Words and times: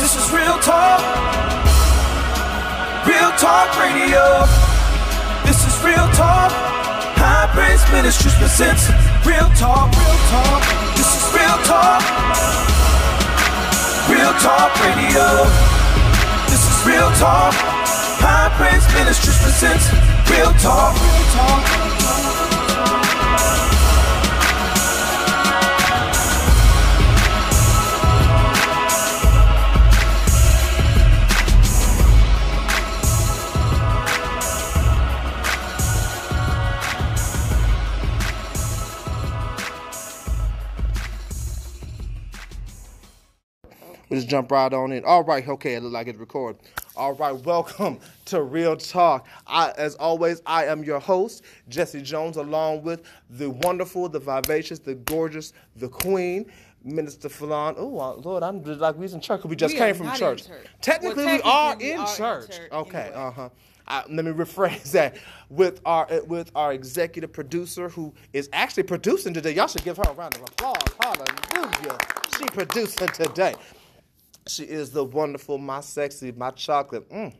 This 0.00 0.16
is 0.16 0.32
real 0.32 0.58
talk. 0.64 1.00
Real 3.06 3.30
talk 3.36 3.68
radio. 3.78 4.48
This 5.44 5.60
is 5.68 5.76
real 5.84 6.08
talk. 6.16 6.50
High 7.20 7.46
Praise 7.52 7.84
Ministries 7.92 8.34
presents 8.34 8.88
Real 9.28 9.44
Talk, 9.60 9.92
Real 9.92 10.18
Talk. 10.32 10.64
This 10.96 11.04
is 11.04 11.24
Real 11.36 11.58
Talk. 11.68 12.00
Real 14.08 14.32
Talk 14.40 14.72
Radio. 14.80 15.44
This 16.48 16.64
is 16.64 16.76
Real 16.88 17.12
Talk. 17.20 17.52
High 18.24 18.48
Praise 18.56 18.88
Ministries 18.96 19.36
presents 19.44 19.84
Real 20.32 20.52
Talk, 20.64 20.96
Real 20.96 21.24
Talk. 21.36 21.80
We 44.10 44.16
just 44.16 44.28
jump 44.28 44.50
right 44.50 44.72
on 44.72 44.90
in. 44.90 45.04
All 45.04 45.22
right, 45.22 45.46
okay, 45.46 45.74
it 45.74 45.82
looks 45.84 45.92
like 45.94 46.08
it's 46.08 46.18
recorded. 46.18 46.60
All 46.96 47.12
right, 47.14 47.30
welcome 47.30 48.00
to 48.24 48.42
Real 48.42 48.76
Talk. 48.76 49.24
I, 49.46 49.70
as 49.78 49.94
always, 49.94 50.42
I 50.46 50.64
am 50.64 50.82
your 50.82 50.98
host, 50.98 51.44
Jesse 51.68 52.02
Jones, 52.02 52.36
along 52.36 52.82
with 52.82 53.04
the 53.30 53.48
wonderful, 53.50 54.08
the 54.08 54.18
vivacious, 54.18 54.80
the 54.80 54.96
gorgeous, 54.96 55.52
the 55.76 55.88
queen, 55.88 56.50
Minister 56.82 57.28
Falon. 57.28 57.76
Oh, 57.78 57.86
Lord, 58.24 58.42
I'm 58.42 58.64
just 58.64 58.80
like 58.80 58.96
we 58.96 59.02
was 59.02 59.14
in 59.14 59.20
church. 59.20 59.44
we 59.44 59.54
just 59.54 59.74
We 59.74 59.78
came 59.78 59.94
from 59.94 60.12
church. 60.14 60.48
church. 60.48 60.66
Technically, 60.80 61.26
Well, 61.26 61.36
we 61.36 61.42
are 61.42 61.76
we 61.76 61.92
in 61.92 62.00
are 62.00 62.08
in 62.10 62.16
church. 62.16 62.50
church 62.56 62.72
Okay, 62.72 62.98
anyway. 62.98 63.14
uh 63.16 63.30
huh. 63.30 63.48
I, 63.86 64.04
let 64.08 64.24
me 64.24 64.32
rephrase 64.32 64.90
that 64.92 65.18
with 65.50 65.80
our 65.84 66.08
with 66.26 66.50
our 66.56 66.72
executive 66.72 67.32
producer 67.32 67.88
who 67.88 68.12
is 68.32 68.48
actually 68.52 68.84
producing 68.84 69.34
today. 69.34 69.52
Y'all 69.54 69.68
should 69.68 69.84
give 69.84 69.98
her 69.98 70.04
a 70.08 70.12
round 70.14 70.34
of 70.36 70.42
applause. 70.42 70.76
Hallelujah. 71.00 71.98
She 72.38 72.44
producing 72.46 73.08
today. 73.08 73.54
She 74.50 74.64
is 74.64 74.90
the 74.90 75.04
wonderful, 75.04 75.58
my 75.58 75.80
sexy, 75.80 76.32
my 76.32 76.50
chocolate. 76.50 77.08
Mm, 77.08 77.32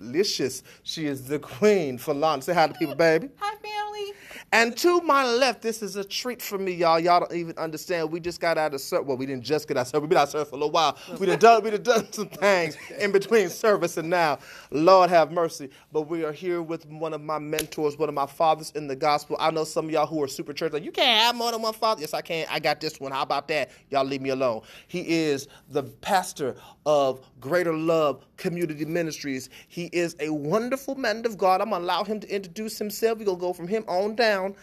delicious. 0.00 0.62
She 0.82 1.06
is 1.06 1.24
the 1.24 1.38
queen. 1.38 1.98
for 1.98 2.14
Falon. 2.14 2.42
Say 2.42 2.54
hi 2.54 2.66
to 2.66 2.74
people, 2.74 2.94
baby. 2.94 3.28
Hi, 3.38 3.54
family. 3.56 4.12
And 4.52 4.76
to 4.78 5.00
my 5.02 5.24
left, 5.24 5.62
this 5.62 5.80
is 5.80 5.94
a 5.94 6.02
treat 6.02 6.42
for 6.42 6.58
me, 6.58 6.72
y'all. 6.72 6.98
Y'all 6.98 7.20
don't 7.20 7.32
even 7.32 7.56
understand. 7.56 8.10
We 8.10 8.18
just 8.18 8.40
got 8.40 8.58
out 8.58 8.74
of 8.74 8.80
service. 8.80 9.06
Well, 9.06 9.16
we 9.16 9.26
didn't 9.26 9.44
just 9.44 9.68
get 9.68 9.76
out 9.76 9.82
of 9.82 9.86
service. 9.88 10.00
We've 10.00 10.08
been 10.08 10.18
out 10.18 10.24
of 10.24 10.30
service 10.30 10.48
for 10.48 10.56
a 10.56 10.58
little 10.58 10.72
while. 10.72 10.98
We 11.18 11.26
done 11.26 11.38
done, 11.38 11.62
we 11.62 11.70
done 11.70 11.82
done 11.82 12.12
some 12.12 12.28
things 12.28 12.76
in 12.98 13.12
between 13.12 13.48
service 13.48 13.96
and 13.96 14.10
now. 14.10 14.38
Lord 14.72 15.10
have 15.10 15.30
mercy. 15.30 15.70
But 15.92 16.02
we 16.02 16.24
are 16.24 16.32
here 16.32 16.62
with 16.62 16.86
one 16.86 17.12
of 17.12 17.20
my 17.20 17.38
mentors, 17.38 17.96
one 17.96 18.08
of 18.08 18.14
my 18.14 18.26
fathers 18.26 18.72
in 18.74 18.88
the 18.88 18.96
gospel. 18.96 19.36
I 19.38 19.50
know 19.52 19.64
some 19.64 19.84
of 19.84 19.90
y'all 19.92 20.06
who 20.06 20.22
are 20.22 20.28
super 20.28 20.52
church, 20.52 20.72
like, 20.72 20.84
you 20.84 20.92
can't 20.92 21.20
have 21.22 21.36
more 21.36 21.52
than 21.52 21.62
one 21.62 21.74
father. 21.74 22.00
Yes, 22.00 22.14
I 22.14 22.22
can. 22.22 22.46
I 22.50 22.58
got 22.58 22.80
this 22.80 22.98
one. 22.98 23.12
How 23.12 23.22
about 23.22 23.46
that? 23.48 23.70
Y'all 23.90 24.04
leave 24.04 24.22
me 24.22 24.30
alone. 24.30 24.62
He 24.88 25.00
is 25.08 25.46
the 25.68 25.84
pastor 25.84 26.56
of 26.86 27.20
Greater 27.40 27.74
Love 27.74 28.24
Community 28.40 28.84
Ministries. 28.84 29.48
He 29.68 29.84
is 29.92 30.16
a 30.18 30.30
wonderful 30.30 30.96
man 30.96 31.24
of 31.26 31.38
God. 31.38 31.60
I'm 31.60 31.70
going 31.70 31.82
to 31.82 31.86
allow 31.86 32.02
him 32.02 32.18
to 32.20 32.34
introduce 32.34 32.78
himself. 32.78 33.18
We're 33.18 33.26
going 33.26 33.38
to 33.38 33.40
go 33.40 33.52
from 33.52 33.68
him 33.68 33.84
on 33.86 34.16
down. 34.16 34.56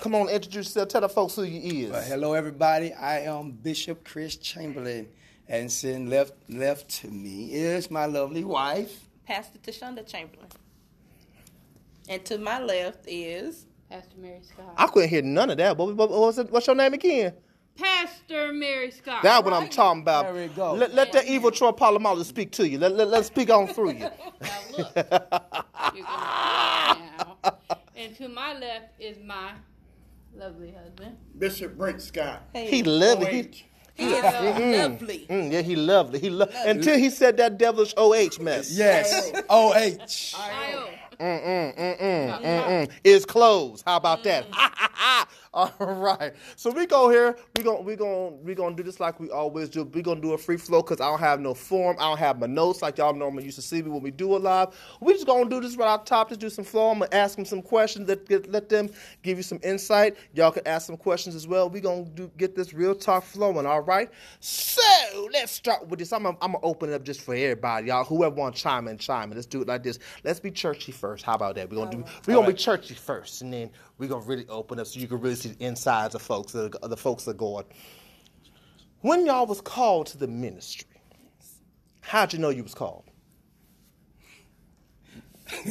Come 0.00 0.14
on, 0.14 0.28
introduce 0.28 0.68
yourself. 0.68 0.88
Tell 0.88 1.00
the 1.02 1.08
folks 1.08 1.34
who 1.34 1.42
you 1.42 1.86
is. 1.86 1.92
Well, 1.92 2.02
hello, 2.02 2.32
everybody. 2.32 2.92
I 2.92 3.20
am 3.20 3.50
Bishop 3.50 4.04
Chris 4.04 4.36
Chamberlin, 4.36 5.08
and 5.48 5.70
sitting 5.70 6.08
left 6.08 6.32
left 6.48 6.88
to 7.00 7.08
me 7.08 7.52
is 7.52 7.90
my 7.90 8.06
lovely 8.06 8.44
wife. 8.44 9.08
Pastor 9.26 9.58
Tashanda 9.58 10.04
Chamberlin. 10.10 10.48
And 12.08 12.24
to 12.26 12.38
my 12.38 12.60
left 12.60 13.04
is 13.06 13.66
Pastor 13.88 14.16
Mary 14.18 14.40
Scott. 14.42 14.74
I 14.76 14.86
couldn't 14.88 15.08
hear 15.08 15.22
none 15.22 15.50
of 15.50 15.58
that. 15.58 15.76
What, 15.76 15.94
what, 15.94 16.10
what 16.10 16.20
was 16.20 16.38
it? 16.38 16.50
What's 16.50 16.66
your 16.66 16.76
name 16.76 16.92
again? 16.92 17.34
Pastor 17.78 18.52
Mary 18.52 18.90
Scott. 18.90 19.22
That's 19.22 19.44
what 19.44 19.52
I'm 19.52 19.68
talking 19.68 20.02
about. 20.02 20.24
There 20.32 20.34
we 20.48 20.54
go. 20.54 20.74
Let, 20.74 20.94
let 20.94 21.12
that 21.12 21.26
evil 21.26 21.50
Troy 21.50 21.72
Polamalu 21.72 22.24
speak 22.24 22.52
to 22.52 22.68
you. 22.68 22.78
Let, 22.78 22.94
let, 22.94 23.08
let's 23.08 23.26
speak 23.26 23.50
on 23.50 23.66
through 23.68 23.92
you. 23.92 24.08
Now 24.40 24.60
look, 24.78 24.96
you're 25.94 26.04
now. 26.04 27.36
And 27.96 28.14
to 28.16 28.28
my 28.28 28.58
left 28.58 29.00
is 29.00 29.16
my 29.24 29.52
lovely 30.36 30.72
husband. 30.72 31.16
Bishop 31.38 31.76
Brent 31.78 32.02
Scott. 32.02 32.42
He 32.52 32.82
lovely. 32.82 33.50
He, 33.94 34.04
he 34.06 34.12
is 34.12 34.22
lovely. 34.24 35.26
mm, 35.30 35.52
yeah, 35.52 35.62
he 35.62 35.76
lovely. 35.76 36.18
He 36.18 36.30
lo- 36.30 36.48
until 36.66 36.98
he 36.98 37.10
said 37.10 37.36
that 37.36 37.58
devilish 37.58 37.94
OH 37.96 38.40
mess. 38.42 38.76
Yes, 38.76 39.30
O 39.48 39.72
H. 41.20 41.76
Mm-mm, 41.76 42.90
is 43.04 43.24
closed. 43.24 43.84
How 43.86 43.96
about 43.96 44.24
that? 44.24 44.50
Mm. 44.50 45.26
All 45.54 45.72
right. 45.78 46.32
So 46.56 46.70
we 46.70 46.84
go 46.84 47.08
here. 47.08 47.36
We 47.56 47.62
going 47.62 47.84
we 47.84 47.94
going 47.94 48.42
we 48.42 48.54
gonna 48.56 48.74
do 48.74 48.82
this 48.82 48.98
like 48.98 49.20
we 49.20 49.30
always 49.30 49.68
do. 49.68 49.84
We 49.84 50.02
gonna 50.02 50.20
do 50.20 50.32
a 50.32 50.38
free 50.38 50.56
flow 50.56 50.82
because 50.82 51.00
I 51.00 51.08
don't 51.08 51.20
have 51.20 51.38
no 51.40 51.54
form. 51.54 51.96
I 52.00 52.08
don't 52.08 52.18
have 52.18 52.40
my 52.40 52.48
notes 52.48 52.82
like 52.82 52.98
y'all 52.98 53.14
normally 53.14 53.44
used 53.44 53.56
to 53.56 53.62
see 53.62 53.80
me 53.80 53.90
when 53.90 54.02
we 54.02 54.10
do 54.10 54.34
a 54.34 54.38
live. 54.38 54.70
We 55.00 55.12
just 55.12 55.26
gonna 55.26 55.48
do 55.48 55.60
this 55.60 55.76
right 55.76 55.86
off 55.86 56.04
top. 56.04 56.30
Just 56.30 56.40
do 56.40 56.50
some 56.50 56.64
flow. 56.64 56.90
I'm 56.90 56.98
gonna 56.98 57.14
ask 57.14 57.36
them 57.36 57.44
some 57.44 57.62
questions 57.62 58.08
that 58.08 58.28
get, 58.28 58.50
let 58.50 58.68
them 58.68 58.90
give 59.22 59.36
you 59.36 59.44
some 59.44 59.60
insight. 59.62 60.16
Y'all 60.32 60.50
can 60.50 60.66
ask 60.66 60.86
some 60.86 60.96
questions 60.96 61.36
as 61.36 61.46
well. 61.46 61.70
We 61.70 61.80
gonna 61.80 62.04
do 62.04 62.30
get 62.36 62.56
this 62.56 62.74
real 62.74 62.94
talk 62.94 63.24
flowing. 63.24 63.64
All 63.64 63.82
right. 63.82 64.10
So 64.40 64.82
let's 65.32 65.52
start 65.52 65.86
with 65.86 66.00
this. 66.00 66.12
I'm 66.12 66.24
gonna, 66.24 66.36
I'm 66.42 66.52
gonna 66.52 66.64
open 66.64 66.90
it 66.90 66.94
up 66.94 67.04
just 67.04 67.20
for 67.20 67.34
everybody, 67.34 67.88
y'all. 67.88 68.04
Whoever 68.04 68.34
want 68.34 68.56
to 68.56 68.62
chime 68.62 68.88
in, 68.88 68.98
chime 68.98 69.30
in. 69.30 69.36
Let's 69.36 69.46
do 69.46 69.62
it 69.62 69.68
like 69.68 69.84
this. 69.84 70.00
Let's 70.24 70.40
be 70.40 70.50
churchy 70.50 70.90
first. 70.90 71.03
How 71.22 71.34
about 71.34 71.54
that? 71.56 71.70
We're 71.70 71.76
gonna 71.76 71.90
do. 71.90 72.04
We're 72.26 72.34
gonna 72.34 72.46
be 72.48 72.54
churchy 72.54 72.94
first, 72.94 73.42
and 73.42 73.52
then 73.52 73.70
we're 73.98 74.08
gonna 74.08 74.24
really 74.24 74.46
open 74.48 74.78
up 74.80 74.86
so 74.86 74.98
you 75.00 75.06
can 75.08 75.20
really 75.20 75.34
see 75.36 75.50
the 75.50 75.64
insides 75.64 76.14
of 76.14 76.22
folks, 76.22 76.52
the, 76.52 76.70
the 76.82 76.96
folks 76.96 77.24
that 77.24 77.32
are 77.32 77.34
going. 77.34 77.64
When 79.00 79.26
y'all 79.26 79.46
was 79.46 79.60
called 79.60 80.06
to 80.08 80.18
the 80.18 80.26
ministry, 80.26 80.88
how'd 82.00 82.32
you 82.32 82.38
know 82.38 82.48
you 82.50 82.62
was 82.62 82.74
called? 82.74 83.04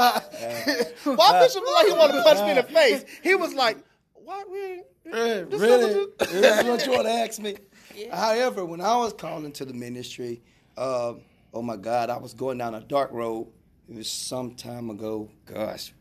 Why 0.00 1.40
Bishop 1.40 1.62
look 1.62 1.74
like 1.74 1.86
he 1.86 1.92
wanted 1.92 2.12
to 2.14 2.22
punch 2.22 2.40
me 2.40 2.50
in 2.50 2.56
the 2.56 2.62
face? 2.62 3.04
He 3.22 3.34
was 3.34 3.54
like, 3.54 3.78
"What? 4.14 4.50
we?" 4.50 4.58
ain't- 4.62 4.86
Eh, 5.12 5.42
this 5.44 5.60
really? 5.60 5.90
is 5.90 5.96
what 6.18 6.32
you- 6.32 6.40
That's 6.40 6.68
what 6.68 6.86
you 6.86 6.92
want 6.92 7.04
to 7.06 7.12
ask 7.12 7.38
me. 7.40 7.56
However, 8.12 8.64
when 8.64 8.80
I 8.80 8.96
was 8.96 9.12
called 9.12 9.44
into 9.44 9.64
the 9.64 9.74
ministry, 9.74 10.40
uh, 10.76 11.14
oh 11.52 11.62
my 11.62 11.76
God, 11.76 12.10
I 12.10 12.18
was 12.18 12.34
going 12.34 12.58
down 12.58 12.74
a 12.74 12.80
dark 12.80 13.12
road. 13.12 13.48
It 13.88 13.96
was 13.96 14.10
some 14.10 14.54
time 14.54 14.90
ago, 14.90 15.30
gosh, 15.46 15.92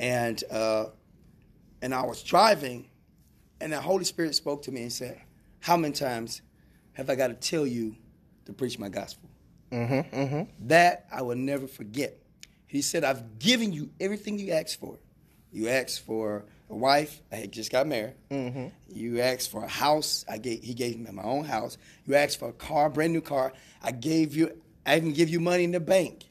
and 0.00 0.42
uh, 0.50 0.86
and 1.80 1.94
I 1.94 2.02
was 2.02 2.22
driving, 2.22 2.88
and 3.60 3.72
the 3.72 3.80
Holy 3.80 4.04
Spirit 4.04 4.34
spoke 4.34 4.62
to 4.62 4.72
me 4.72 4.82
and 4.82 4.92
said, 4.92 5.20
"How 5.60 5.76
many 5.76 5.94
times 5.94 6.42
have 6.94 7.08
I 7.10 7.14
got 7.14 7.28
to 7.28 7.34
tell 7.34 7.66
you 7.66 7.96
to 8.46 8.52
preach 8.52 8.78
my 8.78 8.88
gospel?" 8.88 9.30
Mm-hmm, 9.72 10.14
mm-hmm. 10.14 10.66
That 10.68 11.06
I 11.12 11.22
will 11.22 11.36
never 11.36 11.66
forget. 11.66 12.18
He 12.66 12.82
said, 12.82 13.04
I've 13.04 13.38
given 13.38 13.72
you 13.72 13.90
everything 14.00 14.38
you 14.38 14.52
asked 14.52 14.80
for. 14.80 14.98
You 15.50 15.68
asked 15.68 16.00
for 16.06 16.44
a 16.70 16.74
wife, 16.74 17.20
I 17.30 17.36
had 17.36 17.52
just 17.52 17.70
got 17.70 17.86
married. 17.86 18.14
Mm-hmm. 18.30 18.68
You 18.88 19.20
asked 19.20 19.50
for 19.50 19.64
a 19.64 19.68
house, 19.68 20.24
I 20.28 20.38
gave 20.38 20.62
he 20.62 20.72
gave 20.72 20.98
me 20.98 21.10
my 21.10 21.22
own 21.22 21.44
house. 21.44 21.76
You 22.06 22.14
asked 22.14 22.38
for 22.38 22.48
a 22.48 22.52
car, 22.54 22.88
brand 22.88 23.12
new 23.12 23.20
car. 23.20 23.52
I 23.82 23.92
gave 23.92 24.34
you 24.34 24.58
I 24.86 24.96
even 24.96 25.12
give 25.12 25.28
you 25.28 25.40
money 25.40 25.64
in 25.64 25.72
the 25.72 25.80
bank. 25.80 26.24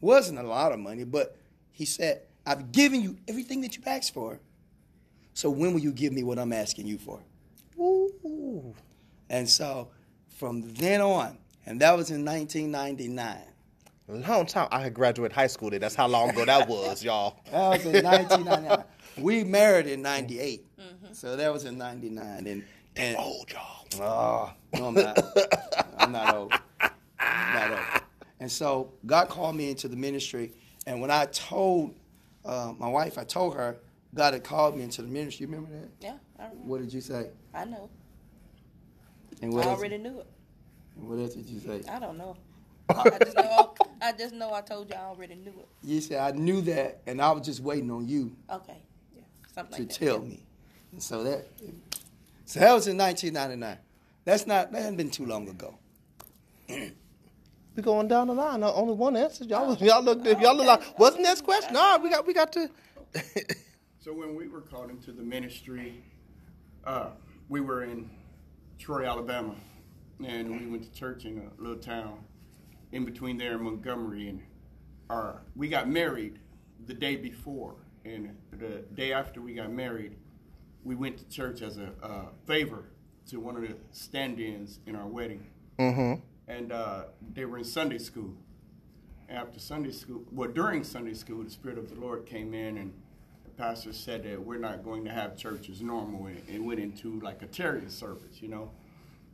Wasn't 0.00 0.38
a 0.38 0.42
lot 0.42 0.72
of 0.72 0.78
money, 0.78 1.04
but 1.04 1.36
he 1.70 1.84
said, 1.84 2.22
I've 2.46 2.70
given 2.72 3.02
you 3.02 3.16
everything 3.26 3.60
that 3.62 3.76
you 3.76 3.82
asked 3.86 4.14
for. 4.14 4.40
So 5.34 5.50
when 5.50 5.72
will 5.72 5.80
you 5.80 5.92
give 5.92 6.12
me 6.12 6.22
what 6.22 6.38
I'm 6.38 6.52
asking 6.52 6.86
you 6.86 6.98
for? 6.98 7.20
Ooh. 7.78 8.74
And 9.28 9.48
so 9.48 9.88
from 10.36 10.72
then 10.74 11.00
on, 11.00 11.38
and 11.66 11.80
that 11.80 11.96
was 11.96 12.10
in 12.10 12.24
1999. 12.24 13.38
A 14.08 14.12
long 14.12 14.46
time. 14.46 14.68
I 14.70 14.82
had 14.82 14.94
graduated 14.94 15.34
high 15.34 15.48
school. 15.48 15.70
Then 15.70 15.80
that's 15.80 15.96
how 15.96 16.06
long 16.06 16.30
ago 16.30 16.44
that 16.44 16.68
was, 16.68 17.02
y'all. 17.04 17.40
That 17.50 17.84
was 17.84 17.86
in 17.86 18.04
1999. 18.04 18.84
we 19.18 19.42
married 19.42 19.86
in 19.88 20.00
98. 20.00 20.64
Mm-hmm. 20.78 21.12
So 21.12 21.34
that 21.34 21.52
was 21.52 21.64
in 21.64 21.76
99. 21.76 22.46
And, 22.46 22.64
and 22.94 23.16
Old 23.16 23.50
y'all. 23.50 23.76
Oh, 24.00 24.52
no, 24.78 24.86
I'm 24.86 24.94
not. 24.94 25.18
I'm 25.98 26.12
not 26.12 26.34
old. 26.34 26.52
I'm 27.18 27.54
not 27.54 27.70
old. 27.70 27.95
And 28.40 28.50
so 28.50 28.92
God 29.04 29.28
called 29.28 29.56
me 29.56 29.70
into 29.70 29.88
the 29.88 29.96
ministry. 29.96 30.52
And 30.86 31.00
when 31.00 31.10
I 31.10 31.26
told 31.26 31.94
uh, 32.44 32.72
my 32.78 32.88
wife, 32.88 33.18
I 33.18 33.24
told 33.24 33.54
her 33.54 33.78
God 34.14 34.34
had 34.34 34.44
called 34.44 34.76
me 34.76 34.82
into 34.82 35.02
the 35.02 35.08
ministry. 35.08 35.46
You 35.46 35.52
remember 35.52 35.78
that? 35.78 35.88
Yeah, 36.00 36.14
I 36.38 36.44
remember. 36.44 36.64
What 36.64 36.80
did 36.80 36.92
you 36.92 37.00
say? 37.00 37.28
I 37.54 37.64
know. 37.64 37.90
And 39.42 39.52
I 39.52 39.56
what, 39.56 39.66
else, 39.66 39.78
already 39.78 39.98
knew 39.98 40.20
it. 40.20 40.26
what 40.94 41.18
else 41.18 41.34
did 41.34 41.46
you 41.46 41.60
say? 41.60 41.82
I 41.90 41.98
don't 41.98 42.16
know. 42.16 42.36
I 42.88 43.18
just 43.18 43.36
know. 43.36 43.74
I 44.00 44.12
just 44.12 44.34
know. 44.34 44.52
I 44.54 44.60
told 44.60 44.88
you 44.88 44.96
I 44.96 45.00
already 45.04 45.34
knew 45.34 45.50
it. 45.50 45.68
You 45.82 46.00
said, 46.00 46.20
I 46.20 46.36
knew 46.36 46.60
that, 46.62 47.02
and 47.06 47.20
I 47.20 47.32
was 47.32 47.44
just 47.44 47.60
waiting 47.60 47.90
on 47.90 48.06
you 48.08 48.34
Okay. 48.50 48.78
Yeah. 49.14 49.22
Something 49.54 49.76
to 49.76 49.82
like 49.82 49.88
that. 49.88 50.06
tell 50.06 50.20
me. 50.20 50.42
And 50.92 51.02
so 51.02 51.24
that, 51.24 51.46
so 52.44 52.60
that 52.60 52.72
was 52.72 52.86
in 52.86 52.96
1999. 52.96 53.78
That's 54.24 54.46
not. 54.46 54.72
That 54.72 54.78
hasn't 54.78 54.96
been 54.96 55.10
too 55.10 55.26
long 55.26 55.48
ago. 55.48 55.76
We 57.76 57.82
going 57.82 58.08
down 58.08 58.28
the 58.28 58.32
line. 58.34 58.60
No, 58.60 58.72
Only 58.72 58.94
one 58.94 59.16
answer. 59.16 59.44
Y'all, 59.44 59.76
y'all 59.76 60.02
look. 60.02 60.24
If 60.24 60.40
y'all 60.40 60.56
look 60.56 60.66
like. 60.66 60.82
What's 60.98 61.16
the 61.16 61.22
next 61.22 61.42
question? 61.42 61.74
No, 61.74 62.00
we 62.02 62.08
got. 62.10 62.26
We 62.26 62.32
got 62.34 62.52
to. 62.54 62.70
So 63.98 64.12
when 64.12 64.36
we 64.36 64.46
were 64.46 64.60
called 64.60 64.90
into 64.90 65.10
the 65.10 65.24
ministry, 65.24 66.00
uh, 66.84 67.08
we 67.48 67.60
were 67.60 67.82
in 67.82 68.08
Troy, 68.78 69.04
Alabama, 69.04 69.56
and 70.24 70.48
we 70.60 70.66
went 70.70 70.84
to 70.84 70.92
church 70.96 71.24
in 71.24 71.38
a 71.38 71.60
little 71.60 71.78
town 71.80 72.20
in 72.92 73.04
between 73.04 73.36
there 73.36 73.54
and 73.54 73.62
Montgomery, 73.62 74.28
and 74.28 74.40
our 75.10 75.42
we 75.56 75.68
got 75.68 75.88
married 75.88 76.38
the 76.86 76.94
day 76.94 77.16
before, 77.16 77.74
and 78.04 78.36
the 78.52 78.84
day 78.94 79.12
after 79.12 79.40
we 79.40 79.54
got 79.54 79.72
married, 79.72 80.14
we 80.84 80.94
went 80.94 81.18
to 81.18 81.28
church 81.28 81.60
as 81.60 81.76
a 81.76 81.90
uh, 82.00 82.26
favor 82.46 82.84
to 83.30 83.40
one 83.40 83.56
of 83.56 83.62
the 83.62 83.74
stand-ins 83.90 84.78
in 84.86 84.94
our 84.94 85.08
wedding, 85.08 85.44
Mm-hmm. 85.80 86.20
And 86.48 86.72
uh, 86.72 87.04
they 87.34 87.44
were 87.44 87.58
in 87.58 87.64
Sunday 87.64 87.98
school. 87.98 88.34
After 89.28 89.58
Sunday 89.58 89.90
school, 89.90 90.22
well, 90.30 90.48
during 90.48 90.84
Sunday 90.84 91.14
school, 91.14 91.42
the 91.42 91.50
Spirit 91.50 91.78
of 91.78 91.88
the 91.92 92.00
Lord 92.00 92.26
came 92.26 92.54
in, 92.54 92.76
and 92.78 92.92
the 93.44 93.50
pastor 93.50 93.92
said 93.92 94.22
that 94.22 94.40
we're 94.40 94.58
not 94.58 94.84
going 94.84 95.04
to 95.04 95.10
have 95.10 95.36
church 95.36 95.68
as 95.68 95.82
normal, 95.82 96.26
and 96.26 96.40
it 96.48 96.62
went 96.62 96.78
into 96.78 97.18
like 97.20 97.42
a 97.42 97.46
tarrying 97.46 97.88
service, 97.88 98.40
you 98.40 98.46
know. 98.48 98.70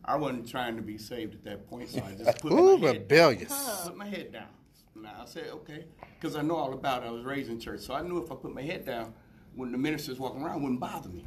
I 0.04 0.16
wasn't 0.16 0.48
trying 0.48 0.76
to 0.76 0.82
be 0.82 0.96
saved 0.96 1.34
at 1.34 1.44
that 1.44 1.68
point, 1.68 1.90
so 1.90 2.02
I 2.02 2.14
just 2.14 2.40
put 2.40 2.52
Ooh, 2.52 2.78
my 2.78 2.86
head 2.88 2.96
rebellious. 2.96 3.82
put 3.84 3.96
my 3.96 4.06
head 4.06 4.32
down. 4.32 4.48
And 4.96 5.06
I 5.06 5.24
said, 5.26 5.48
okay, 5.52 5.84
because 6.18 6.36
I 6.36 6.42
know 6.42 6.56
all 6.56 6.72
about 6.72 7.02
it. 7.02 7.06
I 7.06 7.10
was 7.10 7.24
raised 7.24 7.50
in 7.50 7.60
church, 7.60 7.80
so 7.80 7.92
I 7.94 8.00
knew 8.02 8.18
if 8.22 8.32
I 8.32 8.34
put 8.34 8.54
my 8.54 8.62
head 8.62 8.86
down, 8.86 9.12
when 9.54 9.70
the 9.72 9.78
ministers 9.78 10.18
walking 10.18 10.42
around, 10.42 10.56
it 10.56 10.62
wouldn't 10.62 10.80
bother 10.80 11.10
me. 11.10 11.26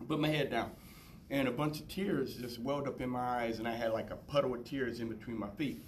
I 0.00 0.04
put 0.04 0.20
my 0.20 0.28
head 0.28 0.50
down, 0.50 0.70
and 1.30 1.48
a 1.48 1.50
bunch 1.50 1.80
of 1.80 1.88
tears 1.88 2.34
just 2.36 2.58
welled 2.60 2.86
up 2.86 3.00
in 3.00 3.10
my 3.10 3.42
eyes, 3.42 3.58
and 3.58 3.66
I 3.66 3.74
had 3.74 3.92
like 3.92 4.10
a 4.10 4.16
puddle 4.16 4.54
of 4.54 4.64
tears 4.64 5.00
in 5.00 5.08
between 5.08 5.38
my 5.38 5.50
feet. 5.50 5.82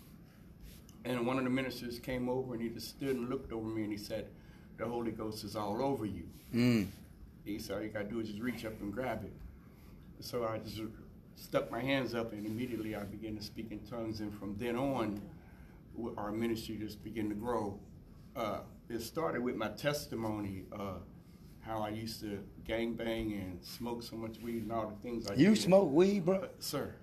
And 1.04 1.26
one 1.26 1.38
of 1.38 1.44
the 1.44 1.50
ministers 1.50 1.98
came 1.98 2.28
over, 2.28 2.54
and 2.54 2.62
he 2.62 2.68
just 2.68 2.88
stood 2.88 3.16
and 3.16 3.28
looked 3.28 3.52
over 3.52 3.68
me, 3.68 3.82
and 3.84 3.92
he 3.92 3.98
said, 3.98 4.28
"The 4.76 4.86
Holy 4.86 5.12
Ghost 5.12 5.44
is 5.44 5.56
all 5.56 5.82
over 5.82 6.04
you." 6.04 6.28
He 7.44 7.58
said, 7.58 7.76
"All 7.76 7.82
you 7.82 7.88
gotta 7.88 8.08
do 8.08 8.20
is 8.20 8.28
just 8.28 8.42
reach 8.42 8.64
up 8.64 8.80
and 8.80 8.92
grab 8.92 9.24
it." 9.24 9.32
So 10.20 10.44
I 10.44 10.58
just 10.58 10.80
stuck 11.36 11.70
my 11.70 11.80
hands 11.80 12.14
up, 12.14 12.32
and 12.32 12.44
immediately 12.44 12.96
I 12.96 13.04
began 13.04 13.36
to 13.36 13.42
speak 13.42 13.70
in 13.70 13.78
tongues. 13.80 14.20
And 14.20 14.34
from 14.34 14.56
then 14.58 14.76
on, 14.76 15.20
our 16.16 16.32
ministry 16.32 16.76
just 16.76 17.02
began 17.04 17.28
to 17.28 17.34
grow. 17.34 17.78
Uh, 18.34 18.60
it 18.88 19.00
started 19.00 19.42
with 19.42 19.56
my 19.56 19.68
testimony, 19.68 20.64
uh, 20.72 20.98
how 21.68 21.82
I 21.82 21.90
used 21.90 22.20
to 22.20 22.38
gangbang 22.66 23.38
and 23.40 23.62
smoke 23.62 24.02
so 24.02 24.16
much 24.16 24.38
weed 24.40 24.62
and 24.62 24.72
all 24.72 24.88
the 24.88 24.96
things 25.02 25.28
I 25.30 25.34
You 25.34 25.50
did. 25.54 25.58
smoke 25.58 25.90
weed, 25.92 26.24
bro? 26.24 26.36
Uh, 26.40 26.46
sir, 26.58 26.94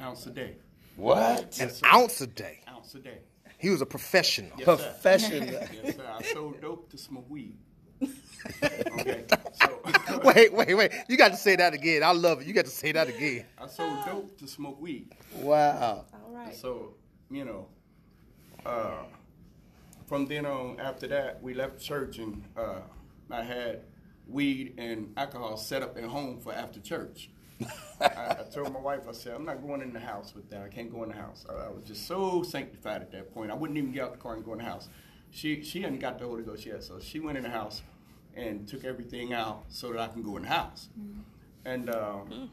ounce 0.00 0.26
a 0.26 0.30
day. 0.30 0.56
What? 0.96 1.40
An 1.60 1.68
Yes, 1.68 1.78
sir. 1.80 1.86
ounce 1.92 2.20
a 2.20 2.26
day. 2.28 2.60
Ounce 2.68 2.94
a 2.94 3.00
day. 3.00 3.18
He 3.58 3.70
was 3.70 3.80
a 3.82 3.86
professional. 3.86 4.50
Yes, 4.58 4.66
sir. 4.66 4.76
Professional. 4.76 5.48
Yes, 5.48 5.96
sir. 5.96 6.06
I 6.18 6.22
sold 6.32 6.60
dope 6.60 6.88
to 6.90 6.98
smoke 6.98 7.28
weed. 7.28 7.56
Okay, 8.98 9.24
so 9.52 9.80
Wait, 10.24 10.52
wait, 10.52 10.74
wait. 10.74 10.90
You 11.08 11.16
got 11.16 11.28
to 11.30 11.36
say 11.36 11.54
that 11.54 11.74
again. 11.74 12.02
I 12.02 12.10
love 12.10 12.40
it. 12.40 12.46
You 12.48 12.52
got 12.52 12.64
to 12.64 12.70
say 12.72 12.90
that 12.90 13.08
again. 13.08 13.44
I 13.56 13.68
sold 13.68 14.04
dope 14.04 14.36
to 14.38 14.48
smoke 14.48 14.80
weed. 14.80 15.12
wow. 15.36 16.04
All 16.12 16.34
right. 16.34 16.52
So, 16.54 16.94
you 17.30 17.44
know, 17.44 17.68
uh, 18.66 19.04
from 20.06 20.26
then 20.26 20.44
on, 20.44 20.80
after 20.80 21.06
that, 21.06 21.40
we 21.40 21.54
left 21.54 21.80
church 21.80 22.18
and 22.18 22.42
uh, 22.56 22.80
I 23.30 23.42
had 23.44 23.82
weed 24.28 24.74
and 24.78 25.12
alcohol 25.16 25.56
set 25.56 25.82
up 25.82 25.96
at 25.96 26.04
home 26.04 26.40
for 26.40 26.52
after 26.52 26.80
church. 26.80 27.30
I, 28.00 28.36
I 28.40 28.44
told 28.52 28.72
my 28.72 28.80
wife, 28.80 29.02
I 29.08 29.12
said, 29.12 29.34
I'm 29.34 29.44
not 29.44 29.62
going 29.62 29.82
in 29.82 29.92
the 29.92 30.00
house 30.00 30.34
with 30.34 30.48
that. 30.50 30.62
I 30.62 30.68
can't 30.68 30.90
go 30.90 31.02
in 31.04 31.10
the 31.10 31.16
house. 31.16 31.44
I, 31.48 31.66
I 31.66 31.70
was 31.70 31.84
just 31.84 32.06
so 32.06 32.42
sanctified 32.42 33.02
at 33.02 33.12
that 33.12 33.32
point. 33.32 33.50
I 33.50 33.54
wouldn't 33.54 33.78
even 33.78 33.92
get 33.92 34.04
out 34.04 34.12
the 34.12 34.18
car 34.18 34.34
and 34.34 34.44
go 34.44 34.52
in 34.52 34.58
the 34.58 34.64
house. 34.64 34.88
She 35.30 35.62
she 35.62 35.80
hadn't 35.80 36.00
got 36.00 36.18
the 36.18 36.26
Holy 36.26 36.42
Ghost 36.42 36.66
yet, 36.66 36.82
so 36.84 37.00
she 37.00 37.18
went 37.20 37.38
in 37.38 37.44
the 37.44 37.50
house 37.50 37.82
and 38.36 38.66
took 38.68 38.84
everything 38.84 39.32
out 39.32 39.64
so 39.68 39.92
that 39.92 40.00
I 40.00 40.08
can 40.08 40.22
go 40.22 40.36
in 40.36 40.42
the 40.42 40.48
house. 40.48 40.88
And 41.64 41.90
um, 41.90 42.50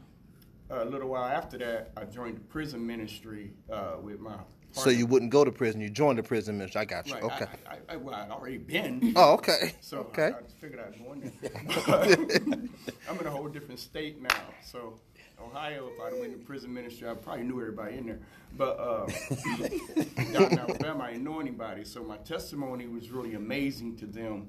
a 0.70 0.84
little 0.84 1.08
while 1.08 1.24
after 1.24 1.58
that, 1.58 1.90
I 1.96 2.04
joined 2.04 2.36
the 2.36 2.42
prison 2.42 2.86
ministry 2.86 3.52
uh, 3.70 3.96
with 4.00 4.20
my. 4.20 4.36
So 4.72 4.90
you 4.90 5.06
wouldn't 5.06 5.30
go 5.30 5.44
to 5.44 5.50
prison. 5.50 5.80
You 5.80 5.90
joined 5.90 6.18
the 6.18 6.22
prison 6.22 6.58
ministry. 6.58 6.80
I 6.80 6.84
got 6.84 7.06
you. 7.08 7.14
Right, 7.14 7.22
Okay. 7.24 7.46
I, 7.68 7.72
I, 7.72 7.78
I, 7.94 7.96
well, 7.96 8.14
I'd 8.14 8.30
already 8.30 8.58
been. 8.58 9.12
Oh, 9.16 9.34
okay. 9.34 9.74
So 9.80 9.98
Okay. 9.98 10.26
I, 10.34 10.38
I 10.38 10.42
just 10.42 10.56
figured 10.58 10.80
I'd 10.80 11.04
go 11.04 11.12
in 11.12 11.32
there. 11.42 12.68
I'm 13.10 13.18
in 13.18 13.26
a 13.26 13.30
whole 13.30 13.48
different 13.48 13.80
state 13.80 14.22
now. 14.22 14.28
So 14.64 14.94
Ohio, 15.42 15.88
if 15.92 16.00
I'd 16.00 16.18
went 16.20 16.32
to 16.32 16.38
prison 16.38 16.72
ministry, 16.72 17.08
I 17.08 17.14
probably 17.14 17.44
knew 17.44 17.60
everybody 17.60 17.98
in 17.98 18.06
there. 18.06 18.20
But 18.56 18.78
uh, 18.78 19.06
down 20.32 20.52
in 20.52 20.58
Alabama, 20.58 21.04
I 21.04 21.12
didn't 21.12 21.24
know 21.24 21.40
anybody. 21.40 21.84
So 21.84 22.02
my 22.04 22.18
testimony 22.18 22.86
was 22.86 23.10
really 23.10 23.34
amazing 23.34 23.96
to 23.98 24.06
them. 24.06 24.48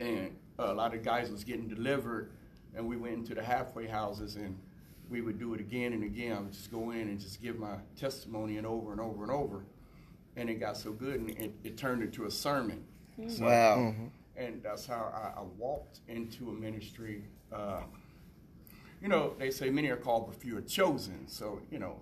And 0.00 0.34
a 0.58 0.72
lot 0.72 0.94
of 0.94 1.02
guys 1.04 1.30
was 1.30 1.44
getting 1.44 1.68
delivered, 1.68 2.30
and 2.74 2.86
we 2.88 2.96
went 2.96 3.14
into 3.14 3.34
the 3.34 3.42
halfway 3.42 3.86
houses 3.86 4.36
and 4.36 4.58
we 5.14 5.20
would 5.20 5.38
do 5.38 5.54
it 5.54 5.60
again 5.60 5.92
and 5.92 6.02
again. 6.02 6.36
I 6.36 6.40
would 6.40 6.52
just 6.52 6.72
go 6.72 6.90
in 6.90 7.02
and 7.02 7.20
just 7.20 7.40
give 7.40 7.56
my 7.56 7.76
testimony 7.96 8.56
and 8.58 8.66
over 8.66 8.90
and 8.90 9.00
over 9.00 9.22
and 9.22 9.30
over. 9.30 9.64
And 10.34 10.50
it 10.50 10.54
got 10.54 10.76
so 10.76 10.90
good, 10.90 11.20
and 11.20 11.30
it, 11.30 11.52
it 11.62 11.76
turned 11.78 12.02
into 12.02 12.24
a 12.24 12.30
sermon. 12.32 12.82
So- 13.28 13.44
Wow. 13.44 13.94
and 14.36 14.60
that's 14.60 14.86
how 14.86 15.12
I, 15.14 15.38
I 15.38 15.44
walked 15.56 16.00
into 16.08 16.48
a 16.50 16.52
ministry. 16.52 17.22
Uh, 17.52 17.82
you 19.00 19.06
know, 19.06 19.34
they 19.38 19.52
say 19.52 19.70
many 19.70 19.88
are 19.88 19.96
called, 19.96 20.26
but 20.26 20.34
few 20.34 20.56
are 20.58 20.62
chosen. 20.62 21.28
So, 21.28 21.60
you 21.70 21.78
know, 21.78 22.00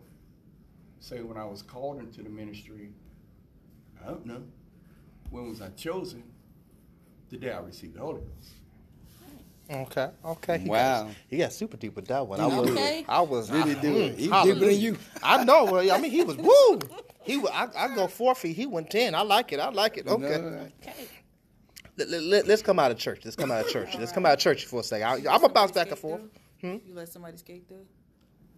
say 1.00 1.20
when 1.20 1.36
I 1.36 1.44
was 1.44 1.60
called 1.60 1.98
into 1.98 2.22
the 2.22 2.30
ministry, 2.30 2.92
I 4.02 4.08
don't 4.08 4.24
know. 4.24 4.42
When 5.28 5.50
was 5.50 5.60
I 5.60 5.68
chosen? 5.70 6.22
The 7.28 7.36
day 7.36 7.52
I 7.52 7.58
received 7.60 7.94
the 7.94 8.00
Holy 8.00 8.20
Ghost. 8.22 8.52
Okay. 9.72 10.08
Okay. 10.24 10.58
He 10.58 10.68
Wow. 10.68 11.04
Got, 11.04 11.12
he 11.28 11.36
got 11.38 11.52
super 11.52 11.76
deep 11.76 11.96
with 11.96 12.06
that 12.08 12.26
one. 12.26 12.40
I 12.40 12.46
was. 12.46 12.70
Okay. 12.70 13.04
I 13.08 13.20
was 13.22 13.50
Really 13.50 13.74
I, 13.76 13.80
do 13.80 13.96
it. 13.96 14.16
mm, 14.16 14.18
He 14.18 14.28
hallelujah. 14.28 14.54
deeper 14.54 14.66
than 14.72 14.80
you. 14.80 14.98
I 15.22 15.44
know. 15.44 15.64
Well, 15.64 15.90
I 15.92 15.98
mean, 15.98 16.10
he 16.10 16.22
was 16.22 16.36
woo. 16.36 16.78
He. 17.22 17.38
wa- 17.38 17.50
I, 17.52 17.68
I 17.86 17.94
go 17.94 18.06
four 18.06 18.34
feet. 18.34 18.54
He 18.56 18.66
went 18.66 18.90
ten. 18.90 19.14
I 19.14 19.22
like 19.22 19.52
it. 19.52 19.60
I 19.60 19.70
like 19.70 19.96
it. 19.98 20.06
Okay. 20.06 20.20
No, 20.40 20.68
Okay. 20.82 21.08
Let, 21.98 22.48
us 22.48 22.62
come 22.62 22.78
out 22.78 22.90
of 22.90 22.98
church. 22.98 23.20
Let's 23.24 23.36
come 23.36 23.50
out 23.52 23.64
of 23.64 23.70
church. 23.70 23.96
Let's 23.98 24.12
come 24.12 24.24
out 24.26 24.32
of 24.32 24.38
church 24.38 24.64
for 24.64 24.80
a 24.80 24.82
second. 24.82 25.06
I, 25.06 25.14
I'm 25.32 25.40
gonna 25.40 25.48
bounce 25.50 25.72
back 25.72 25.88
and 25.90 25.98
forth. 25.98 26.22
You 26.62 26.80
let 26.94 27.08
somebody 27.08 27.36
skate 27.36 27.68
through? 27.68 27.84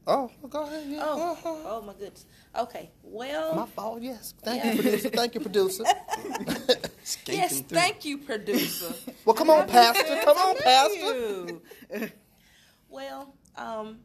Oh, 0.07 0.31
go 0.51 0.65
ahead. 0.65 0.87
Yeah. 0.89 1.01
Oh, 1.03 1.33
Uh-huh. 1.33 1.55
oh 1.67 1.83
my 1.83 1.95
goodness. 1.95 2.27
Okay. 2.57 2.91
Well, 3.03 3.55
My 3.57 3.67
fault. 3.67 4.03
Yes. 4.03 4.35
Thank 4.43 4.65
Yeah. 4.65 4.73
you, 4.73 4.83
producer. 4.83 5.09
Thank 5.11 5.35
you, 5.35 5.41
producer. 5.41 5.85
Yes. 7.27 7.61
through. 7.61 7.79
Thank 7.79 8.05
you, 8.05 8.19
producer. 8.19 8.95
well, 9.25 9.35
come 9.35 9.51
on, 9.51 9.69
Pastor. 9.69 10.21
Come 10.25 10.37
on, 10.39 10.57
Pastor. 10.59 12.13
well, 12.89 13.35
um, 13.57 14.01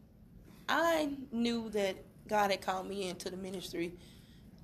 I 0.69 1.11
knew 1.31 1.69
that 1.71 1.97
God 2.27 2.51
had 2.51 2.61
called 2.61 2.87
me 2.87 3.09
into 3.09 3.29
the 3.29 3.37
ministry 3.37 3.93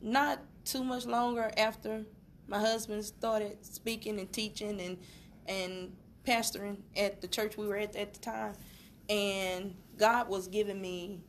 not 0.01 0.39
too 0.65 0.83
much 0.83 1.05
longer 1.05 1.51
after 1.57 2.05
my 2.47 2.59
husband 2.59 3.03
started 3.05 3.57
speaking 3.65 4.19
and 4.19 4.31
teaching 4.31 4.79
and 4.81 4.97
and 5.47 5.93
pastoring 6.25 6.77
at 6.97 7.21
the 7.21 7.27
church 7.27 7.57
we 7.57 7.67
were 7.67 7.77
at 7.77 7.95
at 7.95 8.13
the 8.13 8.19
time, 8.19 8.53
and 9.09 9.75
God 9.97 10.29
was 10.29 10.47
giving 10.47 10.81
me 10.81 11.21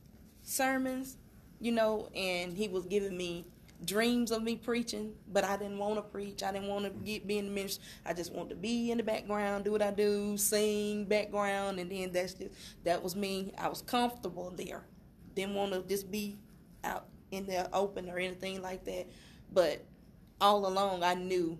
sermons, 0.47 1.17
you 1.59 1.71
know, 1.71 2.09
and 2.15 2.55
He 2.57 2.67
was 2.67 2.85
giving 2.85 3.15
me 3.17 3.45
dreams 3.85 4.31
of 4.31 4.41
me 4.41 4.55
preaching, 4.55 5.13
but 5.31 5.43
I 5.43 5.55
didn't 5.57 5.77
want 5.77 5.97
to 5.97 6.01
preach. 6.01 6.41
I 6.41 6.51
didn't 6.51 6.67
want 6.67 6.85
to 6.85 6.89
get 6.89 7.27
be 7.27 7.37
in 7.37 7.45
the 7.45 7.51
ministry. 7.51 7.83
I 8.05 8.13
just 8.13 8.33
wanted 8.33 8.49
to 8.51 8.55
be 8.55 8.89
in 8.89 8.97
the 8.97 9.03
background, 9.03 9.65
do 9.65 9.71
what 9.71 9.81
I 9.83 9.91
do, 9.91 10.35
sing 10.37 11.05
background, 11.05 11.79
and 11.79 11.91
then 11.91 12.11
that's 12.11 12.33
just 12.33 12.53
that 12.85 13.03
was 13.03 13.15
me. 13.15 13.53
I 13.57 13.67
was 13.67 13.81
comfortable 13.81 14.51
there. 14.55 14.83
Didn't 15.35 15.53
want 15.53 15.73
to 15.73 15.81
just 15.83 16.09
be 16.09 16.39
out 16.83 17.05
in 17.29 17.45
the 17.45 17.69
open 17.75 18.09
or 18.09 18.17
anything 18.17 18.61
like 18.61 18.85
that. 18.85 19.07
But 19.53 19.83
all 20.41 20.65
along, 20.65 21.03
I 21.03 21.13
knew 21.13 21.59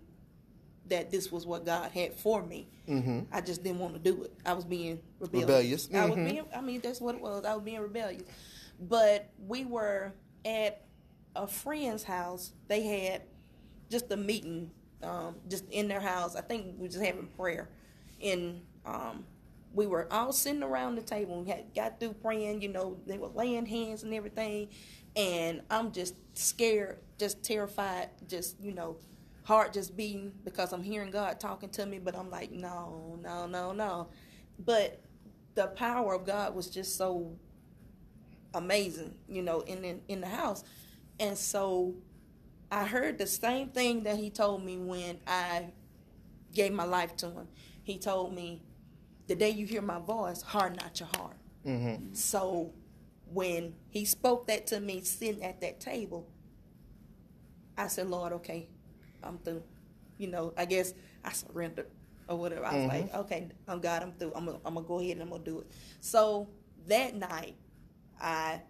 that 0.88 1.12
this 1.12 1.32
was 1.32 1.46
what 1.46 1.66
God 1.66 1.92
had 1.92 2.14
for 2.16 2.42
me. 2.42 2.68
Mm-hmm. 2.88 3.20
I 3.32 3.42
just 3.42 3.62
didn't 3.64 3.80
want 3.80 3.94
to 3.94 4.00
do 4.00 4.24
it. 4.24 4.34
I 4.46 4.54
was 4.54 4.66
being 4.66 5.00
rebellious. 5.20 5.88
Rebellious. 5.88 5.90
I 5.94 6.06
was 6.10 6.18
Mhm. 6.18 6.26
being. 6.26 6.46
I 6.56 6.62
mean, 6.62 6.82
that's 6.82 7.02
what 7.02 7.14
it 7.16 7.22
was. 7.22 7.46
I 7.46 7.54
was 7.54 7.64
being 7.64 7.80
rebellious. 7.82 8.24
But 8.80 9.30
we 9.40 9.66
were 9.66 10.14
at 10.46 10.86
a 11.36 11.48
friend's 11.48 12.04
house. 12.04 12.54
They 12.68 12.84
had 12.84 13.24
just 13.90 14.12
a 14.12 14.18
meeting, 14.18 14.72
um, 15.04 15.36
just 15.48 15.70
in 15.70 15.88
their 15.88 16.00
house. 16.00 16.36
I 16.36 16.42
think 16.42 16.76
we 16.78 16.84
were 16.84 16.88
just 16.88 17.04
having 17.04 17.28
prayer, 17.28 17.70
and 18.22 18.62
um, 18.86 19.26
we 19.74 19.88
were 19.88 20.12
all 20.12 20.32
sitting 20.32 20.64
around 20.64 20.96
the 20.96 21.02
table. 21.02 21.42
We 21.44 21.50
had 21.50 21.74
got 21.74 22.00
through 22.00 22.14
praying. 22.14 22.62
You 22.62 22.70
know, 22.70 22.98
they 23.06 23.18
were 23.18 23.30
laying 23.30 23.66
hands 23.66 24.04
and 24.04 24.14
everything, 24.14 24.70
and 25.16 25.62
I'm 25.70 25.92
just 25.92 26.16
scared, 26.34 27.00
just 27.18 27.44
terrified, 27.44 28.10
just 28.28 28.60
you 28.62 28.74
know, 28.74 28.98
heart 29.44 29.74
just 29.74 29.96
beating 29.96 30.34
because 30.44 30.74
I'm 30.74 30.84
hearing 30.84 31.12
God 31.12 31.40
talking 31.40 31.70
to 31.70 31.86
me. 31.86 32.00
But 32.00 32.16
I'm 32.18 32.30
like, 32.30 32.52
no, 32.52 33.18
no, 33.22 33.48
no, 33.48 33.72
no. 33.72 34.10
But 34.60 35.02
the 35.56 35.68
power 35.68 36.14
of 36.14 36.26
God 36.26 36.56
was 36.56 36.70
just 36.70 36.98
so 36.98 37.32
amazing, 38.54 39.16
you 39.28 39.42
know, 39.42 39.62
in, 39.62 39.84
in 39.84 40.02
in 40.08 40.22
the 40.22 40.28
house. 40.28 40.64
And 41.20 41.38
so 41.38 41.96
I 42.72 42.86
heard 42.86 43.18
the 43.18 43.28
same 43.28 43.70
thing 43.70 44.04
that 44.04 44.18
he 44.18 44.30
told 44.30 44.64
me 44.64 44.78
when 44.78 45.20
I 45.28 45.68
gave 46.54 46.74
my 46.74 46.86
life 46.86 47.16
to 47.18 47.28
him. 47.32 47.48
He 47.84 47.98
told 47.98 48.34
me, 48.34 48.62
"The 49.28 49.36
day 49.36 49.50
you 49.52 49.66
hear 49.66 49.82
my 49.82 50.00
voice, 50.00 50.42
harden 50.42 50.78
not 50.82 51.00
your 51.00 51.10
heart." 51.16 51.38
Mm-hmm. 51.66 52.14
So 52.14 52.74
when 53.34 53.74
he 53.90 54.06
spoke 54.06 54.48
that 54.48 54.68
to 54.68 54.80
me 54.80 55.02
sitting 55.02 55.44
at 55.44 55.62
that 55.62 55.80
table, 55.80 56.28
I 57.78 57.88
said, 57.88 58.10
Lord, 58.10 58.34
okay, 58.34 58.68
I'm 59.24 59.38
through. 59.40 59.64
You 60.18 60.28
know, 60.28 60.54
I 60.58 60.66
guess 60.66 60.94
I 61.24 61.32
surrendered 61.34 61.88
or 62.28 62.38
whatever. 62.38 62.66
I 62.66 62.76
was 62.76 62.84
Mhm. 62.86 62.88
like, 62.88 63.14
okay, 63.16 63.48
I'm 63.68 63.80
God, 63.80 64.02
I'm 64.04 64.14
through. 64.14 64.34
I'm 64.36 64.46
gonna, 64.46 64.60
I'm 64.66 64.74
gonna 64.76 64.88
go 64.88 65.00
ahead 65.00 65.12
and 65.14 65.22
I'm 65.24 65.30
gonna 65.30 65.44
do 65.44 65.60
it. 65.60 65.68
So 66.02 66.48
that 66.88 67.16
night, 67.16 67.56
I 68.22 68.62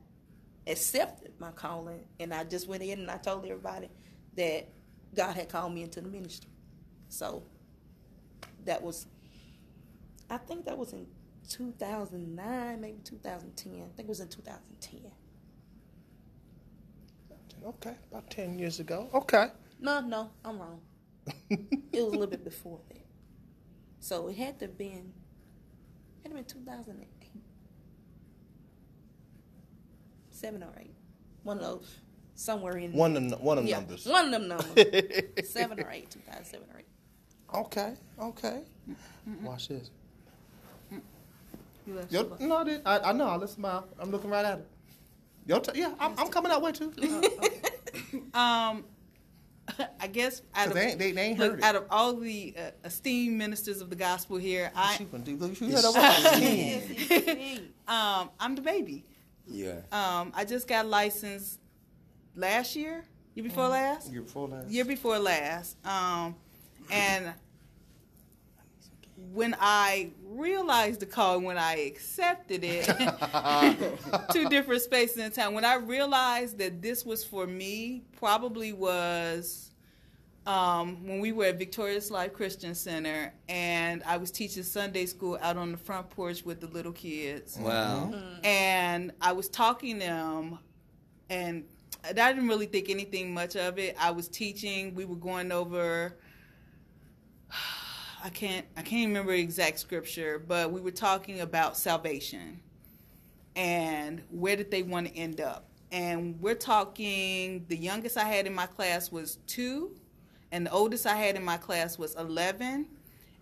accepted 0.68 1.34
my 1.40 1.52
calling 1.52 2.06
and 2.20 2.34
I 2.34 2.44
just 2.44 2.68
went 2.68 2.84
in 2.84 3.00
and 3.00 3.12
I 3.12 3.18
told 3.18 3.46
everybody 3.46 3.90
that 4.36 4.70
God 5.16 5.36
had 5.36 5.50
called 5.50 5.74
me 5.74 5.84
into 5.84 6.02
the 6.02 6.10
ministry. 6.10 6.52
So 7.10 7.44
that 8.66 8.82
was, 8.84 9.08
I 10.30 10.38
think 10.38 10.66
that 10.66 10.78
was 10.78 10.94
in 10.94 11.08
2009, 11.50 12.82
maybe 12.82 13.00
2010. 13.04 13.74
I 13.74 13.78
think 13.96 14.00
it 14.00 14.08
was 14.08 14.20
in 14.20 14.28
2010. 14.30 15.12
Okay, 17.66 17.96
about 18.12 18.30
ten 18.30 18.58
years 18.60 18.80
ago. 18.80 19.10
Okay. 19.14 19.48
No, 19.80 20.00
no, 20.02 20.30
I'm 20.46 20.60
wrong. 20.60 20.82
it 21.50 21.60
was 21.94 22.04
a 22.04 22.08
little 22.08 22.28
bit 22.28 22.44
before 22.44 22.80
that. 22.90 23.06
So 24.00 24.28
it 24.30 24.38
had 24.38 24.60
to 24.60 24.66
have 24.68 24.78
been, 24.78 25.14
it 26.24 26.32
had 26.32 26.32
to 26.32 26.38
have 26.38 26.48
been 26.48 26.64
2008. 26.64 27.10
Seven 30.38 30.62
or 30.62 30.70
eight. 30.80 30.94
One 31.42 31.58
of 31.58 31.64
those, 31.64 31.96
somewhere 32.36 32.78
in 32.78 32.94
One 32.94 33.18
of 33.18 33.30
the- 33.30 33.38
one 33.38 33.58
of 33.58 33.64
the 33.64 33.72
yeah, 33.72 33.78
numbers. 33.78 34.06
One 34.06 34.26
of 34.26 34.32
them 34.32 34.48
numbers. 34.48 34.70
seven 35.50 35.80
or 35.80 35.90
eight, 35.90 36.12
2007 36.12 36.68
or 36.74 36.80
eight. 36.80 36.86
Okay. 37.56 37.94
Okay. 38.20 38.62
Watch 39.42 39.70
this. 39.70 39.90
You 40.92 41.94
left 41.96 42.12
Yo, 42.12 42.36
no, 42.42 42.58
I, 42.58 42.64
did. 42.66 42.82
I, 42.86 43.00
I 43.00 43.12
know. 43.14 43.28
I 43.28 43.38
listen. 43.38 43.62
My, 43.62 43.82
I'm 44.00 44.12
looking 44.12 44.30
right 44.30 44.46
at 44.46 44.60
it. 44.60 44.68
Yo, 45.48 45.58
t- 45.60 45.80
yeah, 45.80 45.94
I'm, 46.00 46.14
I'm 46.20 46.28
coming 46.28 46.50
that 46.52 46.62
way 46.62 46.72
too. 46.72 46.94
Um, 48.34 48.86
I 50.00 50.08
guess 50.12 50.42
out 50.54 50.68
'Cause 50.68 50.68
of, 50.68 50.74
they 50.76 50.88
ain't- 50.90 51.00
they- 51.00 51.12
they 51.14 51.22
ain't 51.24 51.40
look, 51.40 51.52
heard 51.52 51.60
it. 51.60 51.66
out 51.66 51.76
of 51.76 51.86
all 51.90 52.14
the 52.14 52.54
uh, 52.58 52.62
esteemed 52.86 53.38
ministers 53.38 53.82
of 53.82 53.90
the 53.90 53.96
gospel 53.96 54.38
here, 54.38 54.72
I 54.76 54.96
She 54.98 55.06
went 55.06 55.26
deep. 55.26 55.42
Look, 55.42 55.60
you 55.60 55.72
heard 55.72 55.84
that 55.84 57.58
one? 57.88 57.96
um, 57.96 58.30
I'm 58.40 58.54
the 58.56 58.62
baby. 58.62 59.04
Yeah. 59.50 59.80
Um, 59.92 60.32
I 60.36 60.46
just 60.46 60.68
got 60.68 60.86
licensed 60.86 61.60
last 62.36 62.76
year, 62.76 63.04
year 63.36 63.44
before 63.44 63.68
last, 63.70 64.12
Year 64.12 64.22
before 64.22 64.48
last. 64.48 64.70
year 64.70 64.86
before 64.86 65.20
last. 65.20 65.78
Um, 65.86 66.36
and 66.92 67.34
when 69.34 69.56
I 69.60 70.12
realized 70.26 71.00
the 71.00 71.06
call, 71.06 71.40
when 71.42 71.58
I 71.58 71.76
accepted 71.86 72.62
it, 72.64 72.86
two 74.32 74.48
different 74.50 74.82
spaces 74.82 75.18
in 75.18 75.32
time. 75.32 75.54
When 75.54 75.66
I 75.66 75.76
realized 75.76 76.60
that 76.60 76.82
this 76.82 77.06
was 77.06 77.24
for 77.24 77.48
me, 77.48 78.04
probably 78.18 78.74
was 78.74 79.72
um, 80.48 81.06
when 81.06 81.20
we 81.20 81.32
were 81.34 81.46
at 81.46 81.60
Victorious 81.60 82.10
Life 82.10 82.34
Christian 82.34 82.74
Center, 82.74 83.34
and 83.50 84.02
I 84.04 84.16
was 84.18 84.32
teaching 84.32 84.64
Sunday 84.64 85.06
school 85.06 85.38
out 85.42 85.58
on 85.58 85.72
the 85.74 85.78
front 85.78 86.10
porch 86.10 86.44
with 86.46 86.62
the 86.62 86.68
little 86.68 86.94
kids 86.94 87.58
Wow. 87.60 88.14
and 88.44 89.12
I 89.22 89.34
was 89.34 89.50
talking 89.50 90.00
to 90.00 90.06
them, 90.06 90.60
and 91.30 91.66
I 92.04 92.14
didn't 92.14 92.48
really 92.48 92.66
think 92.66 92.90
anything 92.90 93.34
much 93.34 93.56
of 93.58 93.78
it. 93.78 93.96
I 94.00 94.12
was 94.12 94.30
teaching. 94.30 94.96
We 94.96 95.04
were 95.06 95.18
going 95.18 95.52
over. 95.52 96.18
I 98.24 98.30
can't. 98.30 98.66
I 98.78 98.82
can't 98.82 99.08
remember 99.08 99.34
the 99.34 99.42
exact 99.42 99.80
scripture, 99.80 100.40
but 100.40 100.72
we 100.72 100.80
were 100.82 100.92
talking 100.92 101.42
about 101.42 101.78
salvation, 101.78 102.62
and 103.56 104.22
where 104.30 104.56
did 104.56 104.72
they 104.72 104.82
want 104.84 105.08
to 105.08 105.16
end 105.16 105.42
up? 105.42 105.70
And 105.92 106.40
we're 106.42 106.56
talking. 106.56 107.66
The 107.68 107.78
youngest 107.78 108.18
I 108.18 108.24
had 108.24 108.48
in 108.48 108.54
my 108.56 108.66
class 108.66 109.12
was 109.12 109.38
two, 109.48 109.92
and 110.52 110.66
the 110.66 110.72
oldest 110.72 111.06
I 111.06 111.16
had 111.16 111.36
in 111.36 111.44
my 111.44 111.58
class 111.58 111.98
was 111.98 112.16
eleven 112.16 112.88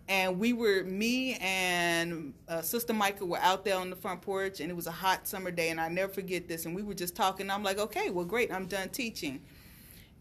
and 0.07 0.39
we 0.39 0.53
were 0.53 0.83
me 0.83 1.35
and 1.41 2.33
uh, 2.47 2.61
sister 2.61 2.93
Micah 2.93 3.25
were 3.25 3.39
out 3.39 3.65
there 3.65 3.77
on 3.77 3.89
the 3.89 3.95
front 3.95 4.21
porch, 4.21 4.59
and 4.59 4.69
it 4.69 4.75
was 4.75 4.87
a 4.87 4.91
hot 4.91 5.27
summer 5.27 5.51
day, 5.51 5.69
and 5.69 5.81
I 5.81 5.87
never 5.87 6.11
forget 6.11 6.47
this. 6.47 6.65
And 6.65 6.75
we 6.75 6.83
were 6.83 6.93
just 6.93 7.15
talking. 7.15 7.49
I'm 7.49 7.63
like, 7.63 7.79
okay, 7.79 8.09
well, 8.09 8.25
great, 8.25 8.51
I'm 8.51 8.67
done 8.67 8.89
teaching, 8.89 9.41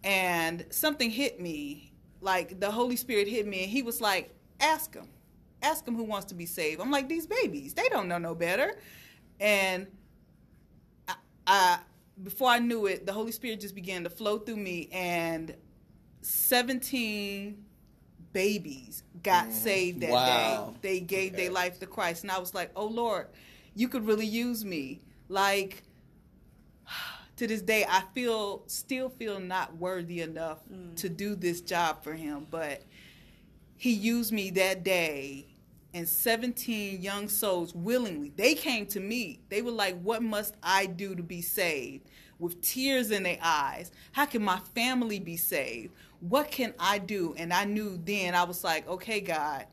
and 0.03 0.64
something 0.71 1.11
hit 1.11 1.41
me, 1.41 1.93
like 2.21 2.61
the 2.61 2.71
Holy 2.71 2.97
Spirit 2.97 3.29
hit 3.29 3.47
me, 3.47 3.62
and 3.62 3.71
He 3.71 3.83
was 3.83 4.00
like, 4.00 4.35
ask 4.61 4.93
them, 4.93 5.09
ask 5.62 5.85
them 5.85 5.97
who 5.97 6.05
wants 6.05 6.26
to 6.26 6.35
be 6.35 6.47
saved. 6.47 6.81
I'm 6.81 6.91
like, 6.91 7.09
these 7.09 7.26
babies, 7.26 7.75
they 7.75 7.88
don't 7.91 8.09
know 8.09 8.19
no 8.19 8.35
better, 8.35 8.79
and 9.38 9.87
I, 11.09 11.14
I 11.47 11.79
before 12.23 12.49
I 12.49 12.59
knew 12.59 12.87
it, 12.87 13.05
the 13.05 13.12
Holy 13.12 13.33
Spirit 13.33 13.61
just 13.61 13.75
began 13.75 14.05
to 14.05 14.11
flow 14.11 14.38
through 14.38 14.57
me, 14.57 14.88
and 14.93 15.55
17 16.25 17.64
babies 18.33 19.02
got 19.23 19.45
mm-hmm. 19.45 19.52
saved 19.52 20.00
that 20.00 20.11
Wow. 20.11 20.75
day. 20.81 20.88
They 20.88 21.00
gave 21.00 21.37
their 21.37 21.50
life 21.50 21.81
to 21.81 21.87
Christ. 21.87 22.23
And 22.23 22.31
I 22.31 22.38
was 22.38 22.54
like, 22.54 22.71
oh 22.76 22.87
Lord, 22.87 23.28
you 23.75 23.88
could 23.88 24.07
really 24.07 24.26
use 24.26 24.64
me. 24.64 25.00
Like, 25.28 25.83
to 27.37 27.47
this 27.47 27.62
day, 27.62 27.85
I 27.88 28.02
feel, 28.14 28.64
still 28.66 29.09
feel 29.09 29.40
not 29.40 29.76
worthy 29.76 30.21
enough 30.21 30.59
mm. 30.71 30.95
to 30.97 31.09
do 31.09 31.35
this 31.35 31.61
job 31.61 32.02
for 32.02 32.14
him. 32.14 32.47
But 32.50 32.83
he 33.76 33.93
used 33.93 34.33
me 34.33 34.50
that 34.50 34.85
day 34.85 35.47
and 35.95 36.09
17 36.09 37.00
young 37.00 37.28
souls 37.28 37.75
willingly 37.75 38.33
they 38.37 38.54
came 38.54 38.85
to 38.85 39.00
me 39.00 39.38
they 39.49 39.62
were 39.62 39.71
like 39.71 39.99
what 40.00 40.23
must 40.23 40.57
i 40.62 40.87
do 40.87 41.14
to 41.14 41.23
be 41.23 41.40
saved 41.40 42.09
with 42.38 42.61
tears 42.61 43.11
in 43.11 43.23
their 43.23 43.38
eyes 43.40 43.93
how 44.12 44.26
can 44.26 44.43
my 44.43 44.59
family 44.75 45.21
be 45.21 45.37
saved 45.37 45.95
what 46.28 46.50
can 46.50 46.73
i 46.78 46.97
do 46.99 47.35
and 47.37 47.52
i 47.52 47.64
knew 47.64 47.99
then 48.04 48.35
i 48.35 48.43
was 48.45 48.64
like 48.64 48.88
okay 48.88 49.21
god 49.21 49.66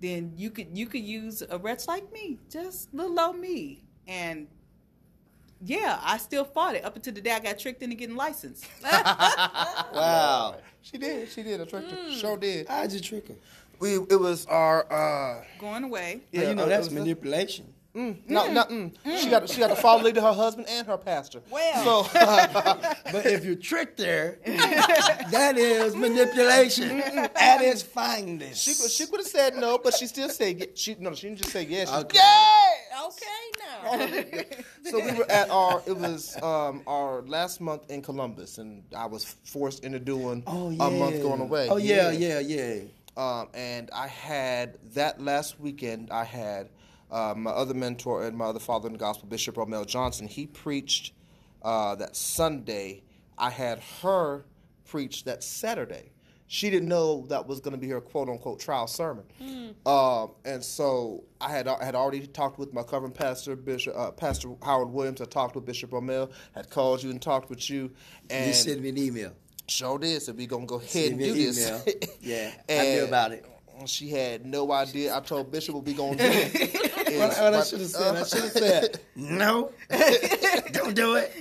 then 0.00 0.32
you 0.36 0.50
could 0.50 0.66
you 0.76 0.86
could 0.86 1.00
use 1.02 1.42
a 1.50 1.58
wretch 1.58 1.86
like 1.88 2.10
me 2.12 2.38
just 2.50 2.92
little 2.92 3.18
old 3.18 3.38
me 3.38 3.82
and 4.06 4.46
yeah 5.64 5.98
i 6.02 6.16
still 6.18 6.44
fought 6.44 6.74
it 6.74 6.84
up 6.84 6.94
until 6.94 7.12
the 7.14 7.20
day 7.20 7.32
i 7.32 7.40
got 7.40 7.58
tricked 7.58 7.82
into 7.82 7.96
getting 7.96 8.16
licensed 8.16 8.66
Wow. 8.82 10.56
She 10.82 10.96
did. 10.96 11.28
She 11.30 11.42
did. 11.42 11.60
I 11.60 11.64
tricked 11.64 11.90
her. 11.90 12.10
Sure 12.12 12.36
did. 12.36 12.68
How'd 12.68 12.92
you 12.92 13.00
trick 13.00 13.28
her? 13.28 13.34
We. 13.80 13.94
It 13.96 14.18
was 14.20 14.46
our. 14.46 14.90
uh 14.90 15.44
going 15.58 15.84
away 15.84 16.20
Yeah, 16.32 16.48
you 16.50 16.54
know 16.54 16.62
uh, 16.64 16.66
that's 16.68 16.86
it 16.86 16.92
was- 16.94 16.98
manipulation. 17.00 17.66
Mm, 17.98 18.30
no, 18.30 18.52
no, 18.52 18.64
mm. 18.64 18.92
She 19.18 19.28
got. 19.28 19.48
She 19.48 19.58
got 19.58 19.70
to 19.70 19.76
follow 19.76 20.02
lead 20.04 20.14
to 20.14 20.20
her 20.20 20.32
husband 20.32 20.68
and 20.68 20.86
her 20.86 20.96
pastor. 20.96 21.40
Well. 21.50 22.04
So. 22.04 22.18
But 23.10 23.24
if 23.26 23.44
you 23.44 23.56
tricked 23.56 24.00
her, 24.00 24.38
that 24.44 25.54
is 25.56 25.96
manipulation 25.96 27.00
at 27.00 27.60
its 27.62 27.82
finest. 27.82 28.62
She 28.62 28.74
she 28.74 29.06
could 29.06 29.20
have 29.20 29.26
said 29.26 29.56
no, 29.56 29.78
but 29.78 29.94
she 29.94 30.06
still 30.06 30.28
said 30.28 30.60
ye- 30.60 30.68
she 30.74 30.94
no. 31.00 31.14
She 31.14 31.26
didn't 31.28 31.38
just 31.38 31.50
say 31.52 31.64
yes. 31.64 31.88
She, 31.88 31.96
Okay. 31.96 32.18
Okay, 33.06 33.42
now. 33.58 34.44
So 34.90 35.00
we 35.04 35.12
were 35.12 35.30
at 35.30 35.50
our 35.50 35.82
it 35.86 35.96
was 35.96 36.36
um, 36.42 36.82
our 36.86 37.22
last 37.22 37.60
month 37.60 37.90
in 37.90 38.02
Columbus, 38.02 38.58
and 38.58 38.82
I 38.96 39.06
was 39.06 39.24
forced 39.24 39.84
into 39.84 39.98
doing 39.98 40.42
Oh 40.46 40.70
yeah. 40.70 40.86
a 40.86 40.90
month 40.90 41.22
going 41.22 41.40
away. 41.40 41.68
Oh 41.68 41.78
yeah, 41.78 42.10
yeah, 42.10 42.38
yeah. 42.40 42.80
Um, 43.16 43.48
and 43.54 43.90
I 43.92 44.06
had 44.06 44.78
that 44.94 45.20
last 45.20 45.58
weekend. 45.58 46.10
I 46.10 46.24
had 46.24 46.68
uh, 47.10 47.34
my 47.36 47.50
other 47.50 47.74
mentor 47.74 48.24
and 48.24 48.36
my 48.36 48.46
other 48.46 48.60
father 48.60 48.86
in 48.86 48.92
the 48.92 48.98
gospel, 48.98 49.28
Bishop 49.28 49.56
Romel 49.56 49.86
Johnson. 49.86 50.26
He 50.28 50.46
preached 50.46 51.12
uh, 51.62 51.94
that 51.96 52.16
Sunday. 52.16 53.02
I 53.36 53.50
had 53.50 53.80
her 54.02 54.44
preach 54.84 55.24
that 55.24 55.42
Saturday. 55.44 56.12
She 56.50 56.70
didn't 56.70 56.88
know 56.88 57.26
that 57.28 57.46
was 57.46 57.60
going 57.60 57.72
to 57.72 57.78
be 57.78 57.88
her 57.90 58.00
quote 58.00 58.28
unquote 58.30 58.58
trial 58.58 58.86
sermon. 58.86 59.24
Um, 59.84 60.30
and 60.46 60.64
so 60.64 61.24
I 61.42 61.50
had 61.50 61.68
I 61.68 61.84
had 61.84 61.94
already 61.94 62.26
talked 62.26 62.58
with 62.58 62.72
my 62.72 62.82
covering 62.82 63.12
pastor, 63.12 63.54
Bishop 63.54 63.94
uh, 63.94 64.12
Pastor 64.12 64.48
Howard 64.62 64.88
Williams. 64.88 65.20
I 65.20 65.26
talked 65.26 65.56
with 65.56 65.66
Bishop 65.66 65.90
Romel. 65.90 66.30
Had 66.54 66.70
called 66.70 67.02
you 67.02 67.10
and 67.10 67.20
talked 67.20 67.50
with 67.50 67.68
you. 67.68 67.90
And 68.30 68.46
You 68.46 68.54
sent 68.54 68.80
me 68.80 68.88
an 68.88 68.96
email. 68.98 69.32
Sure 69.66 69.98
did. 69.98 70.22
So 70.22 70.32
we're 70.32 70.46
gonna 70.46 70.64
go 70.64 70.76
ahead 70.76 70.88
Send 70.88 71.10
and 71.12 71.20
do 71.20 71.32
an 71.32 71.36
this. 71.36 71.66
email. 71.68 71.82
Yeah, 72.22 72.50
I 72.70 72.82
knew 72.94 73.04
about 73.04 73.32
it. 73.32 73.44
She 73.86 74.08
had 74.08 74.44
no 74.46 74.70
idea. 74.72 75.14
I 75.16 75.20
told 75.20 75.50
Bishop 75.50 75.74
what 75.74 75.84
we 75.84 75.94
gonna 75.94 76.16
do. 76.16 76.24
Is- 76.24 77.18
What, 77.18 77.30
what 77.40 77.54
I 77.54 77.62
should 77.64 77.80
have 77.80 77.88
said, 77.88 78.16
I 78.16 78.20
uh, 78.20 78.24
should 78.24 78.42
have 78.42 78.52
said, 78.52 79.00
no, 79.16 79.72
don't 80.72 80.94
do 80.94 81.14
it. 81.16 81.32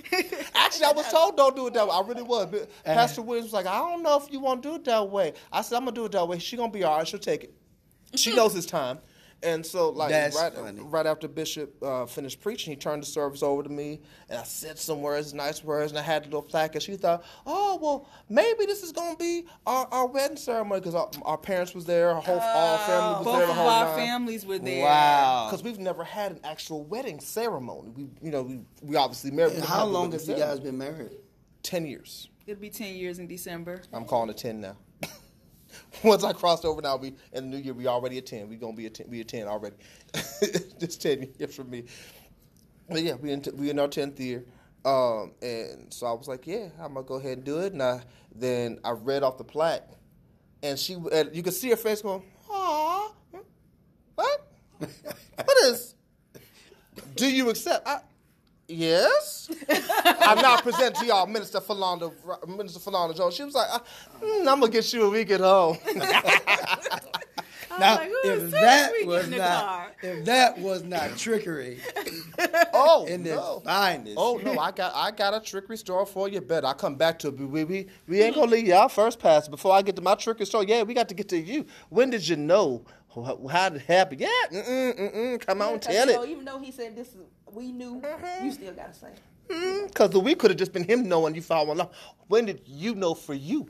Actually, 0.56 0.86
I 0.86 0.92
was 0.96 1.08
told 1.12 1.36
don't 1.36 1.56
do 1.56 1.68
it 1.68 1.74
that 1.74 1.86
way. 1.88 1.94
I 1.94 2.02
really 2.08 2.24
was. 2.24 2.46
But 2.48 2.70
Pastor 2.86 3.22
Williams 3.22 3.48
was 3.48 3.54
like, 3.54 3.66
I 3.66 3.78
don't 3.80 4.02
know 4.02 4.18
if 4.18 4.32
you 4.32 4.40
want 4.40 4.64
to 4.64 4.70
do 4.70 4.76
it 4.76 4.86
that 4.86 5.10
way. 5.10 5.34
I 5.52 5.62
said 5.62 5.76
I'm 5.78 5.82
gonna 5.84 5.94
do 5.96 6.06
it 6.06 6.14
that 6.14 6.26
way. 6.28 6.40
She 6.40 6.56
gonna 6.58 6.72
be 6.72 6.84
all 6.84 6.98
right. 6.98 7.08
She'll 7.08 7.20
take 7.20 7.44
it. 7.44 7.54
She 8.16 8.34
knows 8.36 8.56
it's 8.56 8.66
time. 8.66 9.00
And 9.48 9.66
so, 9.66 9.90
like 9.92 10.10
That's 10.10 10.36
right, 10.36 10.54
funny. 10.54 10.82
right 10.82 11.06
after 11.06 11.28
Bishop 11.30 11.82
uh, 11.82 12.06
finished 12.06 12.42
preaching, 12.42 12.72
he 12.72 12.76
turned 12.76 13.02
the 13.02 13.06
service 13.06 13.42
over 13.42 13.64
to 13.64 13.70
me, 13.70 14.02
and 14.30 14.38
I 14.38 14.44
said 14.44 14.78
some 14.78 15.02
words, 15.02 15.34
nice 15.34 15.64
words, 15.64 15.92
and 15.92 15.98
I 16.00 16.02
had 16.02 16.24
a 16.24 16.26
little 16.26 16.42
plaque. 16.42 16.76
And 16.76 16.84
she 16.84 16.98
thought, 16.98 17.24
"Oh, 17.46 17.80
well, 17.82 18.10
maybe 18.28 18.66
this 18.66 18.84
is 18.84 18.92
gonna 18.92 19.16
be 19.16 19.46
our, 19.66 19.88
our 19.92 20.08
wedding 20.08 20.36
ceremony 20.36 20.82
because 20.82 20.96
our, 20.96 21.10
our 21.24 21.38
parents 21.38 21.74
was 21.74 21.86
there, 21.86 22.10
our 22.10 22.22
whole 22.22 22.40
all 22.40 22.78
family 22.80 23.16
was 23.20 23.26
Both 23.26 23.34
there, 23.36 23.42
of 23.44 23.48
the 23.48 23.54
whole 23.54 23.70
our 23.70 23.86
nine. 23.98 24.06
families 24.08 24.46
were 24.46 24.60
there. 24.60 24.84
Wow. 24.84 25.48
Because 25.50 25.64
we've 25.64 25.80
never 25.80 26.04
had 26.04 26.34
an 26.34 26.40
actual 26.44 26.84
wedding 26.84 27.22
ceremony. 27.22 27.90
We, 27.96 28.08
you 28.22 28.32
know, 28.32 28.42
we, 28.42 28.60
we 28.82 28.96
obviously 28.98 29.32
married. 29.32 29.54
And 29.54 29.62
we 29.62 29.68
how 29.68 29.86
long 29.86 30.10
wedding 30.12 30.28
have 30.28 30.38
you 30.38 30.44
guys 30.44 30.60
been 30.60 30.78
married? 30.78 31.12
Ten 31.64 31.86
years. 31.86 32.30
It'll 32.46 32.62
be 32.62 32.70
10 32.70 32.96
years 32.96 33.20
in 33.20 33.28
December. 33.28 33.82
I'm 33.94 34.06
calling 34.06 34.30
it 34.30 34.38
ten 34.38 34.62
now. 34.62 34.78
Once 36.04 36.24
I 36.24 36.34
crossed 36.34 36.66
over 36.66 36.82
now, 36.82 36.98
we 36.98 37.16
in 37.34 37.50
the 37.50 37.58
new 37.58 37.64
year 37.64 37.74
we 37.74 37.88
already 37.88 38.18
at 38.18 38.26
ten. 38.26 38.50
We 38.50 38.56
gonna 38.56 38.76
be 38.76 38.86
at 38.86 38.94
ten. 38.96 39.10
We 39.10 39.22
at 39.22 39.28
ten 39.28 39.48
already. 39.48 39.76
Just 40.80 41.02
ten 41.02 41.30
years 41.40 41.56
from 41.56 41.70
me. 41.70 41.86
But 42.90 43.04
yeah, 43.04 43.16
we 43.16 43.32
in 43.32 43.42
t- 43.42 43.52
we 43.52 43.70
in 43.70 43.80
our 43.80 43.88
tenth 43.88 44.20
year, 44.20 44.46
um, 44.86 45.34
and 45.42 45.94
so 45.94 46.08
I 46.08 46.14
was 46.14 46.28
like, 46.28 46.48
yeah, 46.48 46.70
I'm 46.80 46.94
gonna 46.94 47.06
go 47.06 47.16
ahead 47.16 47.40
and 47.40 47.44
do 47.44 47.60
it. 47.60 47.74
And 47.74 47.84
I, 47.84 48.02
then 48.34 48.80
I 48.84 48.92
read 48.92 49.24
off 49.24 49.38
the 49.38 49.44
plaque, 49.44 49.88
and 50.64 50.80
she, 50.80 50.96
and 51.12 51.36
you 51.36 51.44
could 51.44 51.54
see 51.54 51.70
her 51.70 51.76
face 51.76 52.02
going, 52.02 52.24
"Aw, 52.50 53.12
what? 54.16 54.48
what 54.80 55.58
is? 55.66 55.96
Do 57.16 57.30
you 57.30 57.50
accept?" 57.50 57.88
I, 57.88 58.00
Yes. 58.68 59.50
I'm 60.04 60.40
now 60.40 60.60
presenting 60.60 61.02
to 61.02 61.06
y'all 61.08 61.26
Minister 61.26 61.60
Philanda, 61.62 62.12
Minister 62.48 62.80
Philanda 62.80 63.16
Jones. 63.16 63.36
She 63.36 63.44
was 63.44 63.56
like, 63.56 63.70
mm, 64.22 64.40
I'm 64.40 64.60
gonna 64.60 64.70
get 64.70 64.92
you 64.94 65.02
when 65.04 65.12
we 65.12 65.24
get 65.24 65.40
home. 65.40 65.78
Now, 67.80 67.96
like, 67.98 68.12
if 68.24 68.26
as 68.26 68.40
soon 68.40 68.46
as 68.46 68.52
that 68.52 68.92
was 69.06 69.30
not, 69.30 69.92
if 70.02 70.26
that 70.26 70.58
was 70.58 70.84
not 70.84 71.16
trickery 71.18 71.80
oh 72.74 73.06
in 73.06 73.22
its 73.22 73.36
no. 73.36 73.62
finest, 73.64 74.16
Oh 74.18 74.40
no, 74.44 74.58
I 74.58 74.72
got 74.72 74.96
I 74.96 75.12
got 75.12 75.36
a 75.36 75.40
trickery 75.40 75.78
story 75.78 76.06
for 76.06 76.28
you. 76.28 76.42
Bet 76.42 76.66
I 76.66 76.74
come 76.74 76.96
back 76.96 77.20
to 77.20 77.28
it. 77.28 77.38
We 77.38 77.64
we 77.66 77.88
we 78.08 78.22
ain't 78.22 78.36
gonna 78.36 78.50
leave 78.50 78.68
y'all 78.68 78.90
first 78.90 79.20
pass 79.20 79.48
before 79.48 79.74
I 79.74 79.82
get 79.82 79.96
to 79.98 80.02
my 80.02 80.16
trickery 80.16 80.46
story. 80.46 80.68
Yeah, 80.68 80.84
we 80.84 80.94
got 80.94 81.10
to 81.10 81.16
get 81.16 81.30
to 81.30 81.38
you. 81.38 81.66
When 81.90 82.10
did 82.10 82.28
you 82.28 82.36
know? 82.38 82.84
How 83.14 83.48
how 83.48 83.70
did 83.70 83.82
it 83.82 83.86
happen? 83.86 84.20
Yeah, 84.20 84.28
mm 84.52 84.66
mm 84.68 85.00
mm-mm, 85.00 85.46
Come 85.46 85.62
on, 85.62 85.74
Because, 85.76 85.96
tell 85.96 86.08
you 86.08 86.14
know, 86.14 86.24
it. 86.24 86.30
even 86.30 86.46
though 86.46 86.60
he 86.60 86.72
said 86.72 86.96
this 86.96 87.10
is 87.10 87.16
we 87.52 87.72
knew, 87.72 88.02
you 88.44 88.52
still 88.52 88.74
gotta 88.74 88.94
say. 88.94 89.14
Because 89.48 90.10
the 90.12 90.20
week 90.20 90.40
could 90.40 90.52
have 90.52 90.58
just 90.60 90.74
been 90.74 90.84
him 90.84 91.08
knowing 91.08 91.34
you 91.34 91.42
following 91.42 91.80
along. 91.80 91.90
When 92.28 92.46
did 92.46 92.62
you 92.66 92.96
know 92.96 93.14
for 93.14 93.34
you? 93.34 93.68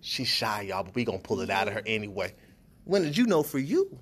She's 0.00 0.28
shy, 0.28 0.62
y'all, 0.62 0.84
but 0.84 0.94
we 0.94 1.04
gonna 1.04 1.18
pull 1.18 1.40
it 1.40 1.50
out 1.50 1.68
of 1.68 1.74
her 1.74 1.82
anyway. 1.86 2.34
When 2.84 3.02
did 3.02 3.16
you 3.16 3.26
know 3.26 3.42
for 3.42 3.58
you? 3.58 3.98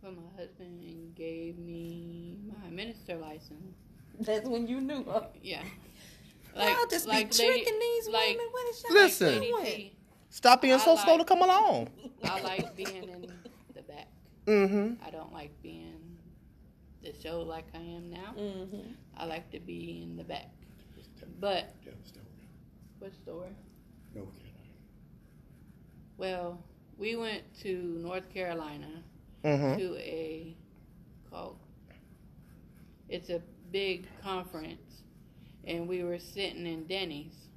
When 0.00 0.16
my 0.16 0.22
husband 0.36 0.78
gave 1.18 1.58
me 1.58 2.36
my 2.62 2.70
minister 2.70 3.16
license. 3.16 3.74
That's 4.20 4.48
when 4.48 4.66
you 4.66 4.80
knew. 4.80 5.04
Huh? 5.04 5.26
Yeah. 5.42 5.62
Y'all 6.56 6.86
just 6.90 7.06
be 7.10 7.24
tricking 7.24 7.78
these 7.78 8.08
like, 8.08 8.30
women. 8.30 8.46
What 8.50 8.68
is 8.68 8.84
y'all 8.84 8.94
Listen. 8.94 9.28
Lady 9.28 9.50
doing? 9.50 9.90
T, 10.30 10.34
Stop 10.36 10.62
being 10.62 10.74
I 10.74 10.78
so 10.78 10.96
slow 10.96 11.18
to 11.18 11.24
come 11.24 11.42
along. 11.42 11.88
I 12.24 12.40
like 12.42 12.76
being 12.76 13.04
in 13.04 13.32
the 13.74 13.82
back. 13.82 14.08
Mm-hmm. 14.46 15.02
I 15.04 15.10
don't 15.10 15.32
like 15.32 15.50
being 15.62 16.16
the 17.02 17.12
show 17.22 17.42
like 17.42 17.64
I 17.74 17.78
am 17.78 18.10
now. 18.10 18.34
Mm-hmm. 18.38 18.92
I 19.16 19.24
like 19.26 19.50
to 19.52 19.60
be 19.60 20.00
in 20.02 20.16
the 20.16 20.24
back. 20.24 20.50
But 21.40 21.72
Tell 21.84 21.92
the 22.02 22.08
story. 22.08 22.24
what 22.98 23.14
story? 23.14 23.48
No, 24.14 24.22
Carolina. 24.22 24.54
Well, 26.16 26.58
we 26.96 27.16
went 27.16 27.42
to 27.62 27.98
North 28.02 28.28
Carolina 28.32 29.02
Mm-hmm. 29.44 29.78
to 29.78 29.96
a 29.98 30.56
called 31.30 31.58
it's 33.08 33.30
a 33.30 33.40
big 33.70 34.08
conference 34.20 35.02
and 35.64 35.86
we 35.86 36.02
were 36.02 36.18
sitting 36.18 36.66
in 36.66 36.84
Denny's 36.88 37.47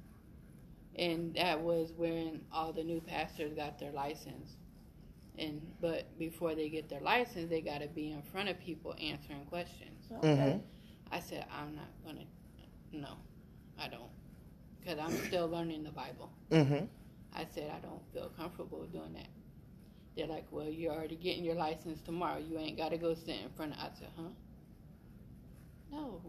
and 0.96 1.34
that 1.34 1.60
was 1.60 1.92
when 1.96 2.40
all 2.52 2.72
the 2.72 2.82
new 2.84 3.00
pastors 3.00 3.52
got 3.54 3.78
their 3.78 3.92
license 3.92 4.56
and 5.38 5.60
but 5.80 6.16
before 6.18 6.54
they 6.54 6.68
get 6.68 6.88
their 6.88 7.00
license 7.00 7.48
they 7.50 7.60
got 7.60 7.80
to 7.80 7.88
be 7.88 8.10
in 8.12 8.22
front 8.22 8.48
of 8.48 8.58
people 8.60 8.94
answering 9.00 9.44
questions 9.46 10.06
Mm-hmm. 10.22 10.58
i 11.10 11.20
said 11.20 11.46
i'm 11.50 11.74
not 11.74 11.88
gonna 12.04 12.24
no 12.92 13.16
i 13.80 13.88
don't 13.88 14.10
because 14.80 14.98
i'm 14.98 15.16
still 15.26 15.48
learning 15.48 15.82
the 15.84 15.90
bible 15.90 16.30
Mm-hmm. 16.50 16.84
I 17.34 17.46
said 17.54 17.70
I 17.74 17.80
don't 17.80 18.02
feel 18.12 18.30
comfortable 18.36 18.84
doing 18.86 19.14
that. 19.14 19.28
They're 20.16 20.26
like, 20.26 20.46
well, 20.50 20.68
you're 20.68 20.92
already 20.92 21.16
getting 21.16 21.44
your 21.44 21.54
license 21.54 22.02
tomorrow. 22.02 22.38
You 22.38 22.58
ain't 22.58 22.76
got 22.76 22.90
to 22.90 22.98
go 22.98 23.14
sit 23.14 23.36
in 23.42 23.48
front 23.56 23.72
of. 23.72 23.78
I 23.78 23.90
said, 23.98 24.08
huh? 24.16 24.28
No. 25.90 26.20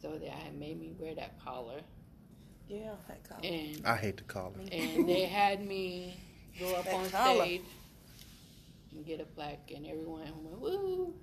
So 0.00 0.18
they 0.18 0.28
had 0.28 0.58
made 0.58 0.78
me 0.80 0.94
wear 0.98 1.14
that 1.14 1.42
collar, 1.42 1.80
Yeah, 2.72 2.92
that 3.08 3.22
collar. 3.28 3.40
and 3.44 3.86
I 3.86 3.96
hate 3.96 4.16
to 4.16 4.24
call 4.24 4.54
it. 4.58 4.72
and 4.72 5.06
they 5.08 5.26
had 5.26 5.66
me 5.66 6.16
go 6.58 6.74
up 6.74 6.84
That 6.86 6.94
on 6.94 7.10
collar. 7.10 7.44
stage 7.44 7.62
and 8.92 9.04
get 9.04 9.20
a 9.20 9.24
plaque, 9.24 9.70
and 9.74 9.86
everyone 9.86 10.22
went 10.42 10.60
woo. 10.60 11.14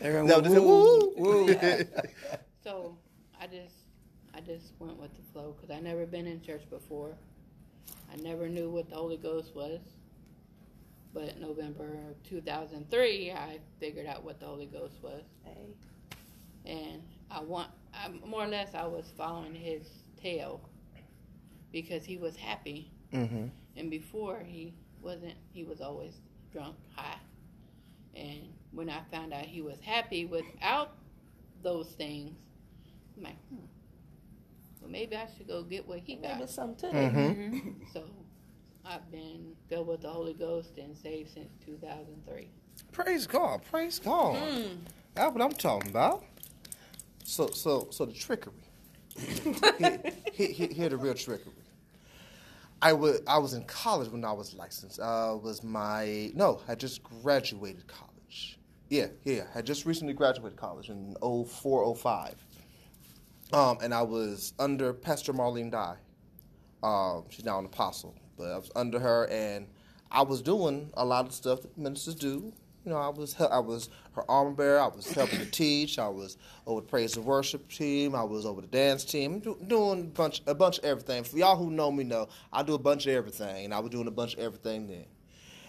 Everyone 0.00 0.26
No, 0.28 0.34
went, 0.34 0.44
they 0.44 0.50
said, 0.50 0.62
woo, 0.62 1.12
woo. 1.16 1.46
woo. 1.46 1.56
So 2.62 2.96
I 3.40 3.46
just 3.46 3.74
I 4.34 4.40
just 4.40 4.72
went 4.78 4.96
with 4.98 5.14
the 5.16 5.22
flow 5.32 5.56
because 5.56 5.74
I 5.74 5.80
never 5.80 6.04
been 6.06 6.26
in 6.26 6.40
church 6.42 6.62
before. 6.70 7.16
I 8.12 8.16
never 8.16 8.48
knew 8.48 8.70
what 8.70 8.90
the 8.90 8.96
Holy 8.96 9.16
Ghost 9.16 9.54
was. 9.56 9.80
But 11.14 11.40
November 11.40 11.88
2003, 12.28 13.32
I 13.32 13.58
figured 13.80 14.06
out 14.06 14.22
what 14.22 14.38
the 14.38 14.46
Holy 14.46 14.66
Ghost 14.66 15.02
was, 15.02 15.22
Hey. 15.42 15.74
and 16.66 17.02
I 17.30 17.40
want 17.40 17.70
I, 17.94 18.08
more 18.26 18.44
or 18.44 18.48
less 18.48 18.74
I 18.74 18.86
was 18.86 19.10
following 19.16 19.54
his 19.54 19.82
tail 20.20 20.60
because 21.72 22.04
he 22.04 22.16
was 22.16 22.36
happy, 22.36 22.90
Mm-hmm. 23.12 23.46
and 23.76 23.90
before 23.90 24.38
he 24.44 24.74
wasn't. 25.02 25.34
He 25.52 25.64
was 25.64 25.80
always 25.80 26.12
drunk, 26.52 26.76
high, 26.94 27.18
and 28.14 28.40
when 28.72 28.88
I 28.88 29.00
found 29.10 29.32
out 29.32 29.44
he 29.46 29.60
was 29.62 29.78
happy 29.80 30.24
without 30.26 30.92
those 31.62 31.88
things, 31.88 32.36
I'm 33.16 33.24
like, 33.24 33.36
hmm. 33.48 33.56
Well, 34.80 34.90
maybe 34.90 35.16
I 35.16 35.26
should 35.36 35.48
go 35.48 35.62
get 35.62 35.86
what 35.88 35.98
he 35.98 36.14
Maybe 36.16 36.28
got. 36.28 36.40
it's 36.42 36.54
something 36.54 36.90
to 36.90 36.96
that. 36.96 37.12
Mm-hmm. 37.12 37.68
So 37.92 38.04
I've 38.84 39.10
been 39.10 39.52
filled 39.68 39.88
with 39.88 40.00
the 40.02 40.08
Holy 40.08 40.32
Ghost 40.34 40.78
and 40.78 40.96
saved 40.96 41.30
since 41.34 41.50
2003. 41.66 42.48
Praise 42.92 43.26
God. 43.26 43.60
Praise 43.70 43.98
God. 43.98 44.38
That's 45.14 45.32
what 45.34 45.42
I'm 45.42 45.52
talking 45.52 45.90
about. 45.90 46.24
So, 47.30 47.46
so, 47.50 47.86
so 47.92 48.06
the 48.06 48.12
trickery. 48.12 48.52
here, 49.16 50.00
here, 50.32 50.68
here- 50.68 50.88
the 50.88 50.96
real 50.96 51.14
trickery. 51.14 51.52
I 52.82 52.92
was 52.92 53.20
I 53.28 53.38
was 53.38 53.52
in 53.52 53.62
college 53.64 54.08
when 54.10 54.24
I 54.24 54.32
was 54.32 54.52
licensed. 54.54 54.98
Uh, 54.98 55.38
was 55.40 55.62
my 55.62 56.32
no, 56.34 56.60
I 56.66 56.74
just 56.74 57.04
graduated 57.04 57.86
college. 57.86 58.58
Yeah, 58.88 59.08
yeah, 59.22 59.44
I 59.54 59.62
just 59.62 59.86
recently 59.86 60.12
graduated 60.12 60.58
college 60.58 60.88
in 60.88 61.14
04, 61.22 61.94
05. 61.94 62.34
Um, 63.52 63.78
and 63.80 63.94
I 63.94 64.02
was 64.02 64.52
under 64.58 64.92
Pastor 64.92 65.32
Marlene 65.32 65.70
Dye. 65.70 65.98
Um, 66.82 67.26
she's 67.28 67.44
now 67.44 67.60
an 67.60 67.66
apostle, 67.66 68.16
but 68.36 68.48
I 68.50 68.56
was 68.56 68.72
under 68.74 68.98
her, 68.98 69.28
and 69.28 69.68
I 70.10 70.22
was 70.22 70.42
doing 70.42 70.90
a 70.94 71.04
lot 71.04 71.26
of 71.26 71.32
stuff 71.32 71.62
that 71.62 71.78
ministers 71.78 72.16
do. 72.16 72.52
You 72.84 72.92
know, 72.92 72.96
I 72.98 73.08
was 73.08 73.38
I 73.38 73.58
was 73.58 73.90
her 74.12 74.28
armor 74.30 74.52
bearer. 74.52 74.80
I 74.80 74.86
was 74.88 75.10
helping 75.12 75.38
to 75.38 75.44
teach. 75.46 75.98
I 75.98 76.08
was 76.08 76.38
over 76.66 76.80
the 76.80 76.86
praise 76.86 77.16
and 77.16 77.26
worship 77.26 77.68
team. 77.68 78.14
I 78.14 78.22
was 78.22 78.46
over 78.46 78.62
the 78.62 78.66
dance 78.66 79.04
team, 79.04 79.40
do, 79.40 79.58
doing 79.66 80.00
a 80.00 80.04
bunch 80.04 80.42
a 80.46 80.54
bunch 80.54 80.78
of 80.78 80.84
everything. 80.84 81.24
For 81.24 81.36
y'all 81.36 81.56
who 81.56 81.70
know 81.70 81.92
me, 81.92 82.04
know 82.04 82.28
I 82.52 82.62
do 82.62 82.72
a 82.74 82.78
bunch 82.78 83.06
of 83.06 83.12
everything, 83.12 83.66
and 83.66 83.74
I 83.74 83.80
was 83.80 83.90
doing 83.90 84.06
a 84.06 84.10
bunch 84.10 84.32
of 84.34 84.40
everything 84.40 84.86
then. 84.86 85.04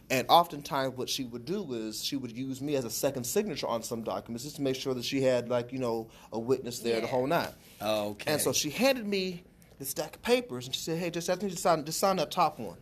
And 0.10 0.26
oftentimes, 0.30 0.98
what 0.98 1.10
she 1.10 1.24
would 1.26 1.46
do 1.46 1.74
is 1.74 2.04
she 2.04 2.16
would 2.16 2.32
use 2.32 2.62
me 2.62 2.76
as 2.76 2.86
a 2.86 2.90
second 2.90 3.26
signature 3.26 3.68
on 3.68 3.84
some 3.84 4.04
documents, 4.04 4.44
just 4.44 4.58
to 4.58 4.62
make 4.62 4.76
sure 4.78 4.94
that 4.94 5.04
she 5.06 5.22
had 5.22 5.50
like 5.50 5.74
you 5.74 5.80
know 5.80 6.10
a 6.32 6.40
witness 6.40 6.80
there 6.80 6.96
the 6.96 7.02
Yeah. 7.02 7.08
whole 7.08 7.28
night. 7.28 7.54
Okay. 7.82 8.32
And 8.32 8.42
so 8.42 8.54
she 8.54 8.70
handed 8.70 9.06
me 9.06 9.44
the 9.80 9.86
stack 9.86 10.16
of 10.16 10.22
papers, 10.22 10.66
and 10.66 10.74
she 10.76 10.82
said, 10.82 10.98
"Hey, 10.98 11.10
just 11.10 11.30
I 11.30 11.36
need 11.36 11.52
to 11.52 11.58
sign, 11.58 11.84
just 11.84 12.00
sign 12.00 12.16
that 12.18 12.32
top 12.32 12.58
one." 12.58 12.78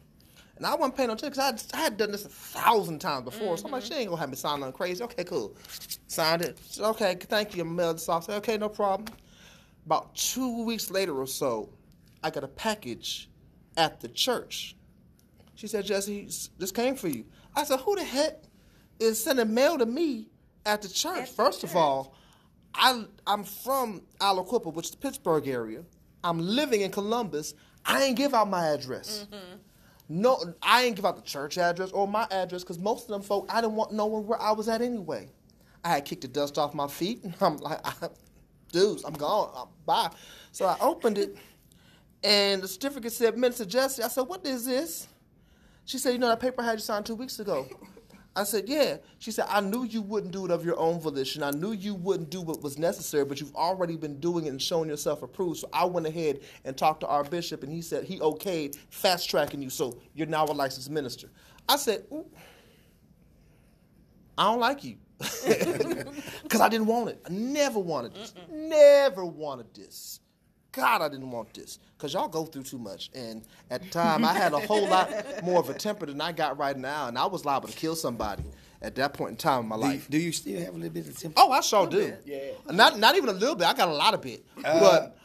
And 0.59 0.67
I 0.67 0.75
wasn't 0.75 0.97
paying 0.97 1.07
no 1.07 1.13
attention 1.13 1.41
because 1.41 1.69
I, 1.73 1.77
I 1.77 1.81
had 1.81 1.95
done 1.95 2.11
this 2.11 2.25
a 2.25 2.29
thousand 2.29 2.99
times 2.99 3.23
before. 3.23 3.57
So 3.57 3.65
I'm 3.65 3.71
like, 3.71 3.81
she 3.81 3.91
mm-hmm. 3.91 3.99
ain't 4.01 4.09
gonna 4.09 4.19
have 4.19 4.29
me 4.29 4.35
sign 4.35 4.59
nothing 4.59 4.73
crazy. 4.73 5.01
Okay, 5.05 5.23
cool. 5.23 5.55
Signed 6.07 6.41
it. 6.41 6.59
She 6.67 6.73
said, 6.73 6.89
okay, 6.89 7.15
thank 7.15 7.55
you. 7.55 7.63
Mailed 7.63 7.95
this 7.95 8.09
off. 8.09 8.25
Said, 8.25 8.35
okay, 8.39 8.57
no 8.57 8.67
problem. 8.67 9.07
About 9.85 10.13
two 10.15 10.65
weeks 10.65 10.91
later 10.91 11.17
or 11.17 11.27
so, 11.27 11.69
I 12.21 12.29
got 12.29 12.43
a 12.43 12.49
package 12.49 13.29
at 13.77 14.01
the 14.01 14.09
church. 14.09 14.75
She 15.55 15.67
said, 15.67 15.85
Jesse, 15.85 16.29
this 16.57 16.71
came 16.73 16.95
for 16.95 17.07
you. 17.07 17.23
I 17.55 17.63
said, 17.63 17.79
who 17.79 17.95
the 17.95 18.03
heck 18.03 18.43
is 18.99 19.23
sending 19.23 19.53
mail 19.53 19.77
to 19.77 19.85
me 19.85 20.27
at 20.65 20.81
the 20.81 20.89
church? 20.89 21.19
At 21.19 21.27
the 21.27 21.33
First 21.33 21.63
of 21.63 21.73
all, 21.77 22.15
I, 22.75 23.05
I'm 23.25 23.45
from 23.45 24.01
Aliquippa, 24.19 24.73
which 24.73 24.87
is 24.87 24.91
the 24.91 24.97
Pittsburgh 24.97 25.47
area. 25.47 25.83
I'm 26.21 26.39
living 26.39 26.81
in 26.81 26.91
Columbus. 26.91 27.53
I 27.85 28.03
ain't 28.03 28.17
give 28.17 28.33
out 28.33 28.49
my 28.49 28.67
address. 28.67 29.25
Mm-hmm. 29.31 29.55
No, 30.11 30.43
I 30.63 30.85
ain't 30.85 30.95
give 30.95 31.05
out 31.05 31.17
the 31.17 31.21
church 31.21 31.59
address 31.59 31.91
or 31.91 32.07
my 32.07 32.27
address 32.31 32.63
because 32.63 32.79
most 32.79 33.03
of 33.03 33.09
them 33.09 33.21
folk 33.21 33.47
I 33.47 33.61
didn't 33.61 33.75
want 33.75 33.93
knowing 33.93 34.25
where 34.25 34.41
I 34.41 34.51
was 34.51 34.67
at 34.67 34.81
anyway. 34.81 35.29
I 35.83 35.89
had 35.89 36.05
kicked 36.05 36.23
the 36.23 36.27
dust 36.27 36.57
off 36.57 36.73
my 36.73 36.87
feet, 36.87 37.23
and 37.23 37.35
I'm 37.39 37.57
like, 37.57 37.79
dudes, 38.71 39.03
I'm 39.03 39.13
gone. 39.13 39.51
I'm, 39.55 39.67
bye. 39.85 40.09
So 40.51 40.65
I 40.65 40.77
opened 40.81 41.19
it, 41.19 41.37
and 42.23 42.61
the 42.61 42.67
certificate 42.67 43.13
said 43.13 43.37
Minister 43.37 43.65
Jesse. 43.65 44.01
I 44.01 44.07
said, 44.07 44.23
what 44.23 44.45
is 44.45 44.65
this? 44.65 45.07
She 45.85 45.97
said, 45.97 46.11
you 46.13 46.19
know 46.19 46.27
that 46.29 46.39
paper 46.39 46.61
I 46.61 46.65
had 46.65 46.73
you 46.73 46.79
signed 46.79 47.05
two 47.05 47.15
weeks 47.15 47.39
ago. 47.39 47.67
I 48.39 48.43
said, 48.43 48.69
yeah. 48.69 48.97
She 49.17 49.31
said, 49.31 49.47
I 49.49 49.59
knew 49.59 49.83
you 49.83 50.01
wouldn't 50.01 50.31
do 50.31 50.45
it 50.45 50.51
of 50.51 50.63
your 50.63 50.79
own 50.79 51.01
volition. 51.01 51.43
I 51.43 51.51
knew 51.51 51.73
you 51.73 51.93
wouldn't 51.93 52.29
do 52.29 52.39
what 52.39 52.63
was 52.63 52.77
necessary, 52.77 53.25
but 53.25 53.41
you've 53.41 53.53
already 53.53 53.97
been 53.97 54.17
doing 54.21 54.45
it 54.45 54.49
and 54.49 54.61
showing 54.61 54.87
yourself 54.87 55.23
approved. 55.23 55.59
So 55.59 55.69
I 55.73 55.83
went 55.83 56.07
ahead 56.07 56.39
and 56.63 56.77
talked 56.77 57.01
to 57.01 57.07
our 57.07 57.25
bishop, 57.25 57.63
and 57.63 57.71
he 57.71 57.81
said 57.81 58.05
he 58.05 58.17
okayed 58.19 58.77
fast 58.91 59.29
tracking 59.29 59.61
you, 59.61 59.69
so 59.69 59.99
you're 60.13 60.25
now 60.25 60.45
a 60.45 60.53
licensed 60.53 60.89
minister. 60.89 61.29
I 61.67 61.75
said, 61.75 62.05
Ooh, 62.13 62.25
I 64.37 64.45
don't 64.45 64.61
like 64.61 64.85
you. 64.85 64.95
Because 66.43 66.61
I 66.61 66.69
didn't 66.69 66.87
want 66.87 67.09
it. 67.09 67.21
I 67.25 67.33
never 67.33 67.79
wanted 67.79 68.15
this. 68.15 68.33
Never 68.49 69.25
wanted 69.25 69.73
this. 69.75 70.21
God, 70.71 71.01
I 71.01 71.09
didn't 71.09 71.31
want 71.31 71.53
this. 71.53 71.79
Because 71.97 72.13
y'all 72.13 72.27
go 72.27 72.45
through 72.45 72.63
too 72.63 72.77
much. 72.77 73.09
And 73.15 73.43
at 73.71 73.81
the 73.83 73.89
time, 73.89 74.23
I 74.23 74.33
had 74.33 74.53
a 74.53 74.59
whole 74.59 74.87
lot 74.87 75.09
more 75.43 75.59
of 75.59 75.69
a 75.69 75.73
temper 75.73 76.05
than 76.05 76.21
I 76.21 76.31
got 76.31 76.57
right 76.57 76.77
now. 76.77 77.07
And 77.07 77.17
I 77.17 77.25
was 77.25 77.43
liable 77.45 77.67
to 77.69 77.75
kill 77.75 77.95
somebody 77.95 78.43
at 78.81 78.95
that 78.95 79.13
point 79.13 79.31
in 79.31 79.37
time 79.37 79.61
in 79.63 79.67
my 79.67 79.75
Do 79.77 79.81
you, 79.81 79.87
life. 79.89 80.07
do 80.09 80.17
you 80.17 80.31
still 80.31 80.59
have 80.59 80.69
a 80.75 80.77
little 80.77 80.89
bit 80.91 81.07
of 81.07 81.17
temper? 81.17 81.33
Oh, 81.37 81.51
I 81.51 81.61
sure 81.61 81.87
do. 81.87 82.13
Yeah. 82.25 82.39
Not 82.71 82.99
not 82.99 83.15
even 83.17 83.29
a 83.29 83.33
little 83.33 83.55
bit. 83.55 83.67
I 83.67 83.73
got 83.73 83.87
a 83.89 83.93
lot 83.93 84.13
of 84.13 84.25
it. 84.25 84.45
Uh, 84.63 84.79
but 84.79 85.17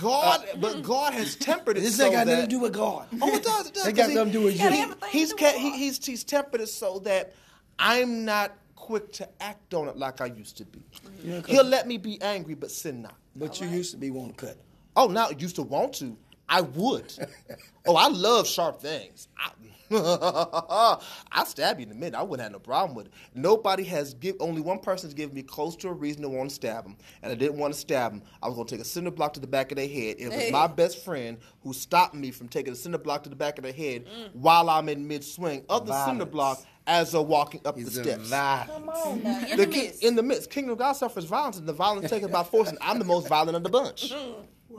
God, 0.00 0.44
uh, 0.52 0.56
but 0.58 0.82
God 0.82 1.14
has 1.14 1.34
tempered 1.36 1.78
it. 1.78 1.80
This 1.80 1.96
so 1.96 2.04
ain't 2.04 2.12
got 2.14 2.26
that, 2.26 2.32
nothing 2.32 2.44
to 2.50 2.50
do 2.56 2.60
with 2.60 2.72
God. 2.74 3.06
Oh, 3.22 3.34
it 3.34 3.42
does. 3.42 3.66
It 3.68 3.74
does. 3.74 3.86
It 3.86 3.92
got 3.94 4.04
'cause 4.06 4.14
something 4.14 4.32
to 4.32 4.38
do 4.38 4.44
with 4.44 4.60
you. 4.60 4.68
he- 4.68 4.86
he's, 5.10 5.32
he, 5.32 5.70
he's 5.78 6.04
he's 6.04 6.24
tempered 6.24 6.60
it 6.60 6.68
so 6.68 6.98
that 7.00 7.32
I'm 7.78 8.24
not 8.24 8.52
quick 8.76 9.12
to 9.14 9.28
act 9.42 9.72
on 9.74 9.88
it 9.88 9.96
like 9.96 10.20
I 10.20 10.26
used 10.26 10.56
to 10.58 10.64
be. 10.64 10.82
Yeah, 11.24 11.40
'cause- 11.40 11.50
He'll 11.50 11.64
let 11.64 11.86
me 11.88 11.96
be 11.98 12.20
angry, 12.22 12.54
but 12.54 12.70
sin 12.70 13.02
not. 13.02 13.14
But 13.36 13.60
you 13.60 13.68
used 13.68 13.92
to 13.92 13.96
be 13.96 14.10
one 14.10 14.28
to 14.30 14.34
cut. 14.34 14.56
Oh, 14.96 15.08
now 15.08 15.30
used 15.30 15.56
to 15.56 15.62
want 15.62 15.94
to. 15.94 16.16
I 16.48 16.62
would. 16.62 17.12
oh, 17.86 17.96
I 17.96 18.08
love 18.08 18.46
sharp 18.46 18.80
things. 18.80 19.28
I, 19.38 19.50
I 21.32 21.44
stab 21.44 21.80
you 21.80 21.86
in 21.86 21.92
a 21.92 21.94
minute. 21.94 22.14
I 22.14 22.22
wouldn't 22.22 22.44
have 22.44 22.52
no 22.52 22.60
problem 22.60 22.94
with 22.94 23.06
it. 23.06 23.12
Nobody 23.34 23.82
has 23.84 24.14
give. 24.14 24.36
Only 24.38 24.60
one 24.60 24.78
person 24.78 25.08
has 25.08 25.14
given 25.14 25.34
me 25.34 25.42
close 25.42 25.74
to 25.76 25.88
a 25.88 25.92
reason 25.92 26.22
to 26.22 26.28
want 26.28 26.50
to 26.50 26.54
stab 26.54 26.86
him, 26.86 26.96
and 27.22 27.32
I 27.32 27.34
didn't 27.34 27.58
want 27.58 27.74
to 27.74 27.80
stab 27.80 28.12
him. 28.12 28.22
I 28.40 28.46
was 28.46 28.54
going 28.54 28.68
to 28.68 28.74
take 28.76 28.82
a 28.82 28.86
cinder 28.86 29.10
block 29.10 29.32
to 29.34 29.40
the 29.40 29.48
back 29.48 29.72
of 29.72 29.76
their 29.76 29.88
head. 29.88 30.16
It 30.20 30.28
was 30.30 30.50
my 30.52 30.68
best 30.68 31.04
friend 31.04 31.38
who 31.62 31.72
stopped 31.72 32.14
me 32.14 32.30
from 32.30 32.48
taking 32.48 32.72
a 32.72 32.76
cinder 32.76 32.98
block 32.98 33.24
to 33.24 33.30
the 33.30 33.36
back 33.36 33.58
of 33.58 33.64
their 33.64 33.72
head 33.72 34.06
mm. 34.06 34.34
while 34.34 34.70
I'm 34.70 34.88
in 34.88 35.08
mid 35.08 35.24
swing 35.24 35.64
of 35.68 35.86
the 35.86 36.04
cinder 36.04 36.24
Violence. 36.24 36.32
block 36.32 36.64
as 36.86 37.12
they're 37.12 37.20
walking 37.20 37.60
up 37.64 37.76
He's 37.76 37.92
the 37.92 38.04
steps. 38.04 38.30
Come 38.30 38.88
on 38.88 39.22
now. 39.24 39.46
In 39.46 39.56
The 39.56 39.66
the 39.66 39.72
ki- 39.72 39.82
midst. 39.82 40.04
in 40.04 40.14
the 40.14 40.22
midst, 40.22 40.50
Kingdom 40.50 40.72
of 40.72 40.78
God 40.78 40.92
suffers 40.92 41.24
violence, 41.24 41.58
and 41.58 41.68
the 41.68 41.72
violence 41.72 42.10
taken 42.10 42.30
by 42.30 42.44
force, 42.44 42.68
and 42.68 42.78
I'm 42.80 43.00
the 43.00 43.04
most 43.04 43.28
violent 43.28 43.56
of 43.56 43.64
the 43.64 43.68
bunch. 43.70 44.12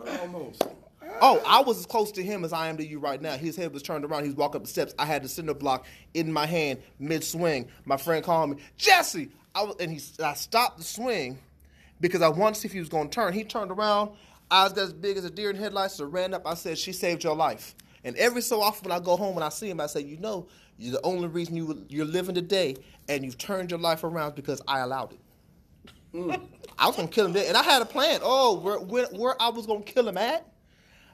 Well, 0.04 0.22
almost. 0.22 0.64
Oh, 1.22 1.42
I 1.46 1.62
was 1.62 1.80
as 1.80 1.86
close 1.86 2.12
to 2.14 2.24
him 2.24 2.44
as 2.44 2.54
I 2.54 2.68
am 2.68 2.78
to 2.78 2.86
you 2.86 3.00
right 3.00 3.22
now. 3.22 3.38
His 3.38 3.56
head 3.56 3.74
was 3.74 3.84
turned 3.84 4.06
around. 4.06 4.24
He 4.24 4.30
was 4.30 4.38
walking 4.38 4.62
up 4.62 4.64
the 4.64 4.70
steps. 4.70 4.94
I 4.98 5.06
had 5.06 5.24
the 5.24 5.30
cinder 5.30 5.54
block 5.54 5.86
in 6.14 6.32
my 6.32 6.46
hand 6.46 6.82
mid 7.00 7.24
swing. 7.24 7.68
My 7.86 7.98
friend 7.98 8.24
called 8.24 8.52
me, 8.52 8.58
Jesse. 8.78 9.30
I 9.54 9.64
was, 9.64 9.76
and 9.80 9.92
he, 9.92 10.00
I 10.24 10.34
stopped 10.34 10.78
the 10.78 10.84
swing 10.84 11.38
because 12.00 12.22
I 12.22 12.30
wanted 12.30 12.56
to 12.56 12.62
see 12.62 12.68
if 12.68 12.72
he 12.72 12.80
was 12.80 12.90
going 12.90 13.10
to 13.10 13.14
turn. 13.14 13.34
He 13.34 13.44
turned 13.44 13.72
around. 13.72 14.12
Eyes 14.50 14.74
as 14.74 14.92
big 14.92 15.16
as 15.16 15.24
a 15.24 15.30
deer 15.30 15.50
in 15.50 15.56
headlights. 15.56 15.96
So 15.96 16.06
ran 16.06 16.34
up. 16.34 16.46
I 16.46 16.56
said, 16.56 16.78
"She 16.78 16.92
saved 16.92 17.24
your 17.24 17.36
life." 17.36 17.76
And 18.04 18.16
every 18.18 18.42
so 18.42 18.62
often 18.62 18.90
when 18.90 19.00
I 19.00 19.04
go 19.04 19.16
home 19.16 19.36
and 19.36 19.44
I 19.44 19.50
see 19.50 19.70
him, 19.70 19.80
I 19.80 19.88
say, 19.88 20.02
"You 20.02 20.18
know, 20.18 20.48
you're 20.78 20.94
the 20.94 21.06
only 21.06 21.28
reason 21.28 21.56
you 21.56 21.86
you're 21.88 22.06
living 22.06 22.36
today, 22.36 22.76
and 23.08 23.24
you've 23.24 23.38
turned 23.38 23.72
your 23.72 23.80
life 23.80 24.04
around 24.04 24.36
because 24.36 24.62
I 24.68 24.80
allowed 24.80 25.14
it." 25.14 25.20
Hmm. 26.12 26.32
I 26.82 26.88
was 26.88 26.96
gonna 26.96 27.08
kill 27.08 27.28
him 27.28 27.34
there, 27.34 27.48
and 27.48 27.56
I 27.56 27.64
had 27.64 27.82
a 27.82 27.86
plan. 27.86 28.20
Oh, 28.24 28.60
where 28.60 28.80
where, 28.80 29.06
where 29.08 29.36
I 29.42 29.50
was 29.50 29.66
gonna 29.68 29.84
kill 29.84 30.08
him 30.10 30.18
at? 30.18 30.46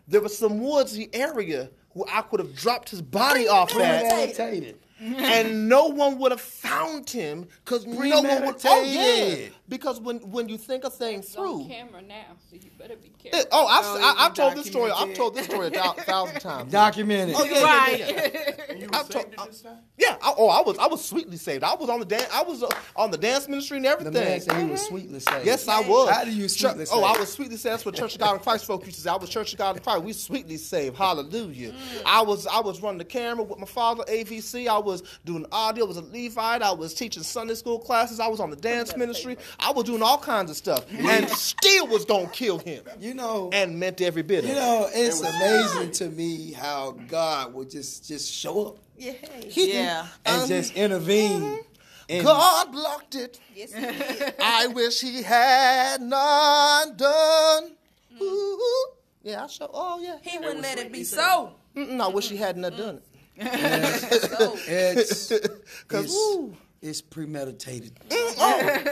There 0.08 0.22
was 0.22 0.38
some 0.38 0.60
woodsy 0.62 1.10
area 1.14 1.70
where 1.92 2.08
I 2.12 2.22
could 2.22 2.40
have 2.40 2.56
dropped 2.56 2.90
his 2.90 3.02
body 3.02 3.48
off 3.50 3.72
at, 3.76 4.04
and 5.00 5.68
no 5.70 5.88
one 5.88 6.18
would 6.20 6.32
have 6.32 6.42
found 6.42 7.10
him 7.10 7.48
because 7.66 7.86
no 7.86 8.22
one 8.22 8.46
would. 8.46 8.56
Oh 8.66 8.82
yeah. 8.84 9.50
Because 9.70 10.00
when 10.00 10.18
when 10.32 10.48
you 10.50 10.58
think 10.58 10.84
a 10.84 10.90
thing 10.90 11.20
It's 11.20 11.36
on 11.36 11.66
through. 11.66 11.68
camera 11.68 12.02
now, 12.02 12.36
so 12.50 12.56
you 12.56 12.70
better 12.78 12.96
be 12.96 13.10
careful. 13.18 13.48
Oh, 13.52 13.66
I've, 13.68 13.86
Oh, 13.86 14.00
I, 14.18 14.26
I've 14.26 14.34
told 14.34 14.56
this 14.56 14.68
story. 14.68 14.92
I've 14.92 15.14
told 15.14 15.36
this 15.36 15.46
story 15.46 15.68
a 15.68 15.70
thou- 15.70 15.94
thousand 15.94 16.40
times. 16.40 16.72
Documented. 16.84 17.36
Oh 17.38 17.44
yeah, 17.44 17.64
Right. 17.64 18.00
yeah, 18.00 18.08
yeah, 18.08 18.16
yeah. 18.34 18.64
And 18.70 18.96
I 18.96 19.02
were 19.02 19.08
told- 19.10 19.26
saved 19.26 19.40
at 19.40 19.48
this 19.48 19.62
time? 19.62 19.78
Yeah, 19.98 20.16
I, 20.22 20.34
oh, 20.38 20.48
I 20.50 20.62
was 20.62 20.78
I 20.78 20.88
was 20.88 21.04
sweetly 21.04 21.38
saved. 21.38 21.64
I 21.64 21.76
was 21.76 21.90
on 21.90 22.00
the 22.00 22.06
dance. 22.06 22.28
I 22.34 22.44
was 22.44 22.64
uh, 22.64 22.70
on 22.96 23.12
the 23.12 23.18
dance 23.18 23.48
ministry 23.48 23.78
and 23.78 23.86
everything. 23.86 24.14
The 24.14 24.20
everything. 24.22 24.48
man 24.48 24.58
said 24.58 24.66
he 24.66 24.72
was 24.72 24.82
sweetly 24.86 25.20
saved. 25.20 25.46
Yes, 25.46 25.68
I 25.68 25.82
was. 25.82 26.10
How 26.10 26.24
do 26.24 26.32
you 26.32 26.48
sweetly? 26.48 26.86
Chur- 26.86 26.86
sweetly 26.86 27.04
Oh, 27.10 27.16
I 27.16 27.20
was 27.20 27.32
sweetly 27.32 27.58
saved. 27.58 27.74
That's 27.74 27.86
what 27.86 27.96
Church 27.96 28.14
of 28.16 28.20
God 28.22 28.34
in 28.36 28.40
Christ 28.40 28.66
folk 28.66 28.86
used 28.86 28.98
to 28.98 29.02
say. 29.04 29.10
I 29.10 29.16
was 29.18 29.30
Church 29.30 29.52
of 29.54 29.60
God 29.60 29.76
in 29.78 29.84
Christ. 29.84 30.04
We 30.04 30.14
sweetly 30.14 30.58
saved. 30.58 30.96
Hallelujah. 30.98 31.74
I 32.06 32.22
was 32.22 32.48
I 32.48 32.60
was 32.62 32.82
running 32.82 33.00
the 33.00 33.06
camera 33.06 33.44
with 33.44 33.60
my 33.60 33.66
father, 33.66 34.04
AVC. 34.08 34.68
I 34.68 34.78
was 34.78 35.04
doing 35.26 35.46
audio. 35.52 35.86
I 35.86 35.88
was 35.88 35.98
a 35.98 36.02
Levite. 36.02 36.62
I 36.62 36.72
was 36.72 36.94
teaching 36.94 37.24
Sunday 37.24 37.56
school 37.56 37.80
classes. 37.80 38.20
I 38.20 38.28
was 38.28 38.40
on 38.40 38.50
the 38.50 38.56
dance 38.56 38.96
ministry. 38.96 39.38
I 39.60 39.72
was 39.72 39.86
doing 39.86 40.02
all 40.04 40.18
kinds 40.20 40.52
of 40.52 40.58
stuff, 40.58 40.86
and 40.92 41.30
still 41.32 41.88
was 41.88 42.06
gonna 42.06 42.28
kill 42.30 42.60
him, 42.60 42.84
You 43.00 43.14
know, 43.14 43.50
and 43.54 43.80
meant 43.80 44.02
every 44.02 44.22
bit 44.22 44.44
of 44.44 44.50
it. 44.50 44.54
you 44.54 44.58
it. 44.60 44.60
know, 44.60 44.88
it's 44.94 45.22
amazing 45.22 45.92
to 45.94 46.10
me 46.10 46.52
how 46.54 46.92
God 47.08 47.54
would 47.54 47.70
just 47.72 48.08
just 48.08 48.32
show 48.32 48.68
up 48.68 48.78
Yeah. 48.98 49.14
Yeah. 49.50 50.08
and 50.26 50.42
Um, 50.44 50.48
just 50.48 50.74
intervene. 50.76 51.60
in- 52.08 52.24
God 52.24 52.72
blocked 52.72 53.16
it. 53.16 53.40
Yes, 53.56 53.74
he 53.74 53.82
did. 53.82 54.36
I 54.40 54.68
wish 54.68 55.02
he 55.02 55.22
had 55.24 56.02
none 56.02 56.96
done. 56.96 57.72
Ooh. 58.22 58.88
Yeah, 59.24 59.44
I 59.44 59.48
show. 59.48 59.70
Oh 59.74 60.00
yeah. 60.00 60.18
He 60.22 60.38
wouldn't 60.38 60.62
let 60.62 60.80
it 60.80 60.92
be 60.92 61.04
so. 61.04 61.54
Mm-mm, 61.76 62.00
I 62.00 62.08
wish 62.08 62.30
he 62.30 62.38
hadn't 62.38 62.64
have 62.64 62.78
done 62.78 62.96
it. 62.98 63.04
So, 64.38 64.58
It's 64.68 65.32
Cause 65.88 66.16
it's, 66.88 66.88
woo. 66.88 66.90
it's 66.90 67.02
premeditated. 67.02 68.00
Oh. 68.40 68.86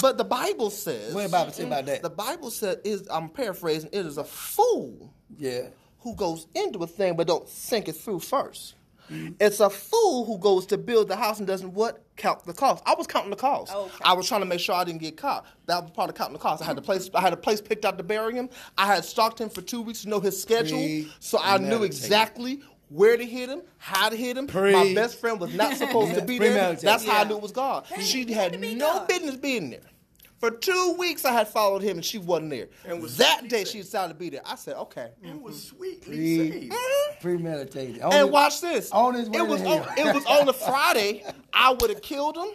But 0.00 0.18
the 0.18 0.24
Bible 0.24 0.70
says. 0.70 1.14
What 1.14 1.22
did 1.22 1.30
the 1.30 1.36
Bible 1.36 1.52
say 1.52 1.64
about 1.64 1.86
that? 1.86 2.02
The 2.02 2.10
Bible 2.10 2.50
says 2.50 2.78
is 2.84 3.08
I'm 3.10 3.28
paraphrasing. 3.28 3.90
It 3.92 4.06
is 4.06 4.18
a 4.18 4.24
fool 4.24 5.12
Yeah. 5.36 5.68
who 6.00 6.14
goes 6.14 6.46
into 6.54 6.78
a 6.82 6.86
thing 6.86 7.16
but 7.16 7.26
don't 7.26 7.48
think 7.48 7.88
it 7.88 7.94
through 7.94 8.18
1st 8.18 8.74
mm-hmm. 9.10 9.32
It's 9.40 9.60
a 9.60 9.70
fool 9.70 10.24
who 10.24 10.38
goes 10.38 10.66
to 10.66 10.78
build 10.78 11.08
the 11.08 11.16
house 11.16 11.38
and 11.38 11.46
doesn't 11.46 11.74
what 11.74 12.04
count 12.16 12.44
the 12.44 12.52
cost. 12.52 12.82
I 12.86 12.94
was 12.94 13.06
counting 13.06 13.30
the 13.30 13.36
cost. 13.36 13.74
Okay. 13.74 14.04
I 14.04 14.12
was 14.12 14.28
trying 14.28 14.40
to 14.40 14.46
make 14.46 14.60
sure 14.60 14.74
I 14.74 14.84
didn't 14.84 15.00
get 15.00 15.16
caught. 15.16 15.46
That 15.66 15.82
was 15.82 15.90
part 15.90 16.10
of 16.10 16.16
counting 16.16 16.34
the 16.34 16.38
cost. 16.38 16.62
I 16.62 16.66
had 16.66 16.78
a 16.78 16.82
place. 16.82 17.10
I 17.14 17.20
had 17.20 17.32
a 17.32 17.36
place 17.36 17.60
picked 17.60 17.84
out 17.84 17.98
to 17.98 18.04
bury 18.04 18.34
him. 18.34 18.50
I 18.78 18.86
had 18.86 19.04
stalked 19.04 19.40
him 19.40 19.48
for 19.48 19.62
two 19.62 19.82
weeks 19.82 20.02
to 20.02 20.08
know 20.08 20.20
his 20.20 20.40
schedule, 20.40 21.04
so 21.20 21.38
I 21.42 21.58
knew 21.58 21.82
exactly 21.82 22.62
where 22.94 23.16
to 23.16 23.24
hit 23.26 23.48
him, 23.48 23.62
how 23.78 24.08
to 24.08 24.16
hit 24.16 24.36
him. 24.36 24.46
Pre- 24.46 24.72
My 24.72 24.94
best 24.94 25.18
friend 25.20 25.40
was 25.40 25.52
not 25.54 25.76
supposed 25.76 26.14
to 26.14 26.22
be 26.26 26.38
there. 26.38 26.50
Premeditated. 26.52 26.84
That's 26.88 27.04
how 27.04 27.22
I 27.22 27.24
knew 27.24 27.36
it 27.36 27.42
was 27.42 27.52
God. 27.52 27.86
she 28.00 28.20
had 28.20 28.30
had 28.30 28.52
to 28.52 28.58
be 28.58 28.74
no 28.74 28.92
God. 28.92 29.08
business 29.08 29.36
being 29.36 29.70
there. 29.70 29.80
For 30.38 30.50
two 30.50 30.94
weeks, 30.98 31.24
I 31.24 31.32
had 31.32 31.48
followed 31.48 31.82
him, 31.82 31.96
and 31.98 32.04
she 32.04 32.18
wasn't 32.18 32.50
there. 32.50 32.68
And 32.84 33.00
was 33.00 33.16
that 33.16 33.48
day, 33.48 33.58
saved. 33.64 33.68
she 33.70 33.78
decided 33.78 34.12
to 34.12 34.18
be 34.18 34.28
there. 34.30 34.42
I 34.44 34.56
said, 34.56 34.76
"Okay." 34.76 35.08
It 35.22 35.40
was 35.40 35.56
mm-hmm. 35.56 35.76
sweetly 35.76 36.16
Pre- 36.16 36.36
saved. 36.50 36.72
Mm-hmm. 36.72 37.20
premeditated. 37.22 37.94
And 38.02 38.12
Only- 38.12 38.30
watch 38.30 38.60
this. 38.60 38.90
on 38.92 39.14
his 39.14 39.30
way 39.30 39.38
it 39.38 39.46
was 39.48 39.62
to 39.62 39.68
on, 39.68 39.82
hell. 39.82 40.08
it 40.08 40.14
was 40.14 40.24
on 40.26 40.46
the 40.46 40.52
Friday. 40.68 41.24
I 41.52 41.72
would 41.72 41.88
have 41.88 42.02
killed 42.02 42.36
him, 42.36 42.48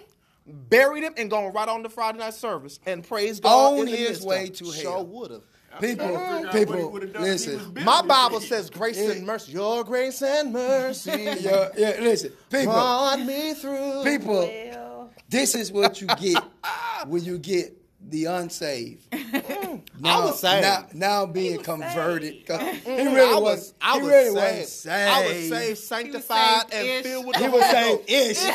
buried 0.46 1.04
him, 1.04 1.14
and 1.18 1.32
gone 1.32 1.52
right 1.52 1.68
on 1.68 1.82
the 1.82 1.90
Friday 1.90 2.20
night 2.20 2.36
service 2.36 2.80
and 2.86 3.04
praise 3.08 3.40
God. 3.40 3.74
On 3.74 3.80
in 3.80 3.86
the 3.86 3.92
his 3.92 4.10
midst 4.10 4.28
way 4.28 4.44
of 4.44 4.50
it. 4.50 4.56
to 4.56 4.66
Sure 4.72 4.92
hell. 4.92 5.06
would 5.08 5.32
have. 5.32 5.42
People, 5.80 6.08
Figure 6.08 6.18
out 6.20 6.44
what 6.46 6.54
he 6.54 6.60
people, 6.66 6.92
would've 6.92 7.14
done 7.14 7.22
if 7.24 7.28
he 7.44 7.52
was 7.52 7.68
listen. 7.68 7.84
My 7.86 8.02
Bible 8.02 8.42
says 8.42 8.70
grace 8.70 8.98
Yeah. 8.98 9.12
and 9.12 9.26
mercy. 9.26 9.52
Your 9.52 9.84
grace 9.84 10.22
and 10.22 10.52
mercy 10.54 11.12
Yeah, 11.42 11.70
yeah, 11.78 11.96
listen, 12.02 12.32
people, 12.50 12.74
brought 12.74 13.20
me 13.22 13.54
through. 13.54 14.04
people. 14.04 14.34
well, 14.48 15.12
This 15.30 15.56
is 15.56 15.72
what 15.72 16.02
you 16.02 16.08
get 16.08 16.44
when 17.08 17.24
you 17.24 17.38
get 17.38 17.76
the 18.10 18.26
unsaved. 18.26 19.04
I 19.14 19.82
was 20.26 20.40
saved. 20.40 20.64
Now, 20.64 20.86
now 20.94 21.26
being 21.26 21.58
was 21.58 21.66
converted. 21.66 22.46
'Cause 22.48 22.62
He 22.62 22.68
Mm, 22.90 23.14
really 23.16 23.20
I 23.34 23.34
was. 23.40 23.42
was, 23.42 23.74
I 23.82 23.94
he 23.96 24.02
was 24.02 24.10
really 24.10 24.26
saved. 24.26 24.36
wasn't 24.36 24.68
saved. 24.70 25.10
I 25.12 25.28
was 25.28 25.50
saved, 25.50 25.78
sanctified, 25.80 26.62
and 26.64 26.72
saved-ish. 26.72 27.04
filled 27.12 27.26
with 27.28 27.36
the 27.36 27.44
He 27.44 27.50
was 27.50 27.66
saved 27.66 28.08
Ghost. 28.08 28.10
ish. 28.10 28.40
there 28.40 28.54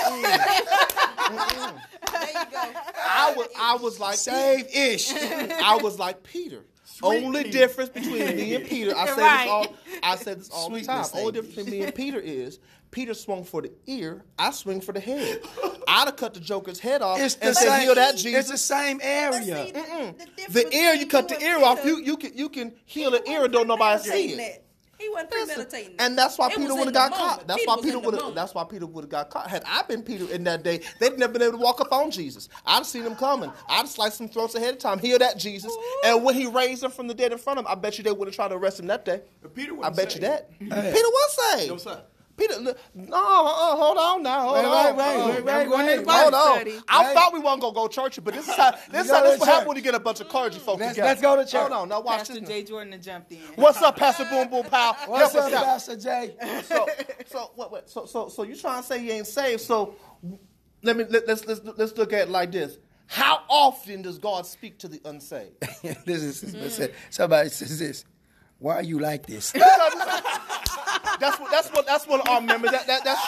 you 1.28 2.50
go. 2.50 2.62
I 3.06 3.34
was, 3.36 3.48
I 3.58 3.76
was 3.80 4.00
like 4.00 4.16
Saved 4.16 4.74
ish. 4.74 5.12
I 5.12 5.78
was 5.82 5.98
like 5.98 6.22
Peter. 6.22 6.60
Sweet 6.94 7.24
Only 7.24 7.44
Peter. 7.44 7.58
difference 7.58 7.90
between 7.90 8.36
me 8.36 8.54
and 8.54 8.64
Peter, 8.68 8.96
I 8.96 9.06
say 9.06 9.20
Right. 9.22 9.42
this 9.44 9.50
all, 9.50 9.74
I 10.04 10.16
said 10.16 10.40
this 10.40 10.50
all 10.50 10.70
the 10.70 10.82
time. 10.82 11.04
saved. 11.04 11.16
Only 11.18 11.32
difference 11.32 11.54
between 11.56 11.70
me 11.80 11.84
and 11.86 11.94
Peter 11.94 12.20
is 12.20 12.60
Peter 12.92 13.14
swung 13.14 13.42
for 13.42 13.60
the 13.62 13.72
ear, 13.86 14.22
I 14.38 14.52
swing 14.52 14.80
for 14.80 14.92
the 14.92 15.00
head. 15.00 15.40
I'd 15.88 16.04
have 16.06 16.14
cut 16.16 16.34
the 16.34 16.40
Joker's 16.40 16.78
head 16.78 17.02
off 17.02 17.18
It's 17.18 17.34
the 17.34 17.46
and 17.46 17.56
said, 17.56 17.68
same. 17.68 17.80
"Heal 17.82 17.94
that 17.96 18.16
Jesus." 18.16 18.40
It's 18.40 18.50
the 18.50 18.58
same 18.58 19.00
area. 19.02 19.66
see, 19.66 19.72
the, 19.72 20.14
The 20.50 20.60
difference 20.60 20.74
ear, 20.76 20.94
you 20.94 21.06
cut 21.06 21.28
the 21.28 21.42
ear 21.42 21.58
you 21.58 21.64
off. 21.64 21.84
You 21.84 21.98
you 22.00 22.16
can 22.16 22.36
you 22.38 22.48
can 22.48 22.72
heal 22.84 23.10
the 23.10 23.28
ear 23.28 23.44
and 23.44 23.52
don't 23.52 23.66
nobody 23.66 24.00
see 24.02 24.10
premeditating 24.10 24.40
it. 24.54 24.64
He 24.98 25.08
wasn't 25.08 25.30
premeditating. 25.30 25.96
And 25.98 26.16
that's 26.16 26.38
why 26.38 26.48
It 26.48 26.56
Peter 26.56 26.74
would 26.74 26.84
have 26.86 26.94
got 26.94 27.10
the 27.10 27.16
caught. 27.16 27.46
That's 27.46 27.60
Peter 27.60 27.70
why 27.70 27.82
Peter 27.82 27.98
would 27.98 28.14
have. 28.14 28.34
That's 28.34 28.54
why 28.54 28.64
Peter 28.64 28.86
would 28.86 29.02
have 29.02 29.10
got 29.10 29.30
caught. 29.30 29.48
Had 29.48 29.62
I 29.66 29.82
been 29.82 30.02
Peter 30.02 30.32
in 30.32 30.44
that 30.44 30.62
day, 30.62 30.80
they'd 31.00 31.18
never 31.18 31.32
been 31.32 31.42
able 31.42 31.58
to 31.58 31.62
walk 31.64 31.80
up 31.80 31.92
on 31.92 32.10
Jesus. 32.10 32.48
I'd 32.66 32.76
have 32.76 32.86
seen 32.86 33.04
him 33.04 33.16
coming. 33.16 33.50
I'd 33.68 33.76
have 33.78 33.88
sliced 33.88 34.16
some 34.18 34.28
throats 34.28 34.54
ahead 34.54 34.74
of 34.74 34.78
time. 34.80 34.98
Hear 34.98 35.18
that, 35.18 35.38
Jesus? 35.38 35.72
And 36.04 36.22
when 36.24 36.34
he 36.34 36.46
raised 36.46 36.82
him 36.82 36.90
from 36.90 37.06
the 37.08 37.14
dead 37.14 37.32
in 37.32 37.38
front 37.38 37.58
of 37.58 37.64
him, 37.64 37.70
I 37.70 37.74
bet 37.74 37.98
you 37.98 38.04
they 38.04 38.12
would 38.12 38.28
have 38.28 38.34
tried 38.34 38.48
to 38.48 38.54
arrest 38.54 38.80
him 38.80 38.86
that 38.86 39.04
day. 39.04 39.22
But 39.42 39.54
Peter 39.54 39.72
I 39.72 39.76
wasn't 39.76 39.96
bet 39.96 40.04
you 40.14 40.20
saved. 40.20 40.24
that. 40.24 40.58
Peter 40.58 40.70
was 41.08 41.38
saved. 41.52 41.70
No, 41.70 41.76
sir. 41.76 42.02
Peter, 42.36 42.60
no, 42.60 42.72
uh, 43.16 43.76
hold 43.76 43.96
on 43.96 44.22
now, 44.24 44.40
hold 44.40 44.54
Wait, 44.56 44.64
on. 44.64 44.72
wait, 44.72 44.96
wait, 44.96 45.04
hold 45.20 45.28
wait, 45.28 45.38
on. 45.38 45.44
wait, 45.44 45.68
wait. 45.70 45.94
to 45.94 46.00
the 46.00 46.06
Bible 46.06 46.20
Hold 46.22 46.34
on. 46.34 46.54
study. 46.56 46.78
I 46.88 47.02
Right. 47.04 47.14
thought 47.14 47.32
we 47.32 47.38
weren't 47.38 47.60
gonna 47.60 47.72
go 47.74 47.86
to 47.86 47.94
church, 47.94 48.18
but 48.24 48.34
this 48.34 48.48
is 48.48 48.54
how 48.54 48.72
this, 48.90 49.06
You 49.06 49.14
how, 49.14 49.22
this 49.22 49.34
to 49.34 49.38
what 49.40 49.48
happens 49.48 49.68
when 49.68 49.76
you 49.76 49.82
get 49.84 49.94
a 49.94 50.00
bunch 50.00 50.20
of 50.20 50.28
clergy 50.28 50.58
folks 50.58 50.80
Let's- 50.80 50.94
together. 50.94 51.08
let's 51.10 51.20
go 51.20 51.36
to 51.36 51.44
church. 51.44 51.60
Hold 51.60 51.72
on, 51.72 51.88
now 51.88 52.00
watch 52.00 52.18
Pastor 52.18 52.40
this. 52.40 52.48
Jay 52.48 52.64
Jordan 52.64 52.92
and 52.92 53.02
jumped 53.02 53.30
in. 53.30 53.38
What's 53.54 53.80
up, 53.82 53.96
Pastor 53.96 54.24
Boom 54.24 54.48
Boom 54.48 54.64
Pow? 54.64 54.96
What's 55.06 55.32
Help 55.32 55.52
up. 55.52 55.64
Pastor 55.64 55.96
Jay? 55.96 56.34
So, 56.64 56.86
so 57.26 57.50
what? 57.54 57.70
what 57.70 57.88
so, 57.88 58.04
so, 58.06 58.28
so 58.28 58.42
you 58.42 58.56
trying 58.56 58.82
to 58.82 58.86
say 58.88 58.98
you 59.02 59.12
ain't 59.12 59.26
saved? 59.28 59.60
So, 59.60 59.94
let 60.82 60.96
me 60.96 61.04
let, 61.08 61.28
let's 61.28 61.46
let's 61.46 61.60
let's 61.76 61.96
look 61.96 62.12
at 62.12 62.22
it 62.22 62.30
like 62.30 62.50
this. 62.50 62.78
How 63.06 63.42
often 63.48 64.02
does 64.02 64.18
God 64.18 64.44
speak 64.46 64.78
to 64.80 64.88
the 64.88 65.00
unsaved? 65.04 65.60
this 66.04 66.22
is 66.22 66.54
listen, 66.54 66.90
somebody 67.10 67.50
says 67.50 67.78
this. 67.78 68.04
Why 68.58 68.76
are 68.76 68.82
you 68.82 68.98
like 68.98 69.26
this? 69.26 69.52
That's 71.20 71.38
what 71.40 71.50
that's 71.50 71.68
what 71.70 71.86
that's 71.86 72.06
one 72.06 72.20
of 72.20 72.28
our 72.28 72.40
members. 72.40 72.70
That 72.72 72.86
that 72.86 73.04
that's 73.04 73.20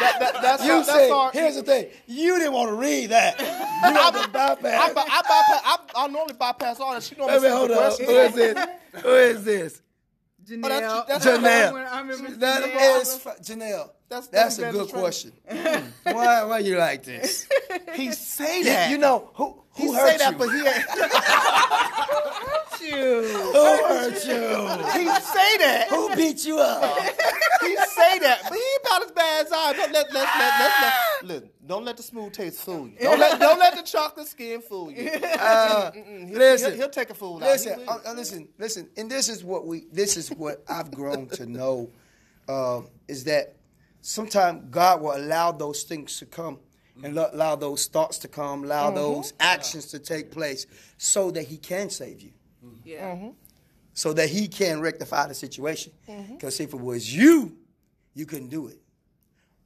that, 0.00 0.16
that 0.20 0.42
that's 0.42 0.64
You 0.64 0.72
our, 0.74 0.84
say, 0.84 0.92
that's 1.08 1.12
our, 1.12 1.30
here's 1.32 1.56
the 1.56 1.62
thing. 1.62 1.86
You 2.06 2.38
didn't 2.38 2.52
want 2.52 2.68
to 2.70 2.74
read 2.74 3.06
that. 3.10 3.38
You 3.80 3.94
had 3.94 4.10
to 4.10 4.18
I, 4.20 4.26
bypass. 4.26 4.92
by- 4.92 5.00
I, 5.00 5.22
bypass, 5.22 5.62
I, 5.64 5.78
I 5.96 6.06
normally 6.08 6.34
bypass 6.34 6.80
all 6.80 6.92
that. 6.92 7.02
She 7.02 7.14
normally 7.16 7.38
Wait, 7.38 7.44
wait, 7.44 7.50
hold 7.56 7.70
the 7.70 7.82
on. 7.82 7.92
Who 8.04 8.12
is 8.18 8.34
this? 8.34 8.68
Who 9.02 9.14
is 9.14 9.44
this? 9.44 9.82
Janelle. 10.46 10.64
Oh, 10.64 11.04
that's- 11.08 11.24
that's- 11.24 11.24
Janelle. 11.24 11.90
I 11.92 12.00
remember 12.00 12.30
That 12.36 12.62
Janelle. 12.62 13.00
is 13.00 13.48
Janelle. 13.48 13.90
That's- 14.10 14.26
That's, 14.28 14.56
that's 14.56 14.58
a 14.58 14.72
good 14.76 14.90
question. 14.90 15.32
why 16.02 16.44
why 16.44 16.58
you 16.58 16.76
like 16.76 17.04
this? 17.04 17.46
He 17.94 18.10
say 18.12 18.58
You, 18.58 18.64
that. 18.64 18.90
you 18.90 18.98
know 18.98 19.30
who 19.34 19.62
he 19.76 19.84
who 19.86 19.94
say 19.94 20.00
hurt 20.00 20.18
that, 20.18 20.32
you? 20.32 20.38
but 20.38 20.48
he 20.50 20.58
ain't. 20.58 20.84
who 22.90 23.86
hurt 23.86 24.24
you? 24.26 25.00
He 25.00 25.06
say 25.20 25.58
that. 25.58 25.86
Who 25.90 26.14
beat 26.16 26.44
you 26.44 26.58
up? 26.58 26.98
He 27.60 27.76
say 27.76 28.18
that, 28.20 28.40
but 28.44 28.54
he 28.54 28.58
ain't 28.58 28.80
about 28.86 29.02
as 29.04 29.10
bad 29.12 29.46
as 29.46 29.52
I. 29.52 29.72
Don't 29.74 29.92
let, 29.92 30.12
let, 30.14 30.14
let, 30.14 30.34
let, 30.38 30.80
let, 30.80 30.94
listen, 31.24 31.50
don't 31.66 31.84
let 31.84 31.96
the 31.98 32.02
smooth 32.02 32.32
taste 32.32 32.62
fool 32.62 32.88
you. 32.88 32.94
Don't 32.98 33.18
let, 33.20 33.38
don't 33.38 33.58
let 33.58 33.76
the 33.76 33.82
chocolate 33.82 34.26
skin 34.26 34.62
fool 34.62 34.90
you. 34.90 35.10
Uh, 35.22 35.92
He'll, 35.92 36.02
listen, 36.38 36.70
he'll, 36.70 36.80
he'll 36.80 36.88
take 36.88 37.10
a 37.10 37.14
fool 37.14 37.34
out. 37.36 37.42
listen, 37.42 37.78
He 37.78 37.84
will. 37.84 37.90
uh, 37.92 37.98
uh, 38.06 38.12
listen, 38.14 38.48
listen. 38.58 38.88
And 38.96 39.10
this 39.10 39.28
is 39.28 39.44
what 39.44 39.66
we. 39.66 39.84
This 39.92 40.16
is 40.16 40.30
what 40.30 40.64
I've 40.70 40.90
grown 40.90 41.28
to 41.28 41.44
know, 41.44 41.90
uh, 42.48 42.80
is 43.06 43.24
that 43.24 43.56
sometimes 44.00 44.64
God 44.70 45.00
will 45.00 45.16
allow 45.16 45.52
those 45.52 45.82
things 45.84 46.18
to 46.18 46.26
come. 46.26 46.58
And 47.02 47.14
lo- 47.14 47.30
allow 47.32 47.56
those 47.56 47.86
thoughts 47.86 48.18
to 48.18 48.28
come, 48.28 48.64
allow 48.64 48.88
mm-hmm. 48.88 48.96
those 48.96 49.32
actions 49.40 49.86
to 49.86 49.98
take 49.98 50.30
place, 50.30 50.66
so 50.98 51.30
that 51.30 51.44
He 51.44 51.56
can 51.56 51.88
save 51.88 52.20
you. 52.20 52.32
Mm-hmm. 52.64 52.76
Yeah. 52.84 53.14
Mm-hmm. 53.14 53.28
so 53.94 54.12
that 54.12 54.28
he 54.28 54.48
can 54.48 54.80
rectify 54.80 55.26
the 55.26 55.34
situation. 55.34 55.92
Because 56.06 56.60
if 56.60 56.74
it 56.74 56.80
was 56.80 57.14
you, 57.14 57.56
you 58.14 58.26
couldn't 58.26 58.48
do 58.48 58.68
it. 58.68 58.78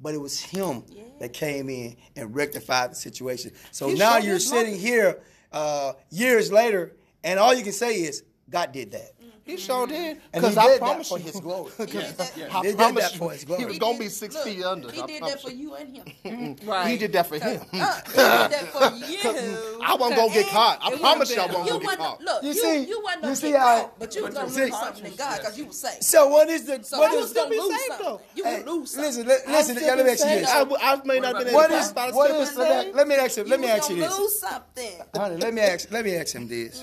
But 0.00 0.14
it 0.14 0.18
was 0.18 0.40
him 0.40 0.84
that 1.20 1.32
came 1.32 1.68
in 1.68 1.96
and 2.16 2.34
rectified 2.34 2.90
the 2.90 2.94
situation. 2.96 3.52
So 3.70 3.88
He 3.88 3.94
now 3.94 4.18
you're 4.18 4.34
his 4.34 4.48
sitting 4.48 4.78
here 4.78 5.22
uh, 5.52 5.94
years 6.10 6.52
later, 6.52 6.96
and 7.22 7.38
all 7.38 7.54
you 7.54 7.62
can 7.62 7.72
say 7.72 7.96
is, 8.02 8.22
God 8.50 8.72
did 8.72 8.92
that. 8.92 9.13
He 9.44 9.58
sure 9.58 9.86
did. 9.86 10.18
And 10.32 10.42
Because 10.42 10.54
he 10.54 10.58
I 10.60 10.66
did 10.68 10.80
that 10.82 11.06
for 11.06 11.18
his 11.18 11.38
glory. 11.40 11.72
I 11.78 11.84
He 11.84 11.92
did 11.92 12.16
that 12.16 13.12
for 13.18 13.30
his 13.32 13.44
glory. 13.44 13.60
He 13.60 13.66
was 13.66 13.78
going 13.78 13.96
to 13.96 14.02
be 14.02 14.08
six 14.08 14.34
look, 14.34 14.44
feet 14.44 14.64
under. 14.64 14.90
He 14.90 15.02
did 15.02 15.22
that 15.22 15.40
for 15.42 15.50
you. 15.50 15.56
you 15.70 15.74
and 15.74 15.96
him. 16.24 16.56
Right. 16.66 16.90
He 16.90 16.96
did 16.96 17.12
that 17.12 17.26
for 17.26 17.34
him. 17.38 17.60
Uh, 17.72 18.00
he 18.06 18.12
did 18.12 18.16
that 18.16 18.68
for 18.72 18.96
you. 19.06 19.80
I 19.84 19.96
wasn't 19.96 20.16
going 20.16 20.30
to 20.30 20.34
get 20.34 20.48
caught. 20.48 20.78
I 20.82 20.96
promise 20.96 21.30
you 21.34 21.40
I 21.42 21.46
wasn't- 21.46 21.58
wasn't 21.58 21.66
You 21.66 21.72
going 21.72 21.80
to 21.80 21.86
get 21.86 21.98
caught. 21.98 22.20
look. 22.22 22.42
You 22.42 22.48
You, 22.48 22.54
see- 22.54 22.84
you 22.88 23.02
wasn't 23.02 23.22
gonna 23.22 23.36
see 23.36 23.50
get 23.52 23.60
caught, 23.60 23.98
but 23.98 24.14
you 24.16 24.24
was 24.24 24.34
gonna 24.34 24.46
lose 24.48 24.70
something 24.78 25.04
in 25.06 25.14
God 25.16 25.38
because 25.38 25.58
you 25.58 25.64
was 25.66 25.78
saved. 25.80 26.02
So 26.04 26.28
what 26.28 26.48
is 26.48 26.64
the 26.64 26.82
So 26.82 26.98
what 26.98 27.12
you 27.12 27.34
gonna 27.34 27.50
lose 27.50 27.86
something. 27.86 28.06
though. 28.06 28.20
You 28.34 28.44
Hey, 28.44 28.56
would 28.58 28.66
lose 28.66 28.90
something. 28.92 29.26
listen, 29.26 29.52
listen, 29.52 29.74
let 29.76 29.96
me 30.06 30.10
ask 30.12 30.24
you 30.24 30.30
this. 30.30 30.48
I, 30.50 30.58
w- 30.60 30.76
I 30.80 31.00
may 31.04 31.20
not 31.20 31.36
have 31.36 31.44
been 31.44 31.54
What 31.54 31.70
able 31.70 31.80
is 31.80 31.88
to 31.88 31.94
but 31.94 32.00
I 32.00 32.12
what 32.16 32.28
still 32.30 32.40
is 32.42 32.50
been 32.54 32.96
let 32.96 33.08
me, 33.08 33.14
ask 33.16 33.36
you 33.36 33.44
let 33.44 33.60
me 33.60 33.66
ask 33.68 33.90
you 33.90 33.96
this. 33.96 34.18
lose 34.18 34.40
something. 34.40 34.92
Honey, 35.14 35.36
let 35.36 35.52
me 35.54 35.60
ask 35.60 35.90
let 35.90 36.04
me 36.04 36.16
ask 36.16 36.34
him 36.34 36.48
this. 36.48 36.82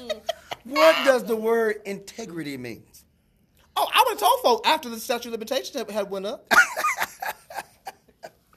What 0.66 0.96
does 1.06 1.24
the 1.24 1.36
word 1.36 1.82
integrity 1.86 2.58
mean? 2.58 2.84
Oh, 3.76 3.88
I 3.94 4.04
would 4.06 4.12
have 4.14 4.20
told 4.20 4.40
folks 4.44 4.68
after 4.70 4.90
the 4.90 5.00
statute 5.00 5.30
of 5.30 5.32
limitations 5.34 5.76
had- 5.76 5.90
had 5.90 6.10
went 6.10 6.26
up. 6.26 6.46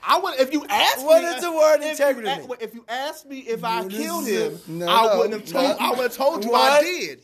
I 0.07 0.19
would 0.19 0.39
if 0.39 0.53
you 0.53 0.67
asked 0.69 1.03
What 1.05 1.23
me. 1.23 1.31
is 1.31 1.43
the 1.43 1.51
word 1.51 1.77
if 1.81 1.93
integrity 1.93 2.29
You, 2.29 2.57
if 2.61 2.75
you 2.75 2.85
asked 2.89 3.27
me 3.27 3.39
if 3.39 3.65
I 3.65 3.81
What 3.81 3.91
killed 3.91 4.27
him, 4.27 4.59
No, 4.67 4.87
I 4.87 5.17
wouldn't 5.17 5.33
have 5.41 5.51
told. 5.51 5.81
no. 5.81 5.87
I 5.87 5.91
would 5.91 5.99
have 6.01 6.13
told 6.15 6.45
you 6.45 6.53
I 6.53 6.81
did. 6.83 7.21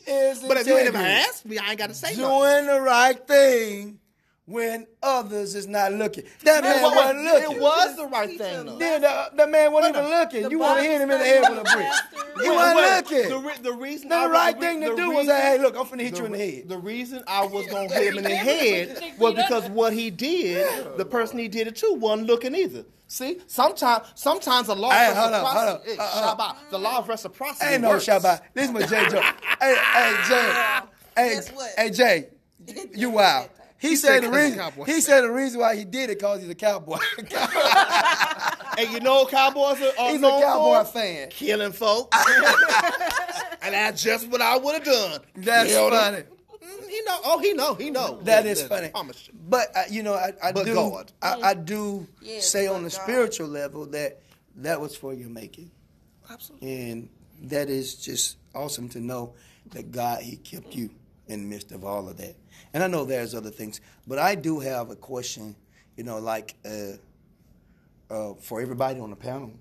But 0.47 0.57
if 0.57 0.65
you 0.67 0.77
integrity? 0.79 0.97
asked 0.97 1.45
me, 1.45 1.59
I 1.59 1.69
ain't 1.69 1.77
got 1.77 1.87
to 1.89 1.93
say 1.93 2.15
nothing. 2.15 2.25
Doing 2.25 2.65
the 2.65 2.81
right 2.81 3.27
thing 3.27 3.99
when 4.45 4.85
others 5.03 5.55
is 5.55 5.67
not 5.67 5.93
looking. 5.93 6.23
That 6.43 6.63
man 6.63 6.79
It 6.79 6.83
was, 6.83 6.95
wasn't 6.95 7.23
looking. 7.23 7.51
it 7.57 7.61
was 7.61 7.95
the 7.95 8.05
right 8.07 8.37
thing 8.37 8.65
though. 8.65 8.77
Then 8.77 9.01
the, 9.01 9.31
the 9.37 9.47
man 9.47 9.71
wasn't 9.71 9.95
even 9.95 10.09
looking. 10.09 10.49
You 10.51 10.59
want 10.59 10.79
to 10.79 10.83
hit 10.83 10.99
him 11.01 11.11
in 11.11 11.19
the 11.19 11.25
head 11.25 11.49
with 11.49 11.59
a 11.59 11.63
brick. 11.63 11.87
You 12.43 12.49
Wait, 12.51 12.55
wasn't 12.75 13.11
looking. 13.11 13.29
The, 13.29 13.37
re- 13.47 13.57
the 13.61 13.73
reason 13.73 14.09
Then 14.09 14.19
I 14.19 14.23
the 14.27 14.31
right 14.33 14.55
re- 14.55 14.59
thing 14.61 14.81
to 14.81 14.89
the 14.89 14.95
do 14.95 15.07
was 15.09 15.17
reason- 15.19 15.27
say, 15.35 15.41
"Hey, 15.41 15.57
look, 15.59 15.75
I'm 15.77 15.85
finna 15.85 16.01
hit 16.01 16.13
the 16.13 16.19
you 16.19 16.25
in 16.25 16.31
the 16.31 16.37
head." 16.37 16.69
The 16.69 16.77
reason 16.77 17.23
I 17.27 17.45
was 17.45 17.67
gonna 17.67 17.93
hit 17.93 18.07
him 18.13 18.17
in 18.17 18.23
the 18.23 18.29
head 18.35 19.03
was 19.19 19.35
because 19.35 19.69
what 19.69 19.93
he 19.93 20.09
did, 20.09 20.97
the 20.97 21.05
person 21.05 21.37
he 21.37 21.47
did 21.47 21.67
it 21.67 21.75
to 21.77 21.93
wasn't 21.93 22.27
looking 22.27 22.55
either. 22.55 22.83
See, 23.07 23.39
sometimes, 23.47 24.07
sometimes 24.15 24.67
the 24.67 24.75
law 24.75 24.89
Hey, 24.89 25.11
of 25.11 25.17
hold 25.17 25.33
on, 25.33 25.45
hold 25.45 25.57
on. 25.57 25.65
reciprocity, 25.85 25.99
Uh, 25.99 26.03
uh. 26.03 26.35
Shabbat, 26.35 26.55
the 26.71 26.79
law 26.79 26.97
of 26.99 27.09
reciprocity. 27.09 27.65
Ain't 27.73 27.81
no 27.81 27.89
works. 27.89 28.05
Shabbat. 28.05 28.41
This 28.53 28.67
is 28.67 28.71
my 28.71 28.81
Jay 28.85 29.05
Joe. 29.09 29.21
hey, 29.59 29.75
hey, 29.93 30.15
Jay. 30.27 30.79
Hey, 31.17 31.35
Guess 31.35 31.51
hey, 31.77 31.89
Jay. 31.89 32.29
You 32.95 33.09
wild. 33.11 33.49
He 33.81 33.95
said 33.95 34.23
the 34.23 34.27
said 34.27 34.31
'cause 34.31 34.35
he's 34.41 34.43
reason. 34.51 34.59
cowboy. 34.59 34.85
He 34.85 35.01
said 35.01 35.21
the 35.21 35.31
reason 35.31 35.59
why 35.59 35.75
he 35.75 35.83
did 35.85 36.09
it 36.11 36.19
because 36.19 36.41
he's 36.41 36.49
a 36.49 36.55
cowboy. 36.55 36.97
And 38.77 38.89
you 38.89 39.01
know, 39.01 39.25
Cowboys 39.25 39.81
are, 39.81 39.91
are 39.99 40.11
he's 40.11 40.19
a 40.23 40.29
cowboy 40.29 40.83
for 40.85 40.91
fan. 40.93 41.27
killing 41.29 41.73
folk, 41.73 42.13
and 43.61 43.73
that's 43.73 44.01
just 44.01 44.29
what 44.29 44.41
I 44.41 44.57
would 44.57 44.75
have 44.75 44.83
done. 44.85 45.19
That's 45.35 45.69
Killed 45.69 45.91
him. 45.91 45.99
funny. 45.99 46.17
Mm, 46.17 46.89
He 46.89 47.01
know. 47.05 47.19
Oh, 47.25 47.39
he 47.39 47.53
know. 47.53 47.73
He 47.75 47.89
know. 47.91 48.19
That 48.23 48.45
Yeah, 48.45 48.51
is 48.51 48.61
funny. 48.63 48.87
Promise 48.89 49.27
you. 49.27 49.33
But 49.49 49.75
uh, 49.75 49.83
you 49.89 50.03
know, 50.03 50.13
I, 50.13 50.31
I 50.41 50.51
But 50.53 50.65
do. 50.65 50.73
God. 50.73 51.11
I, 51.21 51.49
I 51.49 51.53
do 51.53 52.07
Yes, 52.21 52.47
say 52.49 52.67
on 52.67 52.83
the 52.83 52.89
God. 52.89 53.01
spiritual 53.01 53.49
level 53.49 53.85
that 53.87 54.21
that 54.57 54.79
was 54.79 54.95
for 54.95 55.13
your 55.13 55.29
making, 55.29 55.69
Absolutely. 56.29 56.71
and 56.91 57.09
that 57.43 57.69
is 57.69 57.95
just 57.95 58.37
awesome 58.55 58.87
to 58.89 58.99
know 59.01 59.33
that 59.71 59.91
God 59.91 60.21
He 60.21 60.37
kept 60.37 60.73
you 60.75 60.89
in 61.27 61.41
the 61.41 61.47
midst 61.47 61.71
of 61.73 61.83
all 61.83 62.07
of 62.07 62.15
that. 62.17 62.35
And 62.73 62.83
I 62.83 62.87
know 62.87 63.03
there's 63.05 63.35
other 63.35 63.49
things, 63.51 63.81
but 64.07 64.17
I 64.19 64.35
do 64.35 64.59
have 64.59 64.89
a 64.89 64.95
question. 64.95 65.55
You 65.97 66.03
know, 66.05 66.19
like 66.19 66.55
uh, 66.65 66.93
uh, 68.09 68.33
for 68.35 68.61
everybody 68.61 68.99
on 68.99 69.09
the 69.09 69.15
panel, 69.15 69.51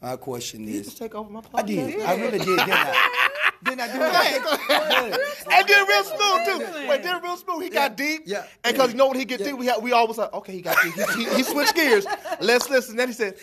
my 0.00 0.16
question 0.16 0.66
You 0.66 0.80
is. 0.80 0.86
just 0.86 0.98
take 0.98 1.14
over 1.14 1.28
my 1.28 1.40
podcast. 1.40 1.58
I 1.58 1.62
did. 1.62 2.00
I 2.02 2.14
really 2.14 2.38
did, 2.38 2.46
didn't 2.46 2.70
I? 2.70 3.08
Didn't 3.64 3.80
I 3.80 3.86
do 3.92 3.98
that? 3.98 5.18
And 5.50 5.68
then 5.68 5.86
real 5.88 6.04
smooth 6.04 6.46
too. 6.76 6.88
Wait, 6.88 7.02
then 7.02 7.20
real 7.20 7.36
smooth. 7.36 7.62
He 7.64 7.70
got 7.70 7.96
deep. 7.96 8.22
yeah, 8.24 8.46
And 8.62 8.72
because 8.76 8.92
you 8.92 8.96
know 8.96 9.08
what 9.08 9.16
he 9.16 9.24
get 9.24 9.42
deep, 9.42 9.58
we 9.58 9.66
had, 9.66 9.82
we 9.82 9.90
always 9.90 10.16
like, 10.16 10.32
okay, 10.32 10.52
he 10.52 10.62
got 10.62 10.76
deep. 10.84 10.94
He, 10.94 11.24
he, 11.24 11.34
he 11.38 11.42
switched 11.42 11.74
gears. 11.74 12.06
Let's 12.40 12.70
listen. 12.70 12.94
Then 12.94 13.08
he 13.08 13.14
said, 13.14 13.34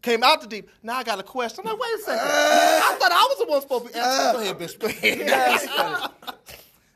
came 0.00 0.22
out 0.22 0.40
the 0.40 0.46
deep. 0.46 0.70
Now 0.82 0.96
I 0.96 1.02
got 1.02 1.20
a 1.20 1.22
question. 1.22 1.62
I'm 1.66 1.72
like, 1.72 1.78
wait 1.78 1.94
a 1.94 2.02
second. 2.04 2.20
I 2.26 2.96
thought 2.98 3.12
I 3.12 3.26
was 3.28 3.38
the 3.38 3.44
one 3.44 3.60
supposed 3.60 3.86
to 3.86 3.92
be 3.92 3.98
answering. 3.98 4.32
Go 4.32 4.40
ahead, 4.40 4.58
bitch. 4.58 4.78
Go 4.78 4.86
ahead. 4.86 6.10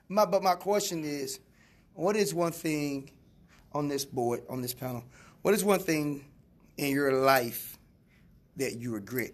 My, 0.09 0.25
but 0.25 0.43
my 0.43 0.55
question 0.55 1.05
is, 1.05 1.41
what 1.95 2.17
is 2.17 2.35
one 2.35 2.53
thing 2.53 3.11
on 3.73 3.89
this 3.89 4.05
board, 4.05 4.43
on 4.49 4.63
this 4.63 4.73
panel, 4.73 5.05
what 5.43 5.55
is 5.55 5.65
one 5.65 5.81
thing 5.81 6.25
in 6.77 6.93
your 6.93 7.13
life 7.13 7.79
that 8.57 8.77
you 8.77 8.93
regret? 8.95 9.33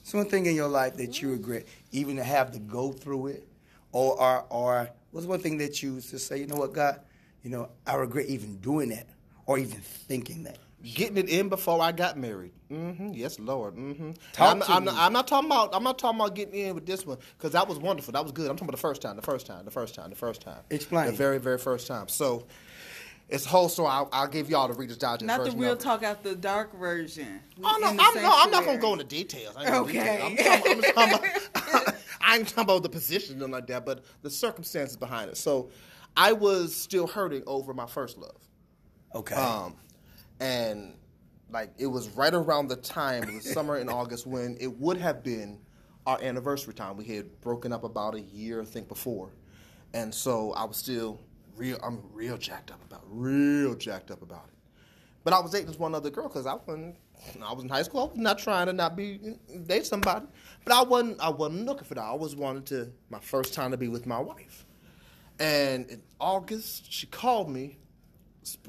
It's 0.00 0.14
one 0.14 0.26
thing 0.26 0.46
in 0.46 0.54
your 0.54 0.68
life 0.68 0.96
that 0.96 1.20
you 1.20 1.30
regret, 1.32 1.66
even 1.90 2.16
to 2.16 2.24
have 2.24 2.52
to 2.52 2.58
go 2.58 2.92
through 2.92 3.26
it, 3.28 3.48
or 3.92 4.20
or, 4.20 4.44
or 4.50 4.90
what's 5.10 5.26
one 5.26 5.40
thing 5.40 5.58
that 5.58 5.82
you 5.82 6.00
to 6.00 6.18
say, 6.18 6.38
you 6.38 6.46
know 6.46 6.56
what, 6.56 6.72
God, 6.72 7.00
you 7.42 7.50
know, 7.50 7.68
I 7.86 7.96
regret 7.96 8.26
even 8.26 8.58
doing 8.58 8.90
that, 8.90 9.08
or 9.46 9.58
even 9.58 9.80
thinking 9.80 10.44
that. 10.44 10.58
Getting 10.82 11.16
it 11.16 11.28
in 11.28 11.48
before 11.48 11.80
I 11.82 11.90
got 11.92 12.16
married. 12.18 12.52
hmm 12.68 13.10
Yes, 13.12 13.38
Lord. 13.40 13.74
hmm 13.74 14.10
Talk 14.32 14.52
I'm, 14.56 14.60
to 14.60 14.70
I'm, 14.72 14.84
me. 14.84 14.90
I'm 14.94 15.12
not 15.12 15.26
talking 15.26 15.48
about. 15.48 15.74
I'm 15.74 15.82
not 15.82 15.98
talking 15.98 16.20
about 16.20 16.34
getting 16.34 16.54
in 16.54 16.74
with 16.74 16.86
this 16.86 17.04
one 17.06 17.18
because 17.36 17.52
that 17.52 17.66
was 17.66 17.78
wonderful. 17.78 18.12
That 18.12 18.22
was 18.22 18.32
good. 18.32 18.50
I'm 18.50 18.56
talking 18.56 18.68
about 18.68 18.76
the 18.76 18.82
first 18.82 19.02
time. 19.02 19.16
The 19.16 19.22
first 19.22 19.46
time. 19.46 19.64
The 19.64 19.70
first 19.70 19.94
time. 19.94 20.10
The 20.10 20.16
first 20.16 20.42
time. 20.42 20.60
Explain. 20.70 21.06
The 21.06 21.12
very, 21.12 21.38
very 21.38 21.58
first 21.58 21.86
time. 21.86 22.08
So. 22.08 22.46
It's 23.28 23.44
a 23.44 23.48
whole 23.48 23.68
story. 23.68 23.88
I'll, 23.88 24.08
I'll 24.12 24.28
give 24.28 24.48
y'all 24.48 24.68
the 24.68 24.74
Reader's 24.74 24.98
Digest 24.98 25.24
Not 25.24 25.38
the 25.38 25.46
version 25.46 25.58
real 25.58 25.72
of 25.72 25.80
it. 25.80 25.82
talk 25.82 26.04
out 26.04 26.22
the 26.22 26.36
dark 26.36 26.78
version. 26.78 27.40
Oh 27.60 27.76
no, 27.80 27.88
I'm, 27.88 27.96
the 28.14 28.22
no, 28.22 28.30
I'm 28.32 28.52
not 28.52 28.64
gonna 28.64 28.78
go 28.78 28.92
into 28.92 29.02
details. 29.04 29.56
I 29.56 29.62
ain't 29.62 29.68
gonna 29.70 29.80
Okay. 29.82 29.98
detail. 29.98 30.26
I'm, 30.26 30.36
talking- 30.36 30.84
I'm 30.96 31.10
talking 31.10 31.14
about, 31.64 31.94
I 32.20 32.36
ain't 32.36 32.46
talking 32.46 32.62
about 32.62 32.84
the 32.84 32.88
position 32.88 33.42
and 33.42 33.52
like 33.52 33.66
that, 33.66 33.84
but 33.84 34.04
the 34.22 34.30
circumstances 34.30 34.96
behind 34.96 35.28
it. 35.28 35.36
So, 35.36 35.70
I 36.16 36.34
was 36.34 36.72
still 36.72 37.08
hurting 37.08 37.42
over 37.48 37.74
my 37.74 37.86
first 37.86 38.16
love. 38.16 38.36
Okay. 39.12 39.34
Um, 39.34 39.74
and 40.40 40.94
like 41.50 41.70
it 41.78 41.86
was 41.86 42.08
right 42.10 42.34
around 42.34 42.68
the 42.68 42.76
time, 42.76 43.22
the 43.26 43.40
summer 43.40 43.78
in 43.78 43.88
August 43.88 44.26
when 44.26 44.56
it 44.60 44.78
would 44.78 44.96
have 44.98 45.22
been 45.22 45.60
our 46.06 46.20
anniversary 46.22 46.74
time. 46.74 46.96
We 46.96 47.04
had 47.04 47.40
broken 47.40 47.72
up 47.72 47.84
about 47.84 48.14
a 48.14 48.20
year, 48.20 48.62
I 48.62 48.64
think, 48.64 48.88
before, 48.88 49.30
and 49.94 50.14
so 50.14 50.52
I 50.52 50.64
was 50.64 50.76
still 50.76 51.20
real. 51.56 51.78
I'm 51.82 52.02
real 52.12 52.36
jacked 52.36 52.70
up 52.70 52.84
about, 52.84 53.00
it, 53.00 53.08
real 53.08 53.74
jacked 53.74 54.10
up 54.10 54.22
about 54.22 54.46
it. 54.48 54.54
But 55.24 55.32
I 55.32 55.40
was 55.40 55.50
dating 55.50 55.66
this 55.68 55.78
one 55.78 55.94
other 55.94 56.10
girl 56.10 56.28
because 56.28 56.46
I 56.46 56.54
wasn't. 56.54 56.96
I 57.42 57.52
was 57.52 57.64
in 57.64 57.68
high 57.68 57.82
school. 57.82 58.00
I 58.02 58.04
was 58.04 58.16
not 58.16 58.38
trying 58.38 58.66
to 58.66 58.72
not 58.72 58.94
be 58.94 59.36
date 59.66 59.86
somebody, 59.86 60.26
but 60.64 60.72
I 60.74 60.82
wasn't. 60.82 61.20
I 61.20 61.30
wasn't 61.30 61.64
looking 61.66 61.84
for 61.84 61.94
that. 61.94 62.02
I 62.02 62.08
always 62.08 62.36
wanted 62.36 62.66
to 62.66 62.92
my 63.10 63.18
first 63.18 63.54
time 63.54 63.70
to 63.70 63.76
be 63.76 63.88
with 63.88 64.06
my 64.06 64.18
wife. 64.20 64.66
And 65.38 65.90
in 65.90 66.02
August, 66.20 66.92
she 66.92 67.06
called 67.06 67.50
me 67.50 67.78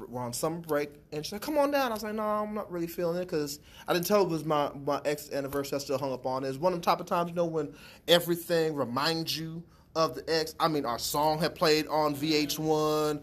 we're 0.08 0.20
on 0.20 0.32
summer 0.32 0.58
break, 0.58 0.90
and 1.12 1.24
she's 1.24 1.32
like, 1.32 1.42
"Come 1.42 1.58
on 1.58 1.70
down." 1.70 1.90
I 1.90 1.94
was 1.94 2.02
like, 2.02 2.14
"No, 2.14 2.22
I'm 2.22 2.54
not 2.54 2.70
really 2.70 2.86
feeling 2.86 3.16
it," 3.16 3.26
because 3.26 3.60
I 3.86 3.92
didn't 3.92 4.06
tell 4.06 4.22
it 4.22 4.28
was 4.28 4.44
my 4.44 4.70
my 4.84 5.00
ex 5.04 5.30
anniversary. 5.30 5.76
I 5.76 5.78
still 5.80 5.98
hung 5.98 6.12
up 6.12 6.26
on 6.26 6.44
it. 6.44 6.48
It's 6.48 6.58
one 6.58 6.72
of 6.72 6.80
the 6.80 6.84
type 6.84 7.00
of 7.00 7.06
times, 7.06 7.30
you 7.30 7.36
know, 7.36 7.44
when 7.46 7.74
everything 8.08 8.74
reminds 8.74 9.36
you 9.38 9.62
of 9.96 10.14
the 10.14 10.24
ex. 10.28 10.54
I 10.60 10.68
mean, 10.68 10.84
our 10.84 10.98
song 10.98 11.38
had 11.38 11.54
played 11.54 11.86
on 11.88 12.14
VH1. 12.14 13.20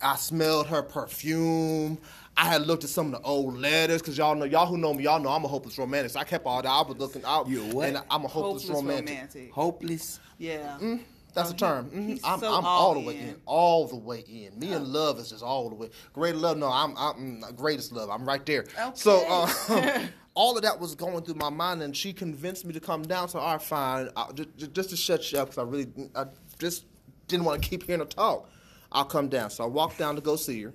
I 0.00 0.16
smelled 0.16 0.66
her 0.68 0.82
perfume. 0.82 1.98
I 2.36 2.44
had 2.44 2.66
looked 2.68 2.84
at 2.84 2.90
some 2.90 3.06
of 3.12 3.20
the 3.20 3.26
old 3.26 3.58
letters 3.58 4.00
because 4.00 4.16
y'all 4.16 4.36
know 4.36 4.44
y'all 4.44 4.66
who 4.66 4.78
know 4.78 4.94
me, 4.94 5.02
y'all 5.04 5.18
know 5.18 5.30
I'm 5.30 5.44
a 5.44 5.48
hopeless 5.48 5.76
romantic. 5.76 6.12
So 6.12 6.20
I 6.20 6.24
kept 6.24 6.46
all 6.46 6.62
that. 6.62 6.68
I 6.68 6.82
was 6.82 6.96
looking 6.96 7.24
out. 7.24 7.48
You 7.48 7.64
what? 7.74 7.88
And 7.88 7.96
I'm 8.08 8.24
a 8.24 8.28
hopeless, 8.28 8.62
Hopeless 8.68 8.82
romantic. 8.82 9.14
romantic. 9.14 9.52
Hopeless. 9.52 10.20
Yeah. 10.38 10.78
Mm. 10.80 11.00
That's 11.38 11.50
Oh, 11.50 11.52
the 11.52 11.58
term. 11.58 11.90
Mhm. 11.90 12.20
I'm, 12.24 12.40
so 12.40 12.52
I'm 12.52 12.64
all 12.66 12.94
the 12.94 13.00
way 13.00 13.16
in. 13.16 13.28
in. 13.28 13.40
All 13.46 13.86
the 13.86 13.96
way 13.96 14.20
in. 14.20 14.58
Me 14.58 14.72
and 14.72 14.86
love 14.88 15.18
is 15.18 15.30
just 15.30 15.42
all 15.42 15.68
the 15.68 15.74
way. 15.76 15.90
Great 16.12 16.36
love. 16.36 16.58
No, 16.58 16.66
I'm, 16.66 16.96
I'm 16.96 17.40
mm, 17.42 17.56
greatest 17.56 17.92
love. 17.92 18.10
I'm 18.10 18.24
right 18.26 18.44
there. 18.44 18.64
So 18.94 19.24
uh, 19.28 20.06
all 20.34 20.56
of 20.56 20.62
that 20.62 20.78
was 20.80 20.94
going 20.94 21.22
through 21.24 21.34
my 21.36 21.50
mind, 21.50 21.82
and 21.82 21.96
she 21.96 22.12
convinced 22.12 22.64
me 22.64 22.72
to 22.72 22.80
come 22.80 23.02
down. 23.02 23.28
So 23.28 23.38
all 23.38 23.52
right, 23.52 23.62
fine. 23.62 24.08
I, 24.16 24.32
just, 24.32 24.72
just 24.74 24.90
to 24.90 24.96
shut 24.96 25.30
you 25.32 25.38
up 25.38 25.50
because 25.50 25.58
I 25.58 25.68
really, 25.68 25.86
I 26.16 26.26
just 26.58 26.84
didn't 27.28 27.44
want 27.44 27.62
to 27.62 27.68
keep 27.68 27.84
hearing 27.84 28.00
her 28.00 28.06
talk. 28.06 28.48
I'll 28.90 29.04
come 29.04 29.28
down. 29.28 29.50
So 29.50 29.64
I 29.64 29.66
walked 29.68 29.98
down 29.98 30.16
to 30.16 30.20
go 30.20 30.34
see 30.36 30.62
her. 30.62 30.74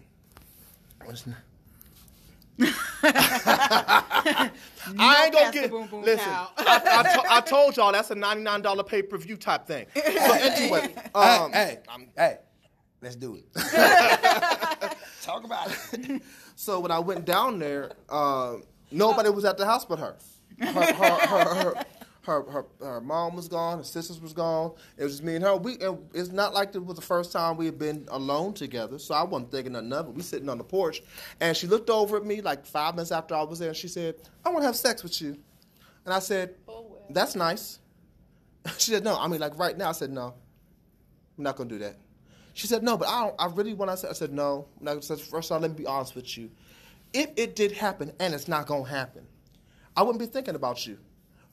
What's 2.58 2.72
n- 3.04 4.52
I 5.00 5.24
ain't 5.26 5.34
gonna 5.34 5.52
get. 5.52 5.72
Boom 5.72 5.88
Boom 5.88 6.04
listen, 6.04 6.30
I, 6.30 6.48
I, 6.58 7.04
to- 7.04 7.34
I 7.34 7.42
told 7.42 7.78
y'all 7.78 7.92
that's 7.92 8.12
a 8.12 8.16
ninety 8.16 8.44
nine 8.44 8.62
dollar 8.62 8.84
pay 8.84 9.02
per 9.02 9.18
view 9.18 9.38
type 9.38 9.66
thing. 9.66 9.86
So 9.96 10.02
anyway, 10.34 10.94
um, 11.16 11.52
hey, 11.52 11.80
hey, 11.90 12.08
hey, 12.18 12.38
let's 13.02 13.16
do 13.16 13.36
it. 13.36 13.46
Talk 15.22 15.44
about 15.46 15.76
it. 15.94 16.22
So 16.56 16.80
when 16.80 16.92
I 16.92 17.00
went 17.00 17.26
down 17.26 17.60
there, 17.60 17.92
uh, 18.10 18.56
nobody 18.92 19.30
was 19.30 19.46
at 19.46 19.58
the 19.58 19.66
house 19.66 19.86
but 19.86 20.00
her. 20.00 20.16
Her, 20.60 20.72
her, 20.72 20.94
her, 21.28 21.56
her, 21.56 21.86
her, 22.26 22.44
her, 22.50 22.66
her 22.80 23.02
mom 23.02 23.36
was 23.36 23.48
gone. 23.48 23.80
Her 23.80 23.84
sisters 23.84 24.22
was 24.22 24.34
gone. 24.34 24.72
It 24.98 25.04
was 25.04 25.14
just 25.14 25.24
me 25.24 25.36
and 25.36 25.44
her. 25.44 25.56
We 25.58 25.78
and 25.80 25.98
it's 26.14 26.32
not 26.32 26.54
like 26.54 26.74
it 26.74 26.84
was 26.86 26.96
the 26.96 27.02
first 27.02 27.32
time 27.32 27.58
we 27.58 27.66
had 27.66 27.78
been 27.78 28.06
alone 28.10 28.54
together. 28.54 28.98
So 28.98 29.14
I 29.14 29.24
wasn't 29.24 29.52
thinking 29.52 29.74
nothing 29.74 29.92
of 29.94 30.08
it. 30.10 30.16
We 30.16 30.22
sitting 30.22 30.50
on 30.50 30.58
the 30.58 30.64
porch, 30.64 31.04
and 31.42 31.56
she 31.56 31.68
looked 31.68 31.90
over 31.90 32.18
at 32.18 32.26
me 32.26 32.42
like 32.42 32.66
five 32.66 32.96
minutes 32.96 33.12
after 33.12 33.36
I 33.36 33.44
was 33.44 33.60
there, 33.60 33.70
and 33.70 33.78
she 33.78 33.88
said, 33.88 34.16
"I 34.46 34.50
want 34.50 34.62
to 34.62 34.68
have 34.68 34.76
sex 34.76 35.04
with 35.04 35.22
you." 35.22 35.38
And 36.06 36.14
I 36.14 36.20
said, 36.20 36.56
Oh, 36.68 36.86
well. 36.90 37.06
"That's 37.10 37.36
nice." 37.36 37.80
She 38.78 38.92
said, 38.92 39.04
"No, 39.04 39.18
I 39.18 39.28
mean 39.28 39.42
like 39.42 39.58
right 39.58 39.78
now." 39.78 39.90
I 39.90 39.94
said, 39.94 40.10
"No, 40.12 40.34
I'm 41.38 41.44
not 41.44 41.58
gonna 41.58 41.70
do 41.70 41.80
that." 41.80 41.98
She 42.54 42.68
said, 42.68 42.84
"No, 42.84 42.96
but 42.96 43.10
I 43.10 43.26
don't. 43.26 43.36
I 43.40 43.48
really 43.48 43.74
want 43.74 43.98
to." 43.98 44.10
I 44.10 44.14
said, 44.14 44.32
"No." 44.32 44.68
Not 44.80 44.92
gonna 44.92 45.02
say- 45.02 45.16
First 45.18 45.52
of 45.52 45.56
all, 45.56 45.62
let 45.62 45.72
me 45.72 45.78
be 45.78 45.86
honest 45.86 46.16
with 46.16 46.38
you. 46.38 46.50
If 47.12 47.32
it 47.36 47.56
did 47.56 47.74
happen, 47.74 48.14
and 48.20 48.34
it's 48.34 48.48
not 48.48 48.66
gonna 48.66 48.88
happen, 48.88 49.28
I 49.98 50.04
wouldn't 50.04 50.20
be 50.20 50.26
thinking 50.26 50.56
about 50.56 50.88
you. 50.88 50.98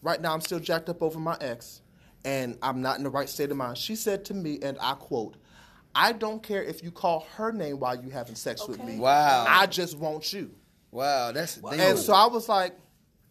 Right 0.03 0.21
now, 0.21 0.33
I'm 0.33 0.41
still 0.41 0.61
jacked 0.61 0.89
up 0.89 1.03
over 1.03 1.19
my 1.19 1.37
ex, 1.41 1.83
and 2.25 2.57
I'm 2.63 2.81
not 2.83 2.99
in 2.99 3.05
the 3.05 3.11
right 3.11 3.29
state 3.29 3.51
of 3.51 3.57
mind. 3.57 3.77
She 3.79 3.95
said 3.97 4.25
to 4.27 4.35
me, 4.35 4.59
and 4.63 4.79
I 4.81 4.95
quote, 4.95 5.37
"I 5.95 6.13
don't 6.13 6.43
care 6.43 6.63
if 6.63 6.83
you 6.83 6.91
call 6.91 7.27
her 7.37 7.53
name 7.53 7.79
while 7.81 8.03
you 8.03 8.11
having 8.11 8.35
sex 8.35 8.67
with 8.67 8.83
me. 8.83 8.99
Wow. 8.99 9.45
I 9.49 9.67
just 9.67 9.99
want 9.99 10.33
you." 10.33 10.51
Wow, 10.91 11.33
that's 11.33 11.59
a 11.63 11.67
And 11.67 11.99
so 11.99 12.13
I 12.15 12.27
was 12.27 12.49
like, 12.49 12.75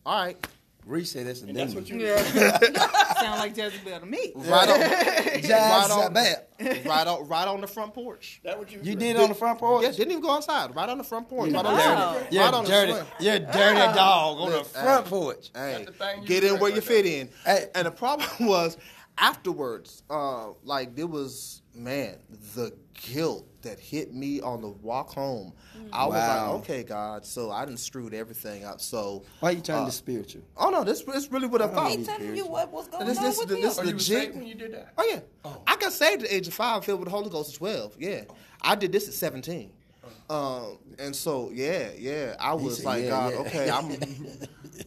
"All 0.05 0.23
right." 0.25 0.47
Reese 0.85 1.11
said 1.11 1.27
that's 1.27 1.41
a 1.41 1.47
And 1.47 1.55
that's 1.55 1.73
demon. 1.73 1.83
what 1.83 1.89
you 1.91 1.99
Sound 3.19 3.39
like 3.39 3.57
Jezebel 3.57 3.99
to 3.99 4.05
me. 4.05 4.31
Right 4.35 4.69
on, 4.69 4.79
right 4.79 5.91
on, 5.91 6.15
Jezebel. 6.15 6.89
right 6.89 7.07
on, 7.07 7.27
right 7.27 7.47
on 7.47 7.61
the 7.61 7.67
front 7.67 7.93
porch. 7.93 8.41
That 8.43 8.57
what 8.57 8.71
you 8.71 8.79
You 8.83 8.95
did 8.95 9.17
on 9.17 9.29
the 9.29 9.35
front 9.35 9.59
porch? 9.59 9.83
Yeah, 9.83 9.91
didn't 9.91 10.11
even 10.11 10.23
go 10.23 10.31
outside. 10.31 10.75
Right 10.75 10.89
on 10.89 10.97
the 10.97 11.03
front 11.03 11.27
porch. 11.29 11.51
Right 11.51 11.65
on 11.65 11.75
dirty, 11.75 11.87
the 11.87 12.13
swing. 12.13 12.27
you're 12.31 12.43
Right 12.43 12.53
on 12.53 12.63
the 12.63 12.69
dirty, 12.69 12.91
swing. 12.93 13.05
you're 13.19 13.35
a 13.35 13.39
dirty 13.39 13.93
dog 13.95 14.37
on 14.39 14.51
the 14.51 14.63
front 14.63 15.03
hey. 15.05 15.09
porch. 15.09 15.49
Hey, 15.55 15.83
the 15.85 15.91
thing 15.91 16.21
you 16.21 16.27
get 16.27 16.43
in 16.43 16.53
regret 16.53 16.61
where 16.61 16.69
you 16.71 16.75
right 16.77 16.83
fit 16.83 17.05
in. 17.05 17.29
Hey. 17.45 17.65
And 17.75 17.87
the 17.87 17.91
problem 17.91 18.29
was 18.47 18.77
afterwards, 19.17 20.03
uh, 20.09 20.47
like 20.63 20.95
there 20.95 21.07
was 21.07 21.58
man, 21.73 22.15
the 22.55 22.73
guilt 22.93 23.45
that 23.61 23.79
hit 23.79 24.13
me 24.13 24.39
on 24.41 24.61
the 24.61 24.69
walk 24.69 25.13
home. 25.13 25.53
I 25.93 26.05
was 26.05 26.15
like, 26.15 26.49
okay, 26.61 26.83
God, 26.83 27.25
so 27.25 27.51
I 27.51 27.65
didn't 27.65 27.79
screwed 27.79 28.13
everything 28.13 28.63
up. 28.63 28.79
So 28.81 29.23
Why 29.39 29.49
are 29.49 29.51
you 29.53 29.61
turning 29.61 29.83
uh, 29.83 29.85
to 29.87 29.91
spiritual? 29.91 30.41
Oh 30.57 30.69
no, 30.69 30.83
this 30.83 31.01
is 31.01 31.31
really 31.31 31.47
what 31.47 31.61
I 31.61 31.67
thought. 31.67 31.91
He 31.91 32.03
telling 32.03 32.35
you 32.35 32.45
what 32.47 32.71
was 32.71 32.87
going 32.87 33.05
This- 33.05 33.17
on 33.17 33.23
this- 33.23 33.37
with 33.39 33.49
this- 33.49 33.57
him. 33.57 33.85
Oh, 33.85 33.87
you 33.89 33.93
was 33.95 34.09
legit. 34.09 34.23
saved 34.23 34.35
when 34.37 34.47
you 34.47 34.55
did 34.55 34.73
that? 34.73 34.93
Oh 34.97 35.03
yeah, 35.43 35.51
I 35.67 35.75
got 35.77 35.91
saved 35.93 36.23
at 36.23 36.29
the 36.29 36.35
age 36.35 36.47
of 36.47 36.53
five, 36.53 36.83
filled 36.85 36.99
with 36.99 37.07
the 37.09 37.15
Holy 37.15 37.29
Ghost 37.29 37.53
at 37.53 37.57
twelve. 37.57 37.95
Yeah, 37.99 38.21
I 38.61 38.75
did 38.75 38.91
this 38.91 39.07
at 39.07 39.13
seventeen, 39.13 39.71
um, 40.29 40.77
and 40.97 41.15
so 41.15 41.49
yeah, 41.53 41.89
yeah, 41.97 42.35
I 42.39 42.53
was 42.53 42.77
said, 42.77 42.85
like, 42.85 43.03
yeah, 43.03 43.09
God, 43.09 43.33
yeah. 43.33 43.39
okay, 43.39 43.69
I'm, 43.69 43.91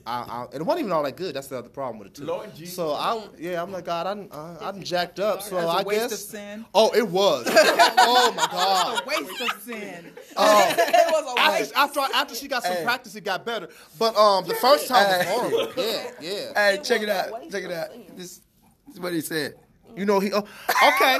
I, 0.06 0.12
I, 0.22 0.44
and 0.52 0.60
it 0.60 0.62
wasn't 0.62 0.80
even 0.80 0.92
all 0.92 1.02
that 1.02 1.16
good. 1.16 1.34
That's 1.34 1.48
the 1.48 1.58
other 1.58 1.68
problem 1.68 1.98
with 1.98 2.08
it 2.08 2.14
too. 2.14 2.24
Lord 2.24 2.54
Jesus. 2.54 2.74
So 2.76 2.92
I, 2.92 3.22
yeah, 3.38 3.62
I'm 3.62 3.70
like, 3.72 3.84
God, 3.84 4.06
I, 4.06 4.14
done- 4.14 4.28
I, 4.32 4.68
I 4.68 4.72
done 4.72 4.82
jacked 4.82 5.20
up. 5.20 5.42
So 5.42 5.56
That's 5.56 5.66
a 5.66 5.70
I 5.70 5.82
waste 5.82 6.00
guess. 6.00 6.12
of 6.12 6.18
sin. 6.18 6.64
Oh, 6.74 6.90
it 6.94 7.06
was. 7.08 7.46
oh 7.50 8.32
my 8.36 8.46
God. 8.50 9.02
A 9.02 9.08
Waste 9.08 9.40
of 9.40 9.62
sin. 9.62 10.06
it 10.30 11.12
was 11.12 11.36
a 11.36 11.40
After, 11.40 11.74
after, 11.76 12.14
after 12.14 12.34
she 12.34 12.48
got 12.48 12.62
some 12.62 12.72
Hey. 12.76 12.84
practice, 12.84 13.14
it 13.16 13.24
got 13.24 13.44
better. 13.44 13.68
But 13.98 14.16
um, 14.16 14.46
the 14.46 14.54
first 14.54 14.88
time 14.88 15.06
was 15.18 15.26
horrible. 15.28 15.72
Yeah, 15.76 16.10
yeah. 16.20 16.52
Hey, 16.54 16.74
It 16.76 16.84
check 16.84 17.02
it 17.02 17.08
out. 17.08 17.50
Check 17.50 17.64
it 17.64 17.70
out. 17.72 17.88
This, 18.16 18.40
this 18.86 18.94
is 18.94 19.00
what 19.00 19.12
he 19.12 19.20
said. 19.20 19.54
You 19.96 20.04
know 20.06 20.20
he. 20.20 20.32
Oh, 20.32 20.44
okay. 20.88 21.18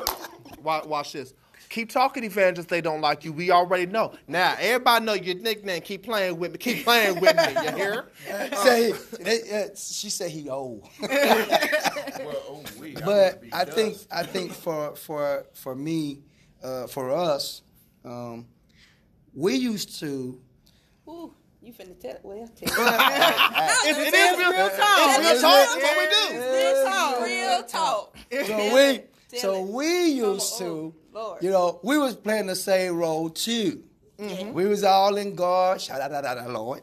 watch, 0.62 0.84
watch 0.86 1.12
this. 1.12 1.34
Keep 1.72 1.88
talking, 1.88 2.22
evangelists. 2.22 2.66
They 2.66 2.82
don't 2.82 3.00
like 3.00 3.24
you. 3.24 3.32
We 3.32 3.50
already 3.50 3.86
know. 3.86 4.12
Now 4.28 4.54
everybody 4.58 5.06
know 5.06 5.14
your 5.14 5.36
nickname. 5.36 5.80
Keep 5.80 6.02
playing 6.02 6.38
with 6.38 6.52
me. 6.52 6.58
Keep 6.58 6.84
playing 6.84 7.18
with 7.18 7.34
me. 7.34 7.42
You 7.64 7.70
hear? 7.72 8.04
Say, 8.56 8.92
they, 9.18 9.64
uh, 9.64 9.74
she 9.74 10.10
said 10.10 10.30
he 10.30 10.50
old. 10.50 10.86
Well, 11.00 12.42
oh, 12.46 12.62
wait, 12.78 13.02
I 13.02 13.04
but 13.04 13.40
be 13.40 13.52
I 13.52 13.64
think. 13.64 13.96
I 14.10 14.22
think 14.22 14.52
for 14.52 14.94
for 14.96 15.46
for 15.54 15.74
me, 15.74 16.20
uh, 16.62 16.86
for 16.86 17.10
us, 17.10 17.62
um, 18.04 18.46
we 19.34 19.54
used 19.56 19.98
to. 20.00 20.38
Ooh, 21.08 21.34
you 21.62 21.72
finna 21.72 21.98
tell 21.98 22.12
it. 22.12 22.20
Well, 22.22 22.48
tell 22.54 22.68
it. 22.68 23.96
It, 23.96 24.08
it 24.08 24.14
is 24.14 24.38
real 24.38 24.68
talk. 24.68 24.98
It's 25.08 25.18
real 25.18 25.40
talk. 25.40 25.68
That's 25.68 25.82
what 25.82 25.98
we 25.98 26.04
do. 26.04 26.38
This 26.38 26.78
is 26.78 27.22
real 27.24 27.62
talk. 27.64 28.16
So 28.46 28.74
we 28.74 29.02
so 29.38 29.62
we 29.62 30.08
used 30.08 30.58
to, 30.58 30.94
Lord. 31.12 31.42
you 31.42 31.50
know, 31.50 31.80
we 31.82 31.98
was 31.98 32.14
playing 32.14 32.46
the 32.46 32.56
same 32.56 32.96
role 32.96 33.28
too. 33.30 33.84
Mm-hmm. 34.18 34.52
We 34.52 34.66
was 34.66 34.84
all 34.84 35.16
in 35.16 35.34
God. 35.34 35.80
Shout 35.80 36.00
out, 36.00 36.12
out, 36.12 36.24
out, 36.24 36.50
Lord. 36.50 36.82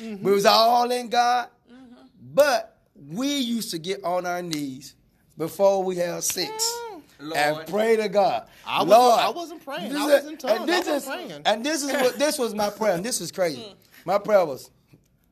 Mm-hmm. 0.00 0.24
We 0.24 0.32
was 0.32 0.46
all 0.46 0.90
in 0.90 1.08
God, 1.08 1.48
mm-hmm. 1.70 2.02
but 2.34 2.78
we 3.08 3.38
used 3.38 3.70
to 3.70 3.78
get 3.78 4.02
on 4.04 4.26
our 4.26 4.42
knees 4.42 4.94
before 5.36 5.82
we 5.82 5.96
had 5.96 6.22
sex 6.22 6.50
mm. 7.20 7.32
and 7.34 7.56
Lord. 7.56 7.66
pray 7.66 7.96
to 7.96 8.08
God. 8.08 8.46
I 8.66 8.82
was- 8.82 8.88
Lord, 8.88 9.20
I 9.20 9.30
wasn't 9.30 9.64
praying. 9.64 9.86
I 9.86 9.88
this 9.88 10.22
was 10.22 10.26
in 10.26 10.34
is- 10.34 10.42
tongues. 10.42 10.60
And 10.60 10.68
this 10.68 10.88
I 10.88 10.90
is 10.90 11.06
wasn't 11.06 11.28
praying. 11.28 11.42
and 11.46 11.66
this 11.66 11.82
is 11.82 11.92
what 11.92 12.18
this 12.18 12.38
was 12.38 12.54
my 12.54 12.70
prayer. 12.70 12.94
And 12.94 13.04
this 13.04 13.20
is 13.20 13.32
crazy. 13.32 13.62
Mm. 13.62 13.74
My 14.04 14.18
prayer 14.18 14.44
was, 14.44 14.70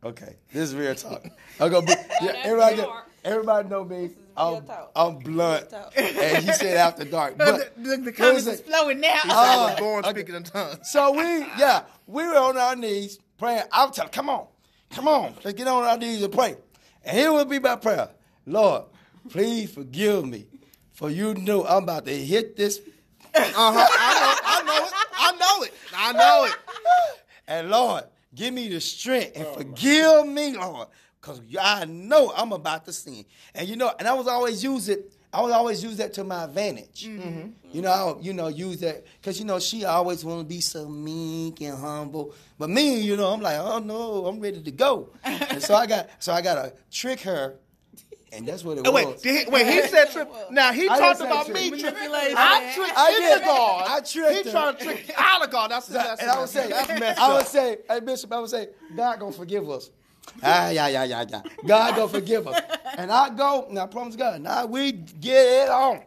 okay, 0.04 0.36
this 0.52 0.70
is 0.70 0.74
real 0.74 0.94
talk. 0.94 1.24
I'm 1.60 1.70
gonna 1.70 1.86
be, 1.86 1.92
yeah, 1.92 2.32
that's 2.32 2.38
everybody, 2.46 2.76
know, 2.76 2.86
talk. 2.86 3.10
everybody 3.24 3.68
know 3.68 3.84
me. 3.84 4.10
I'm. 4.38 4.64
I'm 4.94 5.18
blunt, 5.18 5.72
and 5.96 6.44
he 6.44 6.52
said 6.52 6.76
after 6.76 7.04
dark. 7.04 7.36
But 7.36 7.74
the, 7.76 7.96
the 7.96 8.12
comments 8.12 8.46
is 8.46 8.60
flowing 8.60 9.00
now. 9.00 9.20
Uh, 9.24 9.78
born 9.78 10.04
okay. 10.04 10.10
speaking 10.10 10.34
in 10.34 10.44
tongues. 10.44 10.90
so 10.90 11.12
we, 11.12 11.40
yeah, 11.58 11.82
we 12.06 12.26
were 12.26 12.38
on 12.38 12.56
our 12.56 12.76
knees 12.76 13.18
praying. 13.36 13.64
I 13.72 13.86
was 13.86 13.96
telling, 13.96 14.12
come 14.12 14.30
on, 14.30 14.46
come 14.90 15.08
on, 15.08 15.34
let's 15.44 15.56
get 15.56 15.66
on 15.66 15.84
our 15.84 15.98
knees 15.98 16.22
and 16.22 16.32
pray. 16.32 16.56
And 17.04 17.16
here 17.16 17.32
would 17.32 17.48
be 17.48 17.58
my 17.58 17.76
prayer, 17.76 18.10
Lord, 18.46 18.84
please 19.28 19.72
forgive 19.72 20.26
me, 20.26 20.46
for 20.92 21.10
you 21.10 21.34
know 21.34 21.64
I'm 21.66 21.82
about 21.84 22.06
to 22.06 22.16
hit 22.16 22.56
this 22.56 22.80
Uh-huh. 23.34 23.86
I 23.90 24.62
know. 24.64 24.88
I 25.14 25.32
know 25.32 25.62
it. 25.62 25.72
I 25.94 26.12
know 26.12 26.44
it. 26.44 26.54
I 26.56 26.72
know 26.72 27.08
it. 27.14 27.22
And 27.46 27.70
Lord, 27.70 28.04
give 28.34 28.52
me 28.52 28.68
the 28.68 28.80
strength 28.80 29.36
and 29.36 29.46
forgive 29.48 30.26
me, 30.26 30.56
Lord, 30.56 30.88
because 31.20 31.40
I 31.60 31.84
know 31.84 32.32
I'm 32.36 32.52
about 32.52 32.84
to 32.86 32.92
sin. 32.92 33.24
And 33.54 33.68
you 33.68 33.76
know, 33.76 33.92
and 33.98 34.06
I 34.08 34.14
was 34.14 34.26
always 34.28 34.62
use 34.62 34.88
it 34.88 35.12
I 35.32 35.42
would 35.42 35.52
always 35.52 35.84
use 35.84 35.98
that 35.98 36.14
to 36.14 36.24
my 36.24 36.44
advantage. 36.44 37.04
Mm-hmm. 37.06 37.50
You 37.70 37.82
know, 37.82 37.90
I 37.90 38.04
would, 38.12 38.24
you 38.24 38.32
know, 38.32 38.48
use 38.48 38.80
that 38.80 39.04
because 39.20 39.38
you 39.38 39.44
know 39.44 39.58
she 39.60 39.84
always 39.84 40.24
want 40.24 40.40
to 40.40 40.44
be 40.46 40.60
so 40.62 40.88
meek 40.88 41.60
and 41.60 41.76
humble. 41.76 42.34
But 42.58 42.70
me, 42.70 42.98
you 43.00 43.14
know, 43.16 43.30
I'm 43.34 43.40
like, 43.42 43.58
oh 43.58 43.78
no, 43.78 44.24
I'm 44.26 44.40
ready 44.40 44.62
to 44.62 44.70
go. 44.70 45.10
and 45.24 45.62
so 45.62 45.74
I 45.74 45.86
got, 45.86 46.08
so 46.18 46.32
I 46.32 46.40
got 46.40 46.54
to 46.54 46.72
trick 46.90 47.20
her, 47.20 47.56
and 48.32 48.48
that's 48.48 48.64
what 48.64 48.78
it 48.78 48.86
Oh, 48.86 48.90
was. 48.92 49.04
wait, 49.04 49.22
did 49.22 49.44
he, 49.44 49.50
wait, 49.50 49.66
he 49.66 49.82
said 49.88 50.10
trip. 50.10 50.32
Now 50.50 50.72
he 50.72 50.88
I 50.88 50.98
talked 50.98 51.20
about 51.20 51.44
trick. 51.44 51.56
me. 51.56 51.70
Manipulation. 51.72 52.34
I 52.38 52.72
tricked 52.74 52.92
I 52.98 53.10
him 53.10 53.20
did. 53.20 53.38
to 53.40 53.44
God. 53.44 53.86
I 53.86 54.00
tricked 54.00 54.32
He 54.32 54.42
him. 54.44 54.50
trying 54.50 54.76
to 54.76 54.84
trick 54.84 55.14
out 55.14 55.50
God. 55.50 55.70
That's 55.70 55.86
that's 55.88 56.22
and 56.22 56.30
I 56.30 56.40
would 56.40 56.48
say, 56.48 56.68
that's 56.70 56.88
messed 57.00 57.20
I 57.20 57.32
would 57.34 57.40
up. 57.42 57.46
say, 57.46 57.76
hey 57.86 58.00
Bishop, 58.00 58.32
I 58.32 58.40
would 58.40 58.48
say, 58.50 58.68
God 58.96 59.20
gonna 59.20 59.32
forgive 59.32 59.68
us. 59.68 59.90
Ah, 60.42 60.70
yeah, 60.70 60.88
yeah, 60.88 61.04
yeah, 61.04 61.24
yeah. 61.28 61.42
God 61.66 61.96
gonna 61.96 62.08
forgive 62.08 62.46
us. 62.48 62.60
And 62.96 63.10
I 63.10 63.30
go, 63.30 63.66
and 63.68 63.78
I 63.78 63.86
promise 63.86 64.16
God, 64.16 64.40
now 64.40 64.66
we 64.66 64.92
get 64.92 65.64
it 65.64 65.68
on. 65.68 66.02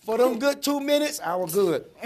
For 0.00 0.18
them 0.18 0.38
good 0.38 0.62
two 0.62 0.80
minutes, 0.80 1.20
I 1.20 1.36
was 1.36 1.54
good. 1.54 1.84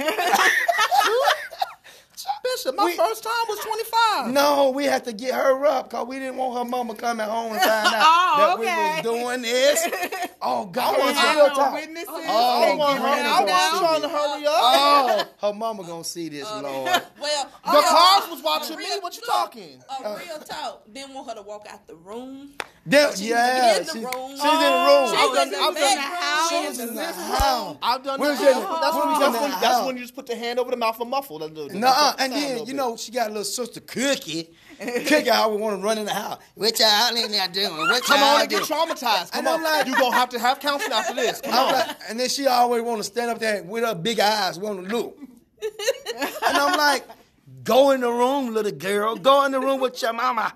Bishop, 2.45 2.76
my 2.76 2.84
We- 2.84 2.92
first 2.97 3.22
time 3.24 3.32
was 3.49 3.59
25. 3.61 4.30
No, 4.32 4.70
we 4.70 4.84
had 4.84 5.05
to 5.05 5.12
get 5.12 5.34
her 5.34 5.64
up 5.66 5.88
because 5.90 6.07
we 6.07 6.18
didn't 6.18 6.36
want 6.36 6.59
her 6.59 6.64
mama 6.70 6.95
coming 6.95 7.26
home 7.26 7.53
and 7.53 7.61
find 7.61 7.86
out 7.95 8.05
Oh, 8.07 8.36
that 8.38 8.55
okay. 8.59 8.61
we 8.61 9.11
was 9.12 9.22
doing 9.24 9.42
this. 9.42 9.88
Oh, 10.47 10.66
God, 10.66 10.99
want 10.99 11.11
it's 11.12 11.20
to 11.22 11.26
real 11.26 11.49
no 11.49 11.55
talk. 11.55 11.72
witnesses. 11.72 12.07
Oh, 12.11 12.62
I 12.70 12.74
want 12.76 12.99
her- 12.99 13.01
Brandon. 13.03 13.32
I 13.32 13.40
was 13.40 13.49
Down. 13.49 13.80
trying 13.80 14.03
to 14.03 14.09
hurry 14.11 14.47
up. 14.47 14.53
Oh, 14.59 15.24
her 15.49 15.55
mama 15.55 15.84
gonna 15.84 16.05
see 16.05 16.28
this, 16.28 16.45
Lord. 16.45 16.64
Well, 16.64 17.51
The 17.64 17.70
real- 17.72 17.82
cars 17.82 18.28
was 18.30 18.42
watching 18.42 18.76
a 18.76 18.78
me. 18.78 18.84
What 19.01 19.14
you 19.16 19.22
look, 19.22 19.30
talking? 19.30 19.82
A 19.88 20.07
uh. 20.07 20.18
real 20.18 20.38
talk. 20.40 20.82
Didn't 20.92 21.14
want 21.14 21.30
her 21.30 21.36
to 21.36 21.42
walk 21.42 21.66
out 21.70 21.86
the 21.86 21.97
room. 21.97 22.51
Them- 22.84 23.16
She 23.16 23.30
yeah, 23.30 23.78
was 23.78 23.95
in 23.97 24.03
the 24.03 24.11
she- 24.11 24.16
room. 24.18 24.30
she's 24.32 24.45
in 24.45 24.51
the 24.61 24.84
room. 24.84 25.09
She 25.09 25.16
oh, 25.16 25.24
I've 25.24 25.30
was 25.30 25.42
in 25.47 25.51
the 25.51 25.57
I've 25.57 25.74
done- 25.74 25.74
bedroom. 25.74 26.49
She 26.51 26.68
was 26.68 26.78
in 26.90 26.95
the 26.95 27.05
house. 27.07 27.76
I've 27.82 28.05
done 28.05 28.20
Where's 28.20 28.38
that. 28.38 28.45
that? 28.45 28.80
That's, 28.82 28.97
when, 28.97 29.09
that's, 29.18 29.40
when, 29.40 29.51
house? 29.51 29.61
that's 29.62 29.86
when 29.86 29.97
you 29.97 30.03
just 30.03 30.14
put 30.14 30.26
the 30.26 30.36
hand 30.36 30.59
over 30.59 30.70
the 30.70 30.76
mouth 30.76 31.01
and 31.01 31.09
muffle. 31.09 31.38
That's 31.38 31.55
the- 31.55 31.68
Nuh-uh. 31.78 32.16
And 32.18 32.32
sound 32.32 32.32
a 32.34 32.34
then, 32.35 32.66
you 32.66 32.74
know, 32.74 32.97
she 32.97 33.12
got 33.12 33.26
a 33.26 33.30
little 33.30 33.45
sister 33.45 33.80
Cookie. 33.80 34.51
Cookie 34.78 35.30
always 35.30 35.61
want 35.61 35.78
to 35.80 35.85
run 35.85 35.99
in 35.99 36.05
the 36.05 36.12
house. 36.12 36.41
What 36.57 36.78
y'all 36.80 37.14
in 37.16 37.30
there 37.30 37.47
doing? 37.49 37.76
What 37.76 38.03
Come 38.03 38.20
y'all 38.20 38.35
on 38.35 38.41
and 38.43 38.51
get 38.51 38.66
doing? 38.66 38.80
traumatized. 38.80 39.30
Come 39.30 39.39
And 39.39 39.49
I'm 39.49 39.55
on. 39.57 39.62
like- 39.62 39.87
you 39.87 39.95
gonna 39.95 40.14
have 40.16 40.28
to 40.30 40.39
have 40.39 40.59
counseling 40.61 40.93
after 40.93 41.14
this. 41.14 41.41
Come 41.41 41.53
I'm 41.55 41.66
on. 41.66 41.72
like- 41.72 41.97
and 42.09 42.18
then 42.20 42.28
she 42.28 42.47
always 42.47 42.82
want 42.82 42.99
to 42.99 43.05
stand 43.05 43.30
up 43.30 43.39
there 43.39 43.62
with 43.62 43.85
her 43.85 43.95
big 43.95 44.18
eyes, 44.20 44.59
want 44.59 44.89
to 44.89 44.97
look. 44.97 45.16
and 45.62 46.57
I'm 46.57 46.76
like, 46.76 47.05
go 47.62 47.93
in 47.93 48.01
the 48.01 48.11
room, 48.11 48.53
little 48.53 48.72
girl. 48.72 49.16
Go 49.16 49.45
in 49.45 49.53
the 49.53 49.61
room 49.61 49.80
with 49.80 50.01
your 50.03 50.12
mama. 50.12 50.53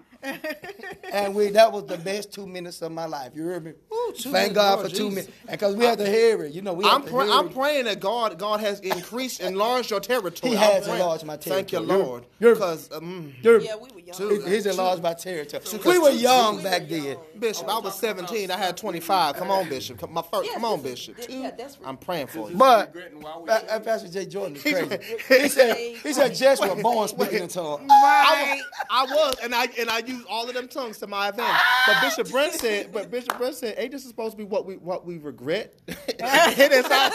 And 1.12 1.34
we 1.34 1.48
that 1.50 1.72
was 1.72 1.84
the 1.86 1.98
best 1.98 2.32
two 2.32 2.46
minutes 2.46 2.82
of 2.82 2.92
my 2.92 3.06
life. 3.06 3.32
You 3.34 3.44
hear 3.44 3.60
me? 3.60 3.72
two 4.16 4.30
Thank 4.30 4.32
minutes, 4.32 4.54
God 4.54 4.78
Lord 4.78 4.90
for 4.90 4.96
two 4.96 5.08
minutes. 5.10 5.28
And 5.42 5.50
because 5.52 5.76
we 5.76 5.84
had 5.84 5.98
to 5.98 6.06
hear 6.08 6.42
it. 6.44 6.52
You 6.52 6.62
know, 6.62 6.72
we 6.72 6.84
I'm, 6.84 7.02
to 7.02 7.10
pray- 7.10 7.26
hear 7.26 7.34
I'm 7.34 7.48
praying 7.50 7.84
that 7.84 8.00
God 8.00 8.38
God 8.38 8.60
has 8.60 8.80
increased, 8.80 9.40
enlarged 9.40 9.90
your 9.90 10.00
territory. 10.00 10.52
He 10.52 10.56
I'm 10.56 10.62
has 10.72 10.84
praying. 10.84 11.00
enlarged 11.00 11.24
my 11.24 11.36
territory. 11.36 11.56
Thank 11.62 11.72
you. 11.72 11.80
Lord. 11.80 12.24
You're- 12.40 12.54
Because 12.54 12.90
um, 12.92 13.32
You're- 13.42 13.64
Yeah, 13.64 13.76
we 13.76 13.88
were 14.12 14.32
young. 14.34 14.46
He's 14.50 14.66
enlarged 14.66 15.02
by 15.02 15.14
territory. 15.14 15.62
Two- 15.64 15.78
We 15.88 15.98
were 15.98 16.10
two- 16.10 16.18
young 16.18 16.58
two- 16.58 16.62
back 16.64 16.82
we 16.82 16.96
were 16.96 17.02
then. 17.02 17.04
young. 17.12 17.22
Bishop, 17.38 17.68
I 17.68 17.78
was 17.78 17.98
17. 17.98 18.50
I 18.50 18.56
had 18.56 18.76
25. 18.76 19.36
Come 19.36 19.50
on, 19.50 19.68
Bishop. 19.68 19.98
Come, 19.98 20.12
my 20.12 20.22
first, 20.22 20.46
Yeah, 20.48 20.54
come 20.54 20.64
on, 20.64 20.82
this 20.82 21.00
is- 21.00 21.06
Bishop. 21.08 21.26
Two. 21.28 21.32
yeah, 21.38 21.50
that's 21.56 21.78
I'm 21.84 21.96
praying 21.96 22.26
for 22.28 22.50
you. 22.50 22.56
But 22.56 22.94
Regretting 22.94 23.20
why 23.20 23.38
we 23.38 23.46
Pa- 23.46 23.62
uh, 23.68 23.80
Pastor 23.80 24.08
J. 24.08 24.26
Jordan 24.26 24.56
is 24.56 24.62
crazy. 24.62 24.98
he 25.42 25.48
said 25.48 25.76
he 25.76 26.12
said 26.12 26.34
Jess 26.34 26.60
was 26.60 26.82
born 26.82 27.08
speaking 27.08 27.42
in 27.42 27.48
tongues. 27.48 27.86
I 27.90 28.54
was, 28.56 28.64
I 28.90 29.04
was, 29.14 29.34
and 29.42 29.54
I 29.54 29.68
and 29.78 29.90
I 29.90 29.98
used 29.98 30.26
all 30.28 30.48
of 30.48 30.54
them 30.54 30.68
tongues 30.68 30.98
to 30.98 31.06
my 31.06 31.28
advantage. 31.28 31.60
But 31.86 32.00
Bishop 32.02 32.30
Brent 32.30 32.54
said, 32.54 32.92
but 32.92 33.10
Bishop 33.10 33.36
Brent 33.38 33.54
said, 33.54 33.74
ain't 33.78 33.92
this 33.92 34.04
supposed 34.04 34.32
to 34.32 34.36
be 34.38 34.44
what 34.44 34.66
we 34.66 34.76
what 34.76 35.04
we 35.06 35.18
regret? 35.18 35.74
it 35.88 36.18
didn't 36.18 36.88
like, 36.90 37.12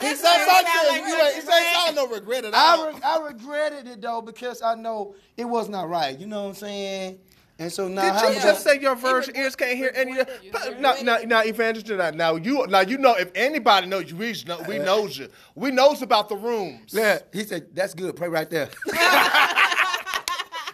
he 0.00 0.14
said 0.14 0.46
something. 0.46 0.72
You 0.72 0.94
ain't- 0.94 1.34
He 1.34 1.40
said 1.40 1.60
it 1.60 1.74
sounded 1.74 1.96
no 1.96 2.06
regret 2.08 2.44
at 2.44 2.54
all. 2.54 2.84
I, 2.84 2.88
re- 2.90 3.00
I 3.04 3.18
regretted 3.26 3.86
it 3.88 4.00
though 4.00 4.22
because 4.22 4.62
I 4.62 4.74
know 4.74 5.14
it 5.36 5.44
was 5.44 5.68
not 5.68 5.81
right. 5.88 6.18
You 6.18 6.26
know 6.26 6.42
what 6.44 6.48
I'm 6.50 6.54
saying? 6.54 7.18
And 7.58 7.70
so 7.70 7.86
now 7.86 8.20
Did 8.22 8.34
you 8.36 8.40
just 8.42 8.64
say 8.64 8.80
your 8.80 8.96
virgin 8.96 9.36
ears 9.36 9.54
can't 9.54 9.76
hear 9.76 9.92
any? 9.94 10.18
of 10.18 10.28
You 10.42 10.50
But 10.50 10.62
heard 10.62 10.80
now, 10.80 10.94
it. 10.94 11.04
now, 11.04 11.18
now, 11.24 11.42
evangelist, 11.44 11.86
now, 11.92 12.10
now 12.10 12.34
you, 12.36 12.66
now 12.66 12.80
you 12.80 12.98
know 12.98 13.14
if 13.14 13.30
anybody 13.34 13.86
knows 13.86 14.10
you, 14.10 14.16
we 14.16 14.34
know, 14.46 14.60
we 14.66 14.78
knows 14.78 15.16
you. 15.18 15.28
We 15.54 15.70
knows 15.70 16.02
about 16.02 16.28
the 16.28 16.36
rooms. 16.36 16.92
Yeah, 16.92 17.18
he 17.32 17.44
said 17.44 17.74
that's 17.74 17.94
good. 17.94 18.16
Pray 18.16 18.28
right 18.28 18.48
there. 18.50 18.68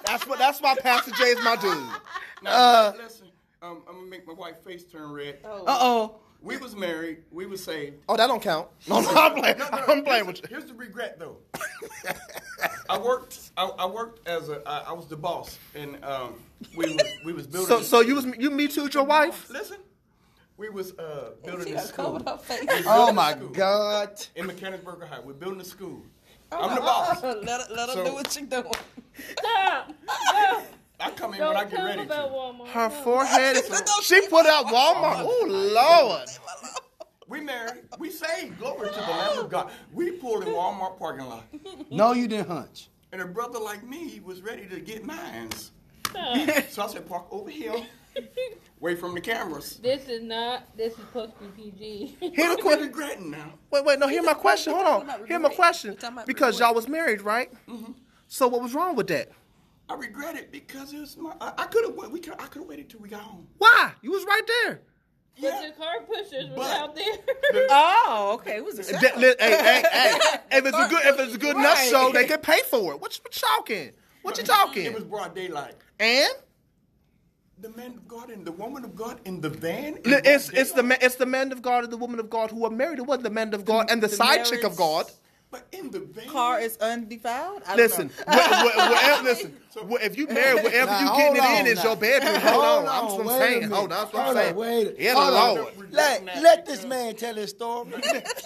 That's 0.07 0.27
what. 0.27 0.39
That's 0.39 0.61
why 0.63 0.75
Pastor 0.77 1.11
J 1.11 1.25
is 1.25 1.45
my 1.45 1.57
dude. 1.57 1.77
Now, 2.43 2.51
Uh, 2.51 2.93
listen, 2.97 3.18
um, 3.69 3.83
I'm 3.89 3.95
gonna 3.97 4.07
make 4.07 4.27
my 4.27 4.33
wife 4.33 4.62
face 4.64 4.85
turn 4.85 5.11
red. 5.12 5.39
Uh 5.45 5.62
oh. 5.66 6.16
We 6.41 6.57
was 6.57 6.77
married. 6.77 7.19
We 7.33 7.47
was 7.47 7.64
saved. 7.64 7.97
Oh, 8.09 8.16
that 8.16 8.29
don't 8.29 8.41
count. 8.43 8.69
No, 8.89 9.01
no, 9.01 9.11
I'm 9.11 9.35
playing. 9.35 9.57
I'm 9.61 10.05
playing 10.05 10.27
with 10.27 10.41
you. 10.41 10.45
Here's 10.49 10.66
the 10.66 10.75
regret, 10.75 11.19
though. 11.19 11.39
I 12.89 12.99
worked. 12.99 13.51
I, 13.57 13.64
I 13.64 13.87
worked 13.87 14.27
as 14.29 14.49
a. 14.49 14.62
I, 14.66 14.91
I 14.91 14.93
was 14.93 15.07
the 15.07 15.16
boss, 15.16 15.59
and 15.75 16.03
um, 16.05 16.35
we 16.77 16.95
was 16.95 17.03
we 17.25 17.33
was 17.33 17.47
building. 17.47 17.69
So, 17.69 17.83
so 17.83 18.01
you 18.01 18.14
was 18.14 18.27
you 18.39 18.51
me 18.51 18.69
too, 18.69 18.89
your 18.93 19.05
wife? 19.05 19.51
listen. 19.51 19.79
We 20.57 20.71
was 20.71 20.93
uh, 20.99 21.31
building 21.45 21.75
a 21.77 21.81
school 21.81 22.19
covered 22.19 22.29
her 22.29 22.39
face. 22.39 22.85
Oh 22.87 23.12
my 23.12 23.35
God. 23.53 24.11
in 24.35 24.47
Mechanicsburg 24.47 25.05
High. 25.05 25.21
We're 25.21 25.35
building 25.35 25.61
a 25.61 25.64
school. 25.64 26.03
I'm 26.51 26.75
the 26.75 26.81
boss. 26.81 27.23
let 27.23 27.35
her, 27.37 27.66
let 27.75 27.89
her 27.89 27.95
So- 27.95 28.05
do 28.05 28.12
what 28.14 28.33
she 28.33 28.43
doing. 28.43 28.64
Stop. 29.39 29.93
No. 31.01 31.07
I 31.07 31.11
come 31.11 31.34
in 31.34 31.40
Don't 31.40 31.55
when 31.55 31.57
I 31.57 31.64
get 31.68 31.84
ready 31.84 32.03
about 32.03 32.26
to. 32.28 32.32
Walmart. 32.32 32.68
Her 32.68 32.90
forehead 32.90 33.57
is. 33.57 33.82
She 34.03 34.20
put 34.28 34.46
out 34.46 34.66
Walmart. 34.66 35.22
Oh 35.24 35.44
Lord. 35.49 36.28
We 37.28 37.40
married. 37.40 37.84
We 37.99 38.11
saved. 38.11 38.59
Glory 38.59 38.88
to 38.88 38.94
the 38.94 39.01
Lamb 39.01 39.38
of 39.44 39.51
God. 39.51 39.70
We 39.92 40.12
pulled 40.12 40.44
in 40.44 40.49
Walmart 40.49 40.99
parking 40.99 41.26
lot, 41.26 41.44
No, 41.90 42.12
you 42.12 42.26
didn't 42.26 42.49
hunch. 42.49 42.88
and 43.12 43.20
a 43.20 43.26
brother 43.26 43.59
like 43.59 43.82
me 43.86 44.20
was 44.24 44.40
ready 44.40 44.66
to 44.66 44.80
get 44.80 45.05
mines. 45.05 45.72
So 46.70 46.82
I 46.82 46.86
said, 46.88 47.07
park 47.07 47.26
over 47.30 47.51
here, 47.51 47.74
away 48.80 48.94
from 48.96 49.14
the 49.14 49.20
cameras. 49.20 49.76
This 49.76 50.09
is 50.09 50.22
not. 50.22 50.74
This 50.74 50.94
is 50.94 50.99
supposed 51.01 51.32
to 51.38 51.44
be 51.49 51.70
PG. 51.70 52.16
Hear 52.34 52.49
the 52.49 52.53
I'm 52.55 52.61
question. 52.62 52.82
regretting 52.86 53.30
now. 53.30 53.53
Wait, 53.70 53.84
wait. 53.84 53.99
No, 53.99 54.09
hear 54.09 54.22
my 54.22 54.32
question. 54.32 54.72
Hold 54.72 54.86
on. 54.86 55.03
about 55.03 55.28
Hear 55.28 55.38
my 55.38 55.51
question. 55.51 55.90
He 55.90 55.96
talking 55.99 56.16
about 56.16 56.26
Because 56.26 56.59
y'all 56.59 56.74
was 56.74 56.88
married, 56.88 57.20
right? 57.20 57.53
Mm-hmm. 57.68 57.92
So 58.26 58.49
what 58.49 58.62
was 58.62 58.74
wrong 58.74 58.96
with 58.96 59.09
that? 59.09 59.28
I 59.91 59.95
regret 59.95 60.36
it 60.36 60.53
because 60.53 60.93
it 60.93 61.01
was 61.01 61.16
my. 61.16 61.32
I, 61.41 61.53
I 61.59 61.64
could 61.66 61.84
have. 61.84 62.11
We 62.11 62.20
could. 62.20 62.34
I 62.34 62.47
could 62.47 62.61
have 62.61 62.68
waited 62.68 62.91
till 62.91 63.01
we 63.01 63.09
got 63.09 63.20
home. 63.22 63.47
Why? 63.59 63.93
You 64.03 64.11
was 64.12 64.24
right 64.24 64.43
there. 64.64 64.80
But 65.41 65.62
the 65.62 65.72
car 65.78 66.01
pushers 66.07 66.49
was 66.51 66.57
But- 66.57 66.76
out 66.76 66.95
there. 66.97 67.05
Oh, 67.70 68.32
okay. 68.41 68.57
It 68.57 68.64
was 68.64 68.78
a 68.80 68.93
That- 68.93 69.18
li- 69.18 69.34
hey, 69.39 69.51
hey, 69.51 69.82
hey. 69.93 70.18
If 70.59 70.66
it's 70.66 70.76
a 70.76 70.89
good, 70.89 71.07
if 71.07 71.18
it's 71.20 71.34
a 71.34 71.39
good 71.39 71.57
enough 71.57 71.78
Right. 71.78 71.91
show, 71.91 72.11
they 72.12 72.24
can 72.24 72.41
pay 72.41 72.61
for 72.68 72.93
it. 72.95 73.01
What 73.01 73.16
you, 73.16 73.22
talking? 73.30 73.93
what 74.22 74.36
you 74.36 74.43
talking? 74.45 74.66
What 74.66 74.76
you 74.76 74.82
It 74.82 74.95
was 74.95 75.03
talking? 75.05 75.09
broad 75.09 75.34
daylight. 75.36 75.74
And 76.01 76.28
The 77.61 77.70
man 77.70 77.95
of 77.95 78.09
God 78.09 78.30
and 78.30 78.45
the 78.45 78.53
woman 78.53 78.84
of 78.84 78.95
God 78.97 79.20
in 79.24 79.41
the 79.41 79.49
van. 79.49 79.84
in 79.84 79.95
li- 79.95 80.03
broad 80.03 80.26
it's 80.26 80.49
it's 80.51 80.72
the 80.72 80.82
daylight. 80.82 81.01
ma- 81.01 81.07
it's 81.07 81.14
the 81.16 81.26
man 81.26 81.53
of 81.53 81.62
God 81.62 81.84
and 81.84 81.93
the 81.93 81.97
woman 81.97 82.18
of 82.20 82.28
God 82.28 82.51
who 82.51 82.64
are 82.66 82.70
married. 82.70 82.99
It 82.99 83.07
wasn't 83.07 83.24
the 83.24 83.30
man 83.30 83.55
of 83.55 83.64
God 83.64 83.91
and 83.91 84.03
the, 84.03 84.09
the 84.09 84.16
side 84.16 84.45
chick 84.45 84.64
of 84.64 84.76
marriage- 84.76 84.76
God. 84.78 85.11
But 85.51 85.66
in 85.72 85.90
the 85.90 86.01
van. 86.01 86.28
car 86.28 86.61
is 86.61 86.76
undefiled. 86.76 87.62
I 87.66 87.68
don't 87.68 87.76
Listen, 87.78 88.09
know. 88.26 88.34
wh- 88.34 88.49
wh- 88.51 88.90
wherever, 88.90 89.22
listen. 89.22 89.57
wh- 89.90 90.03
If 90.05 90.18
you 90.18 90.26
married, 90.26 90.62
wherever 90.64 90.90
Now, 90.90 91.01
you 91.01 91.07
hold 91.09 91.18
getting 91.20 91.36
it 91.36 91.42
on 91.61 91.61
in 91.61 91.66
is 91.78 91.82
your 91.84 91.96
bedroom. 91.96 92.34
Hold 92.34 92.64
on, 92.64 92.86
I'm, 92.86 93.05
on, 93.07 93.20
I'm 93.20 93.26
wait 93.26 93.34
a 93.34 93.38
saying. 93.38 93.62
Hold 93.62 93.82
on, 93.84 93.88
that's 93.88 94.12
what 94.12 94.20
I'm 94.20 94.24
Hold 94.26 94.36
saying. 94.36 94.57
wait. 94.57 94.96
Yeah, 94.99 95.14
Hold 95.14 95.59
on. 95.59 95.66
Let, 95.90 96.24
let 96.26 96.66
this 96.66 96.84
man 96.84 97.16
tell 97.16 97.34
his 97.34 97.51
story. 97.51 97.90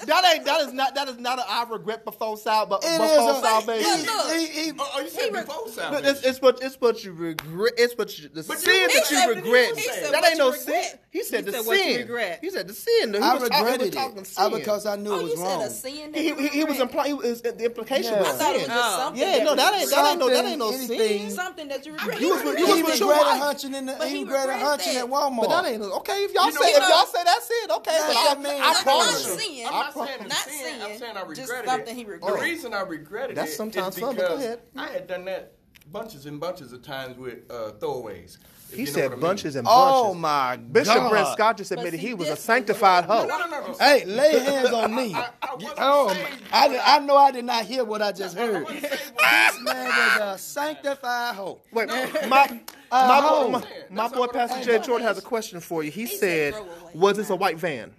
That 0.06 0.34
ain't 0.34 0.44
that 0.44 0.60
is 0.62 0.72
not 0.72 0.94
that 0.96 1.08
is 1.08 1.18
not 1.18 1.38
an 1.38 1.44
I 1.48 1.64
regret 1.70 2.04
before 2.04 2.36
sal, 2.36 2.66
but 2.66 2.82
It 2.84 2.98
before 3.00 3.30
is 3.30 3.36
a- 3.36 3.40
salvation. 3.40 4.04
look. 4.04 4.36
He, 4.36 4.46
he, 4.46 4.72
Oh, 4.78 4.90
oh, 4.96 5.00
you 5.00 5.08
said 5.08 5.32
before 5.32 5.56
Look, 5.64 5.68
salvation. 5.74 6.06
It's, 6.06 6.22
it's 6.24 6.42
what 6.42 6.58
it's 6.62 6.76
what 6.80 7.04
you 7.04 7.12
regret. 7.12 7.72
It's 7.78 7.96
what 7.96 8.16
you, 8.18 8.28
the 8.28 8.42
But 8.42 8.58
sin 8.58 8.90
he 8.90 8.98
that 8.98 9.10
you 9.10 9.28
regret. 9.34 9.74
that 10.12 10.24
ain't 10.28 10.38
no 10.38 10.48
you 10.52 10.56
sin. 10.58 10.84
He 11.10 11.22
said 11.24 11.44
He 11.44 11.50
the 11.50 11.62
what 11.62 11.76
you 11.78 11.82
sin. 11.84 12.00
regret. 12.00 12.38
He 12.42 12.50
said 12.50 12.68
the 12.68 12.74
sin. 12.74 13.14
I 13.16 13.34
was 13.34 13.48
talking, 13.48 13.64
regretted 13.64 13.92
talking 13.92 14.18
it. 14.22 14.34
I, 14.36 14.48
because 14.48 14.86
I 14.86 14.96
knew 14.96 15.12
Oh, 15.12 15.20
it 15.20 15.22
was 15.24 15.36
wrong. 15.38 15.62
a 15.62 15.70
sin 15.70 16.12
that 16.12 16.18
he, 16.20 16.28
you 16.28 16.34
he, 16.36 16.48
he 16.48 16.64
was 16.64 16.80
regret? 16.92 17.06
implying. 17.08 17.22
He 17.24 17.30
was, 17.30 17.42
the 17.42 17.64
implication 17.64 18.12
Yeah. 18.12 18.20
was 18.20 18.28
I 18.28 18.32
thought 18.38 18.54
it 18.54 18.58
was 18.58 18.66
just 18.68 18.96
something. 18.96 19.20
Yeah, 19.22 19.32
that 19.38 19.44
no, 19.44 19.54
that 19.56 19.74
ain't 19.74 19.90
that 19.90 20.10
ain't 20.10 20.18
no 20.20 20.28
that 20.28 20.44
ain't 20.44 20.58
no 20.58 20.68
anything. 20.72 21.28
sin. 21.28 21.30
Something 21.30 21.68
that 21.68 21.86
you 21.86 21.92
regret. 21.92 22.20
You 22.20 22.28
was 22.30 22.42
you 22.44 22.56
He 22.56 22.62
was 22.62 22.82
with 22.82 23.00
your 23.00 23.08
regretted 23.10 23.32
wife. 23.32 23.40
hunching 23.42 23.74
in 23.74 23.86
the, 23.86 23.94
But 23.98 24.08
he 24.08 24.16
he 24.18 24.24
regretted 24.24 24.48
regretted 24.54 24.66
hunching 24.66 24.96
at 24.96 25.06
Walmart. 25.06 25.40
But 25.40 25.62
that 25.62 25.66
ain't 25.72 25.82
okay. 25.82 26.24
If 26.24 26.34
y'all 26.34 26.46
You 26.46 26.54
know 26.54 26.60
say 26.62 26.72
what? 26.72 26.82
if 26.82 26.88
y'all 26.88 27.06
say 27.06 27.22
that's 27.24 27.50
it, 27.50 27.70
okay. 27.70 27.90
That's 27.92 28.06
But 28.06 28.12
that 28.14 28.36
I, 28.38 28.40
man. 28.42 28.60
I 28.62 28.72
Not 28.72 28.82
promise 28.82 29.24
sin. 29.24 29.54
you. 29.54 29.66
I'm 29.66 29.72
not 29.72 29.92
pro- 29.92 30.06
saying 30.06 30.18
it's 30.20 30.28
Not 30.28 30.38
sin. 30.38 30.58
sin, 30.58 30.82
I'm 30.82 30.98
saying 30.98 31.16
I 31.16 31.20
just 31.34 31.40
regretted 31.40 31.70
something 31.70 31.98
it. 31.98 31.98
he 31.98 32.04
The 32.04 32.38
reason 32.40 32.74
I 32.74 32.80
regretted 32.82 33.36
That's 33.36 33.52
it 33.52 33.56
sometimes 33.56 33.96
is 33.96 34.00
fun, 34.02 34.16
but 34.16 34.20
go 34.22 34.28
because 34.36 34.44
ahead. 34.44 34.60
I 34.76 34.86
had 34.88 35.06
done 35.06 35.24
that 35.26 35.52
bunches 35.90 36.26
and 36.26 36.40
bunches 36.40 36.72
of 36.72 36.82
times 36.82 37.16
with 37.18 37.38
uh, 37.50 37.72
throwaways. 37.78 38.38
If 38.72 38.78
He 38.78 38.86
said 38.86 39.10
what 39.10 39.18
mean. 39.18 39.20
bunches 39.20 39.56
and 39.56 39.64
bunches. 39.64 39.82
Oh 39.84 40.14
my 40.14 40.56
Bishop 40.56 40.94
God. 40.94 41.10
Brent 41.10 41.28
Scott 41.28 41.56
just 41.58 41.70
admitted 41.72 42.00
he 42.00 42.14
was 42.14 42.28
a 42.28 42.36
sanctified 42.36 43.04
hoe. 43.04 43.26
No, 43.26 43.38
no, 43.38 43.46
no, 43.48 43.66
no. 43.68 43.74
Hey, 43.78 44.04
lay 44.04 44.38
hands 44.44 44.70
on 44.70 44.94
me. 44.94 45.14
I- 45.14 45.28
I 45.42 45.54
wasn't 45.54 45.74
oh. 45.78 46.16
I, 46.52 46.80
I 46.84 46.98
know 47.00 47.16
I 47.16 47.30
did 47.30 47.44
not 47.44 47.64
hear 47.64 47.84
what 47.84 48.00
I 48.02 48.12
just 48.12 48.36
heard. 48.36 48.66
This 49.22 49.60
man 49.64 49.86
was 49.86 50.34
a 50.34 50.38
sanctified 50.38 51.34
hoe. 51.34 51.60
Wait, 51.72 51.88
my 52.28 52.60
Uh, 52.90 53.08
my, 53.08 53.20
boy, 53.20 53.48
my, 53.48 53.58
my 53.58 53.60
boy 53.60 53.66
not 53.90 54.16
what 54.16 54.30
I'm 54.30 54.34
Pastor 54.48 54.64
saying. 54.64 54.80
Jay 54.80 54.86
Jordan 54.86 55.06
has 55.06 55.18
a 55.18 55.22
question 55.22 55.60
for 55.60 55.82
you. 55.84 55.90
He, 55.90 56.06
said 56.06 56.54
said, 56.54 56.64
"Was 56.94 57.16
this 57.16 57.30
a 57.30 57.36
white 57.36 57.58
van?" 57.58 57.92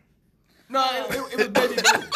No, 0.69 0.84
it, 0.91 1.11
it, 1.11 1.34
it 1.34 1.38
was 1.38 1.47
baby 1.49 1.82
blue. 1.82 2.07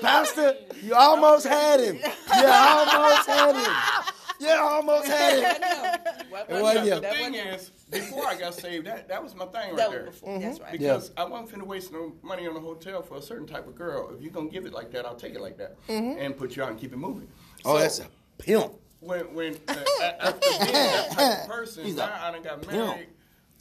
Pastor, 0.00 0.54
you 0.82 0.94
almost 0.94 1.46
had 1.46 1.80
him. 1.80 1.96
You 1.96 2.46
almost 2.46 3.26
had 3.28 3.54
him. 3.56 4.12
You 4.40 4.48
almost 4.50 5.06
had 5.08 5.38
him. 5.42 6.00
What- 6.30 6.50
It 6.50 6.60
wasn't 6.62 7.02
the 7.02 7.08
thing 7.08 7.34
is, 7.34 7.70
before 7.90 8.26
I 8.26 8.36
got 8.36 8.54
saved, 8.54 8.86
that, 8.86 9.08
that 9.08 9.22
was 9.22 9.34
my 9.34 9.46
thing 9.46 9.70
right 9.70 9.76
that 9.76 9.90
there. 9.90 10.06
was 10.06 10.14
before. 10.16 10.38
That's 10.40 10.60
right. 10.60 10.72
Because 10.72 11.10
I 11.16 11.24
wasn't 11.24 11.50
finna 11.62 11.66
waste 11.66 11.92
no 11.92 12.12
money 12.22 12.46
on 12.48 12.56
a 12.56 12.60
hotel 12.60 13.00
for 13.02 13.16
a 13.16 13.22
certain 13.22 13.46
type 13.46 13.66
of 13.66 13.74
girl. 13.76 14.12
If 14.14 14.20
you're 14.20 14.32
gonna 14.32 14.50
give 14.50 14.66
it 14.66 14.72
like 14.72 14.90
that, 14.92 15.06
I'll 15.06 15.14
take 15.14 15.34
it 15.34 15.40
like 15.40 15.56
that 15.58 15.76
and 15.88 16.36
put 16.36 16.56
you 16.56 16.62
out 16.64 16.70
and 16.70 16.78
keep 16.78 16.92
it 16.92 16.96
moving. 16.98 17.28
Oh, 17.64 17.74
So, 17.76 17.80
that's 17.82 17.98
a 18.00 18.06
pimp. 18.38 18.72
when 19.00 19.32
when 19.34 19.54
uh, 19.68 19.74
a- 20.02 20.26
after 20.26 20.48
being 20.60 20.72
that 20.72 21.10
type 21.12 21.40
of 21.42 21.48
person, 21.56 21.84
He's 21.84 21.94
now 21.96 22.06
a 22.06 22.26
I 22.28 22.32
done 22.32 22.42
got 22.42 22.62
pimp. 22.62 22.72
married. 22.72 23.08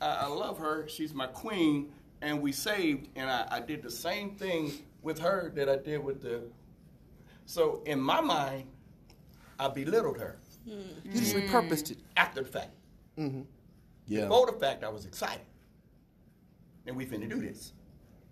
I, 0.02 0.08
I 0.08 0.28
love 0.28 0.58
her. 0.58 0.88
She's 0.90 1.14
my 1.14 1.28
queen, 1.28 1.92
and 2.22 2.42
we 2.42 2.52
saved. 2.52 3.10
And 3.16 3.30
I, 3.30 3.48
I 3.52 3.60
did 3.62 3.84
the 3.84 3.92
same 3.92 4.32
thing 4.36 4.74
with 5.04 5.20
her 5.20 5.52
that 5.56 5.70
I 5.70 5.78
did 5.78 6.04
with 6.04 6.22
the. 6.22 6.42
So 7.46 7.82
in 7.86 8.02
my 8.02 8.22
mind, 8.22 8.66
I 9.60 9.68
belittled 9.70 10.18
her 10.20 10.38
You 10.66 11.12
just 11.14 11.36
repurposed 11.36 11.92
it. 11.92 11.98
after 12.18 12.42
the 12.42 12.50
fact. 12.50 12.72
Yeah. 14.08 14.22
Before 14.26 14.48
the 14.48 14.54
fact, 14.60 14.84
I 14.84 14.90
was 14.90 15.06
excited, 15.06 15.46
and 16.86 16.96
we 16.96 17.06
finna 17.06 17.30
do 17.30 17.40
this. 17.42 17.74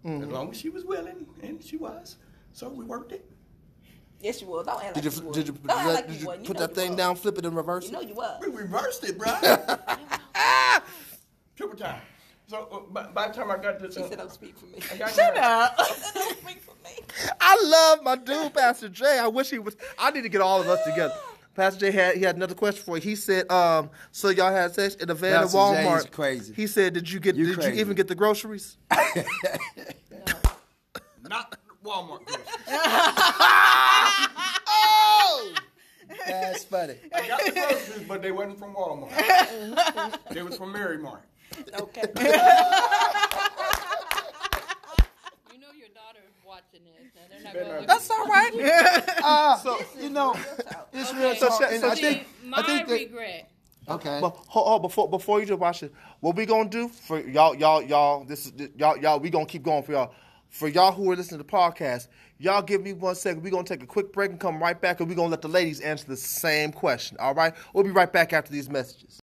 As 0.05 0.27
long 0.27 0.49
as 0.51 0.57
she 0.57 0.69
was 0.69 0.83
willing, 0.83 1.25
and 1.41 1.63
she 1.63 1.77
was, 1.77 2.17
so 2.51 2.67
we 2.69 2.83
worked 2.83 3.11
it. 3.13 3.25
Yes, 4.19 4.41
you 4.41 4.47
was. 4.47 4.65
Don't 4.65 4.83
act 4.83 4.95
Did 4.95 5.05
like 5.05 5.15
you, 5.15 5.21
you 5.27 5.33
did 5.33 5.47
you, 5.47 5.53
Don't 5.53 5.71
act 5.97 6.07
did 6.09 6.23
like 6.23 6.37
you, 6.37 6.43
you 6.43 6.47
put 6.47 6.57
that 6.57 6.69
you 6.69 6.75
thing 6.75 6.89
was. 6.91 6.97
down, 6.97 7.15
flip 7.15 7.37
it, 7.37 7.45
and 7.45 7.55
reverse 7.55 7.83
You 7.85 7.89
it? 7.89 7.93
know 7.93 8.01
you 8.01 8.13
was. 8.15 8.41
We 8.41 8.51
reversed 8.51 9.03
it, 9.03 9.17
bro. 9.17 9.31
Triple 11.55 11.77
time. 11.77 12.01
So 12.47 12.67
uh, 12.71 12.79
by, 12.91 13.03
by 13.07 13.27
the 13.29 13.33
time 13.33 13.51
I 13.51 13.57
got 13.57 13.79
this, 13.79 13.95
She 13.95 14.01
uh, 14.01 14.07
said, 14.09 14.17
"Don't 14.17 14.31
speak 14.31 14.57
for 14.57 14.65
me." 14.65 14.79
I 14.91 14.97
got 14.97 15.09
Shut 15.13 15.33
married. 15.35 15.39
up. 15.45 15.77
Don't 16.13 16.37
speak 16.39 16.61
for 16.61 16.73
me. 16.83 16.99
I 17.39 17.61
love 17.63 18.03
my 18.03 18.15
dude, 18.15 18.53
Pastor 18.53 18.89
Jay. 18.89 19.17
I 19.19 19.27
wish 19.27 19.49
he 19.49 19.59
was. 19.59 19.75
I 19.97 20.11
need 20.11 20.23
to 20.23 20.29
get 20.29 20.41
all 20.41 20.59
of 20.61 20.67
us 20.67 20.83
together. 20.83 21.13
Pastor 21.55 21.79
Jay 21.81 21.91
had 21.91 22.15
he 22.15 22.23
had 22.23 22.35
another 22.35 22.55
question 22.55 22.83
for 22.83 22.97
you. 22.97 23.01
He 23.03 23.15
said, 23.15 23.49
um, 23.51 23.89
"So 24.11 24.29
y'all 24.29 24.51
had 24.51 24.73
sex 24.73 24.95
in 24.95 25.09
a 25.09 25.13
van 25.13 25.41
Pastor 25.41 25.57
at 25.57 25.75
Jay's 25.75 25.85
Walmart?" 25.85 26.11
crazy. 26.11 26.53
He 26.53 26.65
said, 26.67 26.93
"Did 26.93 27.09
you 27.11 27.19
get? 27.19 27.35
You 27.35 27.45
did 27.47 27.55
crazy. 27.55 27.73
you 27.75 27.79
even 27.81 27.95
get 27.95 28.07
the 28.07 28.15
groceries?" 28.15 28.77
Not 31.29 31.57
Walmart. 31.83 32.25
groceries. 32.25 32.47
oh, 34.67 35.53
That's 36.27 36.63
funny. 36.65 36.95
I 37.13 37.27
got 37.27 37.45
the 37.45 37.51
groceries, 37.51 38.07
but 38.07 38.21
they 38.21 38.31
wasn't 38.31 38.59
from 38.59 38.73
Walmart. 38.75 39.11
they 40.31 40.41
was 40.43 40.57
from 40.57 40.71
Mary 40.71 40.97
Mart. 40.97 41.23
Okay. 41.79 42.01
You 45.51 45.59
know 45.59 45.71
your 45.77 45.89
daughter's 45.93 46.33
watching 46.45 46.81
this. 46.83 47.11
Now 47.15 47.21
they're 47.29 47.43
not 47.43 47.53
going 47.53 47.81
to 47.81 47.87
that's 47.87 48.09
all 48.09 48.25
right. 48.25 48.51
Uh, 49.23 49.57
So- 49.57 49.77
you 50.01 50.09
know, 50.09 50.33
it's 50.35 50.73
real 51.13 51.35
So 51.35 51.47
talk. 51.49 51.61
and 51.71 51.83
I 51.85 51.95
think, 51.95 52.27
my 52.45 52.57
I 52.57 52.63
think 52.63 52.87
that, 52.87 52.93
regret. 52.93 53.49
okay. 53.89 54.19
But 54.21 54.35
hold, 54.47 54.67
hold, 54.67 54.81
before 54.81 55.09
before 55.09 55.39
you 55.39 55.45
just 55.45 55.59
watch 55.59 55.83
it, 55.83 55.93
what 56.19 56.35
we 56.35 56.45
gonna 56.45 56.69
do 56.69 56.87
for 56.89 57.19
y'all 57.19 57.55
y'all 57.55 57.81
y'all 57.81 58.23
this 58.25 58.45
is 58.47 58.53
y'all 58.77 58.97
y'all 58.97 59.19
we 59.19 59.29
gonna 59.29 59.45
keep 59.45 59.63
going 59.63 59.83
for 59.83 59.91
y'all. 59.93 60.13
For 60.49 60.67
y'all 60.67 60.91
who 60.91 61.09
are 61.11 61.15
listening 61.15 61.39
to 61.39 61.43
the 61.47 61.51
podcast, 61.51 62.09
y'all 62.37 62.61
give 62.61 62.81
me 62.83 62.93
one 62.93 63.15
second. 63.15 63.41
We're 63.43 63.49
gonna 63.49 63.63
take 63.63 63.81
a 63.81 63.87
quick 63.87 64.13
break 64.13 64.29
and 64.29 64.39
come 64.39 64.61
right 64.61 64.79
back 64.79 64.99
and 64.99 65.09
we're 65.09 65.15
gonna 65.15 65.29
let 65.29 65.41
the 65.41 65.47
ladies 65.47 65.79
answer 65.79 66.05
the 66.05 66.15
same 66.17 66.71
question. 66.71 67.17
All 67.19 67.33
right? 67.33 67.53
We'll 67.73 67.83
be 67.83 67.89
right 67.89 68.11
back 68.13 68.33
after 68.33 68.51
these 68.51 68.69
messages. 68.69 69.19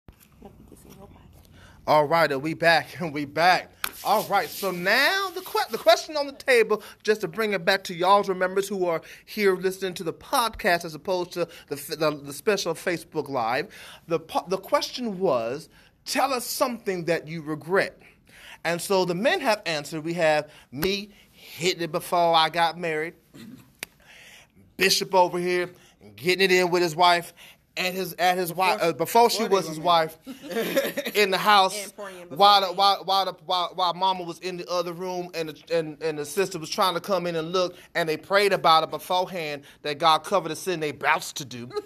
All 1.85 2.05
right, 2.05 2.29
and 2.31 2.41
we 2.41 2.53
back, 2.53 2.87
and 3.01 3.13
we 3.13 3.25
back. 3.25 3.71
All 4.03 4.23
right, 4.25 4.47
so 4.47 4.71
now 4.71 5.29
the 5.33 5.41
que- 5.41 5.71
the 5.71 5.77
question 5.77 6.15
on 6.17 6.27
the 6.27 6.33
table, 6.33 6.83
just 7.03 7.21
to 7.21 7.27
bring 7.27 7.53
it 7.53 7.65
back 7.65 7.83
to 7.85 7.95
y'all's 7.95 8.29
remembers 8.29 8.67
who 8.67 8.85
are 8.85 9.01
here 9.25 9.55
listening 9.55 9.95
to 9.95 10.03
the 10.03 10.13
podcast 10.13 10.85
as 10.85 10.93
opposed 10.93 11.31
to 11.33 11.47
the 11.67 11.75
the, 11.75 12.11
the 12.23 12.33
special 12.33 12.73
Facebook 12.73 13.27
Live. 13.27 13.73
The 14.07 14.19
po- 14.19 14.45
the 14.47 14.57
question 14.57 15.19
was, 15.19 15.67
tell 16.05 16.31
us 16.31 16.45
something 16.45 17.05
that 17.05 17.27
you 17.27 17.41
regret. 17.41 17.99
And 18.63 18.81
so 18.81 19.03
the 19.05 19.15
men 19.15 19.41
have 19.41 19.61
answered. 19.65 20.03
We 20.03 20.13
have 20.13 20.49
me 20.71 21.09
hitting 21.31 21.81
it 21.81 21.91
before 21.91 22.35
I 22.35 22.49
got 22.49 22.77
married. 22.77 23.15
Bishop 24.77 25.15
over 25.15 25.39
here 25.39 25.71
getting 26.15 26.45
it 26.45 26.51
in 26.51 26.69
with 26.69 26.81
his 26.81 26.95
wife 26.95 27.33
and 27.77 27.95
his 27.95 28.13
at 28.13 28.37
his 28.37 28.53
wife 28.53 28.79
uh, 28.81 28.93
before 28.93 29.29
she 29.29 29.47
was 29.47 29.67
his 29.67 29.79
wife 29.79 30.17
in 31.15 31.31
the 31.31 31.37
house 31.37 31.85
And 31.85 31.95
praying 31.95 32.23
before 32.23 32.37
while 32.37 32.61
the, 32.61 32.67
while 32.73 33.01
while, 33.05 33.25
the, 33.25 33.33
while 33.45 33.71
while 33.75 33.93
Mama 33.93 34.23
was 34.23 34.39
in 34.39 34.57
the 34.57 34.67
other 34.69 34.93
room 34.93 35.29
and 35.33 35.49
the, 35.49 35.77
and 35.77 36.01
and 36.01 36.17
the 36.17 36.25
sister 36.25 36.59
was 36.59 36.69
trying 36.69 36.95
to 36.95 36.99
come 36.99 37.27
in 37.27 37.35
and 37.35 37.51
look 37.51 37.75
and 37.95 38.07
they 38.09 38.17
prayed 38.17 38.53
about 38.53 38.83
it 38.83 38.89
beforehand 38.89 39.63
that 39.83 39.99
God 39.99 40.23
covered 40.23 40.49
the 40.49 40.55
sin 40.55 40.79
they 40.79 40.91
bounced 40.91 41.37
to 41.37 41.45
do. 41.45 41.69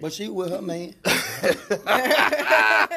But 0.00 0.12
she 0.14 0.28
with 0.28 0.50
her 0.50 0.62
man. 0.62 0.94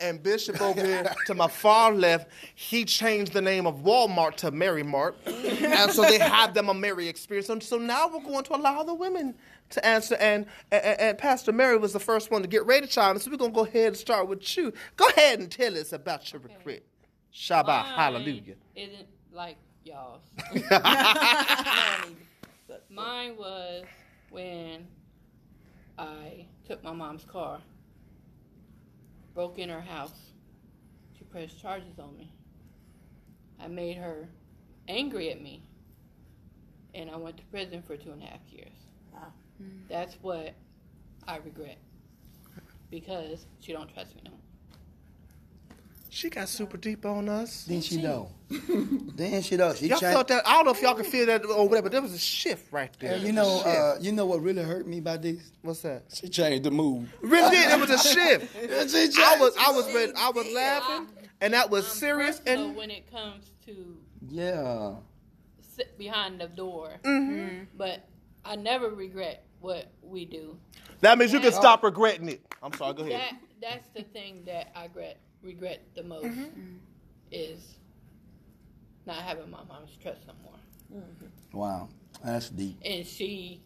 and 0.00 0.22
Bishop 0.22 0.60
over 0.60 0.84
here 0.84 1.12
to 1.26 1.34
my 1.34 1.48
far 1.48 1.92
left, 1.92 2.28
he 2.54 2.84
changed 2.84 3.32
the 3.32 3.40
name 3.40 3.66
of 3.66 3.76
Walmart 3.82 4.36
to 4.36 4.50
Mary 4.50 4.82
Mart. 4.82 5.16
and 5.26 5.90
so 5.92 6.02
they 6.02 6.18
had 6.18 6.54
them 6.54 6.68
a 6.68 6.74
Mary 6.74 7.08
experience. 7.08 7.48
And 7.48 7.62
so 7.62 7.78
now 7.78 8.08
we're 8.12 8.22
going 8.24 8.44
to 8.44 8.56
allow 8.56 8.82
the 8.82 8.94
women 8.94 9.34
to 9.72 9.84
answer. 9.86 10.16
And, 10.16 10.46
and, 10.70 11.00
and 11.00 11.18
Pastor 11.18 11.52
Mary 11.52 11.76
was 11.76 11.92
the 11.92 12.00
first 12.00 12.30
one 12.30 12.42
to 12.42 12.48
get 12.48 12.64
ready 12.66 12.86
in. 12.86 13.18
So 13.18 13.30
we're 13.30 13.36
going 13.36 13.52
to 13.52 13.54
go 13.54 13.64
ahead 13.64 13.88
and 13.88 13.96
start 13.96 14.28
with 14.28 14.56
you. 14.56 14.72
Go 14.96 15.08
ahead 15.08 15.40
and 15.40 15.50
tell 15.50 15.76
us 15.76 15.92
about 15.92 16.32
your 16.32 16.40
regret. 16.40 16.82
Shabbat 17.34 17.66
Mine 17.66 17.94
hallelujah. 17.94 18.54
Isn't 18.76 19.06
like 19.32 19.56
y'all's. 19.84 20.20
Mine 22.90 22.90
Mine 22.90 23.36
was 23.36 23.84
when 24.30 24.86
I 25.98 26.46
took 26.66 26.82
my 26.84 26.92
mom's 26.92 27.24
car, 27.24 27.60
broke 29.34 29.58
in 29.58 29.68
her 29.68 29.80
house. 29.80 30.32
She 31.16 31.24
pressed 31.24 31.60
charges 31.60 31.98
on 31.98 32.16
me. 32.16 32.32
I 33.60 33.68
made 33.68 33.96
her 33.96 34.28
angry 34.88 35.30
at 35.30 35.40
me, 35.40 35.62
and 36.94 37.10
I 37.10 37.16
went 37.16 37.36
to 37.38 37.44
prison 37.44 37.82
for 37.82 37.96
two 37.96 38.10
and 38.10 38.22
a 38.22 38.26
half 38.26 38.40
years. 38.50 38.81
Wow. 39.62 39.68
That's 39.88 40.14
what 40.22 40.54
I 41.26 41.36
regret 41.38 41.78
because 42.90 43.46
she 43.60 43.72
don't 43.72 43.92
trust 43.92 44.14
me 44.16 44.22
no 44.24 44.30
more. 44.32 44.38
She 46.10 46.28
got 46.28 46.46
super 46.50 46.76
deep 46.76 47.06
on 47.06 47.26
us. 47.30 47.64
Then 47.64 47.80
she 47.80 47.96
know. 48.02 48.30
then 49.16 49.40
she 49.40 49.56
know. 49.56 49.72
She 49.74 49.88
Y'all 49.88 49.98
changed. 49.98 50.12
felt 50.12 50.28
that. 50.28 50.46
I 50.46 50.56
don't 50.56 50.66
know 50.66 50.72
if 50.72 50.82
y'all 50.82 50.94
can 50.94 51.06
feel 51.06 51.24
that 51.24 51.42
or 51.46 51.66
whatever. 51.66 51.84
but 51.84 51.92
there 51.92 52.02
was 52.02 52.12
a 52.12 52.18
shift 52.18 52.70
right 52.70 52.90
there. 53.00 53.14
And 53.14 53.22
you 53.22 53.32
know, 53.32 53.62
uh, 53.64 53.96
you 53.98 54.12
know 54.12 54.26
what 54.26 54.42
really 54.42 54.62
hurt 54.62 54.86
me 54.86 54.98
about 54.98 55.22
this? 55.22 55.40
What's 55.62 55.80
that? 55.80 56.02
She 56.12 56.28
changed 56.28 56.64
the 56.64 56.70
mood. 56.70 57.08
Really 57.22 57.50
did. 57.50 57.70
It 57.72 57.80
was 57.80 57.88
a 57.90 57.98
shift. 57.98 58.54
She 58.90 58.98
changed 59.08 59.18
I 59.18 59.38
was 59.38 59.56
I 59.58 59.70
was 59.70 59.86
ready, 59.94 60.12
I 60.14 60.30
was 60.30 60.46
laughing, 60.52 61.06
and 61.40 61.54
that 61.54 61.70
was 61.70 61.86
I'm 61.90 61.96
serious. 61.96 62.40
personal 62.40 62.66
And 62.68 62.76
when 62.76 62.90
it 62.90 63.10
comes 63.10 63.50
to 63.64 63.96
Yeah. 64.28 64.96
sit 65.62 65.96
behind 65.96 66.38
the 66.42 66.48
door, 66.48 66.90
Mm-hmm. 67.04 67.64
but 67.78 68.06
I 68.44 68.56
never 68.56 68.90
regret 68.90 69.46
what 69.62 69.90
we 70.02 70.24
do. 70.24 70.58
that 71.00 71.16
means 71.18 71.32
you 71.32 71.40
can 71.40 71.52
stop 71.52 71.82
regretting 71.82 72.28
it. 72.28 72.42
I'm 72.62 72.72
sorry. 72.74 72.94
Go 72.94 73.04
ahead. 73.04 73.20
That 73.20 73.36
that's 73.60 73.88
the 73.94 74.02
thing 74.02 74.42
that 74.46 74.72
I 74.76 74.84
regret 74.84 75.18
regret 75.42 75.82
the 75.94 76.02
most 76.02 76.26
mm-hmm. 76.26 76.76
is 77.30 77.76
not 79.06 79.16
having 79.16 79.50
my 79.50 79.62
mom's 79.68 79.96
trust 80.00 80.20
no 80.26 80.34
more. 80.42 81.02
Mm-hmm. 81.02 81.58
Wow. 81.58 81.88
That's 82.24 82.50
deep. 82.50 82.78
And 82.84 83.06
she 83.06 83.60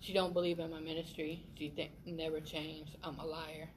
she 0.00 0.12
don't 0.12 0.32
believe 0.32 0.58
in 0.58 0.70
my 0.70 0.80
ministry. 0.80 1.44
She 1.58 1.70
think 1.70 1.90
never 2.04 2.40
changed. 2.40 2.96
I'm 3.02 3.18
a 3.18 3.26
liar, 3.26 3.68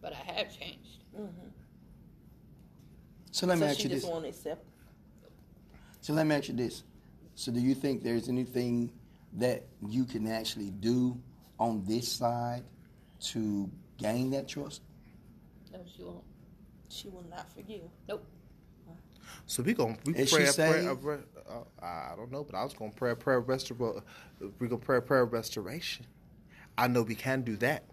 but 0.00 0.12
I 0.12 0.32
have 0.32 0.56
changed. 0.56 1.04
Mm-hmm. 1.14 1.48
So 3.30 3.46
let 3.46 3.58
me 3.58 3.66
So 3.66 3.70
ask 3.70 3.76
she 3.78 3.84
you 3.84 3.88
just 3.90 4.02
this. 4.02 4.10
won't 4.10 4.26
accept. 4.26 4.64
So 6.00 6.12
let 6.12 6.26
me 6.26 6.34
ask 6.34 6.48
you 6.48 6.54
this. 6.54 6.82
So 7.34 7.52
do 7.52 7.60
you 7.60 7.74
think 7.74 8.02
there's 8.02 8.28
anything 8.28 8.92
that 9.34 9.64
you 9.88 10.04
can 10.04 10.26
actually 10.26 10.70
do 10.70 11.18
on 11.58 11.84
this 11.86 12.10
side 12.10 12.62
to 13.20 13.70
gain 13.98 14.30
that 14.30 14.48
trust? 14.48 14.82
No, 15.72 15.80
she 15.96 16.02
won't. 16.02 16.24
She 16.88 17.08
will 17.08 17.24
not 17.30 17.50
forgive. 17.52 17.82
Nope. 18.08 18.26
So 19.46 19.62
we 19.62 19.72
gonna 19.72 19.96
we 20.04 20.14
Is 20.14 20.30
pray 20.30 20.44
she 20.44 20.50
a 20.50 20.52
prayer. 20.52 20.72
saved? 20.72 20.88
of 20.88 21.04
re- 21.04 21.18
uh, 21.48 21.60
uh 21.82 21.84
I 21.84 22.12
don't 22.16 22.30
know, 22.30 22.44
but 22.44 22.54
I 22.54 22.62
was 22.64 22.74
gonna 22.74 22.92
pray 22.92 23.10
a 23.12 23.16
prayer 23.16 23.38
of 23.38 23.46
restor- 23.46 23.98
uh, 23.98 24.46
We 24.58 24.68
gonna 24.68 24.80
pray 24.80 24.98
a 24.98 25.02
prayer 25.02 25.22
of 25.22 25.32
restoration. 25.32 26.06
I 26.76 26.86
know 26.88 27.02
we 27.02 27.14
can 27.14 27.42
do 27.42 27.56
that 27.56 27.84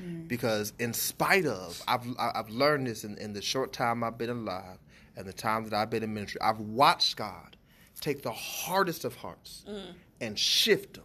mm. 0.00 0.26
because 0.28 0.72
in 0.78 0.92
spite 0.92 1.46
of 1.46 1.82
I've 1.88 2.06
I- 2.18 2.32
I've 2.36 2.50
learned 2.50 2.86
this 2.86 3.04
in, 3.04 3.16
in 3.18 3.32
the 3.32 3.42
short 3.42 3.72
time 3.72 4.02
I've 4.04 4.18
been 4.18 4.30
alive 4.30 4.78
and 5.16 5.26
the 5.26 5.32
time 5.32 5.64
that 5.64 5.74
I've 5.74 5.90
been 5.90 6.02
in 6.02 6.14
ministry. 6.14 6.40
I've 6.40 6.60
watched 6.60 7.16
God 7.16 7.56
take 8.00 8.22
the 8.22 8.32
hardest 8.32 9.04
of 9.04 9.16
hearts 9.16 9.64
mm. 9.68 9.92
And 10.20 10.38
shift 10.38 10.94
them 10.94 11.04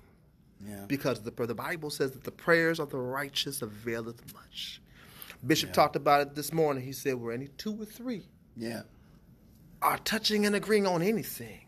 Yeah. 0.66 0.86
because 0.88 1.22
the, 1.22 1.32
the 1.32 1.55
Bible 1.55 1.89
says 1.89 2.11
that 2.11 2.24
the 2.24 2.32
prayers 2.32 2.80
of 2.80 2.89
the 2.89 2.97
righteous 2.97 3.61
availeth 3.61 4.34
much. 4.34 4.82
Bishop 5.45 5.74
talked 5.74 5.95
about 5.95 6.22
it 6.22 6.36
this 6.36 6.51
morning. 6.51 6.84
He 6.84 6.91
said, 6.91 7.16
"Where 7.16 7.34
any 7.34 7.47
two 7.49 7.80
or 7.82 7.86
three 7.86 8.28
Yeah. 8.55 8.84
are 9.82 9.97
touching 9.99 10.45
and 10.45 10.55
agreeing 10.55 10.88
on 10.88 11.01
anything, 11.01 11.66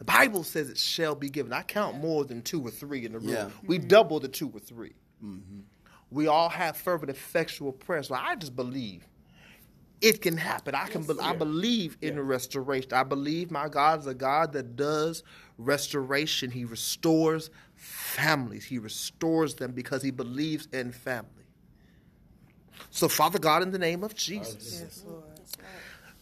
the 0.00 0.04
Bible 0.04 0.44
says 0.44 0.70
it 0.70 0.78
shall 0.78 1.14
be 1.14 1.28
given. 1.28 1.52
I 1.52 1.62
count 1.62 1.98
more 1.98 2.24
than 2.24 2.42
two 2.42 2.66
or 2.66 2.70
three 2.70 3.04
in 3.04 3.12
the 3.12 3.18
room. 3.18 3.28
Yeah. 3.28 3.50
We 3.62 3.78
mm-hmm. 3.78 3.88
double 3.88 4.18
the 4.18 4.28
two 4.28 4.50
or 4.52 4.58
3 4.58 4.94
mm-hmm. 5.22 5.60
We 6.10 6.26
all 6.26 6.48
have 6.48 6.76
fervent, 6.76 7.10
effectual 7.10 7.70
prayers. 7.70 8.08
So 8.08 8.14
I 8.14 8.34
just 8.34 8.56
believe 8.56 9.06
it 10.00 10.22
can 10.22 10.36
happen. 10.36 10.74
I 10.74 10.86
can. 10.86 11.02
be- 11.02 11.18
I 11.20 11.34
believe 11.34 11.98
in 12.00 12.18
restoration. 12.20 12.92
I 12.92 13.02
believe 13.02 13.50
my 13.50 13.68
God 13.68 14.00
is 14.00 14.06
a 14.06 14.14
God 14.14 14.52
that 14.52 14.76
does 14.76 15.22
restoration. 15.58 16.50
He 16.50 16.64
restores 16.64 17.50
families. 17.74 18.64
He 18.64 18.78
restores 18.78 19.54
them 19.54 19.72
because 19.72 20.02
he 20.02 20.10
believes 20.10 20.66
in 20.72 20.92
family. 20.92 21.28
So, 22.90 23.08
Father 23.08 23.38
God, 23.38 23.62
in 23.62 23.70
the 23.70 23.78
name 23.78 24.02
of 24.02 24.14
Jesus. 24.14 24.80
Yes, 24.82 25.04
Lord. 25.06 25.24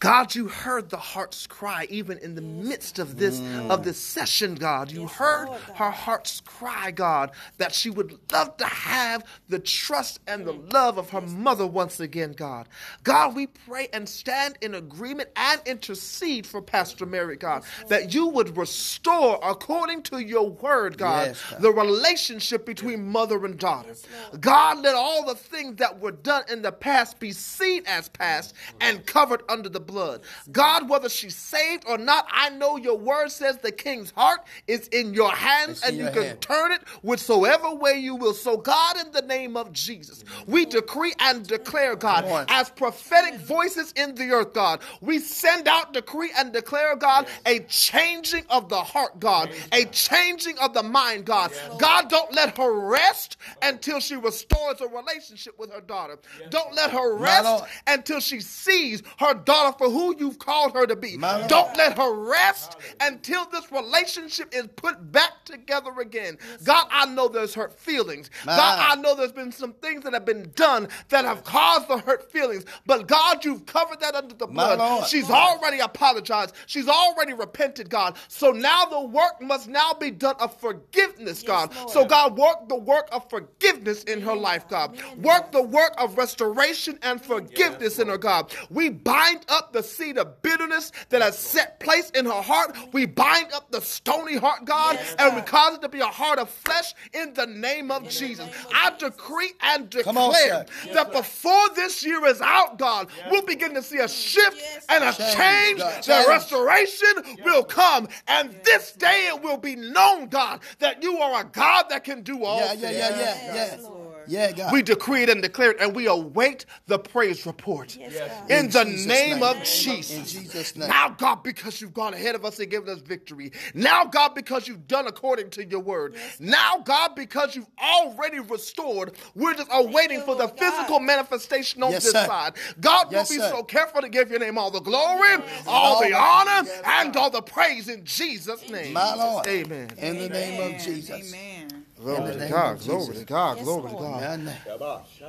God, 0.01 0.35
you 0.35 0.49
heard 0.49 0.91
the 0.91 0.97
heart's 0.97 1.47
cry 1.47 1.87
even 1.91 2.19
in 2.19 2.35
the 2.35 2.41
midst 2.41 2.99
of 2.99 3.19
this 3.19 3.41
of 3.69 3.83
this 3.85 3.99
session, 4.01 4.55
God. 4.55 4.91
You 4.93 5.07
heard 5.09 5.49
her 5.75 5.91
heart's 5.91 6.41
cry, 6.41 6.91
God, 6.93 7.33
that 7.59 7.75
she 7.75 7.91
would 7.91 8.19
love 8.33 8.57
to 8.59 8.65
have 8.67 9.25
the 9.49 9.59
trust 9.59 10.21
and 10.27 10.47
the 10.47 10.53
love 10.53 10.99
of 10.99 11.11
her 11.11 11.21
mother 11.21 11.67
once 11.67 11.99
again, 12.01 12.33
God. 12.33 12.69
God, 13.03 13.35
we 13.35 13.49
pray 13.49 13.89
and 13.93 14.09
stand 14.09 14.57
in 14.61 14.75
agreement 14.75 15.31
and 15.37 15.61
intercede 15.67 16.47
for 16.47 16.63
Pastor 16.63 17.05
Mary, 17.07 17.37
God, 17.37 17.65
that 17.89 18.15
you 18.15 18.29
would 18.29 18.57
restore 18.57 19.39
according 19.43 20.03
to 20.05 20.19
your 20.19 20.49
word, 20.49 20.97
God, 20.99 21.29
Yes, 21.29 21.43
God. 21.51 21.63
the 21.63 21.73
relationship 21.73 22.65
between 22.65 23.05
mother 23.09 23.45
and 23.45 23.59
daughter. 23.59 23.95
God, 24.41 24.79
let 24.83 24.95
all 24.95 25.25
the 25.27 25.35
things 25.35 25.77
that 25.77 25.99
were 25.99 26.13
done 26.13 26.45
in 26.49 26.63
the 26.63 26.73
past 26.73 27.19
be 27.19 27.33
seen 27.33 27.83
as 27.87 28.09
past 28.09 28.55
and 28.81 29.05
covered 29.07 29.43
under 29.49 29.69
the 29.69 29.81
blood. 29.89 30.20
God, 30.53 30.89
whether 30.89 31.09
she's 31.09 31.34
saved 31.34 31.84
or 31.89 31.99
not, 31.99 32.28
I 32.30 32.51
know 32.51 32.76
your 32.76 32.97
word 32.97 33.30
says 33.30 33.59
the 33.59 33.72
king's 33.72 34.12
heart 34.12 34.41
is 34.68 34.86
in 34.89 35.14
your 35.14 35.32
hands 35.32 35.82
in 35.82 35.89
and 35.89 35.97
you 35.99 36.05
your 36.05 36.12
can 36.12 36.36
turn 36.39 36.70
it 36.70 36.82
whichsoever 37.03 37.74
way 37.74 37.95
you 37.99 38.14
will. 38.14 38.34
So, 38.34 38.57
God, 38.57 38.97
in 39.05 39.11
the 39.11 39.22
name 39.22 39.57
of 39.57 39.72
Jesus, 39.72 40.22
we 40.47 40.66
decree 40.66 41.14
and 41.18 41.45
declare, 41.47 41.97
God, 41.97 42.24
as 42.49 42.70
prophetic 42.70 43.41
voices 43.41 43.93
in 43.97 44.14
the 44.14 44.30
earth, 44.30 44.53
God, 44.53 44.80
we 45.01 45.18
send 45.18 45.66
out, 45.66 45.93
decree, 45.93 46.30
and 46.36 46.53
declare, 46.53 46.95
God, 46.95 47.26
a 47.47 47.61
changing 47.61 48.45
of 48.51 48.68
the 48.68 48.80
heart, 48.80 49.18
God, 49.18 49.51
a 49.72 49.86
changing 49.86 50.59
of 50.59 50.74
the 50.74 50.82
mind, 50.82 51.24
God. 51.24 51.51
God, 51.78 52.11
don't 52.11 52.32
let 52.32 52.57
her 52.59 52.72
rest 52.72 53.39
until 53.62 54.01
she 54.01 54.16
restores 54.16 54.80
a 54.80 54.86
relationship 54.86 55.59
with 55.59 55.72
her 55.72 55.80
daughter. 55.80 56.18
Don't 56.51 56.74
let 56.74 56.91
her 56.91 57.16
rest 57.16 57.64
until 57.86 58.20
she 58.20 58.41
sees 58.41 59.03
her 59.18 59.32
daughter 59.34 59.78
for 59.79 59.89
who 59.89 60.14
you've 60.18 60.39
called 60.39 60.74
her 60.74 60.87
to 60.87 60.97
be. 60.97 61.16
My 61.16 61.47
Don't 61.47 61.76
let 61.76 61.97
her 61.97 62.12
rest 62.12 62.76
until 63.01 63.47
this 63.47 63.70
relationship 63.72 64.53
is 64.53 64.66
put 64.76 65.12
back 65.12 65.45
together 65.45 65.93
again. 66.01 66.37
God, 66.64 66.87
I 66.91 67.07
know 67.07 67.29
there's 67.29 67.55
hurt 67.55 67.79
feelings. 67.79 68.31
My. 68.45 68.57
God, 68.57 68.99
I 68.99 69.01
know 69.01 69.14
there's 69.14 69.33
been 69.33 69.53
some 69.53 69.72
things 69.74 70.05
that 70.05 70.12
have 70.12 70.24
been 70.24 70.51
done 70.55 70.89
that 71.09 71.24
have 71.24 71.45
caused 71.45 71.89
the 71.89 71.99
hurt 71.99 72.31
feelings. 72.31 72.64
But 72.87 73.07
God, 73.07 73.45
you've 73.45 73.66
covered 73.66 74.01
that 74.01 74.14
under 74.14 74.35
the 74.35 74.47
blood. 74.47 74.79
Lord. 74.79 75.07
She's 75.07 75.31
already 75.31 75.79
apologized. 75.79 76.55
She's 76.66 76.89
already 76.89 77.33
repented, 77.33 77.89
God. 77.89 78.16
So 78.29 78.51
now 78.51 78.85
the 78.87 79.01
work 79.01 79.41
must 79.41 79.68
now 79.68 79.93
be 79.93 80.11
done 80.11 80.35
of 80.41 80.59
forgiveness, 80.59 81.43
God. 81.43 81.74
Lord. 81.74 81.91
So 81.91 82.05
God, 82.05 82.37
work 82.37 82.68
the 82.68 82.76
work 82.76 83.09
of 83.12 83.29
forgiveness 83.31 84.03
in 84.05 84.20
her 84.22 84.35
life, 84.35 84.68
God. 84.68 84.99
Work 85.18 85.53
the 85.53 85.62
work 85.62 85.95
of 85.99 86.18
restoration 86.18 86.99
and 87.03 87.22
forgiveness 87.22 87.99
in 87.99 88.09
her, 88.09 88.18
God. 88.18 88.53
We 88.70 88.89
bind 88.89 89.45
up 89.49 89.68
the 89.73 89.83
seed 89.83 90.19
of 90.19 90.43
bitterness 90.43 90.93
that 91.11 91.23
has 91.23 91.39
set 91.39 91.81
place 91.81 92.11
in 92.11 92.25
her 92.27 92.43
heart. 92.43 92.77
We 92.93 93.07
bind 93.07 93.53
up 93.53 93.71
the 93.71 93.81
stony 93.81 94.37
heart, 94.37 94.64
God, 94.64 94.99
and 95.19 95.37
we 95.37 95.43
cause 95.43 95.77
it 95.77 95.83
to 95.83 95.89
be 95.89 96.01
a 96.01 96.07
heart 96.07 96.39
of 96.39 96.49
flesh 96.51 96.95
in 97.12 97.35
the 97.35 97.47
name 97.47 97.91
of 97.91 98.09
Jesus. 98.09 98.49
I 98.75 98.91
decree 98.99 99.53
and 99.62 99.91
Come 100.03 100.19
on, 100.19 100.33
declare 100.33 100.66
sir. 100.85 100.93
that 100.95 101.12
before 101.12 101.69
this 101.75 102.05
year 102.05 102.25
is 102.27 102.41
out, 102.41 102.79
God, 102.79 103.09
we'll 103.31 103.45
begin 103.47 103.75
to 103.75 103.83
see 103.83 103.99
a 103.99 104.09
shift 104.09 104.57
Yes, 104.59 104.87
and 104.89 105.05
a 105.05 105.12
Change, 105.12 105.37
change. 105.37 105.79
The 105.79 106.12
Change. 106.12 106.29
restoration 106.29 107.09
will 107.45 107.64
come. 107.64 108.09
And 108.27 108.55
this 108.64 108.93
day 108.93 109.31
it 109.35 109.43
will 109.43 109.57
be 109.59 109.77
known, 109.77 110.29
God, 110.29 110.61
that 110.79 111.03
you 111.03 111.19
are 111.19 111.41
a 111.41 111.45
God 111.45 111.87
that 111.91 112.05
can 112.05 112.23
do 112.23 112.45
all 112.45 112.59
Yeah, 112.61 112.69
things. 112.69 112.83
yeah, 112.83 112.91
yeah, 112.91 113.09
yeah, 113.11 113.55
Yes, 113.55 113.81
yeah. 113.83 113.89
Lord. 114.29 114.51
Yeah, 114.51 114.53
God. 114.53 114.72
We 114.72 114.83
decree 114.83 115.22
it 115.22 115.29
and 115.31 115.43
declare 115.43 115.70
it, 115.72 115.76
and 115.81 115.95
we 115.95 116.07
await 116.07 116.66
the 116.87 116.99
praise 116.99 117.47
report. 117.47 117.97
Yes, 117.97 118.14
God. 118.16 118.51
In, 118.51 118.66
In 118.66 118.70
the 118.70 118.85
Jesus' 118.85 119.07
name, 119.07 119.35
name. 119.35 119.43
of 119.43 119.57
In 119.57 119.62
Jesus. 119.64 120.33
Jesus' 120.33 120.76
name. 120.76 120.89
Now, 120.89 121.09
God, 121.11 121.43
because 121.43 121.81
you've 121.81 121.95
gone 121.95 122.14
ahead 122.14 122.35
of 122.35 122.45
us 122.45 122.59
and 122.59 122.70
given 122.70 122.89
us 122.89 123.01
victory. 123.01 123.53
Now, 123.74 124.05
God, 124.05 124.35
because 124.35 124.68
you've 124.68 124.87
done 124.87 125.07
according 125.07 125.51
to 125.51 125.64
your 125.66 125.81
word. 125.81 126.16
Now, 126.39 126.79
God, 126.85 127.14
because 127.14 127.57
you've 127.57 127.66
already 127.83 128.41
restored, 128.41 129.12
we're 129.35 129.55
just 129.55 129.68
awaiting 129.72 130.18
you, 130.18 130.24
for 130.24 130.35
the 130.35 130.47
God. 130.47 130.59
physical 130.59 131.01
manifestation 131.01 131.83
on 131.83 131.91
Yes, 131.93 132.05
this 132.05 132.12
sir. 132.12 132.26
side. 132.26 132.55
God, 132.81 133.09
Yes, 133.11 133.31
will 133.31 133.37
be 133.37 133.41
sir. 133.43 133.51
so 133.51 133.62
careful 133.62 134.03
to 134.03 134.09
give 134.09 134.31
your 134.31 134.41
name 134.41 134.59
all 134.59 134.70
the 134.70 134.81
glory, 134.81 135.35
all 135.66 136.01
the 136.03 136.11
Lord. 136.11 136.14
honor, 136.14 136.66
Yes, 136.68 136.83
and 136.85 137.16
all 137.16 137.31
the 137.31 137.43
praise 137.43 137.89
in 137.89 138.05
Jesus' 138.05 138.68
name. 138.68 138.93
My 138.93 139.14
Lord. 139.14 139.47
Amen. 139.47 139.91
In 139.99 140.18
the 140.18 140.29
name 140.29 140.74
of 140.74 140.81
Jesus. 140.83 141.33
Amen. 141.35 141.78
Glory 142.01 142.33
to 142.35 142.49
God, 142.49 142.81
glory 142.81 143.15
to 143.17 143.25
God, 143.25 143.59
glory 143.59 143.91
to 143.91 143.97
God. 143.97 144.51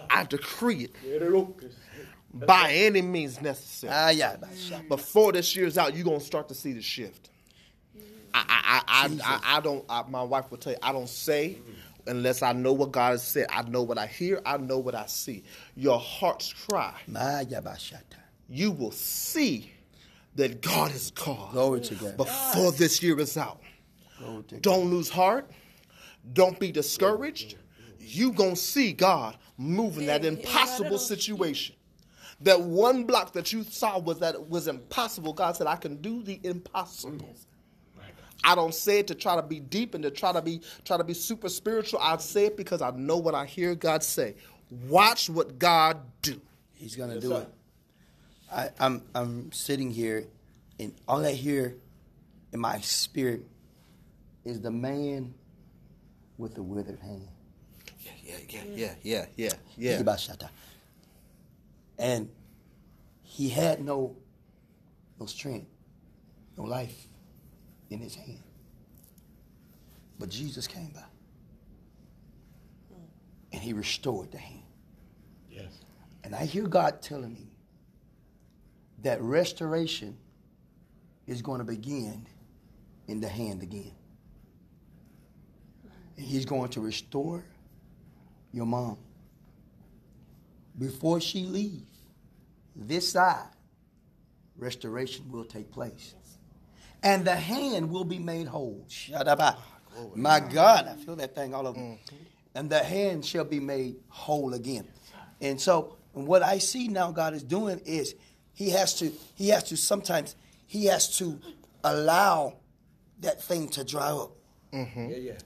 I 0.09 0.23
decree 0.23 0.85
it 0.85 0.95
by 2.33 2.71
any 2.71 3.01
means 3.01 3.41
necessary. 3.41 3.93
Ah, 3.95 4.09
yeah. 4.09 4.35
Before 4.87 5.31
this 5.31 5.55
year's 5.55 5.77
out, 5.77 5.95
you're 5.95 6.05
gonna 6.05 6.19
start 6.19 6.47
to 6.49 6.55
see 6.55 6.73
the 6.73 6.81
shift. 6.81 7.29
I, 8.33 8.45
I, 8.47 8.81
I, 8.87 9.07
I, 9.07 9.17
I, 9.23 9.57
I 9.57 9.59
don't. 9.61 9.83
I, 9.89 10.03
my 10.07 10.21
wife 10.21 10.51
will 10.51 10.59
tell 10.59 10.73
you, 10.73 10.79
I 10.83 10.91
don't 10.91 11.09
say 11.09 11.57
unless 12.05 12.41
I 12.41 12.53
know 12.53 12.73
what 12.73 12.91
God 12.91 13.11
has 13.11 13.23
said. 13.23 13.47
I 13.49 13.63
know 13.63 13.83
what 13.83 13.97
I 13.97 14.07
hear. 14.07 14.41
I 14.45 14.57
know 14.57 14.77
what 14.77 14.95
I 14.95 15.05
see. 15.07 15.43
Your 15.75 15.99
heart's 15.99 16.53
cry. 16.53 16.93
Maya 17.07 17.45
bashata. 17.61 18.03
You 18.47 18.71
will 18.71 18.91
see 18.91 19.71
that 20.35 20.61
God 20.61 20.93
is 20.93 21.11
called 21.15 21.51
Glory 21.51 21.81
to 21.81 21.95
God. 21.95 22.17
before 22.17 22.71
this 22.71 23.01
year 23.03 23.19
is 23.19 23.37
out. 23.37 23.61
Glory 24.17 24.43
to 24.43 24.55
God. 24.55 24.61
Don't 24.61 24.89
lose 24.89 25.09
heart. 25.09 25.49
Don't 26.33 26.59
be 26.59 26.71
discouraged. 26.71 27.55
You 27.99 28.31
gonna 28.31 28.55
see 28.55 28.93
God 28.93 29.37
moving 29.57 30.07
that 30.07 30.23
Yeah, 30.23 30.31
yeah, 30.31 30.37
impossible 30.37 30.97
situation. 30.97 31.75
That 32.41 32.61
one 32.61 33.03
block 33.03 33.33
that 33.33 33.51
you 33.51 33.63
saw 33.63 33.99
was 33.99 34.19
that 34.19 34.35
it 34.35 34.49
was 34.49 34.67
impossible. 34.67 35.33
God 35.33 35.55
said, 35.57 35.67
"I 35.67 35.75
can 35.75 35.97
do 35.97 36.23
the 36.23 36.39
impossible." 36.43 37.35
I 38.43 38.55
don't 38.55 38.73
say 38.73 38.99
it 38.99 39.07
to 39.07 39.15
try 39.15 39.35
to 39.35 39.41
be 39.41 39.59
deep 39.59 39.93
and 39.93 40.03
to 40.03 40.11
try 40.11 40.31
to 40.31 40.41
be 40.41 40.61
try 40.85 40.97
to 40.97 41.03
be 41.03 41.13
super 41.13 41.49
spiritual. 41.49 41.99
I 42.01 42.15
say 42.17 42.45
it 42.45 42.57
because 42.57 42.81
I 42.81 42.91
know 42.91 43.17
what 43.17 43.35
I 43.35 43.45
hear 43.45 43.75
God 43.75 44.03
say. 44.03 44.35
Watch 44.87 45.29
what 45.29 45.59
God 45.59 45.97
do. 46.21 46.39
He's 46.73 46.95
gonna 46.95 47.19
do 47.19 47.35
it. 47.35 47.49
I, 48.51 48.69
I'm 48.79 49.03
I'm 49.13 49.51
sitting 49.51 49.91
here, 49.91 50.25
and 50.79 50.93
all 51.07 51.25
I 51.25 51.33
hear 51.33 51.75
in 52.53 52.59
my 52.59 52.79
spirit 52.79 53.45
is 54.45 54.61
the 54.61 54.71
man 54.71 55.33
with 56.39 56.55
the 56.55 56.63
withered 56.63 56.99
hand. 56.99 57.27
Yeah, 57.99 58.11
yeah, 58.23 58.35
yeah, 58.49 58.61
yeah, 58.75 58.93
yeah, 59.03 59.25
yeah, 59.35 59.53
yeah. 59.77 59.97
And 61.99 62.29
he 63.23 63.49
had 63.49 63.83
no 63.83 64.15
no 65.19 65.25
strength, 65.25 65.67
no 66.57 66.63
life 66.63 67.07
in 67.89 67.99
his 67.99 68.15
hand. 68.15 68.43
But 70.17 70.29
Jesus 70.29 70.67
came 70.67 70.89
by. 70.89 71.03
And 73.51 73.61
he 73.61 73.73
restored 73.73 74.31
the 74.31 74.37
hand. 74.37 74.63
Yes. 75.49 75.81
And 76.23 76.35
I 76.35 76.45
hear 76.45 76.67
God 76.67 77.01
telling 77.01 77.33
me 77.33 77.47
that 79.03 79.21
restoration 79.21 80.17
is 81.27 81.41
going 81.41 81.59
to 81.59 81.65
begin 81.65 82.27
in 83.07 83.21
the 83.21 83.29
hand 83.29 83.63
again. 83.63 83.93
And 86.19 86.27
he's 86.27 86.43
going 86.43 86.67
to 86.71 86.81
restore 86.81 87.45
your 88.51 88.65
mom. 88.65 88.97
Before 90.77 91.21
she 91.21 91.43
leaves 91.43 91.97
this 92.75 93.13
side, 93.13 93.47
restoration 94.57 95.31
will 95.31 95.45
take 95.45 95.71
place. 95.71 96.13
And 97.01 97.23
the 97.23 97.37
hand 97.37 97.89
will 97.89 98.03
be 98.03 98.19
made 98.19 98.47
whole. 98.47 98.85
Shadaba. 98.89 99.55
My 100.13 100.41
God, 100.41 100.89
I 100.89 100.95
feel 100.95 101.15
that 101.15 101.35
thing 101.35 101.53
all 101.53 101.65
over. 101.65 101.79
me. 101.79 101.85
Mm-hmm. 101.85 102.15
And 102.55 102.69
the 102.69 102.79
hand 102.79 103.25
shall 103.25 103.45
be 103.45 103.61
made 103.61 103.95
whole 104.09 104.53
again. 104.53 104.89
And 105.39 105.59
so 105.59 105.95
and 106.13 106.27
what 106.27 106.43
I 106.43 106.57
see 106.57 106.89
now 106.89 107.11
God 107.11 107.33
is 107.33 107.43
doing 107.43 107.79
is 107.85 108.13
he 108.51 108.71
has 108.71 108.93
to 108.95 109.09
he 109.35 109.49
has 109.49 109.63
to 109.65 109.77
sometimes 109.77 110.35
he 110.67 110.87
has 110.87 111.17
to 111.19 111.39
allow 111.81 112.55
that 113.21 113.41
thing 113.41 113.69
to 113.69 113.85
dry 113.85 114.09
up 114.09 114.31
mm-hmm. 114.73 115.09
Yeah, 115.11 115.17
yeah. 115.17 115.37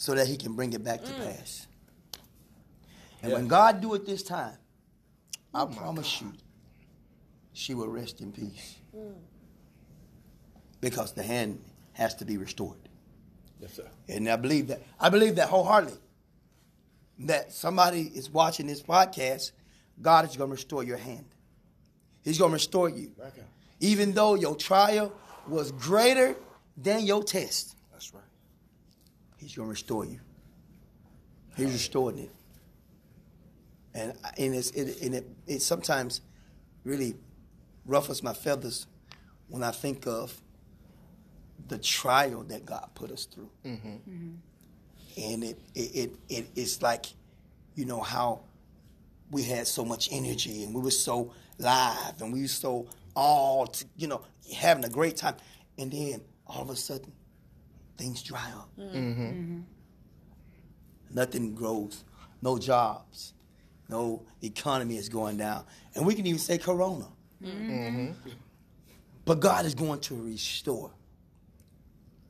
So 0.00 0.14
that 0.14 0.26
he 0.26 0.38
can 0.38 0.54
bring 0.54 0.72
it 0.72 0.82
back 0.82 1.04
to 1.04 1.12
mm. 1.12 1.26
pass. 1.26 1.66
And 3.22 3.32
when 3.34 3.48
God 3.48 3.82
do 3.82 3.92
it 3.92 4.06
this 4.06 4.22
time, 4.22 4.56
I 5.52 5.66
promise 5.66 6.22
you, 6.22 6.32
she 7.52 7.74
will 7.74 7.88
rest 7.88 8.22
in 8.22 8.32
peace. 8.32 8.76
Mm. 8.96 9.12
because 10.80 11.12
the 11.12 11.22
hand 11.22 11.62
has 11.92 12.14
to 12.14 12.24
be 12.24 12.38
restored. 12.38 12.78
Yes, 13.60 13.74
sir. 13.74 13.86
And 14.08 14.26
I 14.26 14.36
believe 14.36 14.68
that. 14.68 14.80
I 14.98 15.10
believe 15.10 15.36
that 15.36 15.50
wholeheartedly. 15.50 15.98
That 17.18 17.52
somebody 17.52 18.10
is 18.14 18.30
watching 18.30 18.66
this 18.66 18.82
podcast, 18.82 19.52
God 20.00 20.24
is 20.24 20.34
going 20.34 20.48
to 20.48 20.54
restore 20.54 20.82
your 20.82 20.96
hand. 20.96 21.26
He's 22.24 22.38
going 22.38 22.52
to 22.52 22.54
restore 22.54 22.88
you. 22.88 23.12
Okay. 23.20 23.42
Even 23.80 24.12
though 24.12 24.34
your 24.34 24.56
trial 24.56 25.12
was 25.46 25.72
greater 25.72 26.36
than 26.78 27.04
your 27.04 27.22
test, 27.22 27.66
That's 27.66 27.70
right. 27.70 27.79
He's 29.40 29.56
going 29.56 29.66
to 29.66 29.70
restore 29.70 30.04
you. 30.04 30.20
He's 31.56 31.72
restoring 31.72 32.18
it. 32.18 32.30
And, 33.94 34.12
and, 34.38 34.54
it's, 34.54 34.70
it, 34.70 35.00
and 35.02 35.14
it, 35.14 35.26
it 35.46 35.62
sometimes 35.62 36.20
really 36.84 37.14
ruffles 37.86 38.22
my 38.22 38.34
feathers 38.34 38.86
when 39.48 39.62
I 39.62 39.70
think 39.70 40.06
of 40.06 40.40
the 41.68 41.78
trial 41.78 42.44
that 42.44 42.66
God 42.66 42.88
put 42.94 43.10
us 43.10 43.24
through. 43.24 43.50
Mm-hmm. 43.64 43.88
Mm-hmm. 43.88 45.22
And 45.32 45.44
it, 45.44 45.58
it, 45.74 45.80
it, 45.80 46.16
it, 46.28 46.46
it's 46.54 46.82
like, 46.82 47.06
you 47.74 47.84
know, 47.84 48.00
how 48.00 48.42
we 49.30 49.42
had 49.42 49.66
so 49.66 49.84
much 49.84 50.08
energy 50.12 50.64
and 50.64 50.74
we 50.74 50.82
were 50.82 50.90
so 50.90 51.32
live 51.58 52.20
and 52.20 52.32
we 52.32 52.42
were 52.42 52.48
so 52.48 52.86
all, 53.16 53.66
t- 53.66 53.86
you 53.96 54.06
know, 54.06 54.22
having 54.54 54.84
a 54.84 54.88
great 54.88 55.16
time. 55.16 55.36
And 55.78 55.90
then 55.90 56.20
all 56.46 56.62
of 56.62 56.70
a 56.70 56.76
sudden, 56.76 57.12
things 58.00 58.22
dry 58.22 58.50
up. 58.56 58.70
Mm-hmm. 58.78 58.96
Mm-hmm. 58.96 59.60
Nothing 61.12 61.54
grows, 61.54 62.04
no 62.40 62.58
jobs, 62.58 63.34
no 63.88 64.22
economy 64.42 64.96
is 64.96 65.08
going 65.08 65.36
down. 65.36 65.64
And 65.94 66.06
we 66.06 66.14
can 66.14 66.26
even 66.26 66.38
say 66.38 66.56
corona. 66.56 67.06
Mm-hmm. 67.42 68.12
But 69.24 69.40
God 69.40 69.66
is 69.66 69.74
going 69.74 70.00
to 70.00 70.14
restore 70.14 70.90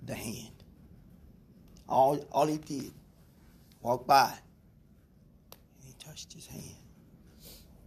the 0.04 0.14
hand. 0.14 0.64
All, 1.88 2.16
all 2.32 2.46
he 2.46 2.58
did, 2.58 2.92
walk 3.80 4.06
by, 4.06 4.32
and 4.32 5.86
he 5.86 5.92
touched 6.04 6.32
his 6.32 6.46
hand. 6.46 6.64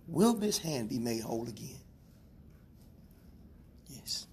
Will 0.07 0.33
this 0.33 0.57
hand 0.57 0.89
be 0.89 0.99
made 0.99 1.21
whole 1.21 1.47
again? 1.47 1.79
Yes. 3.87 4.27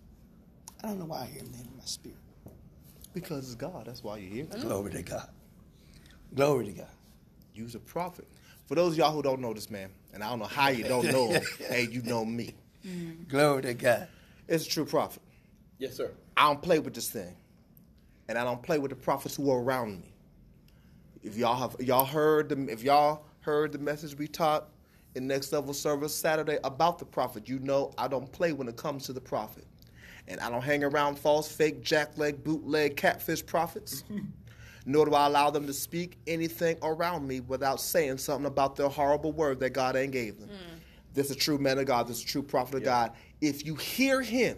I 0.82 0.88
don't 0.88 0.98
know 0.98 1.06
why 1.06 1.22
I 1.22 1.26
hear 1.26 1.42
that 1.42 1.66
in 1.66 1.76
my 1.76 1.84
spirit. 1.84 2.19
Because 3.12 3.46
it's 3.46 3.54
God. 3.54 3.84
That's 3.86 4.02
why 4.02 4.18
you're 4.18 4.30
here. 4.30 4.44
Glory 4.60 4.92
to 4.92 5.02
God. 5.02 5.28
Glory 6.34 6.66
to 6.66 6.72
God. 6.72 6.86
You's 7.54 7.74
a 7.74 7.80
prophet. 7.80 8.26
For 8.66 8.76
those 8.76 8.92
of 8.92 8.98
y'all 8.98 9.12
who 9.12 9.22
don't 9.22 9.40
know 9.40 9.52
this 9.52 9.68
man, 9.68 9.90
and 10.14 10.22
I 10.22 10.30
don't 10.30 10.38
know 10.38 10.44
how 10.44 10.68
you 10.68 10.84
don't 10.84 11.10
know 11.10 11.28
him, 11.28 11.42
hey, 11.68 11.88
you 11.90 12.02
know 12.02 12.24
me. 12.24 12.54
Mm-hmm. 12.86 13.24
Glory 13.28 13.62
to 13.62 13.74
God. 13.74 14.08
It's 14.46 14.66
a 14.66 14.68
true 14.68 14.84
prophet. 14.84 15.22
Yes, 15.78 15.96
sir. 15.96 16.12
I 16.36 16.46
don't 16.46 16.62
play 16.62 16.78
with 16.78 16.94
this 16.94 17.10
thing, 17.10 17.34
and 18.28 18.38
I 18.38 18.44
don't 18.44 18.62
play 18.62 18.78
with 18.78 18.90
the 18.90 18.96
prophets 18.96 19.34
who 19.36 19.50
are 19.50 19.60
around 19.60 20.00
me. 20.00 20.12
If 21.22 21.36
y'all 21.36 21.56
have 21.56 21.76
y'all 21.80 22.04
heard 22.04 22.48
the 22.48 22.72
if 22.72 22.82
y'all 22.82 23.24
heard 23.40 23.72
the 23.72 23.78
message 23.78 24.16
we 24.16 24.26
taught 24.28 24.68
in 25.14 25.26
next 25.26 25.52
level 25.52 25.74
service 25.74 26.14
Saturday 26.14 26.58
about 26.64 26.98
the 26.98 27.04
prophet, 27.04 27.48
you 27.48 27.58
know 27.58 27.92
I 27.98 28.08
don't 28.08 28.30
play 28.30 28.52
when 28.52 28.68
it 28.68 28.76
comes 28.76 29.04
to 29.06 29.12
the 29.12 29.20
prophet, 29.20 29.66
and 30.30 30.40
I 30.40 30.48
don't 30.48 30.62
hang 30.62 30.84
around 30.84 31.18
false, 31.18 31.50
fake, 31.50 31.82
jackleg, 31.82 32.44
bootleg, 32.44 32.96
catfish 32.96 33.44
prophets. 33.44 34.04
Nor 34.86 35.06
do 35.06 35.14
I 35.14 35.26
allow 35.26 35.50
them 35.50 35.66
to 35.66 35.74
speak 35.74 36.16
anything 36.26 36.78
around 36.82 37.26
me 37.26 37.40
without 37.40 37.80
saying 37.80 38.18
something 38.18 38.46
about 38.46 38.76
their 38.76 38.88
horrible 38.88 39.32
word 39.32 39.60
that 39.60 39.70
God 39.70 39.94
ain't 39.94 40.12
gave 40.12 40.38
them. 40.38 40.48
Mm. 40.48 40.78
This 41.12 41.26
is 41.26 41.36
a 41.36 41.38
true 41.38 41.58
man 41.58 41.78
of 41.78 41.86
God. 41.86 42.08
This 42.08 42.18
is 42.18 42.24
a 42.24 42.26
true 42.26 42.42
prophet 42.42 42.76
of 42.76 42.84
God. 42.84 43.12
If 43.40 43.66
you 43.66 43.74
hear 43.74 44.22
him, 44.22 44.56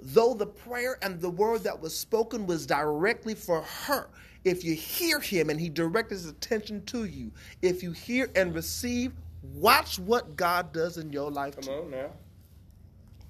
though 0.00 0.34
the 0.34 0.46
prayer 0.46 0.98
and 1.02 1.20
the 1.20 1.30
word 1.30 1.62
that 1.62 1.80
was 1.80 1.96
spoken 1.96 2.46
was 2.46 2.66
directly 2.66 3.34
for 3.34 3.62
her, 3.62 4.08
if 4.44 4.64
you 4.64 4.74
hear 4.74 5.20
him 5.20 5.50
and 5.50 5.60
he 5.60 5.68
directed 5.68 6.14
his 6.14 6.26
attention 6.26 6.84
to 6.86 7.04
you, 7.04 7.30
if 7.62 7.82
you 7.82 7.92
hear 7.92 8.30
and 8.34 8.54
receive, 8.54 9.12
watch 9.54 9.98
what 9.98 10.36
God 10.36 10.72
does 10.72 10.98
in 10.98 11.12
your 11.12 11.30
life. 11.30 11.54
Come 11.54 11.64
too. 11.64 11.72
on 11.72 11.90
now. 11.90 12.10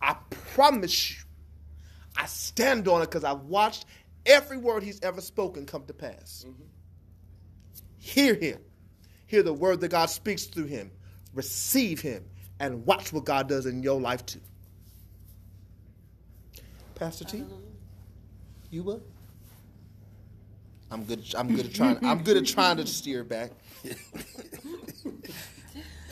I 0.00 0.16
promise 0.30 1.10
you, 1.10 1.25
I 2.16 2.26
stand 2.26 2.88
on 2.88 3.02
it 3.02 3.06
because 3.06 3.24
I've 3.24 3.42
watched 3.42 3.86
every 4.24 4.56
word 4.56 4.82
he's 4.82 5.00
ever 5.02 5.20
spoken 5.20 5.66
come 5.66 5.84
to 5.86 5.92
pass. 5.92 6.44
Mm-hmm. 6.46 6.62
Hear 7.98 8.34
him. 8.34 8.58
Hear 9.26 9.42
the 9.42 9.52
word 9.52 9.80
that 9.80 9.88
God 9.88 10.06
speaks 10.10 10.44
through 10.44 10.66
him. 10.66 10.90
Receive 11.34 12.00
him 12.00 12.24
and 12.60 12.86
watch 12.86 13.12
what 13.12 13.24
God 13.24 13.48
does 13.48 13.66
in 13.66 13.82
your 13.82 14.00
life 14.00 14.24
too. 14.24 14.40
Pastor 16.94 17.24
T, 17.24 17.44
you 18.70 18.82
what? 18.82 19.02
I'm 20.90 21.04
good. 21.04 21.24
I'm 21.36 21.54
good 21.54 21.66
at 21.66 21.74
trying. 21.74 22.04
I'm 22.04 22.22
good 22.22 22.36
at 22.36 22.46
trying 22.46 22.76
to 22.78 22.86
steer 22.86 23.24
back. 23.24 23.50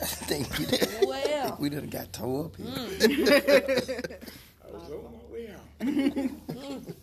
I 0.01 0.05
think 0.05 0.59
we 0.59 0.65
done, 0.65 1.07
Well, 1.07 1.57
we 1.61 1.69
done 1.69 1.87
got 1.87 2.11
tore 2.13 2.45
up 2.45 2.57
here. 2.57 2.65
Mm. 2.65 4.19
I 4.65 4.67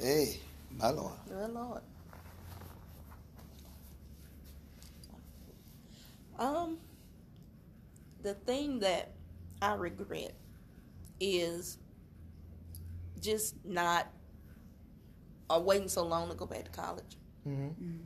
Hey, 0.00 0.40
my 0.78 0.90
Lord. 0.90 1.12
oh 1.30 1.46
Lord. 1.52 1.82
Um, 6.38 6.78
the 8.22 8.32
thing 8.32 8.78
that 8.80 9.12
I 9.60 9.74
regret 9.74 10.32
is 11.20 11.76
just 13.20 13.56
not 13.64 14.08
or 15.50 15.60
waiting 15.60 15.88
so 15.88 16.04
long 16.04 16.30
to 16.30 16.34
go 16.34 16.46
back 16.46 16.64
to 16.64 16.70
college. 16.70 17.16
Mm-hmm. 17.46 17.66
Mm-hmm. 17.66 17.96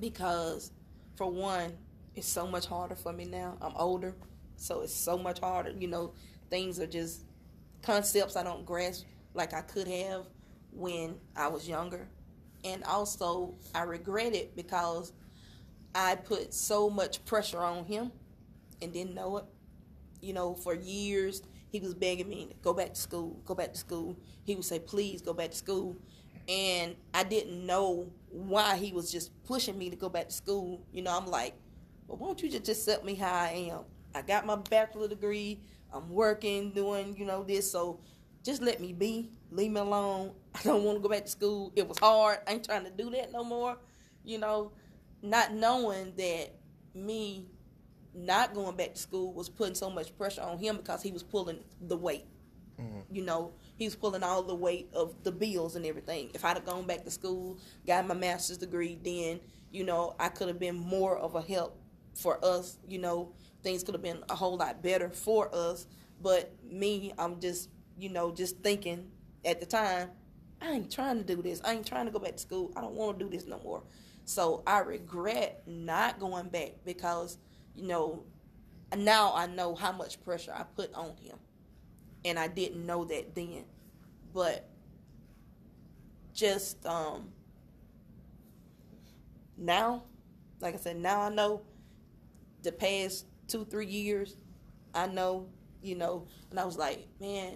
Because, 0.00 0.72
for 1.16 1.30
one, 1.30 1.74
it's 2.16 2.26
so 2.26 2.46
much 2.46 2.66
harder 2.66 2.96
for 2.96 3.12
me 3.12 3.26
now. 3.26 3.56
I'm 3.60 3.76
older, 3.76 4.14
so 4.56 4.80
it's 4.80 4.94
so 4.94 5.16
much 5.18 5.38
harder. 5.38 5.70
You 5.70 5.86
know, 5.88 6.14
things 6.50 6.80
are 6.80 6.86
just 6.86 7.24
concepts 7.82 8.36
I 8.36 8.42
don't 8.42 8.64
grasp 8.66 9.04
like 9.34 9.54
I 9.54 9.60
could 9.62 9.88
have 9.88 10.26
when 10.72 11.16
I 11.36 11.48
was 11.48 11.68
younger. 11.68 12.08
And 12.64 12.82
also, 12.84 13.54
I 13.74 13.82
regret 13.82 14.34
it 14.34 14.56
because 14.56 15.12
I 15.94 16.16
put 16.16 16.52
so 16.52 16.90
much 16.90 17.24
pressure 17.24 17.60
on 17.60 17.84
him 17.84 18.12
and 18.82 18.92
didn't 18.92 19.14
know 19.14 19.38
it. 19.38 19.44
You 20.20 20.32
know, 20.32 20.54
for 20.54 20.74
years, 20.74 21.42
he 21.70 21.80
was 21.80 21.94
begging 21.94 22.28
me 22.28 22.46
to 22.46 22.54
go 22.62 22.72
back 22.72 22.94
to 22.94 23.00
school, 23.00 23.40
go 23.44 23.54
back 23.54 23.72
to 23.72 23.78
school. 23.78 24.16
He 24.44 24.54
would 24.54 24.64
say, 24.64 24.78
please 24.78 25.22
go 25.22 25.32
back 25.32 25.52
to 25.52 25.56
school. 25.56 25.96
And 26.48 26.96
I 27.12 27.24
didn't 27.24 27.64
know 27.64 28.10
why 28.30 28.76
he 28.76 28.92
was 28.92 29.12
just 29.12 29.30
pushing 29.44 29.78
me 29.78 29.90
to 29.90 29.96
go 29.96 30.08
back 30.08 30.28
to 30.28 30.34
school. 30.34 30.80
You 30.92 31.02
know, 31.02 31.16
I'm 31.16 31.26
like, 31.26 31.54
well, 32.06 32.16
won't 32.18 32.42
you 32.42 32.50
just 32.50 32.68
accept 32.68 33.04
me 33.04 33.14
how 33.14 33.32
I 33.32 33.70
am? 33.70 33.80
I 34.14 34.22
got 34.22 34.46
my 34.46 34.56
bachelor 34.56 35.08
degree. 35.08 35.60
I'm 35.92 36.10
working, 36.10 36.70
doing, 36.72 37.16
you 37.16 37.24
know, 37.24 37.42
this. 37.42 37.70
So 37.70 38.00
just 38.44 38.62
let 38.62 38.80
me 38.80 38.92
be. 38.92 39.30
Leave 39.50 39.72
me 39.72 39.80
alone. 39.80 40.32
I 40.54 40.62
don't 40.62 40.84
want 40.84 40.98
to 40.98 41.02
go 41.02 41.08
back 41.08 41.24
to 41.24 41.30
school. 41.30 41.72
It 41.76 41.88
was 41.88 41.98
hard. 41.98 42.38
I 42.46 42.52
ain't 42.52 42.64
trying 42.64 42.84
to 42.84 42.90
do 42.90 43.10
that 43.10 43.32
no 43.32 43.44
more. 43.44 43.78
You 44.24 44.38
know, 44.38 44.72
not 45.22 45.52
knowing 45.54 46.12
that 46.16 46.54
me 46.94 47.46
not 48.14 48.54
going 48.54 48.76
back 48.76 48.94
to 48.94 49.00
school 49.00 49.32
was 49.32 49.48
putting 49.48 49.74
so 49.74 49.90
much 49.90 50.16
pressure 50.16 50.42
on 50.42 50.58
him 50.58 50.76
because 50.76 51.02
he 51.02 51.12
was 51.12 51.22
pulling 51.22 51.60
the 51.80 51.96
weight. 51.96 52.26
Mm-hmm. 52.80 53.14
You 53.14 53.22
know, 53.22 53.52
he 53.76 53.84
was 53.84 53.96
pulling 53.96 54.22
all 54.22 54.42
the 54.42 54.54
weight 54.54 54.88
of 54.92 55.14
the 55.24 55.32
bills 55.32 55.76
and 55.76 55.84
everything. 55.84 56.30
If 56.34 56.44
I'd 56.44 56.56
have 56.56 56.64
gone 56.64 56.86
back 56.86 57.04
to 57.04 57.10
school, 57.10 57.58
got 57.86 58.06
my 58.06 58.14
master's 58.14 58.58
degree, 58.58 58.98
then, 59.02 59.40
you 59.70 59.84
know, 59.84 60.14
I 60.18 60.28
could 60.28 60.48
have 60.48 60.58
been 60.58 60.76
more 60.76 61.18
of 61.18 61.34
a 61.34 61.42
help 61.42 61.80
for 62.14 62.44
us. 62.44 62.78
You 62.88 62.98
know, 62.98 63.32
things 63.62 63.82
could 63.82 63.94
have 63.94 64.02
been 64.02 64.22
a 64.28 64.34
whole 64.34 64.56
lot 64.56 64.82
better 64.82 65.10
for 65.10 65.54
us. 65.54 65.86
But 66.20 66.52
me, 66.64 67.12
I'm 67.18 67.40
just, 67.40 67.70
you 67.98 68.08
know, 68.08 68.32
just 68.32 68.58
thinking 68.58 69.10
at 69.44 69.60
the 69.60 69.66
time, 69.66 70.10
I 70.60 70.70
ain't 70.72 70.90
trying 70.90 71.18
to 71.18 71.24
do 71.24 71.40
this. 71.42 71.60
I 71.64 71.74
ain't 71.74 71.86
trying 71.86 72.06
to 72.06 72.12
go 72.12 72.18
back 72.18 72.32
to 72.32 72.38
school. 72.38 72.72
I 72.76 72.80
don't 72.80 72.94
want 72.94 73.18
to 73.18 73.24
do 73.24 73.30
this 73.30 73.46
no 73.46 73.60
more. 73.62 73.82
So 74.24 74.62
I 74.66 74.80
regret 74.80 75.62
not 75.66 76.18
going 76.18 76.48
back 76.48 76.72
because, 76.84 77.38
you 77.74 77.86
know, 77.86 78.24
now 78.96 79.32
I 79.34 79.46
know 79.46 79.74
how 79.74 79.92
much 79.92 80.22
pressure 80.24 80.52
I 80.54 80.64
put 80.64 80.92
on 80.94 81.14
him. 81.16 81.36
And 82.24 82.38
I 82.38 82.48
didn't 82.48 82.84
know 82.84 83.04
that 83.04 83.34
then. 83.34 83.64
But 84.34 84.68
just 86.34 86.84
um 86.86 87.32
now, 89.56 90.04
like 90.60 90.74
I 90.74 90.78
said, 90.78 90.96
now 90.96 91.22
I 91.22 91.30
know 91.30 91.62
the 92.62 92.72
past 92.72 93.26
two, 93.48 93.64
three 93.64 93.86
years, 93.86 94.36
I 94.94 95.06
know, 95.06 95.48
you 95.82 95.96
know, 95.96 96.26
and 96.50 96.60
I 96.60 96.64
was 96.64 96.76
like, 96.76 97.06
man, 97.20 97.54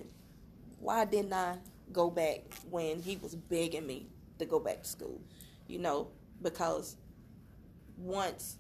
why 0.79 1.05
didn't 1.05 1.33
I 1.33 1.59
go 1.93 2.11
back 2.11 2.41
when 2.71 3.01
he 3.01 3.17
was 3.17 3.35
begging 3.35 3.87
me 3.87 4.09
to 4.39 4.47
go 4.47 4.59
back 4.59 4.83
to 4.83 4.89
school? 4.89 5.21
You 5.69 5.79
know, 5.79 6.09
because 6.43 6.97
once, 7.97 8.59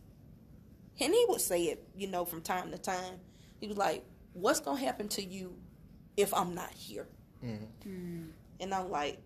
and 1.01 1.13
he 1.13 1.25
would 1.29 1.41
say 1.41 1.65
it, 1.65 1.87
you 1.97 2.07
know, 2.07 2.25
from 2.25 2.43
time 2.43 2.71
to 2.71 2.79
time. 2.79 3.15
He 3.61 3.67
was 3.67 3.77
like, 3.77 4.05
what's 4.35 4.61
going 4.61 4.79
to 4.79 4.85
happen 4.85 5.09
to 5.09 5.23
you 5.23 5.57
if 6.17 6.33
I'm 6.35 6.55
not 6.55 6.71
here? 6.71 7.09
Mm-hmm. 7.45 8.25
And 8.61 8.75
I'm 8.75 8.91
like, 8.91 9.19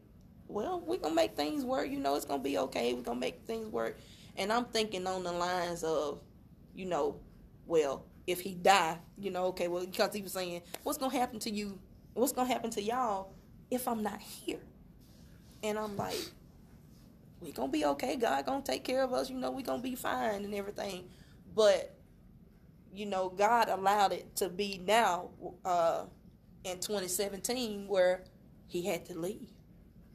well, 0.48 0.80
we're 0.80 0.98
gonna 0.98 1.14
make 1.14 1.36
things 1.36 1.64
work. 1.64 1.90
You 1.90 1.98
know, 1.98 2.14
it's 2.14 2.24
gonna 2.24 2.42
be 2.42 2.59
okay. 2.59 2.94
We're 2.94 3.02
gonna 3.02 3.20
make 3.20 3.42
things 3.46 3.68
work. 3.68 3.98
And 4.36 4.52
I'm 4.52 4.64
thinking 4.66 5.07
on 5.07 5.24
the 5.24 5.32
lines 5.32 5.82
of, 5.82 6.20
you 6.74 6.86
know, 6.86 7.20
well, 7.67 8.05
if 8.27 8.41
he 8.41 8.55
die, 8.55 8.99
you 9.19 9.31
know, 9.31 9.47
okay, 9.47 9.69
well, 9.69 9.85
because 9.85 10.14
he 10.14 10.23
was 10.23 10.33
saying, 10.33 10.62
what's 10.83 10.99
gonna 10.99 11.17
happen 11.17 11.39
to 11.41 11.51
you? 11.51 11.79
What's 12.14 12.33
gonna 12.33 12.49
happen 12.49 12.71
to 12.71 12.83
y'all 12.83 13.33
if 13.71 13.87
I'm 13.87 14.03
not 14.03 14.21
here? 14.21 14.61
And 15.62 15.79
I'm 15.79 15.97
like, 15.97 16.19
we 17.41 17.53
gonna 17.53 17.71
be 17.71 17.85
okay. 17.85 18.17
God 18.17 18.47
gonna 18.47 18.62
take 18.62 18.85
care 18.85 19.03
of 19.03 19.12
us. 19.12 19.31
You 19.31 19.39
know, 19.39 19.51
we 19.51 19.62
gonna 19.62 19.83
be 19.83 19.95
fine 19.95 20.45
and 20.45 20.55
everything. 20.55 21.09
But 21.55 21.95
you 22.93 23.07
know, 23.07 23.29
God 23.29 23.69
allowed 23.69 24.12
it 24.12 24.37
to 24.37 24.49
be 24.49 24.81
now 24.85 25.29
uh, 25.64 26.05
in 26.64 26.79
2017 26.81 27.87
where 27.87 28.25
He 28.67 28.87
had 28.87 29.05
to 29.07 29.19
leave, 29.19 29.51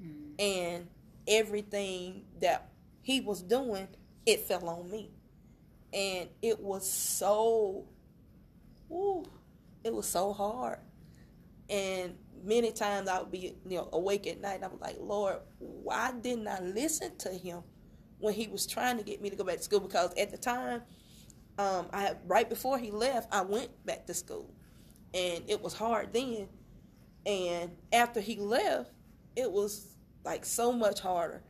mm. 0.04 0.32
and 0.40 0.88
everything 1.28 2.24
that 2.42 2.70
He 3.04 3.22
was 3.22 3.42
doing, 3.42 3.88
it 4.26 4.42
fell 4.48 4.68
on 4.68 4.90
me, 4.90 5.12
and 5.94 6.30
it 6.42 6.60
was 6.60 6.90
so, 6.90 7.86
woo, 8.90 9.26
it 9.84 9.94
was 9.94 10.08
so 10.08 10.34
hard, 10.34 10.80
and 11.70 12.16
many 12.44 12.72
times 12.72 13.08
I 13.08 13.20
would 13.20 13.32
be, 13.32 13.56
you 13.68 13.78
know, 13.78 13.90
awake 13.94 14.28
at 14.28 14.42
night 14.42 14.56
and 14.56 14.66
I 14.66 14.68
was 14.68 14.82
like, 14.82 14.98
Lord, 15.00 15.38
why 15.60 16.12
didn't 16.12 16.48
I 16.48 16.60
listen 16.60 17.16
to 17.20 17.30
him 17.30 17.62
when 18.20 18.34
he 18.34 18.48
was 18.48 18.66
trying 18.66 18.98
to 18.98 19.04
get 19.04 19.22
me 19.22 19.30
to 19.30 19.36
go 19.36 19.44
back 19.44 19.58
to 19.58 19.64
school? 19.64 19.80
Because 19.80 20.14
at 20.18 20.32
the 20.32 20.38
time, 20.38 20.82
um, 21.58 21.88
I 21.94 22.14
right 22.26 22.50
before 22.50 22.78
he 22.78 22.92
left, 22.92 23.34
I 23.34 23.42
went 23.42 23.70
back 23.86 24.08
to 24.08 24.14
school, 24.14 24.50
and 25.14 25.44
it 25.48 25.62
was 25.62 25.74
hard 25.74 26.14
then. 26.14 26.48
And 27.26 27.72
after 27.94 28.20
he 28.20 28.38
left, 28.38 28.92
it 29.36 29.52
was 29.52 29.96
like 30.26 30.46
so 30.46 30.72
much 30.72 31.00
harder, 31.00 31.44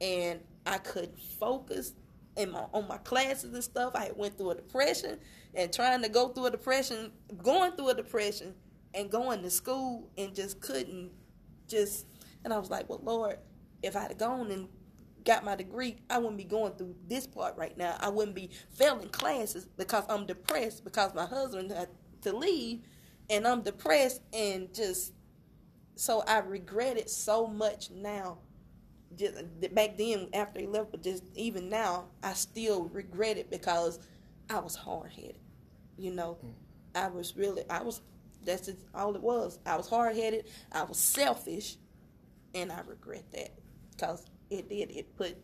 and 0.00 0.40
I 0.64 0.78
couldn't 0.78 1.18
focus 1.38 1.92
in 2.36 2.50
my 2.50 2.64
on 2.72 2.88
my 2.88 2.98
classes 2.98 3.52
and 3.52 3.62
stuff. 3.64 3.94
I 3.94 4.10
went 4.14 4.36
through 4.36 4.50
a 4.50 4.54
depression, 4.54 5.18
and 5.54 5.72
trying 5.72 6.02
to 6.02 6.08
go 6.08 6.28
through 6.28 6.46
a 6.46 6.50
depression, 6.50 7.12
going 7.42 7.72
through 7.72 7.90
a 7.90 7.94
depression 7.94 8.54
and 8.94 9.10
going 9.10 9.42
to 9.42 9.50
school 9.50 10.10
and 10.18 10.34
just 10.34 10.60
couldn't 10.60 11.10
just 11.68 12.06
and 12.44 12.52
I 12.52 12.58
was 12.58 12.70
like, 12.70 12.88
Well 12.88 13.00
Lord, 13.02 13.38
if 13.82 13.96
I'd 13.96 14.08
have 14.08 14.18
gone 14.18 14.50
and 14.50 14.68
got 15.24 15.44
my 15.44 15.56
degree, 15.56 15.96
I 16.10 16.18
wouldn't 16.18 16.36
be 16.36 16.44
going 16.44 16.72
through 16.72 16.96
this 17.08 17.26
part 17.26 17.56
right 17.56 17.76
now. 17.76 17.96
I 18.00 18.08
wouldn't 18.08 18.34
be 18.34 18.50
failing 18.70 19.08
classes 19.08 19.66
because 19.76 20.04
I'm 20.08 20.26
depressed 20.26 20.84
because 20.84 21.14
my 21.14 21.26
husband 21.26 21.70
had 21.70 21.88
to 22.22 22.36
leave 22.36 22.80
and 23.30 23.46
I'm 23.46 23.62
depressed 23.62 24.20
and 24.32 24.72
just 24.74 25.12
so 25.94 26.22
I 26.26 26.38
regret 26.38 26.96
it 26.96 27.10
so 27.10 27.46
much 27.46 27.90
now. 27.90 28.38
Just 29.16 29.74
back 29.74 29.96
then 29.96 30.28
after 30.32 30.60
he 30.60 30.66
left, 30.66 30.90
but 30.90 31.02
just 31.02 31.24
even 31.34 31.68
now, 31.68 32.06
I 32.22 32.32
still 32.34 32.84
regret 32.84 33.36
it 33.36 33.50
because 33.50 33.98
I 34.48 34.58
was 34.58 34.74
hard 34.74 35.12
headed. 35.12 35.36
You 35.98 36.12
know, 36.12 36.38
mm. 36.44 36.52
I 36.94 37.08
was 37.08 37.36
really 37.36 37.62
I 37.68 37.82
was 37.82 38.00
that's 38.44 38.66
just 38.66 38.78
all 38.94 39.14
it 39.14 39.22
was. 39.22 39.58
I 39.66 39.76
was 39.76 39.88
hard 39.88 40.16
headed. 40.16 40.46
I 40.72 40.82
was 40.84 40.98
selfish, 40.98 41.76
and 42.54 42.72
I 42.72 42.80
regret 42.86 43.24
that 43.32 43.52
because 43.90 44.26
it 44.50 44.68
did. 44.68 44.90
It 44.90 45.16
put 45.16 45.36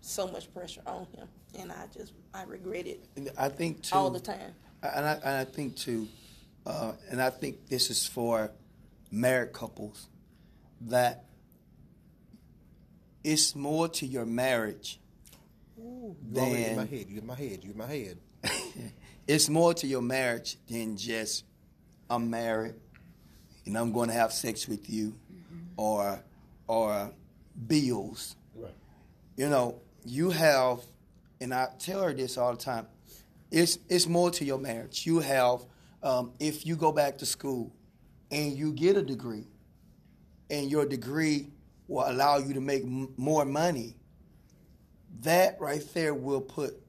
so 0.00 0.26
much 0.28 0.52
pressure 0.52 0.82
on 0.86 1.06
him, 1.14 1.28
and 1.58 1.70
I 1.72 1.86
just 1.92 2.12
I 2.34 2.42
regret 2.44 2.86
it. 2.86 3.06
I 3.38 3.48
think 3.48 3.82
too, 3.82 3.96
all 3.96 4.10
the 4.10 4.20
time. 4.20 4.54
And 4.82 5.06
I, 5.06 5.12
and 5.12 5.36
I 5.36 5.44
think 5.44 5.76
too, 5.76 6.08
uh, 6.66 6.92
and 7.10 7.20
I 7.20 7.30
think 7.30 7.68
this 7.68 7.90
is 7.90 8.06
for 8.06 8.50
married 9.10 9.52
couples 9.52 10.08
that 10.82 11.24
it's 13.22 13.54
more 13.54 13.88
to 13.88 14.06
your 14.06 14.26
marriage 14.26 15.00
Ooh, 15.78 16.16
than 16.30 16.54
in 16.54 16.76
my 16.76 16.84
head. 16.84 17.06
You 17.08 17.20
in 17.20 17.26
my 17.26 17.34
head. 17.34 17.64
You 17.64 17.72
in 17.72 17.78
my 17.78 17.86
head. 17.86 18.18
it's 19.26 19.48
more 19.48 19.74
to 19.74 19.86
your 19.86 20.02
marriage 20.02 20.56
than 20.68 20.96
just 20.96 21.44
I'm 22.08 22.30
married 22.30 22.74
and 23.66 23.76
I'm 23.78 23.92
going 23.92 24.08
to 24.08 24.14
have 24.14 24.32
sex 24.32 24.66
with 24.66 24.90
you, 24.90 25.16
mm-hmm. 25.32 25.58
or 25.76 26.22
or 26.66 27.12
bills. 27.66 28.36
Right. 28.54 28.72
You 29.36 29.48
know, 29.48 29.80
you 30.04 30.30
have, 30.30 30.80
and 31.40 31.54
I 31.54 31.68
tell 31.78 32.02
her 32.02 32.12
this 32.12 32.36
all 32.36 32.52
the 32.52 32.58
time. 32.58 32.86
It's 33.50 33.78
it's 33.88 34.06
more 34.06 34.30
to 34.32 34.44
your 34.44 34.58
marriage. 34.58 35.06
You 35.06 35.20
have, 35.20 35.60
um, 36.02 36.32
if 36.40 36.66
you 36.66 36.76
go 36.76 36.92
back 36.92 37.18
to 37.18 37.26
school, 37.26 37.72
and 38.30 38.56
you 38.56 38.72
get 38.72 38.96
a 38.96 39.02
degree, 39.02 39.46
and 40.50 40.70
your 40.70 40.86
degree 40.86 41.48
will 41.90 42.08
allow 42.08 42.38
you 42.38 42.54
to 42.54 42.60
make 42.60 42.84
m- 42.84 43.12
more 43.16 43.44
money. 43.44 43.96
That 45.22 45.60
right 45.60 45.82
there 45.92 46.14
will 46.14 46.40
put 46.40 46.80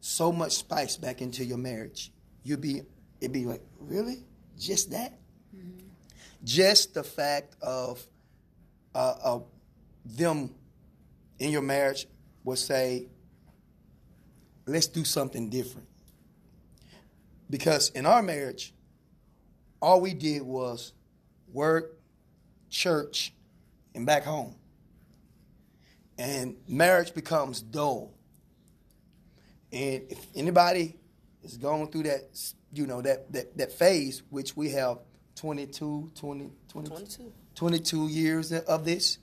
so 0.00 0.32
much 0.32 0.52
spice 0.52 0.96
back 0.96 1.22
into 1.22 1.44
your 1.44 1.58
marriage. 1.58 2.12
You'll 2.42 2.58
be 2.58 2.82
it'd 3.20 3.32
be 3.32 3.44
like, 3.44 3.62
really? 3.78 4.24
Just 4.58 4.90
that. 4.90 5.12
Mm-hmm. 5.56 5.86
Just 6.42 6.92
the 6.92 7.04
fact 7.04 7.54
of, 7.62 8.04
uh, 8.96 9.14
of 9.22 9.46
them 10.04 10.52
in 11.38 11.50
your 11.50 11.62
marriage 11.62 12.08
will 12.42 12.56
say, 12.56 13.06
let's 14.66 14.88
do 14.88 15.04
something 15.04 15.48
different. 15.50 15.86
Because 17.48 17.90
in 17.90 18.06
our 18.06 18.22
marriage, 18.22 18.74
all 19.80 20.00
we 20.00 20.14
did 20.14 20.42
was 20.42 20.94
work, 21.52 21.96
church, 22.70 23.32
and 23.94 24.06
back 24.06 24.24
home. 24.24 24.54
And 26.18 26.56
marriage 26.68 27.14
becomes 27.14 27.60
dull. 27.60 28.14
And 29.72 30.02
if 30.10 30.26
anybody 30.34 30.96
is 31.42 31.56
going 31.56 31.90
through 31.90 32.04
that 32.04 32.36
you 32.72 32.86
know, 32.86 33.02
that, 33.02 33.30
that, 33.32 33.56
that 33.58 33.72
phase, 33.72 34.22
which 34.30 34.56
we 34.56 34.70
have 34.70 34.98
22, 35.36 36.12
20, 36.14 36.50
20, 36.68 36.88
22. 36.88 37.32
22 37.54 38.08
years 38.08 38.52
of 38.52 38.84
this, 38.84 39.18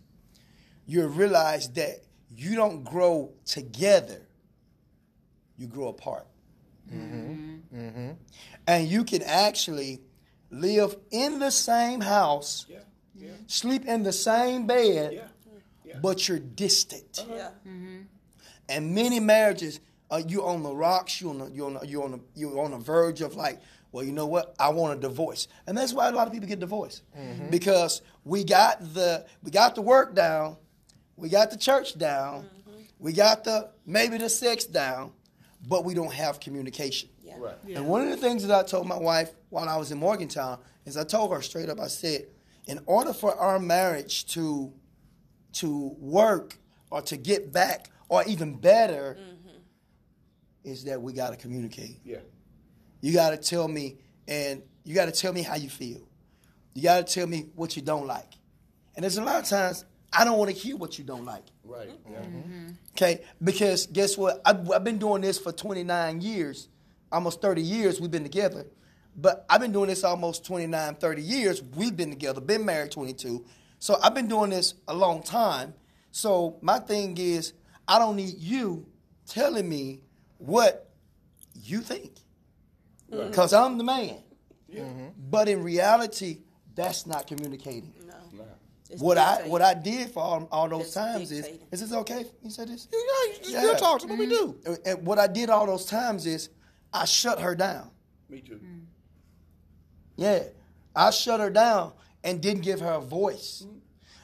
you 0.86 1.05
realize 1.07 1.70
that 1.72 2.03
you 2.36 2.55
don't 2.55 2.84
grow 2.84 3.32
together, 3.45 4.22
you 5.57 5.67
grow 5.67 5.88
apart. 5.88 6.28
Mm-hmm. 6.91 7.76
Mm-hmm. 7.76 8.11
And 8.67 8.88
you 8.88 9.03
can 9.03 9.24
actually 9.24 10.01
live 10.51 10.95
in 11.11 11.39
the 11.39 11.51
same 11.51 12.01
house, 12.01 12.65
yeah. 12.70 12.80
Yeah. 13.20 13.32
sleep 13.47 13.86
in 13.86 14.03
the 14.03 14.13
same 14.13 14.65
bed, 14.65 15.22
yeah. 15.84 15.95
but 16.01 16.28
you're 16.28 16.39
distant. 16.39 17.20
Uh-huh. 17.20 17.49
Mm-hmm. 17.67 18.01
And 18.70 18.95
many 18.95 19.20
marriages 19.20 19.80
uh, 20.11 20.22
you 20.28 20.45
on 20.45 20.63
the 20.63 20.74
rocks, 20.74 21.22
you 21.22 21.30
on 21.30 21.39
the, 21.39 21.51
you 21.51 21.65
on 21.65 21.74
the, 21.76 21.88
you 21.88 22.03
on 22.03 22.11
the, 22.11 22.20
you 22.36 22.59
on 22.59 22.72
the 22.72 22.78
verge 22.78 23.22
of 23.22 23.36
like, 23.36 23.59
well, 23.91 24.03
you 24.03 24.11
know 24.11 24.28
what? 24.28 24.55
I 24.59 24.70
want 24.70 24.97
a 24.97 25.01
divorce, 25.01 25.47
and 25.65 25.78
that's 25.78 25.93
why 25.93 26.07
a 26.07 26.11
lot 26.11 26.28
of 26.28 26.34
people 26.34 26.47
get 26.47 26.59
divorced 26.59 27.01
mm-hmm. 27.17 27.49
because 27.49 28.01
we 28.24 28.43
got 28.43 28.93
the 28.93 29.26
we 29.41 29.49
got 29.49 29.74
the 29.74 29.82
work 29.82 30.13
down, 30.13 30.57
we 31.15 31.30
got 31.30 31.49
the 31.49 31.57
church 31.57 31.97
down, 31.97 32.43
mm-hmm. 32.43 32.82
we 32.99 33.13
got 33.13 33.43
the 33.43 33.72
maybe 33.88 34.17
the 34.17 34.30
sex 34.30 34.65
down, 34.65 35.11
but 35.67 35.86
we 35.86 35.95
don't 35.95 36.13
have 36.13 36.39
communication. 36.39 37.09
Yeah. 37.24 37.36
Right. 37.39 37.55
Yeah. 37.65 37.78
And 37.78 37.88
one 37.88 38.01
of 38.01 38.09
the 38.09 38.17
things 38.17 38.45
that 38.45 38.57
I 38.57 38.67
told 38.67 38.88
my 38.88 38.97
wife 38.97 39.32
while 39.49 39.67
I 39.67 39.78
was 39.78 39.91
in 39.91 39.97
Morgantown 39.97 40.59
is 40.86 40.95
I 40.95 41.03
told 41.03 41.32
her 41.32 41.41
straight 41.41 41.70
up. 41.70 41.80
I 41.80 41.88
said, 41.88 42.28
in 42.70 42.80
order 42.86 43.13
for 43.13 43.36
our 43.36 43.59
marriage 43.59 44.26
to 44.34 44.74
to 45.51 45.95
work 45.99 46.57
or 46.91 47.01
to 47.01 47.17
get 47.17 47.51
back 47.51 47.89
or 48.07 48.24
even 48.26 48.55
better. 48.55 49.17
Mm-hmm 49.20 49.36
is 50.63 50.84
that 50.86 51.01
we 51.01 51.13
got 51.13 51.32
to 51.32 51.38
communicate. 51.38 51.99
Yeah. 52.03 52.20
You 53.01 53.13
got 53.13 53.32
to 53.32 53.38
tell 53.38 53.67
me, 53.67 53.97
and 54.28 54.61
you 54.84 54.93
got 54.93 55.05
to 55.05 55.11
tell 55.11 55.34
me 55.34 55.41
how 55.41 55.55
you 55.55 55.70
feel. 55.70 56.07
You 56.74 56.84
got 56.84 57.05
to 57.07 57.13
tell 57.13 57.28
me 57.28 57.47
what 57.55 57.76
you 57.76 57.82
don't 57.82 58.07
like. 58.07 58.34
And 58.95 59.03
there's 59.03 59.17
a 59.17 59.24
lot 59.24 59.41
of 59.41 59.49
times 59.49 59.86
I 60.11 60.26
don't 60.26 60.38
want 60.38 60.51
to 60.51 60.55
hear 60.55 60.76
what 60.76 60.97
you 60.97 61.05
don't 61.05 61.26
like. 61.26 61.45
Right. 61.63 61.89
Yeah. 62.09 62.17
Mm-hmm. 62.20 62.70
Okay. 62.91 63.22
Because 63.43 63.88
guess 63.88 64.17
what? 64.17 64.41
I've, 64.45 64.70
I've, 64.72 64.84
been 64.84 64.97
doing 64.97 65.22
this 65.22 65.38
for 65.38 65.51
29 65.51 66.22
years, 66.22 66.67
almost 67.11 67.41
30 67.41 67.61
years. 67.61 68.01
We've 68.01 68.11
been 68.11 68.24
together. 68.24 68.65
But 69.22 69.45
I've 69.49 69.59
been 69.59 69.72
doing 69.72 69.89
this 69.89 70.03
almost 70.03 70.45
29, 70.45 70.95
30 70.95 71.22
years. 71.22 71.61
We've 71.61 71.95
been 71.95 72.09
together, 72.09 72.39
been 72.39 72.63
married 72.63 72.91
22. 72.91 73.45
So 73.80 73.97
I've 74.01 74.15
been 74.15 74.28
doing 74.28 74.51
this 74.51 74.76
a 74.88 74.93
long 74.93 75.24
time. 75.24 75.74
So 76.11 76.57
my 76.61 76.80
thing 76.80 77.17
is, 77.17 77.53
I 77.88 77.99
don't 77.99 78.15
need 78.15 78.38
you 78.38 78.86
telling 79.28 79.67
me 79.67 79.99
what 80.38 80.89
you 81.53 81.82
think. 81.82 82.13
Because 83.09 83.53
I'm 83.53 83.78
the 83.78 83.84
man. 83.84 84.20
Yeah. 84.67 84.84
Mm-hmm. 84.84 85.07
But 85.30 85.49
in 85.49 85.63
reality, 85.63 86.39
that's 86.76 87.05
not 87.05 87.28
communicating. 87.28 87.91
No. 88.05 88.13
no. 88.38 88.43
What 88.99 89.17
I 89.17 89.47
what 89.47 89.61
I 89.61 89.74
did 89.74 90.11
for 90.11 90.22
all, 90.22 90.47
all 90.51 90.70
those 90.70 90.86
it's 90.86 90.93
times 90.93 91.32
is 91.32 91.47
is 91.72 91.82
this 91.82 91.91
okay? 91.91 92.26
You 92.43 92.51
said 92.51 92.70
this? 92.70 92.88
Yeah, 92.91 93.49
yeah. 93.49 93.63
you 93.63 93.76
talk. 93.78 94.07
What 94.07 94.17
we 94.20 94.28
do. 94.28 94.59
And 94.86 95.05
what 95.05 95.17
I 95.17 95.26
did 95.28 95.49
all 95.49 95.65
those 95.65 95.86
times 95.86 96.28
is 96.28 96.49
I 96.93 97.05
shut 97.05 97.39
her 97.39 97.55
down. 97.55 97.89
Me 98.30 98.41
too. 98.41 98.59
Mm. 98.63 98.82
Yeah, 100.20 100.43
I 100.93 101.11
shut 101.11 101.39
her 101.39 101.49
down 101.49 101.93
and 102.26 102.41
didn't 102.41 102.63
give 102.63 102.82
her 102.82 102.91
a 102.91 103.01
voice. 103.01 103.65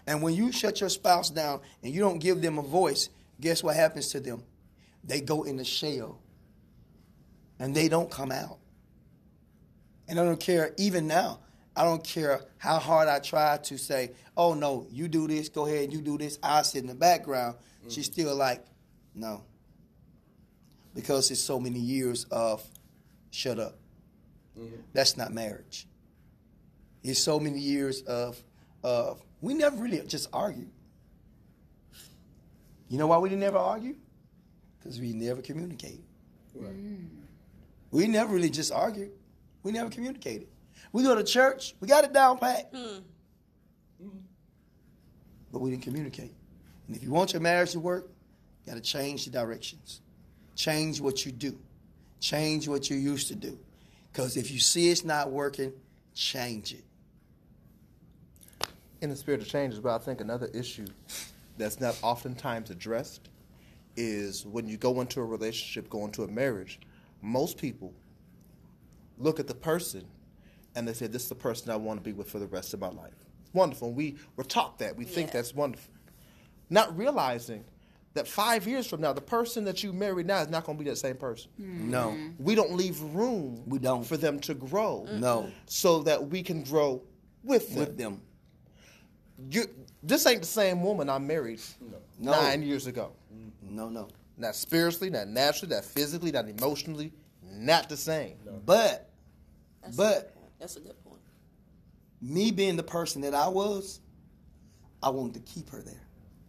And 0.05 0.21
when 0.21 0.33
you 0.33 0.51
shut 0.51 0.81
your 0.81 0.89
spouse 0.89 1.29
down 1.29 1.61
and 1.81 1.93
you 1.93 2.01
don't 2.01 2.19
give 2.19 2.41
them 2.41 2.57
a 2.57 2.61
voice, 2.61 3.07
guess 3.39 3.63
what 3.63 3.77
happens 3.77 4.09
to 4.09 4.19
them? 4.19 4.43
They 5.05 5.21
go 5.21 5.43
in 5.43 5.55
the 5.55 5.63
shell 5.63 6.19
and 7.59 7.73
they 7.73 7.87
don't 7.87 8.11
come 8.11 8.29
out. 8.29 8.57
And 10.09 10.19
I 10.19 10.25
don't 10.25 10.39
care, 10.39 10.73
even 10.77 11.07
now, 11.07 11.39
I 11.77 11.85
don't 11.85 12.03
care 12.03 12.41
how 12.57 12.77
hard 12.77 13.07
I 13.07 13.19
try 13.19 13.57
to 13.57 13.77
say, 13.77 14.11
oh 14.35 14.53
no, 14.53 14.87
you 14.91 15.07
do 15.07 15.27
this, 15.27 15.47
go 15.47 15.65
ahead, 15.65 15.93
you 15.93 16.01
do 16.01 16.17
this. 16.17 16.37
I 16.43 16.61
sit 16.63 16.81
in 16.81 16.87
the 16.87 16.93
background. 16.95 17.55
Mm-hmm. 17.55 17.89
She's 17.89 18.07
still 18.07 18.35
like, 18.35 18.65
no. 19.13 19.45
Because 20.93 21.31
it's 21.31 21.39
so 21.39 21.57
many 21.57 21.79
years 21.79 22.25
of 22.25 22.61
shut 23.31 23.59
up. 23.59 23.77
Mm-hmm. 24.60 24.76
That's 24.93 25.18
not 25.18 25.34
marriage. 25.34 25.88
It's 27.03 27.20
so 27.20 27.39
many 27.39 27.60
years 27.60 28.01
of 28.01 28.41
of 28.84 29.22
we 29.41 29.53
never 29.53 29.76
really 29.78 29.99
just 30.01 30.30
argued. 30.32 30.72
You 32.88 32.97
know 32.97 33.08
why 33.08 33.18
we 33.18 33.30
didn't 33.30 33.43
ever 33.43 33.58
argue? 33.58 33.95
Because 34.80 34.99
we 34.99 35.14
never 35.14 35.41
communicated. 35.41 36.03
Right. 36.53 36.72
Mm. 36.72 37.08
We 37.91 38.08
never 38.08 38.34
really 38.34 38.49
just 38.49 38.72
argued. 38.72 39.12
We 39.64 39.72
never 39.72 39.89
communicated. 39.89 40.47
We 40.91 41.03
go 41.03 41.16
to 41.16 41.24
church, 41.24 41.76
we 41.80 41.88
got 41.88 42.03
it 42.03 42.14
down 42.14 42.38
pat. 42.38 42.72
Mm. 42.74 43.01
But 45.51 45.60
we 45.60 45.72
didn't 45.72 45.84
communicate. 45.84 46.34
And 46.88 46.95
if 46.95 47.03
you 47.03 47.10
want 47.10 47.34
your 47.34 47.41
marriage 47.41 47.72
to 47.72 47.80
work, 47.80 48.10
you 48.64 48.72
got 48.72 48.76
to 48.76 48.82
change 48.82 49.26
the 49.26 49.32
directions. 49.32 50.01
Change 50.56 51.01
what 51.01 51.26
you 51.26 51.32
do. 51.32 51.58
Change 52.20 52.68
what 52.68 52.89
you 52.89 52.97
used 52.97 53.28
to 53.30 53.36
do. 53.36 53.58
Because 54.16 54.38
if 54.38 54.49
you 54.49 54.59
see 54.59 54.89
it's 54.89 55.03
not 55.03 55.30
working, 55.30 55.74
change 56.13 56.72
it 56.72 56.86
in 59.01 59.09
the 59.09 59.16
spirit 59.18 59.41
of 59.41 59.47
changes, 59.49 59.78
but 59.82 59.93
I 59.93 59.97
think 59.97 60.22
another 60.22 60.49
issue 60.53 60.86
that's 61.57 61.82
not 61.82 61.99
oftentimes 62.01 62.70
addressed 62.70 63.28
is 63.97 64.45
when 64.45 64.70
you 64.70 64.78
go 64.78 65.01
into 65.01 65.20
a 65.20 65.26
relationship, 65.26 65.89
go 65.89 66.05
into 66.05 66.24
a 66.24 66.30
marriage, 66.30 66.80
most 67.22 67.57
people 67.57 67.93
look 69.18 69.38
at 69.38 69.47
the 69.47 69.53
person 69.53 70.05
and 70.76 70.88
they 70.88 70.93
say, 70.93 71.07
This 71.07 71.24
is 71.24 71.30
the 71.30 71.36
person 71.36 71.70
I 71.70 71.76
want 71.76 71.99
to 71.99 72.03
be 72.03 72.13
with 72.13 72.30
for 72.30 72.39
the 72.39 72.47
rest 72.47 72.74
of 72.74 72.80
my 72.80 72.88
life. 72.88 73.26
Wonderful. 73.51 73.91
We, 73.91 74.16
we're 74.38 74.45
taught 74.45 74.80
that. 74.80 74.95
We 74.95 75.03
yeah. 75.03 75.11
think 75.11 75.32
that's 75.32 75.53
wonderful. 75.53 75.93
Not 76.70 76.97
realizing 76.97 77.66
that 78.16 78.28
five 78.28 78.68
years 78.68 78.88
from 78.88 79.01
now, 79.01 79.13
the 79.13 79.22
person 79.22 79.63
that 79.66 79.84
you 79.84 79.93
marry 79.93 80.24
now 80.24 80.41
is 80.41 80.49
not 80.49 80.63
going 80.63 80.78
to 80.78 80.84
be 80.84 80.89
that 80.89 80.97
same 80.97 81.16
person. 81.16 81.51
Mm-hmm. 81.61 81.91
No. 81.91 82.18
We 82.39 82.55
don't 82.55 82.74
leave 82.74 82.99
room 83.01 83.63
we 83.68 83.78
don't. 83.78 84.05
for 84.05 84.18
them 84.18 84.39
to 84.41 84.53
grow. 84.53 85.07
No. 85.11 85.51
So 85.68 86.01
that 86.03 86.30
we 86.30 86.41
can 86.41 86.63
grow 86.63 87.03
with 87.43 87.70
them. 87.70 87.78
With 87.78 87.97
them 87.97 88.22
you 89.49 89.66
this 90.03 90.26
ain't 90.26 90.41
the 90.41 90.47
same 90.47 90.82
woman 90.82 91.09
I 91.09 91.18
married 91.18 91.61
no. 92.20 92.32
nine 92.32 92.63
years 92.63 92.88
ago. 92.88 93.11
No, 93.61 93.89
no. 93.89 94.07
Not 94.38 94.55
spiritually, 94.55 95.09
not 95.09 95.28
naturally, 95.28 95.74
not 95.74 95.86
physically, 95.86 96.32
not 96.32 96.47
emotionally, 96.47 97.13
not 97.41 97.89
the 97.89 97.97
same. 97.97 98.36
No. 98.45 98.61
But, 98.66 99.09
That's 99.82 99.97
but 99.97 100.18
a 100.36 100.59
that's 100.59 100.76
a 100.78 100.82
good 100.82 101.03
point. 101.03 101.22
Me 102.22 102.51
being 102.51 102.76
the 102.76 102.84
person 102.84 103.22
that 103.22 103.34
I 103.34 103.47
was, 103.47 103.99
I 105.01 105.09
wanted 105.09 105.45
to 105.45 105.51
keep 105.51 105.70
her 105.70 105.82
there. 105.82 106.05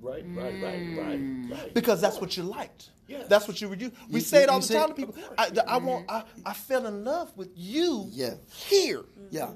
Right, 0.07 0.25
right, 0.29 0.63
right, 0.63 0.99
right, 0.99 1.51
right. 1.51 1.75
Because 1.75 2.01
that's 2.01 2.21
what 2.21 2.37
you 2.37 2.45
liked. 2.45 2.91
Yeah. 3.09 3.23
That's 3.29 3.47
what 3.47 3.61
you 3.61 3.69
would 3.69 3.79
do. 3.79 3.93
We 4.09 4.17
you, 4.17 4.21
say 4.21 4.43
it 4.43 4.49
all 4.49 4.61
the 4.61 4.73
time 4.73 4.89
to 4.89 4.95
people. 4.95 5.15
I, 5.39 5.51
I, 5.67 5.79
want. 5.79 6.11
I, 6.11 6.25
I 6.45 6.53
fell 6.53 6.87
in 6.87 7.05
love 7.05 7.33
with 7.37 7.51
you. 7.55 8.09
Yeah. 8.11 8.35
Here. 8.69 8.99
Mm-hmm. 8.99 9.27
Yeah 9.31 9.51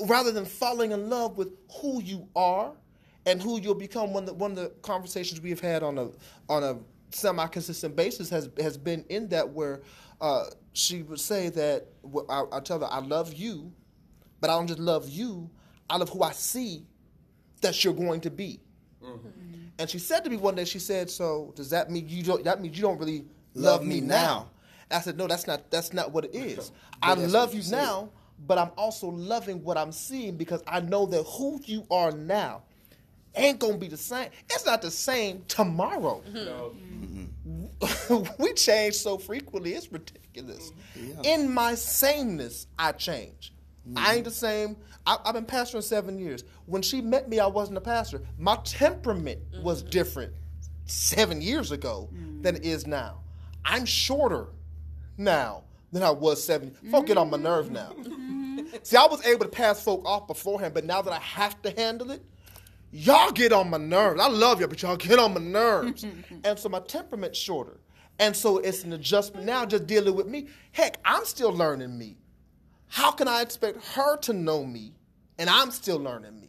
rather 0.00 0.30
than 0.30 0.44
falling 0.44 0.92
in 0.92 1.08
love 1.10 1.36
with 1.36 1.48
who 1.80 2.02
you 2.02 2.28
are 2.36 2.72
and 3.26 3.42
who 3.42 3.60
you'll 3.60 3.74
become. 3.74 4.12
One 4.12 4.24
of 4.24 4.28
the, 4.28 4.34
one 4.34 4.52
of 4.52 4.56
the 4.56 4.68
conversations 4.82 5.40
we 5.40 5.50
have 5.50 5.60
had 5.60 5.82
on 5.82 5.98
a 5.98 6.10
on 6.48 6.62
a 6.62 6.78
semi 7.10 7.46
consistent 7.46 7.96
basis 7.96 8.30
has 8.30 8.48
has 8.58 8.76
been 8.76 9.04
in 9.08 9.28
that 9.28 9.48
where 9.48 9.82
uh, 10.20 10.44
she 10.72 11.02
would 11.02 11.20
say 11.20 11.48
that 11.50 11.86
I, 12.28 12.44
I 12.52 12.60
tell 12.60 12.80
her 12.80 12.86
I 12.90 13.00
love 13.00 13.34
you, 13.34 13.72
but 14.40 14.50
I 14.50 14.54
don't 14.54 14.66
just 14.66 14.80
love 14.80 15.08
you. 15.08 15.50
I 15.90 15.96
love 15.96 16.10
who 16.10 16.22
I 16.22 16.32
see 16.32 16.86
that 17.62 17.82
you're 17.82 17.94
going 17.94 18.20
to 18.22 18.30
be. 18.30 18.60
Mm-hmm. 19.78 19.82
And 19.82 19.90
she 19.90 19.98
said 19.98 20.24
to 20.24 20.30
me 20.30 20.36
one 20.36 20.56
day, 20.56 20.64
she 20.64 20.78
said, 20.78 21.08
"So 21.08 21.52
does 21.54 21.70
that 21.70 21.90
mean 21.90 22.08
you 22.08 22.22
don't? 22.22 22.44
That 22.44 22.60
means 22.60 22.76
you 22.76 22.82
don't 22.82 22.98
really 22.98 23.24
love, 23.54 23.80
love 23.80 23.86
me, 23.86 24.00
now. 24.00 24.48
now?" 24.90 24.96
I 24.96 25.00
said, 25.00 25.16
"No, 25.16 25.26
that's 25.26 25.46
not. 25.46 25.70
That's 25.70 25.92
not 25.92 26.12
what 26.12 26.24
it 26.24 26.34
is. 26.34 26.72
I 27.02 27.14
love 27.14 27.54
you 27.54 27.62
now, 27.70 28.10
but 28.46 28.58
I'm 28.58 28.70
also 28.76 29.08
loving 29.08 29.62
what 29.62 29.78
I'm 29.78 29.92
seeing 29.92 30.36
because 30.36 30.62
I 30.66 30.80
know 30.80 31.06
that 31.06 31.22
who 31.24 31.60
you 31.64 31.86
are 31.90 32.10
now 32.10 32.62
ain't 33.36 33.60
gonna 33.60 33.78
be 33.78 33.88
the 33.88 33.96
same. 33.96 34.30
It's 34.50 34.66
not 34.66 34.82
the 34.82 34.90
same 34.90 35.44
tomorrow. 35.46 36.22
No. 36.32 36.72
Mm-hmm. 36.74 38.24
we 38.42 38.52
change 38.54 38.94
so 38.94 39.16
frequently, 39.18 39.74
it's 39.74 39.92
ridiculous. 39.92 40.72
Yeah. 40.96 41.34
In 41.34 41.52
my 41.52 41.74
sameness, 41.74 42.66
I 42.78 42.92
change. 42.92 43.52
Mm-hmm. 43.88 43.98
I 43.98 44.14
ain't 44.14 44.24
the 44.24 44.30
same. 44.30 44.76
I, 45.06 45.18
have 45.24 45.34
been 45.34 45.46
pastoring 45.46 45.82
seven 45.82 46.18
years. 46.18 46.44
When 46.66 46.82
she 46.82 47.00
met 47.00 47.28
me, 47.28 47.40
I 47.40 47.46
wasn't 47.46 47.78
a 47.78 47.80
pastor. 47.80 48.20
My 48.38 48.58
temperament 48.64 49.40
mm-hmm. 49.52 49.62
was 49.62 49.82
different 49.82 50.32
seven 50.84 51.40
years 51.40 51.72
ago 51.72 52.08
than 52.40 52.56
it 52.56 52.64
is 52.64 52.86
now. 52.86 53.20
I'm 53.64 53.84
shorter 53.84 54.48
now 55.16 55.64
than 55.92 56.02
I 56.02 56.10
was 56.10 56.42
seven. 56.42 56.70
Folk 56.90 57.06
get 57.06 57.18
on 57.18 57.30
my 57.30 57.36
nerve 57.36 57.70
now. 57.70 57.92
See, 58.82 58.96
I 58.96 59.06
was 59.06 59.24
able 59.24 59.44
to 59.44 59.50
pass 59.50 59.82
folk 59.82 60.04
off 60.04 60.26
beforehand, 60.26 60.74
but 60.74 60.84
now 60.84 61.02
that 61.02 61.12
I 61.12 61.18
have 61.18 61.60
to 61.62 61.70
handle 61.70 62.10
it, 62.10 62.22
y'all 62.92 63.32
get 63.32 63.52
on 63.52 63.70
my 63.70 63.78
nerves. 63.78 64.20
I 64.20 64.28
love 64.28 64.60
y'all, 64.60 64.68
but 64.68 64.82
y'all 64.82 64.96
get 64.96 65.18
on 65.18 65.34
my 65.34 65.40
nerves. 65.40 66.04
and 66.44 66.58
so 66.58 66.68
my 66.68 66.80
temperament's 66.80 67.38
shorter. 67.38 67.78
And 68.18 68.34
so 68.34 68.58
it's 68.58 68.84
an 68.84 68.92
adjustment 68.92 69.46
now 69.46 69.64
just 69.64 69.86
dealing 69.86 70.14
with 70.14 70.26
me. 70.26 70.48
Heck, 70.72 70.98
I'm 71.04 71.24
still 71.24 71.52
learning 71.52 71.96
me. 71.96 72.16
How 72.88 73.10
can 73.10 73.28
I 73.28 73.42
expect 73.42 73.84
her 73.94 74.16
to 74.18 74.32
know 74.32 74.64
me 74.64 74.92
and 75.38 75.48
I'm 75.48 75.70
still 75.70 75.98
learning 75.98 76.40
me? 76.40 76.48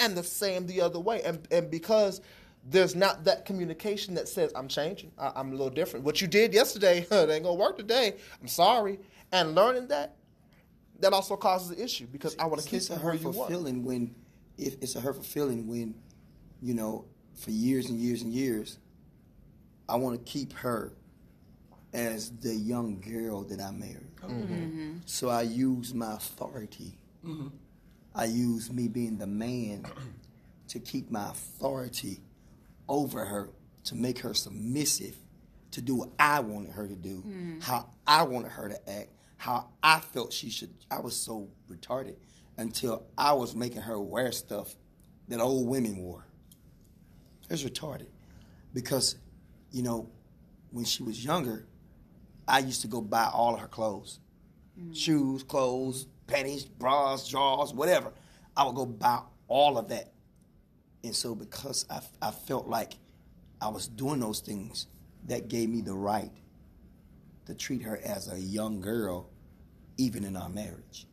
And 0.00 0.16
the 0.16 0.24
same 0.24 0.66
the 0.66 0.80
other 0.80 0.98
way. 0.98 1.22
And, 1.22 1.46
and 1.50 1.70
because 1.70 2.20
there's 2.68 2.94
not 2.94 3.24
that 3.24 3.44
communication 3.44 4.14
that 4.14 4.28
says, 4.28 4.52
I'm 4.56 4.68
changing, 4.68 5.12
I, 5.18 5.38
am 5.38 5.48
a 5.48 5.52
little 5.52 5.70
different. 5.70 6.04
What 6.04 6.20
you 6.20 6.26
did 6.26 6.52
yesterday, 6.52 7.06
it 7.10 7.30
ain't 7.30 7.44
gonna 7.44 7.54
work 7.54 7.76
today. 7.76 8.14
I'm 8.40 8.48
sorry. 8.48 8.98
And 9.32 9.54
learning 9.54 9.88
that, 9.88 10.16
that 11.00 11.12
also 11.12 11.36
causes 11.36 11.76
an 11.76 11.82
issue 11.82 12.06
because 12.06 12.36
I 12.38 12.46
want 12.46 12.62
to 12.62 12.68
keep 12.68 12.78
it's 12.78 12.90
a 12.90 12.96
hurtful 12.96 13.32
feeling 13.46 13.84
when 13.84 14.14
if 14.56 14.74
it's 14.80 14.96
a 14.96 15.00
hurtful 15.00 15.24
feeling 15.24 15.66
when 15.66 15.94
you 16.62 16.74
know 16.74 17.04
for 17.34 17.50
years 17.50 17.90
and 17.90 17.98
years 17.98 18.22
and 18.22 18.32
years 18.32 18.78
I 19.88 19.96
want 19.96 20.24
to 20.24 20.32
keep 20.32 20.52
her 20.54 20.92
as 21.92 22.30
the 22.30 22.54
young 22.54 23.00
girl 23.00 23.42
that 23.44 23.60
I 23.60 23.70
married. 23.70 24.13
Mm-hmm. 24.28 24.54
mm-hmm. 24.54 24.96
So 25.06 25.28
I 25.28 25.42
use 25.42 25.94
my 25.94 26.14
authority. 26.14 26.98
Mm-hmm. 27.24 27.48
I 28.14 28.24
use 28.26 28.72
me 28.72 28.88
being 28.88 29.18
the 29.18 29.26
man 29.26 29.84
to 30.68 30.78
keep 30.78 31.10
my 31.10 31.30
authority 31.30 32.20
over 32.88 33.24
her 33.24 33.50
to 33.84 33.94
make 33.94 34.18
her 34.20 34.34
submissive 34.34 35.16
to 35.72 35.80
do 35.80 35.96
what 35.96 36.10
I 36.18 36.40
wanted 36.40 36.72
her 36.72 36.86
to 36.86 36.94
do, 36.94 37.22
mm. 37.26 37.62
how 37.62 37.88
I 38.06 38.22
wanted 38.22 38.52
her 38.52 38.68
to 38.68 38.90
act, 38.90 39.08
how 39.36 39.68
I 39.82 39.98
felt 39.98 40.32
she 40.32 40.48
should. 40.48 40.72
I 40.90 41.00
was 41.00 41.16
so 41.16 41.48
retarded 41.68 42.14
until 42.56 43.04
I 43.18 43.32
was 43.32 43.56
making 43.56 43.82
her 43.82 44.00
wear 44.00 44.30
stuff 44.30 44.76
that 45.28 45.40
old 45.40 45.66
women 45.66 45.98
wore. 45.98 46.26
It 47.44 47.50
was 47.50 47.64
retarded 47.64 48.06
because, 48.72 49.16
you 49.72 49.82
know, 49.82 50.08
when 50.70 50.84
she 50.84 51.02
was 51.02 51.24
younger, 51.24 51.66
I 52.46 52.58
used 52.58 52.82
to 52.82 52.88
go 52.88 53.00
buy 53.00 53.30
all 53.32 53.54
of 53.54 53.60
her 53.60 53.68
clothes, 53.68 54.20
mm. 54.78 54.94
shoes, 54.94 55.42
clothes, 55.42 56.06
panties, 56.26 56.64
bras, 56.64 57.28
drawers, 57.28 57.72
whatever. 57.72 58.12
I 58.56 58.64
would 58.64 58.74
go 58.74 58.86
buy 58.86 59.20
all 59.48 59.78
of 59.78 59.88
that. 59.88 60.12
And 61.02 61.14
so 61.14 61.34
because 61.34 61.86
I, 61.90 62.00
I 62.22 62.30
felt 62.30 62.66
like 62.66 62.94
I 63.60 63.68
was 63.68 63.88
doing 63.88 64.20
those 64.20 64.40
things, 64.40 64.86
that 65.26 65.48
gave 65.48 65.68
me 65.68 65.80
the 65.80 65.94
right 65.94 66.30
to 67.46 67.54
treat 67.54 67.82
her 67.82 68.00
as 68.04 68.32
a 68.32 68.38
young 68.38 68.80
girl, 68.80 69.30
even 69.96 70.24
in 70.24 70.36
our 70.36 70.48
marriage. 70.48 71.06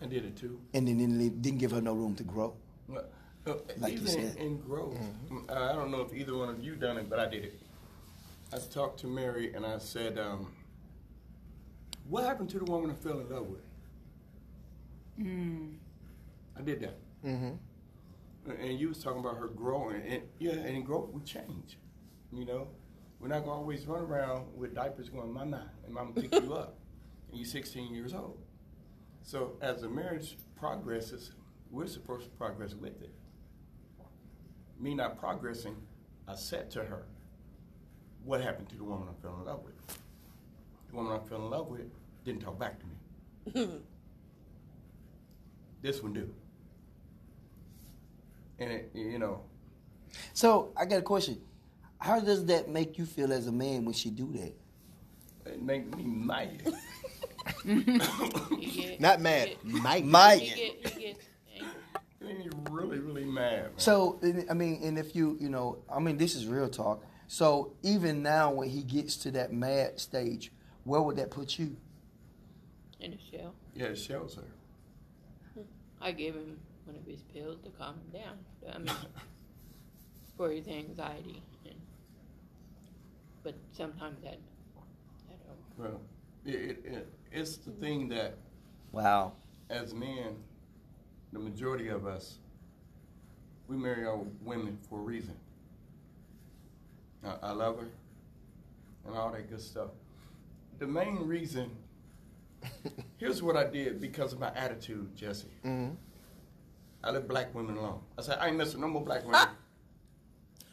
I 0.00 0.06
did 0.06 0.24
it 0.24 0.36
too. 0.36 0.60
And 0.74 0.86
then 0.86 1.20
it 1.20 1.42
didn't 1.42 1.58
give 1.58 1.72
her 1.72 1.80
no 1.80 1.92
room 1.92 2.14
to 2.16 2.24
grow. 2.24 2.54
Uh, 2.94 3.54
like 3.78 3.94
even 3.94 4.06
you 4.06 4.12
said. 4.12 4.36
in 4.36 4.58
growth, 4.58 4.94
mm-hmm. 4.94 5.50
I 5.50 5.72
don't 5.72 5.90
know 5.90 6.02
if 6.02 6.12
either 6.12 6.36
one 6.36 6.50
of 6.50 6.62
you 6.62 6.74
done 6.76 6.98
it, 6.98 7.08
but 7.08 7.18
I 7.18 7.28
did 7.28 7.44
it. 7.44 7.60
I 8.52 8.58
talked 8.58 9.00
to 9.00 9.06
Mary 9.06 9.52
and 9.54 9.66
I 9.66 9.78
said, 9.78 10.18
um, 10.18 10.52
"What 12.08 12.24
happened 12.24 12.48
to 12.50 12.58
the 12.58 12.64
woman 12.64 12.90
I 12.90 12.94
fell 12.94 13.20
in 13.20 13.28
love 13.28 13.46
with?" 13.46 13.64
Mm. 15.20 15.76
I 16.56 16.62
did 16.62 16.80
that. 16.80 16.98
Mm-hmm. 17.24 18.50
And 18.50 18.80
you 18.80 18.88
was 18.88 19.02
talking 19.02 19.20
about 19.20 19.36
her 19.36 19.48
growing, 19.48 20.00
and 20.02 20.22
yeah, 20.38 20.52
and 20.52 20.84
growth 20.84 21.12
will 21.12 21.20
change. 21.20 21.76
You 22.32 22.46
know, 22.46 22.68
we're 23.20 23.28
not 23.28 23.40
gonna 23.40 23.52
always 23.52 23.86
run 23.86 24.02
around 24.02 24.56
with 24.56 24.74
diapers 24.74 25.10
going, 25.10 25.32
"Mama," 25.32 25.70
and 25.84 25.92
"Mama 25.92 26.12
pick 26.12 26.32
you 26.34 26.54
up," 26.54 26.78
and 27.30 27.38
you're 27.38 27.46
16 27.46 27.94
years 27.94 28.14
old. 28.14 28.38
So 29.22 29.58
as 29.60 29.82
the 29.82 29.88
marriage 29.90 30.38
progresses, 30.56 31.32
we're 31.70 31.86
supposed 31.86 32.24
to 32.24 32.30
progress 32.30 32.74
with 32.74 33.02
it. 33.02 33.12
Me 34.80 34.94
not 34.94 35.18
progressing, 35.18 35.76
I 36.26 36.34
said 36.34 36.70
to 36.70 36.84
her, 36.84 37.04
what 38.28 38.42
happened 38.42 38.68
to 38.68 38.76
the 38.76 38.84
woman 38.84 39.08
I 39.08 39.22
fell 39.22 39.34
in 39.40 39.46
love 39.46 39.60
with? 39.64 39.74
The 40.90 40.96
woman 40.96 41.18
I 41.18 41.28
fell 41.28 41.38
in 41.38 41.50
love 41.50 41.68
with 41.68 41.86
didn't 42.26 42.42
talk 42.42 42.58
back 42.58 42.74
to 42.78 42.86
me. 43.64 43.68
this 45.82 46.02
one 46.02 46.12
do. 46.12 46.28
And 48.58 48.70
it, 48.70 48.90
you 48.94 49.18
know, 49.18 49.40
So 50.34 50.72
I 50.76 50.84
got 50.84 50.98
a 50.98 51.02
question. 51.02 51.40
How 51.98 52.20
does 52.20 52.44
that 52.46 52.68
make 52.68 52.98
you 52.98 53.06
feel 53.06 53.32
as 53.32 53.46
a 53.46 53.52
man 53.52 53.86
when 53.86 53.94
she 53.94 54.10
do 54.10 54.30
that? 54.32 54.52
it 55.46 55.62
make 55.62 55.96
me 55.96 56.02
mad. 56.06 56.60
Get, 57.64 59.00
Not 59.00 59.22
mad. 59.22 59.22
mad. 59.22 59.56
Mike. 59.64 60.04
Mike. 60.04 60.40
get, 60.40 60.48
he 60.50 60.56
get, 60.56 60.88
he 60.92 61.00
gets 61.00 61.24
angry. 61.56 61.70
It 62.20 62.26
made 62.26 62.38
me 62.40 62.50
really, 62.70 62.98
really 62.98 63.24
mad. 63.24 63.62
Man. 63.62 63.70
So 63.78 64.20
I 64.50 64.52
mean, 64.52 64.80
and 64.82 64.98
if 64.98 65.16
you, 65.16 65.38
you 65.40 65.48
know, 65.48 65.78
I 65.90 65.98
mean, 65.98 66.18
this 66.18 66.34
is 66.34 66.46
real 66.46 66.68
talk. 66.68 67.02
So 67.28 67.74
even 67.82 68.22
now, 68.22 68.50
when 68.50 68.70
he 68.70 68.82
gets 68.82 69.16
to 69.18 69.30
that 69.32 69.52
mad 69.52 70.00
stage, 70.00 70.50
where 70.84 71.00
would 71.02 71.16
that 71.16 71.30
put 71.30 71.58
you? 71.58 71.76
in 73.00 73.12
a 73.12 73.18
shell. 73.30 73.54
yeah, 73.76 73.86
it 73.86 73.96
shows 73.98 74.34
her. 74.34 75.62
I 76.00 76.10
give 76.10 76.34
him 76.34 76.58
one 76.84 76.96
of 76.96 77.04
his 77.06 77.22
pills 77.22 77.58
to 77.62 77.70
calm 77.70 77.94
him 77.94 78.20
down. 78.20 78.38
I 78.74 78.78
mean, 78.78 78.92
for 80.36 80.50
his 80.50 80.66
anxiety. 80.66 81.40
And, 81.64 81.76
but 83.44 83.54
sometimes 83.72 84.20
that, 84.24 84.38
that 85.28 85.38
don't. 85.46 85.58
Well, 85.78 86.00
it, 86.44 86.54
it, 86.54 86.84
it, 86.84 87.12
it's 87.30 87.56
the 87.58 87.70
thing 87.72 88.08
that 88.08 88.36
Wow. 88.90 89.32
as 89.70 89.94
men, 89.94 90.36
the 91.32 91.38
majority 91.38 91.88
of 91.88 92.04
us, 92.06 92.38
we 93.68 93.76
marry 93.76 94.06
our 94.06 94.18
women 94.42 94.78
for 94.88 94.98
a 94.98 95.02
reason. 95.02 95.36
I, 97.24 97.34
I 97.48 97.50
love 97.52 97.78
her 97.78 97.88
and 99.06 99.16
all 99.16 99.30
that 99.32 99.48
good 99.48 99.60
stuff. 99.60 99.88
The 100.78 100.86
main 100.86 101.16
reason, 101.26 101.70
here's 103.18 103.42
what 103.42 103.56
I 103.56 103.64
did 103.64 104.00
because 104.00 104.32
of 104.32 104.38
my 104.40 104.52
attitude, 104.54 105.14
Jesse. 105.16 105.48
Mm-hmm. 105.64 105.94
I 107.02 107.10
let 107.10 107.28
black 107.28 107.54
women 107.54 107.76
alone. 107.76 108.00
I 108.18 108.22
said, 108.22 108.38
I 108.40 108.48
ain't 108.48 108.56
messing 108.56 108.80
no 108.80 108.88
more 108.88 109.02
black 109.04 109.24
women. 109.24 109.40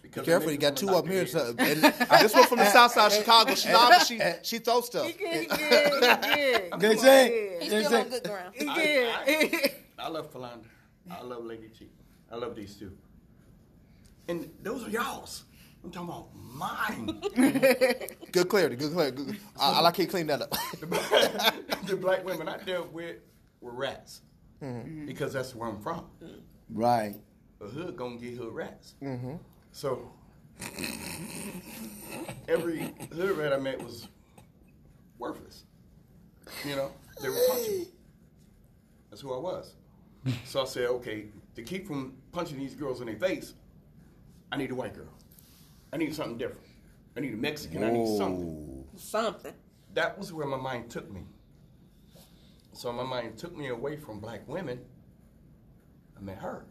Be 0.01 0.09
Because 0.09 0.25
careful, 0.25 0.51
you 0.51 0.57
got 0.57 0.75
two 0.75 0.89
up 0.89 1.07
here. 1.07 1.21
knock 1.21 1.27
So, 1.29 1.53
their 1.53 1.71
and 1.73 1.83
this 1.83 2.33
one 2.33 2.45
from 2.47 2.57
the 2.59 2.65
south 2.71 2.91
side 2.93 3.07
of 3.11 3.13
Chicago. 3.17 3.55
She, 3.55 3.69
nah, 3.71 3.89
but 3.89 4.05
she, 4.05 4.19
she 4.43 4.57
throws 4.59 4.87
stuff. 4.87 5.05
Good, 5.17 5.49
good, 5.49 5.49
good. 6.21 6.71
Good 6.79 6.97
Come 6.97 6.97
say. 6.97 7.55
on, 7.55 7.61
He's 7.61 7.69
Good 7.71 7.85
still 7.85 7.91
say. 7.91 8.01
on 8.01 8.09
good 8.09 8.23
ground. 8.23 8.55
good. 8.57 8.67
I- 8.69 9.47
Good. 9.51 9.71
I 9.97 10.09
love 10.09 10.31
Philander. 10.31 10.67
I 11.09 11.21
love 11.23 11.45
Lady 11.45 11.69
T. 11.69 11.87
I 12.31 12.35
love 12.35 12.55
these 12.55 12.75
two. 12.75 12.91
And 14.27 14.49
those 14.61 14.85
are 14.85 14.89
y'all's. 14.89 15.45
I'm 15.85 15.91
talking 15.91 16.09
about 16.09 16.29
mine. 16.35 17.21
Good 18.31 18.49
clarity. 18.49 18.75
Good 18.75 18.93
clarity. 18.93 19.17
Good. 19.17 19.37
I, 19.59 19.73
I 19.73 19.79
like 19.81 19.97
how 19.97 20.01
you 20.01 20.09
clean 20.09 20.25
that 20.27 20.41
up. 20.41 20.49
the 21.85 21.95
black 21.95 22.25
women 22.25 22.49
I 22.49 22.57
dealt 22.57 22.91
with 22.91 23.17
were 23.61 23.71
rats. 23.71 24.21
Mm-hmm. 24.63 25.05
Because 25.05 25.33
that's 25.33 25.53
where 25.53 25.69
I'm 25.69 25.79
from. 25.79 26.05
Right. 26.71 27.15
A 27.61 27.65
hood 27.65 27.95
gonna 27.95 28.17
get 28.17 28.35
hood 28.35 28.53
rats. 28.53 28.95
Mm-hmm. 29.03 29.35
So 29.71 30.11
every 32.47 32.91
hood 33.13 33.37
rat 33.37 33.53
I 33.53 33.57
met 33.57 33.79
was 33.83 34.07
worthless. 35.19 35.65
You 36.67 36.77
know, 36.77 36.91
they 37.21 37.29
were 37.29 37.37
punching 37.47 37.79
me. 37.79 37.85
That's 39.11 39.21
who 39.21 39.33
I 39.33 39.37
was. 39.37 39.75
So 40.45 40.63
I 40.63 40.65
said, 40.65 40.87
okay, 40.87 41.25
to 41.53 41.61
keep 41.61 41.85
from 41.85 42.15
punching 42.31 42.57
these 42.57 42.73
girls 42.73 43.01
in 43.01 43.05
their 43.05 43.17
face, 43.17 43.53
I 44.51 44.57
need 44.57 44.71
a 44.71 44.75
white 44.75 44.95
girl. 44.95 45.13
I 45.95 45.97
need 45.97 46.13
something 46.13 46.37
different. 46.37 46.67
I 47.15 47.21
need 47.21 47.35
a 47.35 47.37
Mexican. 47.37 47.81
I 47.81 47.89
need 47.89 48.17
something. 48.17 48.83
Something. 48.97 49.53
That 49.93 50.19
was 50.19 50.33
where 50.33 50.45
my 50.45 50.57
mind 50.57 50.89
took 50.89 51.09
me. 51.09 51.21
So 52.73 52.91
my 52.91 53.03
mind 53.03 53.37
took 53.37 53.55
me 53.55 53.69
away 53.69 53.95
from 53.95 54.19
black 54.19 54.45
women. 54.45 54.81
I 56.17 56.21
met 56.21 56.39
her. 56.39 56.65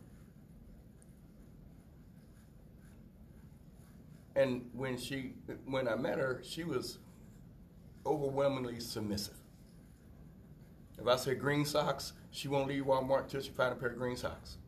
And 4.36 4.68
when 4.74 4.98
she, 4.98 5.32
when 5.64 5.88
I 5.88 5.94
met 5.94 6.18
her, 6.18 6.42
she 6.44 6.64
was 6.64 6.98
overwhelmingly 8.04 8.78
submissive. 8.78 9.38
If 10.98 11.06
I 11.06 11.16
say 11.16 11.34
green 11.34 11.64
socks, 11.64 12.12
she 12.30 12.48
won't 12.48 12.68
leave 12.68 12.84
Walmart 12.84 13.22
until 13.22 13.40
she 13.40 13.52
find 13.52 13.72
a 13.72 13.76
pair 13.76 13.88
of 13.88 13.96
green 13.96 14.18
socks. 14.18 14.58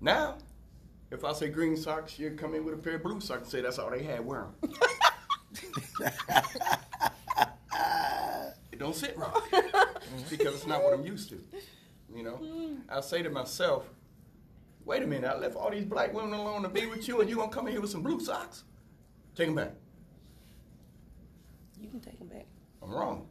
Now, 0.00 0.38
if 1.10 1.24
I 1.24 1.32
say 1.32 1.48
green 1.48 1.76
socks, 1.76 2.12
she'll 2.12 2.34
come 2.36 2.54
in 2.54 2.64
with 2.64 2.74
a 2.74 2.78
pair 2.78 2.96
of 2.96 3.02
blue 3.02 3.20
socks 3.20 3.42
and 3.42 3.48
say 3.50 3.60
that's 3.60 3.78
all 3.78 3.90
they 3.90 4.02
had 4.02 4.24
wear 4.24 4.46
'em. 4.62 4.70
it 8.72 8.78
don't 8.78 8.94
sit 8.94 9.16
right 9.16 9.32
because 10.30 10.54
it's 10.54 10.66
not 10.66 10.82
what 10.82 10.92
I'm 10.94 11.04
used 11.04 11.28
to. 11.30 11.38
You 12.14 12.22
know, 12.22 12.76
I 12.88 13.00
say 13.00 13.22
to 13.22 13.30
myself, 13.30 13.84
"Wait 14.84 15.02
a 15.02 15.06
minute! 15.06 15.28
I 15.28 15.36
left 15.38 15.56
all 15.56 15.70
these 15.70 15.84
black 15.84 16.12
women 16.14 16.32
alone 16.38 16.62
to 16.62 16.68
be 16.68 16.86
with 16.86 17.06
you, 17.08 17.20
and 17.20 17.28
you 17.28 17.36
gonna 17.36 17.50
come 17.52 17.66
in 17.66 17.72
here 17.72 17.80
with 17.80 17.90
some 17.90 18.02
blue 18.02 18.20
socks? 18.20 18.64
Take 19.34 19.46
them 19.48 19.56
back. 19.56 19.72
You 21.80 21.88
can 21.90 22.00
take 22.00 22.18
them 22.18 22.28
back. 22.28 22.46
I'm 22.82 22.90
wrong. 22.94 23.26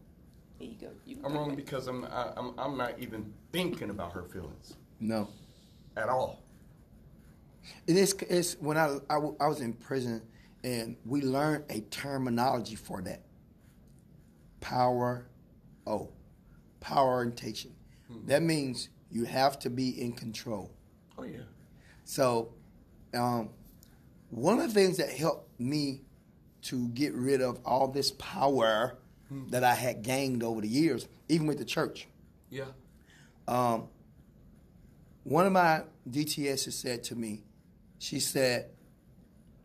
Here 0.59 0.69
you 0.69 0.77
go. 0.79 0.89
You 1.05 1.17
I'm 1.23 1.33
wrong 1.33 1.49
back. 1.49 1.57
because 1.57 1.87
I'm 1.87 2.05
I, 2.05 2.31
I'm 2.37 2.53
I'm 2.57 2.77
not 2.77 2.99
even 2.99 3.33
thinking 3.51 3.89
about 3.89 4.11
her 4.13 4.23
feelings 4.23 4.75
No. 4.99 5.27
at 5.97 6.09
all. 6.09 6.43
It 7.87 7.95
is. 7.97 8.13
It's 8.29 8.55
when 8.59 8.77
I, 8.77 8.97
I 9.09 9.15
w- 9.15 9.35
I 9.39 9.47
was 9.47 9.61
in 9.61 9.73
prison 9.73 10.21
and 10.63 10.95
we 11.05 11.21
learned 11.21 11.65
a 11.69 11.81
terminology 11.81 12.75
for 12.75 13.01
that. 13.03 13.21
Power, 14.61 15.27
oh, 15.85 16.09
power 16.79 17.09
orientation. 17.15 17.71
That 18.27 18.41
means 18.41 18.89
you 19.11 19.25
have 19.25 19.59
to 19.59 19.69
be 19.69 20.01
in 20.01 20.13
control. 20.13 20.71
Oh 21.17 21.23
yeah. 21.23 21.39
So, 22.03 22.53
um, 23.13 23.49
one 24.29 24.59
of 24.59 24.67
the 24.67 24.73
things 24.73 24.97
that 24.97 25.09
helped 25.11 25.59
me 25.59 26.01
to 26.63 26.87
get 26.89 27.13
rid 27.13 27.41
of 27.41 27.59
all 27.65 27.87
this 27.87 28.11
power 28.11 28.97
that 29.49 29.63
I 29.63 29.73
had 29.73 30.01
gained 30.01 30.43
over 30.43 30.61
the 30.61 30.67
years, 30.67 31.07
even 31.29 31.45
with 31.47 31.57
the 31.57 31.65
church, 31.65 32.07
Yeah. 32.49 32.65
um, 33.47 33.87
one 35.23 35.45
of 35.47 35.51
my 35.51 35.83
DTSs 36.09 36.71
said 36.73 37.03
to 37.05 37.15
me, 37.15 37.43
she 38.05 38.19
said, 38.19 38.69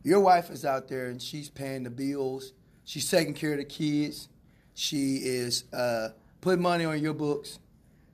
Your 0.03 0.21
wife 0.21 0.51
is 0.51 0.65
out 0.65 0.89
there 0.89 1.09
and 1.09 1.21
she's 1.21 1.51
paying 1.51 1.83
the 1.83 1.91
bills, 1.91 2.55
she's 2.85 3.09
taking 3.11 3.35
care 3.35 3.53
of 3.53 3.59
the 3.59 3.65
kids, 3.65 4.31
she 4.73 5.17
is 5.17 5.65
uh, 5.75 6.09
putting 6.41 6.63
money 6.63 6.87
on 6.87 7.03
your 7.03 7.13
books, 7.13 7.59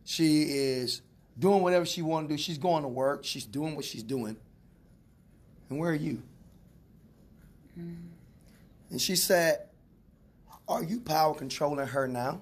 she 0.04 0.42
is 0.42 1.02
doing 1.38 1.62
whatever 1.62 1.86
she 1.86 2.02
want 2.02 2.28
to 2.28 2.34
do, 2.34 2.38
she's 2.38 2.58
going 2.58 2.82
to 2.82 2.88
work, 2.88 3.24
she's 3.24 3.46
doing 3.46 3.76
what 3.76 3.84
she's 3.84 4.02
doing. 4.02 4.36
And 5.70 5.78
where 5.78 5.92
are 5.92 5.94
you? 5.94 6.20
And 7.76 9.00
she 9.00 9.14
said, 9.14 9.68
Are 10.66 10.82
you 10.82 10.98
power 10.98 11.34
controlling 11.34 11.86
her 11.86 12.08
now? 12.08 12.40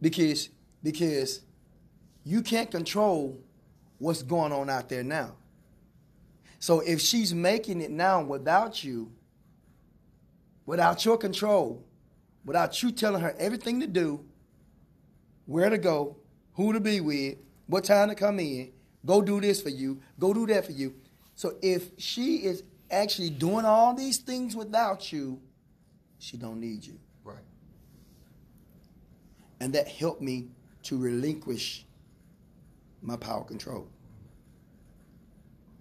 Because 0.00 0.48
because 0.82 1.42
you 2.24 2.40
can't 2.40 2.70
control 2.70 3.38
what's 3.98 4.22
going 4.22 4.52
on 4.52 4.70
out 4.70 4.88
there 4.88 5.02
now. 5.02 5.34
So 6.60 6.80
if 6.80 7.00
she's 7.00 7.34
making 7.34 7.80
it 7.80 7.90
now 7.90 8.22
without 8.22 8.82
you, 8.82 9.12
without 10.66 11.04
your 11.04 11.16
control, 11.16 11.84
without 12.44 12.82
you 12.82 12.90
telling 12.90 13.22
her 13.22 13.34
everything 13.38 13.80
to 13.80 13.86
do, 13.86 14.24
where 15.46 15.70
to 15.70 15.78
go, 15.78 16.16
who 16.54 16.72
to 16.72 16.80
be 16.80 17.00
with, 17.00 17.36
what 17.66 17.84
time 17.84 18.08
to 18.08 18.14
come 18.14 18.40
in, 18.40 18.72
go 19.06 19.22
do 19.22 19.40
this 19.40 19.62
for 19.62 19.68
you, 19.68 20.00
go 20.18 20.34
do 20.34 20.46
that 20.46 20.66
for 20.66 20.72
you. 20.72 20.94
So 21.34 21.54
if 21.62 21.90
she 21.98 22.36
is 22.38 22.64
actually 22.90 23.30
doing 23.30 23.64
all 23.64 23.94
these 23.94 24.18
things 24.18 24.56
without 24.56 25.12
you, 25.12 25.40
she 26.18 26.36
don't 26.36 26.60
need 26.60 26.84
you. 26.84 26.98
Right. 27.22 27.36
And 29.60 29.72
that 29.74 29.88
helped 29.88 30.20
me 30.20 30.48
to 30.84 30.98
relinquish 30.98 31.84
my 33.02 33.16
power 33.16 33.44
control. 33.44 33.88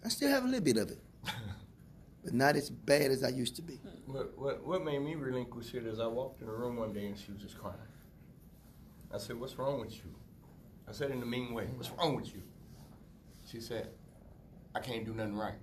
I 0.03 0.10
still 0.10 0.30
have 0.30 0.44
a 0.44 0.48
little 0.48 0.61
bit 0.61 0.77
of 0.77 0.89
it, 0.91 0.99
but 2.23 2.34
not 2.34 2.56
as 2.56 2.69
bad 2.69 3.11
as 3.11 3.23
I 3.23 3.30
used 3.30 3.56
to 3.57 3.61
be. 3.61 3.80
What, 4.06 4.38
what, 4.38 4.65
what 4.65 4.84
made 4.84 4.99
me 4.99 5.15
relinquish 5.15 5.73
it 5.73 5.85
is 5.85 5.99
I 5.99 6.07
walked 6.07 6.41
in 6.41 6.48
the 6.48 6.53
room 6.53 6.77
one 6.77 6.94
day 6.94 7.07
and 7.07 7.18
she 7.18 7.31
was 7.31 7.41
just 7.41 7.57
crying. 7.57 7.76
I 9.14 9.18
said, 9.18 9.39
What's 9.39 9.57
wrong 9.57 9.80
with 9.81 9.95
you? 9.95 10.14
I 10.88 10.91
said 10.91 11.11
in 11.11 11.22
a 11.22 11.26
mean 11.26 11.53
way, 11.53 11.65
What's 11.76 11.91
wrong 11.91 12.15
with 12.15 12.34
you? 12.34 12.41
She 13.49 13.60
said, 13.60 13.89
I 14.76 14.80
can't 14.80 15.06
do 15.06 15.14
nothing 15.14 15.35
right. 15.35 15.56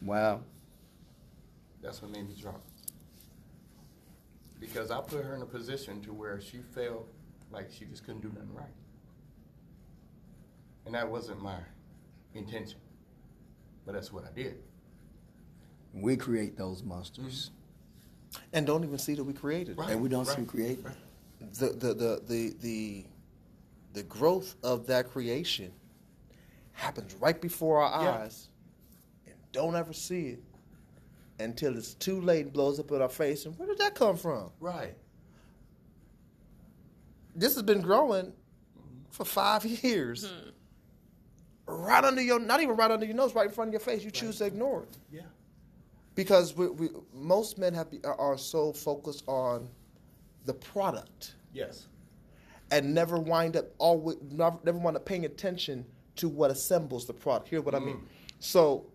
Wow. 0.00 0.40
That's 1.82 2.00
what 2.02 2.10
made 2.10 2.28
me 2.28 2.34
drop. 2.40 2.62
Because 4.60 4.90
I 4.90 5.00
put 5.00 5.24
her 5.24 5.34
in 5.34 5.42
a 5.42 5.46
position 5.46 6.00
to 6.02 6.12
where 6.12 6.40
she 6.40 6.58
felt 6.58 7.08
like 7.50 7.70
she 7.70 7.84
just 7.84 8.04
couldn't 8.04 8.22
do 8.22 8.28
nothing 8.28 8.54
right. 8.54 8.66
And 10.88 10.94
that 10.94 11.10
wasn't 11.10 11.42
my 11.42 11.58
intention, 12.32 12.78
but 13.84 13.92
that's 13.92 14.10
what 14.10 14.24
I 14.24 14.30
did. 14.34 14.54
We 15.92 16.16
create 16.16 16.56
those 16.56 16.82
monsters, 16.82 17.50
mm-hmm. 18.32 18.42
and 18.54 18.66
don't 18.66 18.84
even 18.84 18.96
see 18.96 19.14
that 19.14 19.22
we 19.22 19.34
created. 19.34 19.76
Right. 19.76 19.90
and 19.90 20.00
we 20.00 20.08
don't 20.08 20.26
Right. 20.26 20.38
see 20.38 20.44
create. 20.46 20.78
Right. 20.82 20.94
The, 21.58 21.68
the 21.68 21.92
the 21.94 22.22
the 22.26 22.54
the 22.62 23.04
the 23.92 24.02
growth 24.04 24.54
of 24.62 24.86
that 24.86 25.10
creation 25.10 25.72
happens 26.72 27.14
right 27.16 27.38
before 27.38 27.82
our 27.82 28.04
Yeah. 28.04 28.10
eyes, 28.22 28.48
and 29.26 29.34
don't 29.52 29.76
ever 29.76 29.92
see 29.92 30.28
it 30.28 30.42
until 31.38 31.76
it's 31.76 31.92
too 31.92 32.18
late 32.22 32.46
and 32.46 32.52
blows 32.54 32.80
up 32.80 32.90
in 32.92 33.02
our 33.02 33.10
face. 33.10 33.44
And 33.44 33.58
where 33.58 33.68
did 33.68 33.76
that 33.76 33.94
come 33.94 34.16
from? 34.16 34.52
Right. 34.58 34.94
This 37.36 37.52
has 37.56 37.62
been 37.62 37.82
growing 37.82 38.32
for 39.10 39.26
five 39.26 39.66
years. 39.84 40.24
Mm-hmm. 40.24 40.48
Right 41.68 42.02
under 42.02 42.22
your, 42.22 42.40
not 42.40 42.62
even 42.62 42.76
right 42.76 42.90
under 42.90 43.04
your 43.04 43.14
nose, 43.14 43.34
right 43.34 43.46
in 43.46 43.52
front 43.52 43.68
of 43.68 43.72
your 43.72 43.80
face. 43.80 44.02
You 44.02 44.10
choose 44.10 44.38
to 44.38 44.46
ignore 44.46 44.84
it. 44.84 44.96
Yeah. 45.12 45.20
because 46.14 46.56
we, 46.56 46.68
we, 46.68 46.88
most 47.12 47.58
men 47.58 47.74
have 47.74 47.90
be, 47.90 48.00
are- 48.04 48.38
so 48.38 48.72
focused 48.72 49.22
on 49.28 49.68
the 50.46 50.54
product 50.54 51.34
Yes. 51.52 51.86
and 52.70 52.94
never 52.94 53.18
wind 53.18 53.56
up 53.56 53.66
always 53.78 54.16
never, 54.30 54.56
never 54.64 54.78
wind 54.78 54.96
up 54.96 55.04
paying 55.04 55.26
attention 55.26 55.84
to 56.16 56.28
what 56.28 56.50
assembles 56.50 57.06
the 57.06 57.12
product. 57.12 57.48
Hear 57.48 57.60
what 57.60 57.74
I 57.74 57.78
mean? 57.80 57.96
Mm. 57.96 58.02
So, 58.40 58.86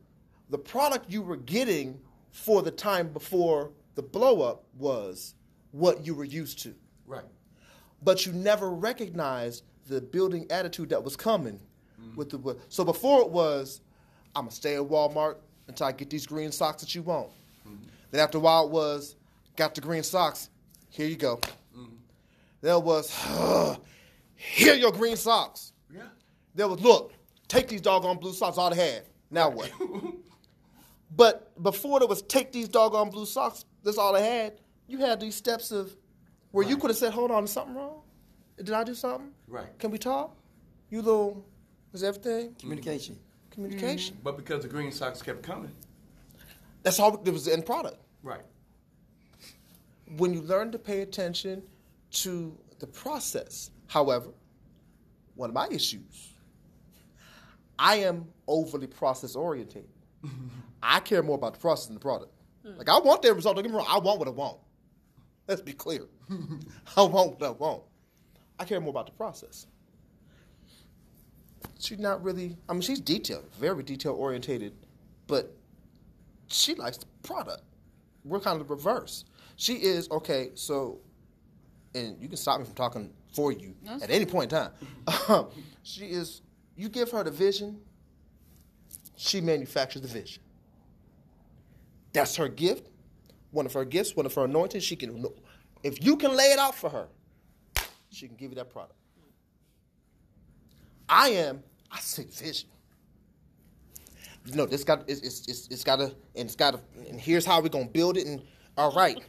the 0.50 0.58
product 0.58 1.10
you 1.12 1.22
were 1.22 1.38
getting 1.38 2.00
for 2.32 2.62
the 2.64 2.72
time 2.72 3.08
before 3.10 3.72
the 3.96 4.02
blow 4.04 4.42
up 4.42 4.64
was 4.78 5.36
what 5.72 6.06
you 6.06 6.16
were 6.16 6.24
used 6.26 6.60
to, 6.64 6.74
Right. 7.06 7.24
but 8.04 8.26
you 8.26 8.34
never 8.34 8.72
recognized 8.72 9.64
the 9.88 10.02
building 10.02 10.48
attitude 10.50 10.90
that 10.90 11.04
was 11.04 11.16
coming 11.16 11.60
Mm-hmm. 12.04 12.16
with 12.16 12.30
the. 12.30 12.38
with- 12.38 12.58
So 12.70 12.84
before 12.84 13.22
it 13.22 13.30
was, 13.30 13.82
I'm 14.36 14.44
gonna 14.44 14.52
stay 14.52 14.76
at 14.76 14.82
Walmart 14.82 15.38
until 15.68 15.88
I 15.88 15.92
get 15.92 16.10
these 16.10 16.26
green 16.26 16.52
socks 16.52 16.82
that 16.82 16.94
you 16.96 17.02
want. 17.04 17.30
Mm-hmm. 17.68 17.86
Then 18.12 18.22
after 18.22 18.38
a 18.38 18.42
while 18.42 18.66
it 18.66 18.72
was, 18.72 19.16
got 19.56 19.74
the 19.76 19.82
green 19.82 20.04
socks, 20.04 20.50
here 20.90 21.08
you 21.08 21.16
go. 21.16 21.38
Mm-hmm. 21.78 21.96
There 22.62 22.80
was, 22.80 23.12
here 24.36 24.74
your 24.76 24.92
green 24.92 25.16
socks. 25.18 25.74
Yeah. 25.94 26.04
There 26.56 26.68
was, 26.68 26.82
look, 26.82 27.14
take 27.48 27.68
these 27.68 27.82
doggone 27.82 28.18
blue 28.18 28.34
socks, 28.34 28.58
all 28.58 28.70
they 28.70 28.76
had. 28.76 29.04
Now 29.32 29.50
what? 29.50 29.72
but 31.16 31.62
before 31.62 32.00
there 32.00 32.08
was 32.08 32.22
take 32.24 32.52
these 32.52 32.68
doggone 32.68 33.10
blue 33.10 33.26
socks, 33.26 33.66
that's 33.84 33.98
all 33.98 34.14
they 34.14 34.26
had. 34.26 34.60
You 34.88 34.98
had 35.00 35.20
these 35.20 35.36
steps 35.36 35.72
of 35.72 35.96
where 36.52 36.68
you 36.68 36.78
could 36.78 36.90
have 36.90 36.98
said, 36.98 37.14
hold 37.14 37.32
on, 37.32 37.44
is 37.46 37.52
something 37.52 37.76
wrong? 37.76 38.02
Did 38.58 38.72
I 38.72 38.84
do 38.84 38.94
something? 38.94 39.32
Right. 39.48 39.78
Can 39.80 39.90
we 39.92 39.98
talk? 39.98 40.36
You 40.90 41.02
little, 41.02 41.46
is 41.94 42.04
everything? 42.04 42.50
Mm-hmm. 42.50 42.60
Communication. 42.60 43.20
Communication. 43.52 44.18
But 44.24 44.38
because 44.38 44.64
the 44.64 44.70
green 44.70 44.92
socks 44.92 45.22
kept 45.22 45.44
coming. 45.44 45.72
That's 46.82 47.00
all, 47.00 47.22
it 47.24 47.32
was 47.32 47.46
the 47.46 47.54
end 47.54 47.66
product. 47.66 47.98
Right. 48.24 48.42
when 50.18 50.34
you 50.34 50.42
learn 50.42 50.72
to 50.72 50.80
pay 50.80 51.02
attention 51.02 51.62
to 52.12 52.58
the 52.80 52.88
process. 52.88 53.72
However, 53.88 54.30
one 55.36 55.50
of 55.50 55.54
my 55.54 55.68
issues, 55.72 56.32
I 57.78 57.98
am 57.98 58.28
overly 58.48 58.88
process 58.88 59.36
oriented. 59.36 59.88
I 60.84 61.00
care 61.00 61.24
more 61.24 61.36
about 61.36 61.54
the 61.54 61.60
process 61.60 61.88
than 61.88 61.96
the 61.96 62.00
product. 62.00 62.32
Mm. 62.66 62.78
Like 62.78 62.90
I 62.90 63.00
want 63.00 63.22
the 63.22 63.34
result. 63.34 63.56
Don't 63.56 63.64
get 63.64 63.72
me 63.72 63.78
wrong. 63.78 63.88
I 63.90 64.00
want 64.00 64.20
what 64.20 64.28
I 64.28 64.32
want. 64.32 64.58
Let's 65.48 65.62
be 65.62 65.74
clear. 65.74 66.08
I 66.98 67.02
want 67.02 67.40
what 67.40 67.44
I 67.44 67.50
want. 67.50 67.84
I 68.60 68.66
care 68.66 68.80
more 68.80 68.92
about 68.92 69.08
the 69.08 69.14
process. 69.14 69.68
She's 71.84 72.00
not 72.00 72.24
really. 72.24 72.56
I 72.70 72.74
mean, 72.74 72.82
she's 72.82 73.02
detailed, 73.02 73.44
very 73.60 73.84
detail 73.84 74.14
orientated, 74.14 74.74
but 75.28 75.54
she 76.48 76.76
likes 76.76 76.98
the 76.98 77.08
product. 77.24 77.62
We're 78.24 78.40
kind 78.40 78.62
of 78.62 78.66
the 78.66 78.74
reverse. 78.74 79.26
She 79.58 79.74
is 79.74 80.10
okay. 80.10 80.52
So, 80.56 81.00
and 81.94 82.18
you 82.22 82.30
can 82.30 82.38
stop 82.38 82.60
me 82.60 82.66
from 82.66 82.76
talking 82.76 83.14
for 83.34 83.52
you 83.52 83.76
at 84.02 84.10
any 84.10 84.26
point 84.26 84.54
in 84.54 84.72
time. 85.08 85.46
She 85.86 86.06
is. 86.06 86.42
You 86.78 86.88
give 86.88 87.12
her 87.12 87.22
the 87.26 87.32
vision. 87.32 87.82
She 89.18 89.42
manufactures 89.42 90.02
the 90.02 90.08
vision. 90.08 90.42
That's 92.14 92.38
her 92.38 92.48
gift. 92.48 92.88
One 93.52 93.66
of 93.66 93.74
her 93.74 93.84
gifts. 93.84 94.16
One 94.16 94.26
of 94.26 94.34
her 94.36 94.46
anointings. 94.46 94.86
She 94.86 94.96
can. 94.96 95.26
If 95.84 96.02
you 96.06 96.16
can 96.16 96.34
lay 96.38 96.46
it 96.46 96.60
out 96.60 96.76
for 96.76 96.90
her, 96.90 97.08
she 98.10 98.28
can 98.28 98.38
give 98.38 98.52
you 98.52 98.56
that 98.56 98.70
product. 98.70 98.96
I 101.10 101.30
am. 101.32 101.62
I 101.94 102.00
say 102.00 102.26
vision. 102.26 102.70
No, 104.54 104.66
this 104.66 104.84
got 104.84 105.04
it's 105.08 105.22
it's 105.22 105.48
it's, 105.48 105.68
it's 105.68 105.84
got 105.84 105.98
to 105.98 106.06
and 106.06 106.46
it's 106.48 106.56
got 106.56 106.72
to 106.72 107.10
and 107.10 107.20
here's 107.22 107.46
how 107.46 107.62
we're 107.62 107.70
gonna 107.70 107.86
build 107.86 108.18
it 108.18 108.26
and 108.28 108.42
all 108.78 108.92
right. 108.92 109.22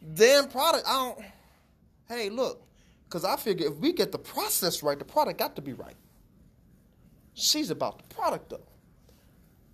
then 0.00 0.48
product, 0.48 0.84
I 0.86 0.92
don't. 0.92 1.24
Hey, 2.08 2.28
look, 2.28 2.62
because 3.04 3.24
I 3.24 3.36
figure 3.36 3.66
if 3.66 3.76
we 3.76 3.92
get 3.92 4.12
the 4.12 4.18
process 4.18 4.82
right, 4.82 4.98
the 4.98 5.04
product 5.04 5.38
got 5.38 5.56
to 5.56 5.62
be 5.62 5.72
right. 5.72 5.96
She's 7.34 7.70
about 7.70 7.98
the 7.98 8.14
product 8.14 8.50
though. 8.50 8.68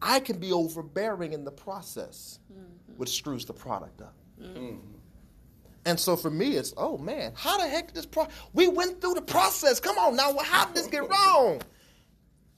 I 0.00 0.20
can 0.20 0.38
be 0.38 0.52
overbearing 0.52 1.32
in 1.32 1.44
the 1.44 1.50
process, 1.50 2.38
mm-hmm. 2.52 2.92
which 2.96 3.16
screws 3.16 3.44
the 3.44 3.52
product 3.52 4.00
up. 4.00 4.14
Mm-hmm. 4.40 4.76
And 5.86 5.98
so 5.98 6.16
for 6.16 6.30
me, 6.30 6.56
it's 6.56 6.72
oh 6.76 6.98
man, 6.98 7.32
how 7.34 7.58
the 7.58 7.66
heck 7.66 7.88
did 7.88 7.96
this 7.96 8.06
pro? 8.06 8.28
We 8.52 8.68
went 8.68 9.00
through 9.00 9.14
the 9.14 9.22
process. 9.22 9.80
Come 9.80 9.98
on 9.98 10.14
now, 10.16 10.36
how 10.38 10.66
did 10.66 10.76
this 10.76 10.86
get 10.86 11.08
wrong? 11.08 11.60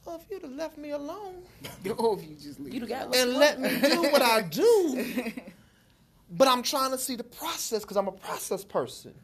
Well, 0.04 0.16
if 0.16 0.30
you'd 0.30 0.42
have 0.42 0.52
left 0.52 0.78
me 0.78 0.90
alone 0.90 1.42
Oh, 1.98 2.16
if 2.16 2.28
you 2.28 2.34
just 2.34 2.58
leave. 2.60 2.74
You 2.74 2.86
got 2.86 3.14
and 3.14 3.34
let 3.34 3.60
me 3.60 3.68
do 3.80 4.02
what 4.02 4.22
I 4.22 4.42
do, 4.42 5.04
but 6.30 6.48
I'm 6.48 6.62
trying 6.62 6.90
to 6.92 6.98
see 6.98 7.16
the 7.16 7.24
process 7.24 7.82
because 7.82 7.96
I'm 7.96 8.08
a 8.08 8.12
process 8.12 8.64
person. 8.64 9.14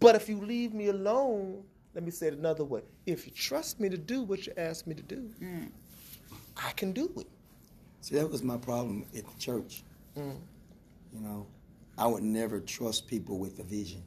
But 0.00 0.16
if 0.16 0.28
you 0.28 0.38
leave 0.38 0.74
me 0.74 0.88
alone, 0.88 1.62
let 1.94 2.02
me 2.04 2.10
say 2.10 2.28
it 2.28 2.34
another 2.34 2.64
way: 2.64 2.82
if 3.06 3.26
you 3.26 3.32
trust 3.32 3.78
me 3.80 3.88
to 3.88 3.96
do 3.98 4.22
what 4.22 4.46
you 4.46 4.52
ask 4.56 4.86
me 4.86 4.94
to 4.94 5.02
do, 5.02 5.30
I 6.56 6.72
can 6.72 6.92
do 6.92 7.10
it. 7.16 7.26
See, 8.00 8.16
that 8.16 8.28
was 8.28 8.42
my 8.42 8.56
problem 8.56 9.04
at 9.16 9.24
the 9.24 9.38
church. 9.38 9.84
Mm. 10.16 10.36
You 11.12 11.20
know, 11.20 11.46
I 11.96 12.06
would 12.06 12.22
never 12.24 12.60
trust 12.60 13.06
people 13.06 13.38
with 13.38 13.58
a 13.60 13.62
vision 13.62 14.02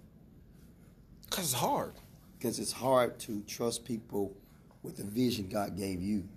Cause 1.30 1.46
it's 1.46 1.54
hard. 1.54 1.94
because 2.38 2.60
it's 2.60 2.72
hard 2.72 3.18
to 3.20 3.42
trust 3.48 3.86
people 3.86 4.36
with 4.86 4.98
the 4.98 5.03
vision 5.03 5.49
God 5.49 5.76
gave 5.76 6.02
you. 6.02 6.28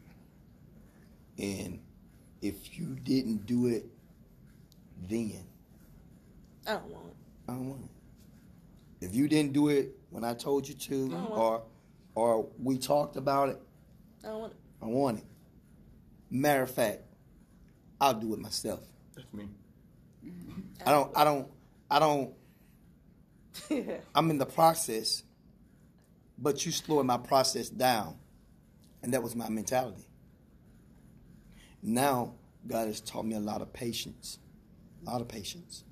And 1.38 1.78
if 2.42 2.78
you 2.78 2.96
didn't 3.04 3.46
do 3.46 3.66
it 3.66 3.84
then, 5.08 5.44
I 6.66 6.72
don't 6.72 6.90
want 6.90 7.06
it. 7.06 7.14
I 7.48 7.52
don't 7.52 7.68
want 7.68 7.82
it. 7.84 9.06
If 9.06 9.14
you 9.14 9.28
didn't 9.28 9.52
do 9.52 9.68
it 9.68 9.94
when 10.10 10.24
I 10.24 10.34
told 10.34 10.68
you 10.68 10.74
to, 10.74 11.14
or 11.30 11.62
or 12.14 12.48
we 12.60 12.78
talked 12.78 13.16
about 13.16 13.50
it, 13.50 13.60
I 14.24 14.28
don't 14.28 14.40
want 14.40 14.52
it. 14.52 14.58
I 14.82 14.86
want 14.86 15.18
it. 15.18 15.24
Matter 16.30 16.62
of 16.62 16.70
fact, 16.70 17.02
I'll 18.00 18.14
do 18.14 18.34
it 18.34 18.40
myself. 18.40 18.80
That's 19.14 19.32
me. 19.32 19.48
I 20.84 20.90
don't. 20.90 21.16
I 21.16 21.24
don't. 21.24 21.48
I 21.90 21.98
don't. 22.00 22.34
I'm 24.14 24.30
in 24.30 24.38
the 24.38 24.46
process, 24.46 25.22
but 26.38 26.66
you 26.66 26.72
slowing 26.72 27.06
my 27.06 27.18
process 27.18 27.68
down, 27.68 28.16
and 29.02 29.12
that 29.14 29.22
was 29.22 29.34
my 29.34 29.48
mentality. 29.48 30.06
Now 31.82 32.34
God 32.66 32.88
has 32.88 33.00
taught 33.00 33.24
me 33.24 33.34
a 33.34 33.40
lot 33.40 33.62
of 33.62 33.72
patience, 33.72 34.38
a 35.02 35.10
lot 35.10 35.20
of 35.20 35.28
patience, 35.28 35.84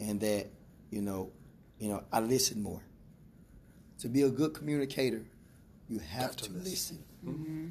and 0.00 0.20
that 0.20 0.48
you 0.90 1.02
know, 1.02 1.32
you 1.78 1.88
know, 1.88 2.04
I 2.12 2.20
listen 2.20 2.62
more. 2.62 2.82
To 4.00 4.08
be 4.08 4.22
a 4.22 4.30
good 4.30 4.52
communicator, 4.54 5.24
you 5.88 5.98
have 5.98 6.36
to, 6.36 6.52
listen, 6.52 7.02
mm-hmm. 7.24 7.68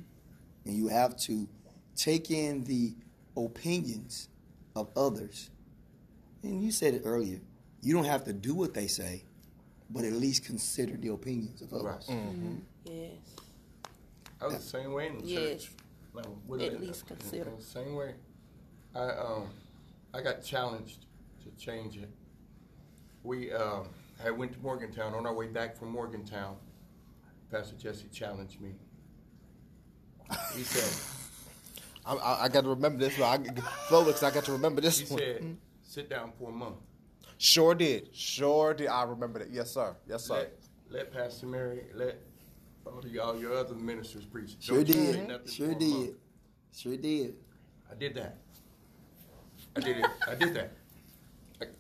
and 0.66 0.76
you 0.76 0.88
have 0.88 1.18
to 1.22 1.48
take 1.96 2.32
in 2.32 2.64
the 2.64 2.96
opinions 3.38 4.30
of 4.76 4.90
others 4.96 5.50
and 6.44 6.64
you 6.64 6.72
said 6.72 6.94
it 6.94 7.02
earlier, 7.06 7.40
you 7.82 7.94
don't 7.94 8.06
have 8.06 8.24
to 8.26 8.34
do 8.34 8.54
what 8.54 8.74
they 8.74 8.88
say, 8.88 9.24
but 9.90 10.04
at 10.04 10.14
least 10.14 10.46
consider 10.46 10.96
the 10.96 11.10
opinions 11.10 11.62
of 11.62 11.74
others. 11.74 12.08
Mm-hmm. 12.08 12.56
Yes. 12.86 13.12
I 14.46 14.48
was 14.48 14.58
the 14.58 14.62
same 14.78 14.94
way 14.94 15.08
in 15.08 15.18
the 15.18 15.26
Yes. 15.26 15.64
church. 15.64 15.72
No, 16.14 16.22
what 16.46 16.62
At 16.62 16.68
is 16.68 16.74
it? 16.76 16.82
least 16.82 17.08
consider. 17.08 17.50
The 17.58 17.64
same 17.64 17.96
way. 17.96 18.14
I 18.94 19.10
um, 19.10 19.50
I 20.14 20.22
got 20.22 20.44
challenged 20.44 21.06
to 21.44 21.50
change 21.62 21.98
it. 21.98 22.10
We 23.24 23.52
um, 23.52 23.90
I 24.24 24.30
went 24.30 24.54
to 24.54 24.60
Morgantown 24.60 25.14
on 25.16 25.26
our 25.26 25.34
way 25.34 25.48
back 25.48 25.76
from 25.76 25.90
Morgantown. 25.90 26.58
Pastor 27.52 27.76
Jesse 27.76 28.08
challenged 28.10 28.62
me. 28.62 28.76
He 30.56 30.64
said, 30.64 31.12
I, 32.06 32.14
I, 32.16 32.44
I 32.46 32.50
got 32.50 32.62
to 32.62 32.70
remember 32.70 33.00
this. 33.00 33.20
I, 33.20 33.40
Felix, 33.90 34.24
I 34.24 34.32
got 34.32 34.46
to 34.46 34.52
remember 34.52 34.82
this 34.82 35.00
he 35.00 35.06
one. 35.14 35.20
said, 35.20 35.58
sit 35.84 36.10
down 36.10 36.32
for 36.40 36.50
a 36.50 36.54
month. 36.54 36.78
Sure 37.38 37.76
did. 37.76 38.16
Sure 38.16 38.74
did. 38.74 38.88
I 38.88 39.04
remember 39.04 39.40
that. 39.40 39.52
Yes, 39.52 39.72
sir. 39.72 39.96
Yes, 40.08 40.26
sir. 40.26 40.36
Let, 40.36 40.54
let 40.90 41.12
Pastor 41.14 41.46
Mary, 41.48 41.86
let 41.94 42.20
all, 42.86 43.02
the, 43.02 43.20
all 43.20 43.40
your 43.40 43.54
other 43.58 43.76
ministers 43.76 44.26
preach. 44.26 44.56
Sure 44.60 44.84
Don't 44.84 44.88
did. 44.88 45.28
nothing 45.28 45.48
Sure 45.48 45.74
did. 45.74 45.90
month. 45.94 46.12
Sure 46.76 46.98
did. 46.98 47.36
I 47.92 47.96
did 47.96 48.16
that. 48.16 48.38
I 49.76 49.80
did 49.82 49.98
it. 49.98 50.06
I 50.28 50.36
did 50.36 50.54
that. 50.54 50.72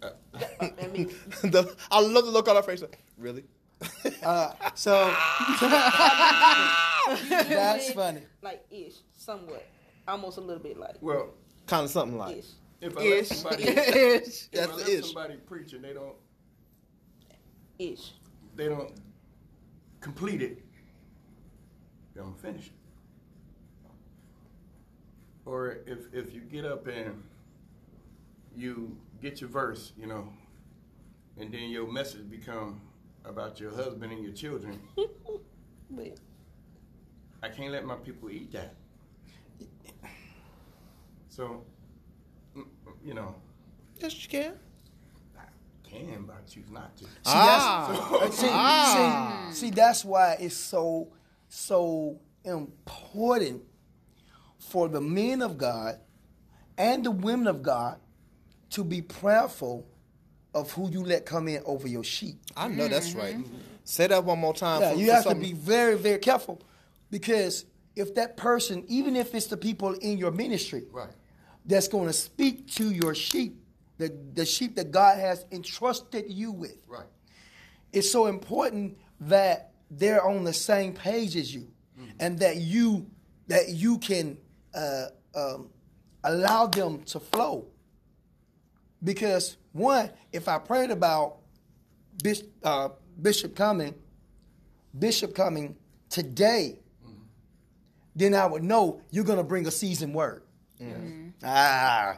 I, 0.03 0.71
I 0.83 0.87
mean, 0.87 1.07
The- 1.43 1.75
I 1.91 1.99
love 2.01 2.25
the 2.25 2.31
look 2.31 2.47
on 2.47 2.55
her 2.55 2.61
face. 2.63 2.81
like, 2.81 2.99
Really? 3.17 3.43
Uh, 4.23 4.53
so 4.73 5.13
that's 7.29 7.91
funny. 7.91 8.21
like 8.41 8.65
ish, 8.71 8.95
somewhat, 9.17 9.65
almost 10.07 10.37
a 10.37 10.41
little 10.41 10.63
bit 10.63 10.77
like 10.79 10.95
well, 11.01 11.33
Kind 11.67 11.83
of 11.83 11.89
something 11.91 12.17
like. 12.17 12.37
ish. 12.37 12.45
if 12.81 12.97
I 12.97 13.01
let 13.01 13.07
Ish. 13.07 13.27
somebody, 13.27 13.63
Ish. 13.67 13.75
if 13.75 14.51
That's 14.51 14.71
I 14.71 14.75
let 14.75 14.87
ish. 14.87 15.05
somebody 15.05 15.35
preach 15.45 15.73
and 15.73 15.83
they 15.83 15.93
don't, 15.93 16.15
Ish. 17.79 18.13
they 18.55 18.69
don't 18.69 18.93
complete 19.99 20.41
it, 20.41 20.57
then 20.59 20.64
I'm 22.17 22.23
gonna 22.23 22.35
finish 22.37 22.67
it. 22.67 22.71
Or 25.45 25.77
if 25.85 26.13
if 26.13 26.33
you 26.33 26.41
get 26.41 26.65
up 26.65 26.87
and 26.87 27.23
you 28.55 28.97
get 29.21 29.41
your 29.41 29.49
verse, 29.49 29.91
you 29.97 30.07
know, 30.07 30.29
and 31.37 31.51
then 31.53 31.69
your 31.69 31.91
message 31.91 32.29
become 32.29 32.81
about 33.25 33.59
your 33.59 33.71
husband 33.75 34.11
and 34.13 34.23
your 34.23 34.33
children, 34.33 34.79
But 35.89 36.17
I 37.43 37.49
can't 37.49 37.71
let 37.71 37.85
my 37.85 37.95
people 37.95 38.29
eat 38.31 38.51
that. 38.53 38.73
So, 41.29 41.63
you 43.03 43.13
know, 43.13 43.35
Yes, 43.99 44.23
you 44.23 44.29
can. 44.29 44.53
I 45.37 45.43
can, 45.87 46.23
but 46.25 46.37
I 46.37 46.49
choose 46.49 46.69
not 46.71 46.95
to. 46.97 47.03
See, 47.03 47.09
Ah. 47.25 48.17
that's, 48.21 48.37
see, 48.39 48.47
Ah. 48.49 49.47
see, 49.51 49.55
see, 49.67 49.69
that's 49.71 50.03
why 50.05 50.37
it's 50.39 50.55
so 50.55 51.09
so 51.55 52.19
important 52.43 53.63
for 54.59 54.87
the 54.89 55.01
men 55.01 55.41
of 55.41 55.57
God 55.57 55.99
and 56.77 57.03
the 57.05 57.11
women 57.11 57.47
of 57.47 57.63
God 57.63 57.99
to 58.71 58.83
be 58.83 59.01
prayerful 59.01 59.87
of 60.53 60.71
who 60.71 60.89
you 60.89 61.03
let 61.03 61.25
come 61.25 61.47
in 61.47 61.61
over 61.65 61.87
your 61.87 62.03
sheep. 62.03 62.35
I 62.57 62.67
know 62.67 62.87
that's 62.87 63.09
mm-hmm. 63.11 63.19
right. 63.19 63.37
Say 63.83 64.07
that 64.07 64.23
one 64.23 64.39
more 64.39 64.53
time. 64.53 64.81
Yeah, 64.81 64.93
for- 64.93 64.99
you 64.99 65.07
for 65.07 65.13
have 65.13 65.23
to 65.25 65.35
be 65.35 65.53
very, 65.53 65.97
very 65.97 66.19
careful 66.19 66.61
because 67.09 67.65
if 67.95 68.15
that 68.15 68.35
person, 68.35 68.83
even 68.87 69.15
if 69.15 69.33
it's 69.33 69.47
the 69.47 69.57
people 69.57 69.93
in 69.93 70.17
your 70.17 70.31
ministry, 70.31 70.85
Right. 70.91 71.11
that's 71.65 71.87
going 71.87 72.07
to 72.07 72.13
speak 72.13 72.69
to 72.73 72.91
your 72.91 73.15
sheep, 73.15 73.61
the, 73.97 74.13
the 74.33 74.45
sheep 74.45 74.75
that 74.75 74.91
God 74.91 75.19
has 75.19 75.45
entrusted 75.51 76.25
you 76.27 76.51
with, 76.51 76.77
Right. 76.87 77.07
it's 77.93 78.11
so 78.11 78.25
important 78.25 78.97
that 79.21 79.71
they're 79.91 80.23
on 80.25 80.43
the 80.43 80.53
same 80.53 80.93
page 80.93 81.35
as 81.35 81.53
you, 81.53 81.67
and 82.19 82.39
that 82.39 82.57
you 82.57 83.05
that 83.47 83.69
you 83.69 83.97
can 83.99 84.37
uh, 84.73 85.05
um, 85.35 85.69
allow 86.23 86.65
them 86.67 87.03
to 87.03 87.19
flow. 87.19 87.67
Because 89.03 89.57
one, 89.71 90.09
if 90.31 90.47
I 90.47 90.57
prayed 90.57 90.89
about 90.91 91.37
Bishop, 92.23 92.47
uh, 92.63 92.89
Bishop 93.21 93.55
coming, 93.55 93.93
Bishop 94.97 95.35
coming 95.35 95.75
today, 96.09 96.79
then 98.15 98.33
I 98.33 98.45
would 98.45 98.63
know 98.63 99.01
you're 99.11 99.25
going 99.25 99.37
to 99.37 99.43
bring 99.43 99.67
a 99.67 99.71
seasoned 99.71 100.13
word. 100.15 100.41
Ah, 101.43 102.17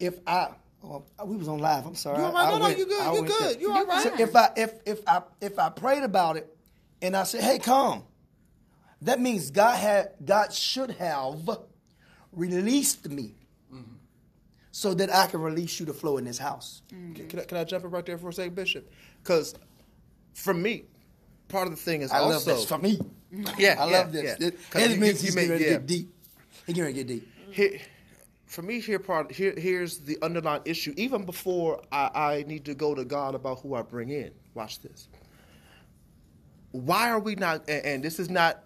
if 0.00 0.18
I, 0.26 0.48
oh, 0.82 1.04
we 1.24 1.36
was 1.36 1.46
on 1.48 1.58
live. 1.58 1.86
I'm 1.86 1.94
sorry. 1.94 2.18
You 2.18 2.24
all 2.24 2.32
right? 2.32 2.46
I 2.46 2.50
No, 2.50 2.58
no, 2.58 2.64
went- 2.64 2.78
you 2.78 2.86
good. 2.86 3.00
I 3.02 3.06
You 3.12 3.20
went 3.20 3.26
good. 3.28 3.60
You 3.60 3.70
all 3.72 3.86
right. 3.86 4.02
So 4.02 4.22
if 4.22 4.34
I 4.34 4.48
if 4.56 4.72
if 4.84 5.00
I 5.06 5.22
if 5.40 5.58
I 5.58 5.68
prayed 5.68 6.02
about 6.02 6.36
it 6.36 6.55
and 7.02 7.16
I 7.16 7.24
said, 7.24 7.42
"Hey, 7.42 7.58
come," 7.58 8.04
that 9.02 9.20
means 9.20 9.50
God 9.50 9.76
had 9.76 10.10
God 10.24 10.52
should 10.52 10.90
have 10.92 11.48
released 12.32 13.08
me 13.08 13.34
so 14.72 14.92
that 14.92 15.10
I 15.14 15.26
can 15.26 15.40
release 15.40 15.80
you 15.80 15.86
to 15.86 15.94
flow 15.94 16.18
in 16.18 16.24
this 16.26 16.36
house. 16.38 16.82
Can, 16.90 17.14
can 17.28 17.40
I, 17.40 17.44
can 17.44 17.56
I 17.56 17.64
jump 17.64 17.84
in 17.84 17.90
right 17.90 18.04
there 18.04 18.18
for 18.18 18.28
a 18.28 18.32
second, 18.32 18.54
Bishop? 18.54 18.90
Because 19.22 19.54
for 20.34 20.52
me, 20.52 20.84
part 21.48 21.66
of 21.66 21.70
the 21.74 21.80
thing 21.80 22.02
is 22.02 22.10
I 22.12 22.18
love 22.20 22.32
also 22.34 22.56
this 22.56 22.64
for 22.66 22.76
me. 22.76 23.00
Yeah, 23.58 23.76
I 23.78 23.88
yeah, 23.90 23.98
love 23.98 24.12
this. 24.12 24.36
yeah. 24.38 24.48
It, 24.48 24.58
it 24.74 24.90
you- 24.90 24.96
means 24.98 25.24
you 25.24 25.32
make- 25.34 25.48
to 25.48 25.54
yeah. 25.62 25.70
get 25.70 25.86
deep. 25.86 26.12
Ready 26.68 26.82
to 26.82 26.92
get 26.92 27.06
deep. 27.06 27.28
here, 27.52 27.78
for 28.44 28.60
me, 28.62 28.80
here 28.80 28.98
part 28.98 29.32
here 29.32 29.54
here's 29.56 29.98
the 29.98 30.18
underlying 30.20 30.62
issue. 30.64 30.92
Even 30.96 31.24
before 31.24 31.82
I, 31.90 32.10
I 32.14 32.44
need 32.46 32.64
to 32.66 32.74
go 32.74 32.94
to 32.94 33.04
God 33.04 33.34
about 33.34 33.60
who 33.60 33.74
I 33.74 33.82
bring 33.82 34.10
in. 34.10 34.30
Watch 34.54 34.80
this. 34.80 35.08
Why 36.76 37.10
are 37.10 37.18
we 37.18 37.34
not? 37.34 37.68
And, 37.68 37.84
and 37.84 38.04
this 38.04 38.18
is 38.18 38.28
not 38.28 38.64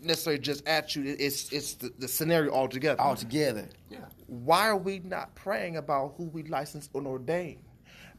necessarily 0.00 0.40
just 0.40 0.66
at 0.66 0.96
you. 0.96 1.16
It's 1.18 1.52
it's 1.52 1.74
the, 1.74 1.92
the 1.98 2.08
scenario 2.08 2.52
altogether. 2.52 3.00
All 3.00 3.16
together. 3.16 3.68
Yeah. 3.90 3.98
Why 4.26 4.68
are 4.68 4.76
we 4.76 5.00
not 5.00 5.34
praying 5.34 5.76
about 5.76 6.14
who 6.16 6.24
we 6.24 6.42
license 6.44 6.88
and 6.94 7.06
ordain? 7.06 7.58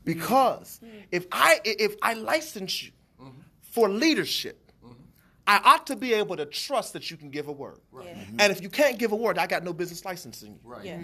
Because 0.05 0.79
mm-hmm. 0.83 0.97
if 1.11 1.27
I 1.31 1.59
if 1.65 1.95
I 2.01 2.13
license 2.13 2.83
you 2.83 2.91
mm-hmm. 3.21 3.39
for 3.61 3.89
leadership, 3.89 4.71
mm-hmm. 4.83 4.93
I 5.47 5.59
ought 5.63 5.87
to 5.87 5.95
be 5.95 6.13
able 6.13 6.37
to 6.37 6.45
trust 6.45 6.93
that 6.93 7.09
you 7.11 7.17
can 7.17 7.29
give 7.29 7.47
a 7.47 7.51
word. 7.51 7.79
Yeah. 7.93 8.13
And 8.39 8.51
if 8.51 8.61
you 8.61 8.69
can't 8.69 8.97
give 8.97 9.11
a 9.11 9.15
word, 9.15 9.37
I 9.37 9.47
got 9.47 9.63
no 9.63 9.73
business 9.73 10.05
licensing 10.05 10.53
you. 10.53 10.59
Right. 10.63 10.85
Yeah. 10.85 10.99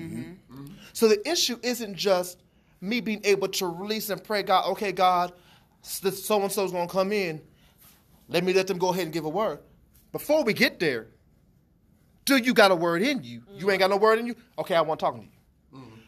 So 0.94 1.08
the 1.08 1.28
issue 1.30 1.58
isn't 1.64 1.96
just 1.96 2.44
me 2.82 3.02
being 3.02 3.22
able 3.26 3.50
to 3.50 3.68
release 3.68 4.10
and 4.10 4.24
pray, 4.24 4.44
God, 4.44 4.70
okay, 4.72 4.92
God, 4.92 5.34
so 5.82 6.42
and 6.42 6.52
so's 6.52 6.72
gonna 6.72 6.88
come 6.88 7.12
in. 7.12 7.42
Let 8.30 8.44
me 8.44 8.54
let 8.54 8.68
them 8.68 8.78
go 8.78 8.90
ahead 8.90 9.04
and 9.04 9.14
give 9.14 9.26
a 9.26 9.30
word. 9.30 9.60
Before 10.12 10.44
we 10.44 10.54
get 10.54 10.80
there, 10.80 11.08
do 12.26 12.38
you 12.38 12.54
got 12.54 12.72
a 12.72 12.76
word 12.76 13.02
in 13.02 13.24
you? 13.24 13.42
You 13.58 13.70
ain't 13.72 13.80
got 13.80 13.90
no 13.90 13.98
word 13.98 14.20
in 14.20 14.28
you? 14.28 14.36
Okay, 14.58 14.76
I 14.76 14.82
want 14.82 15.00
talking 15.00 15.22
to 15.22 15.26
you. 15.28 15.80
Mm-hmm. 15.80 16.00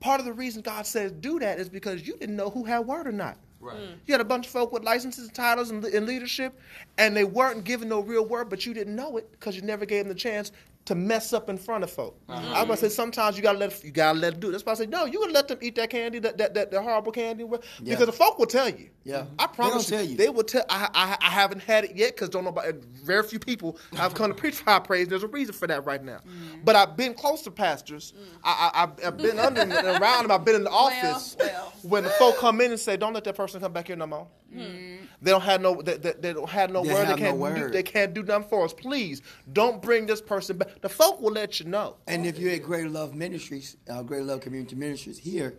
Part 0.00 0.20
of 0.20 0.26
the 0.26 0.32
reason 0.32 0.62
God 0.62 0.86
says 0.86 1.12
do 1.12 1.38
that 1.40 1.58
is 1.58 1.68
because 1.68 2.06
you 2.06 2.16
didn't 2.16 2.36
know 2.36 2.48
who 2.48 2.64
had 2.64 2.80
word 2.80 3.06
or 3.06 3.12
not. 3.12 3.36
Right. 3.60 3.76
Mm. 3.76 3.96
You 4.06 4.12
had 4.14 4.20
a 4.20 4.24
bunch 4.24 4.46
of 4.46 4.52
folk 4.52 4.72
with 4.72 4.84
licenses, 4.84 5.24
and 5.24 5.34
titles, 5.34 5.70
and, 5.70 5.82
and 5.84 6.06
leadership, 6.06 6.60
and 6.98 7.16
they 7.16 7.24
weren't 7.24 7.64
given 7.64 7.88
no 7.88 8.00
real 8.00 8.24
word, 8.24 8.50
but 8.50 8.66
you 8.66 8.74
didn't 8.74 8.94
know 8.94 9.16
it 9.16 9.30
because 9.32 9.56
you 9.56 9.62
never 9.62 9.86
gave 9.86 10.04
them 10.04 10.12
the 10.12 10.18
chance 10.18 10.52
to 10.86 10.94
mess 10.94 11.32
up 11.32 11.48
in 11.48 11.56
front 11.56 11.82
of 11.82 11.90
folk. 11.90 12.20
Uh-huh. 12.28 12.52
I'm 12.54 12.66
gonna 12.66 12.76
say 12.76 12.90
sometimes 12.90 13.36
you 13.36 13.42
gotta 13.42 13.56
let 13.58 13.82
you 13.82 13.90
gotta 13.90 14.18
let 14.18 14.32
them 14.32 14.40
do 14.40 14.48
it. 14.48 14.52
That's 14.52 14.66
why 14.66 14.72
I 14.72 14.74
say 14.74 14.86
no. 14.86 15.06
You 15.06 15.18
gotta 15.20 15.32
let 15.32 15.48
them 15.48 15.58
eat 15.62 15.76
that 15.76 15.88
candy, 15.90 16.18
that 16.18 16.36
that, 16.36 16.52
that, 16.54 16.70
that 16.70 16.82
horrible 16.82 17.10
candy, 17.12 17.44
because 17.44 17.62
Yeah. 17.82 17.96
the 18.04 18.12
folk 18.12 18.38
will 18.38 18.46
tell 18.46 18.68
you. 18.68 18.90
Yeah. 19.02 19.24
I 19.38 19.46
promise 19.46 19.88
gonna 19.90 20.02
you, 20.02 20.06
tell 20.06 20.12
you. 20.12 20.16
They 20.18 20.28
will 20.28 20.44
tell. 20.44 20.64
I, 20.68 20.88
I 20.94 21.26
I 21.26 21.30
haven't 21.30 21.62
had 21.62 21.84
it 21.84 21.96
yet 21.96 22.14
because 22.14 22.28
don't 22.28 22.44
know 22.44 22.50
about 22.50 22.74
very 22.74 23.22
few 23.22 23.38
people 23.38 23.78
have 23.96 24.14
come 24.14 24.28
to 24.28 24.34
preach 24.34 24.60
high 24.60 24.78
praise. 24.78 25.08
There's 25.08 25.22
a 25.22 25.28
reason 25.28 25.54
for 25.54 25.66
that 25.66 25.84
right 25.86 26.02
now. 26.04 26.18
Mm. 26.18 26.64
But 26.64 26.76
I've 26.76 26.96
been 26.96 27.14
close 27.14 27.42
to 27.42 27.50
pastors. 27.50 28.12
Mm. 28.16 28.24
I, 28.44 28.70
I 28.74 28.82
I've, 28.82 29.06
I've 29.06 29.16
been 29.16 29.38
under 29.38 29.64
them 29.64 29.72
and 29.72 30.02
around 30.02 30.24
them. 30.24 30.32
I've 30.32 30.44
been 30.44 30.56
in 30.56 30.64
the 30.64 30.70
office 30.84 31.36
well. 31.38 31.72
when 31.82 32.04
the 32.04 32.10
folk 32.10 32.36
come 32.38 32.60
in 32.60 32.70
and 32.72 32.80
say, 32.80 32.96
"Don't 32.98 33.14
let 33.14 33.24
that 33.24 33.36
person 33.36 33.60
come 33.60 33.72
back 33.72 33.86
here 33.86 33.96
no 33.96 34.06
more." 34.06 34.26
Hmm. 34.52 34.96
They 35.24 35.30
don't 35.30 35.40
have 35.40 35.62
no. 35.62 35.80
They, 35.80 35.96
they, 35.96 36.34
don't 36.34 36.50
have 36.50 36.70
no 36.70 36.84
They 36.84 36.92
word. 36.92 37.06
have 37.06 37.16
they 37.16 37.22
can't. 37.22 37.36
Do, 37.36 37.40
word. 37.40 37.72
they 37.72 37.82
can't 37.82 38.12
do 38.12 38.22
nothing 38.22 38.46
for 38.46 38.66
us. 38.66 38.74
Please 38.74 39.22
don't 39.50 39.80
bring 39.80 40.04
this 40.04 40.20
person 40.20 40.58
back. 40.58 40.82
The 40.82 40.90
folk 40.90 41.18
will 41.22 41.32
let 41.32 41.58
you 41.58 41.64
know. 41.64 41.96
And 42.06 42.26
if 42.26 42.38
you're 42.38 42.52
at 42.52 42.62
Greater 42.62 42.90
Love 42.90 43.14
Ministries, 43.14 43.78
uh, 43.88 44.02
Greater 44.02 44.24
Love 44.24 44.42
Community 44.42 44.76
Ministries 44.76 45.16
here, 45.16 45.54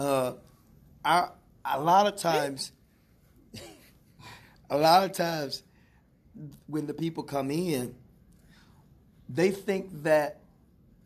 uh, 0.00 0.32
I, 1.04 1.28
a 1.64 1.80
lot 1.80 2.12
of 2.12 2.16
times, 2.16 2.72
a 4.70 4.76
lot 4.76 5.04
of 5.04 5.12
times, 5.12 5.62
when 6.66 6.88
the 6.88 6.94
people 6.94 7.22
come 7.22 7.52
in, 7.52 7.94
they 9.28 9.52
think 9.52 10.02
that 10.02 10.40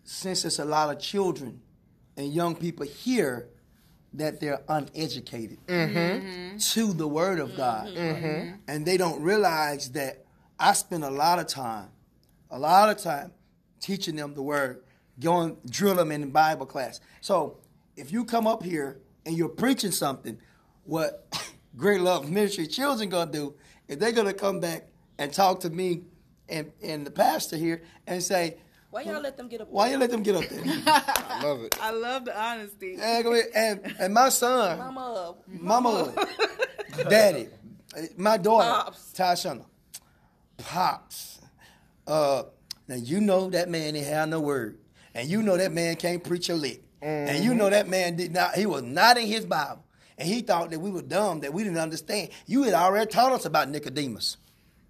since 0.05 0.47
it's 0.47 0.59
a 0.59 0.65
lot 0.65 0.89
of 0.89 0.99
children 0.99 1.61
and 2.17 2.33
young 2.33 2.57
people 2.57 2.87
here, 2.87 3.49
that 4.15 4.41
they're 4.41 4.63
uneducated 4.69 5.59
mm-hmm. 5.67 6.57
to 6.59 6.93
the 6.93 7.09
Word 7.09 7.39
of 7.39 7.57
God, 7.57 7.89
mm-hmm. 7.89 8.27
Mm-hmm. 8.27 8.55
and 8.69 8.87
they 8.87 8.97
don't 8.97 9.23
realize 9.23 9.91
that 9.93 10.25
I 10.59 10.75
spend 10.75 11.05
a 11.05 11.11
lot 11.11 11.39
of 11.39 11.47
time, 11.47 11.89
a 12.51 12.59
lot 12.59 12.91
of 12.91 12.99
time 12.99 13.33
teaching 13.81 14.17
them 14.17 14.35
the 14.35 14.43
Word, 14.43 14.83
going 15.19 15.57
drill 15.69 15.97
them 15.97 16.13
in 16.13 16.31
Bible 16.31 16.67
class. 16.67 17.01
So 17.21 17.59
if 17.97 18.13
you 18.13 18.25
come 18.25 18.47
up 18.47 18.63
here 18.63 19.01
and 19.25 19.37
you're 19.37 19.49
preaching 19.49 19.93
something, 19.93 20.39
what 20.85 21.27
Greater 21.77 22.03
Love 22.03 22.31
Ministry 22.31 22.67
children 22.67 23.09
gonna 23.09 23.31
do 23.31 23.55
is 23.89 23.99
they're 23.99 24.13
gonna 24.13 24.35
come 24.35 24.61
back 24.61 24.87
and 25.19 25.33
talk 25.33 25.61
to 25.61 25.71
me 25.71 26.03
and 26.49 26.73
and 26.83 27.07
the 27.07 27.11
pastor 27.11 27.57
here 27.57 27.83
and 28.07 28.23
say, 28.23 28.57
Why 28.93 29.01
y'all 29.05 29.23
let 29.23 29.39
them 29.39 29.49
get 29.49 29.63
up? 29.63 29.69
why 29.71 29.91
you 29.91 29.97
let 29.97 30.11
them 30.11 30.23
get 30.23 30.35
up 30.35 30.45
there? 30.51 30.63
I 30.87 31.43
love 31.43 31.63
it. 31.63 31.79
I 31.83 31.91
love 31.93 32.27
the 32.27 32.39
honesty. 32.39 32.99
and, 33.01 33.27
and 33.55 33.95
and 33.99 34.13
my 34.13 34.29
son, 34.29 34.77
Mama, 34.79 35.35
Mama, 35.49 36.15
Daddy, 37.09 37.49
eh, 37.97 38.09
my 38.19 38.37
daughter, 38.37 38.69
Pops. 38.69 39.15
Tashanda, 39.17 39.65
Pops. 40.59 41.41
Uh, 42.07 42.43
now 42.87 42.97
you 42.97 43.23
know 43.23 43.49
that 43.49 43.71
man 43.71 43.95
didn't 43.95 44.09
have 44.09 44.29
no 44.29 44.41
word, 44.41 44.77
and 45.15 45.27
you 45.27 45.43
know 45.43 45.57
that 45.57 45.73
man 45.73 45.97
can't 45.97 46.23
preach 46.23 46.51
a 46.51 46.55
lick, 46.55 46.83
and 47.01 47.43
you 47.43 47.55
know 47.55 47.65
mm-hmm. 47.65 47.73
that 47.73 47.89
man 47.89 48.17
did 48.17 48.31
not. 48.35 48.57
He 48.57 48.67
was 48.67 48.83
not 48.83 49.17
in 49.17 49.27
his 49.27 49.47
Bible, 49.47 49.83
and 50.19 50.29
he 50.29 50.43
thought 50.43 50.71
that 50.71 50.81
we 50.81 50.91
were 50.91 51.01
dumb, 51.01 51.41
that 51.41 51.55
we 51.55 51.65
didn't 51.65 51.79
understand. 51.79 52.29
You 52.45 52.65
had 52.65 52.75
already 52.75 53.11
taught 53.11 53.33
us 53.33 53.47
about 53.47 53.71
Nicodemus. 53.71 54.37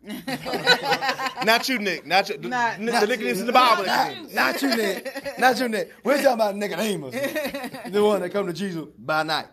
Not 1.44 1.68
you, 1.68 1.78
Nick. 1.78 2.06
Not 2.06 2.28
you. 2.28 2.38
Not- 2.38 2.78
the, 2.78 2.84
not 2.84 3.00
the 3.02 3.06
Nicodemus 3.06 3.40
in 3.40 3.46
the 3.46 3.52
Bible. 3.52 3.84
Not, 3.84 4.32
not 4.32 4.62
you, 4.62 4.76
Nick. 4.76 5.38
Not 5.38 5.60
you, 5.60 5.68
Nick. 5.68 5.92
We're 6.02 6.16
talking 6.16 6.32
about 6.32 6.56
Nicodemus, 6.56 7.14
the 7.90 8.02
one 8.02 8.20
that 8.20 8.30
come 8.30 8.46
to 8.46 8.52
Jesus 8.52 8.84
by 8.98 9.22
night. 9.22 9.46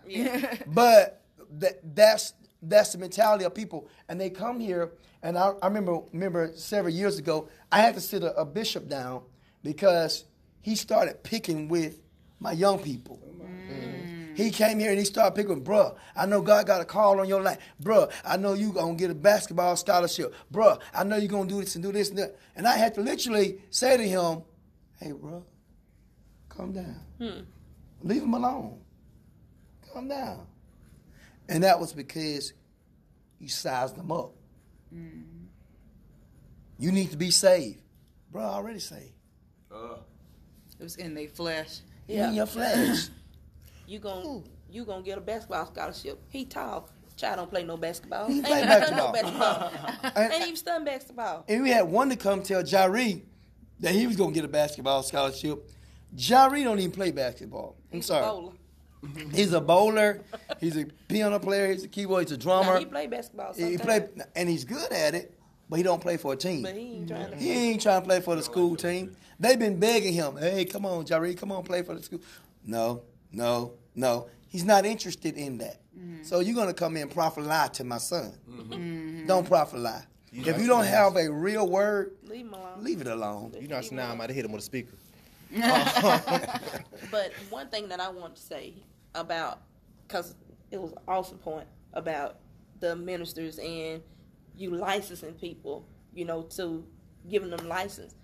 But 0.68 1.22
that, 1.60 1.96
that's 1.96 2.34
that's 2.62 2.92
the 2.92 2.98
mentality 2.98 3.46
of 3.46 3.54
people, 3.54 3.88
and 4.08 4.20
they 4.20 4.30
come 4.30 4.60
here. 4.60 4.92
And 5.22 5.38
I, 5.38 5.52
I 5.62 5.68
remember 5.68 6.00
remember 6.12 6.52
several 6.56 6.94
years 6.94 7.20
ago, 7.20 7.48
I 7.72 7.82
had 7.82 7.96
to 7.96 8.02
sit 8.02 8.24
a, 8.24 8.36
a 8.36 8.46
bishop 8.46 8.88
down 8.88 9.22
because 9.64 10.26
he 10.62 10.76
started 10.76 11.24
picking 11.24 11.68
with 11.68 12.00
my 12.40 12.54
young 12.54 12.80
people. 12.80 13.20
Mm. 13.40 13.99
He 14.40 14.52
came 14.52 14.80
here 14.80 14.90
and 14.90 14.98
he 14.98 15.04
started 15.04 15.36
picking, 15.36 15.62
bruh, 15.62 15.98
I 16.16 16.26
know 16.26 16.42
God 16.42 16.66
got 16.66 16.80
a 16.80 16.86
call 16.86 17.20
on 17.20 17.28
your 17.28 17.42
life. 17.42 17.58
Bruh, 17.84 18.10
I 18.24 18.38
know 18.38 18.54
you 18.54 18.72
going 18.72 18.96
to 18.96 18.98
get 18.98 19.12
a 19.12 19.14
basketball 19.14 19.76
scholarship. 19.76 20.34
Bruh, 20.50 20.80
I 20.94 21.04
know 21.04 21.18
you're 21.18 21.28
going 21.28 21.50
to 21.50 21.54
do 21.56 21.60
this 21.60 21.76
and 21.76 21.84
do 21.84 21.92
this 21.92 22.08
and 22.08 22.20
that. 22.20 22.40
And 22.56 22.66
I 22.66 22.78
had 22.78 22.96
to 22.96 23.02
literally 23.02 23.62
say 23.70 23.98
to 23.98 24.04
him, 24.04 24.44
hey, 24.98 25.12
bruh, 25.12 25.44
calm 26.48 26.72
down. 26.72 27.02
Hmm. 27.18 27.42
Leave 28.02 28.24
him 28.24 28.34
alone. 28.34 28.80
Calm 29.94 30.08
down. 30.08 30.48
And 31.50 31.66
that 31.66 31.78
was 31.78 31.92
because 31.92 32.54
you 33.40 33.50
sized 33.50 33.98
them 33.98 34.10
up. 34.10 34.32
Mm-hmm. 34.96 35.48
You 36.78 36.94
need 36.94 37.12
to 37.12 37.18
be 37.18 37.32
saved. 37.32 37.82
Bruh, 38.34 38.46
already 38.46 38.80
saved. 38.80 39.12
Uh. 39.70 39.98
It 40.80 40.84
was 40.84 40.96
in 40.96 41.14
their 41.14 41.28
flesh. 41.28 41.82
You 42.08 42.24
in 42.24 42.36
your 42.36 42.46
flesh. 42.46 43.10
You 43.90 43.98
gon' 44.00 44.44
you 44.70 44.86
gonna 44.86 45.02
get 45.02 45.18
a 45.18 45.22
basketball 45.22 45.66
scholarship. 45.66 46.20
He 46.30 46.46
tall. 46.46 46.90
Child 47.18 47.38
don't 47.38 47.50
play 47.50 47.64
no 47.64 47.76
basketball. 47.76 48.28
He 48.28 48.36
Ain't 48.38 48.46
play 48.46 48.62
no 48.62 48.68
basketball. 48.68 49.12
basketball. 49.12 50.12
Ain't 50.32 50.44
even 50.44 50.56
studying 50.56 50.86
basketball. 50.86 51.44
And 51.50 51.64
we 51.64 51.70
had 51.72 51.82
one 51.82 52.10
to 52.10 52.16
come 52.16 52.44
tell 52.44 52.62
Jari 52.64 53.24
that 53.80 53.94
he 53.96 54.06
was 54.06 54.16
gonna 54.16 54.32
get 54.32 54.46
a 54.46 54.48
basketball 54.48 55.02
scholarship. 55.04 55.68
Jari 56.16 56.64
don't 56.64 56.78
even 56.80 56.92
play 56.92 57.12
basketball. 57.12 57.76
I'm 57.92 57.98
He's 57.98 58.06
a 58.06 58.08
sorry. 58.08 58.26
bowler. 58.26 58.54
He's 59.34 59.54
a 59.54 59.62
bowler. 59.62 60.22
He's 60.60 60.78
a 60.78 60.86
piano 61.08 61.40
player. 61.40 61.72
He's 61.72 61.84
a 61.84 61.88
keyboard. 61.88 62.24
He's 62.24 62.32
a 62.34 62.38
Now, 62.38 62.62
drummer. 62.62 62.80
he 62.80 62.86
play 62.86 63.08
basketball. 63.08 63.54
he 63.54 63.78
play, 63.78 64.08
and 64.36 64.48
he's 64.48 64.66
good 64.66 64.92
at 64.92 65.16
it, 65.16 65.34
but 65.70 65.78
he 65.78 65.84
don't 65.84 66.02
play 66.02 66.18
for 66.18 66.34
a 66.34 66.38
team. 66.38 66.62
but 66.64 66.76
he 66.76 66.96
ain't 66.98 67.08
trying 67.10 67.32
to. 67.32 67.36
He 67.38 67.52
ain't 67.72 67.82
trying 67.82 68.02
to 68.02 68.06
play 68.08 68.20
for 68.22 68.36
the 68.36 68.44
school 68.44 68.76
team. 68.76 69.16
They've 69.40 69.58
been 69.58 69.80
begging 69.80 70.14
him, 70.14 70.36
hey, 70.38 70.66
come 70.66 70.86
on, 70.86 71.06
Jari, 71.06 71.36
come 71.38 71.52
on, 71.52 71.64
play 71.64 71.82
for 71.82 71.96
the 71.96 72.04
school. 72.04 72.20
No, 72.66 73.02
no, 73.32 73.74
no. 73.96 74.28
He's 74.48 74.66
not 74.66 74.86
interested 74.86 75.38
in 75.38 75.60
that. 75.60 75.80
Mm-hmm. 75.98 76.24
So 76.24 76.40
you're 76.40 76.56
gonna 76.56 76.74
come 76.74 76.96
in 76.96 77.04
and 77.04 77.12
prophet 77.12 77.44
lie 77.44 77.68
to 77.74 77.84
my 77.84 77.98
son. 78.00 78.34
Mm-hmm. 78.50 78.74
Mm-hmm. 78.74 79.28
Don't 79.28 79.46
prophet 79.48 79.80
lie. 79.80 80.04
if 80.32 80.60
you 80.60 80.68
don't 80.68 80.86
have 80.86 81.16
a 81.18 81.32
real 81.32 81.68
word, 81.70 82.14
Leave 82.28 82.46
him 82.48 82.54
alone. 82.54 82.84
leave 82.84 83.02
it 83.02 83.08
alone. 83.08 83.54
You 83.60 83.68
know, 83.68 83.82
so 83.82 83.96
now 83.96 84.12
I 84.12 84.16
might 84.16 84.30
have 84.30 84.36
hit 84.36 84.46
him 84.46 84.52
with 84.52 84.62
a 84.62 84.66
speaker. 84.66 84.94
But 87.12 87.32
one 87.50 87.70
thing 87.70 87.90
that 87.90 88.00
I 88.00 88.10
want 88.10 88.36
to 88.36 88.42
say 88.42 88.74
about, 89.16 89.62
because 90.08 90.36
it 90.72 90.80
was 90.80 90.92
an 90.92 91.00
awesome 91.08 91.38
point 91.40 91.68
about 91.94 92.38
the 92.80 92.96
ministers 92.96 93.58
and 93.60 94.02
you 94.56 94.72
licensing 94.76 95.34
people, 95.34 95.86
you 96.14 96.26
know, 96.26 96.44
to 96.44 96.86
giving 97.30 97.50
them 97.50 97.68
license. 97.68 98.16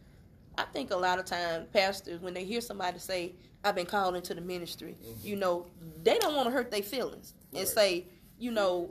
I 0.58 0.64
think 0.66 0.92
a 0.92 0.96
lot 0.96 1.20
of 1.20 1.26
times 1.26 1.68
pastors, 1.74 2.22
when 2.22 2.34
they 2.34 2.44
hear 2.46 2.62
somebody 2.62 3.00
say, 3.00 3.34
"I've 3.66 3.76
been 3.76 3.86
called 3.86 4.16
into 4.16 4.34
the 4.34 4.42
ministry," 4.42 4.96
mm-hmm. 5.04 5.28
you 5.28 5.36
know, 5.36 5.66
they 6.04 6.18
don't 6.20 6.36
want 6.36 6.48
to 6.48 6.52
hurt 6.52 6.72
their 6.72 6.84
feelings 6.84 7.34
and 7.54 7.68
say, 7.68 8.06
you 8.40 8.52
know, 8.52 8.90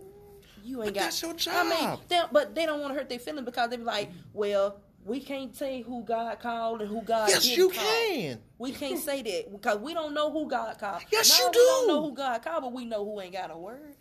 you 0.63 0.83
ain't 0.83 0.95
But 0.95 1.01
got. 1.01 1.05
that's 1.05 1.23
your 1.23 1.55
I 1.55 1.65
mean, 1.65 1.99
they, 2.09 2.21
but 2.33 2.55
they 2.55 2.67
don't 2.67 2.81
want 2.81 2.93
to 2.93 2.99
hurt 2.99 3.09
their 3.09 3.19
feelings 3.19 3.45
because 3.47 3.71
they 3.71 3.77
be 3.77 3.85
like, 3.85 4.11
well. 4.33 4.81
We 5.07 5.21
can't 5.21 5.55
say 5.55 5.83
who 5.83 6.03
God 6.03 6.41
called 6.41 6.81
and 6.81 6.89
who 6.89 7.03
God 7.03 7.29
Yes, 7.29 7.43
didn't 7.45 7.59
you 7.59 7.69
call. 7.69 7.85
can. 7.85 8.41
We 8.57 8.73
can't 8.73 8.99
say 8.99 9.21
that 9.21 9.53
because 9.53 9.77
we 9.77 9.93
don't 9.93 10.15
know 10.15 10.33
who 10.33 10.49
God 10.49 10.79
called. 10.79 11.03
Yes, 11.13 11.39
no, 11.39 11.45
you 11.45 11.51
We 11.51 11.57
don't 11.59 11.89
know 11.89 12.03
who 12.09 12.15
God 12.17 12.43
called, 12.43 12.63
but 12.63 12.73
we 12.73 12.87
know 12.87 13.05
who 13.05 13.21
ain't 13.21 13.35
got 13.35 13.51
a 13.51 13.55
word. 13.59 13.97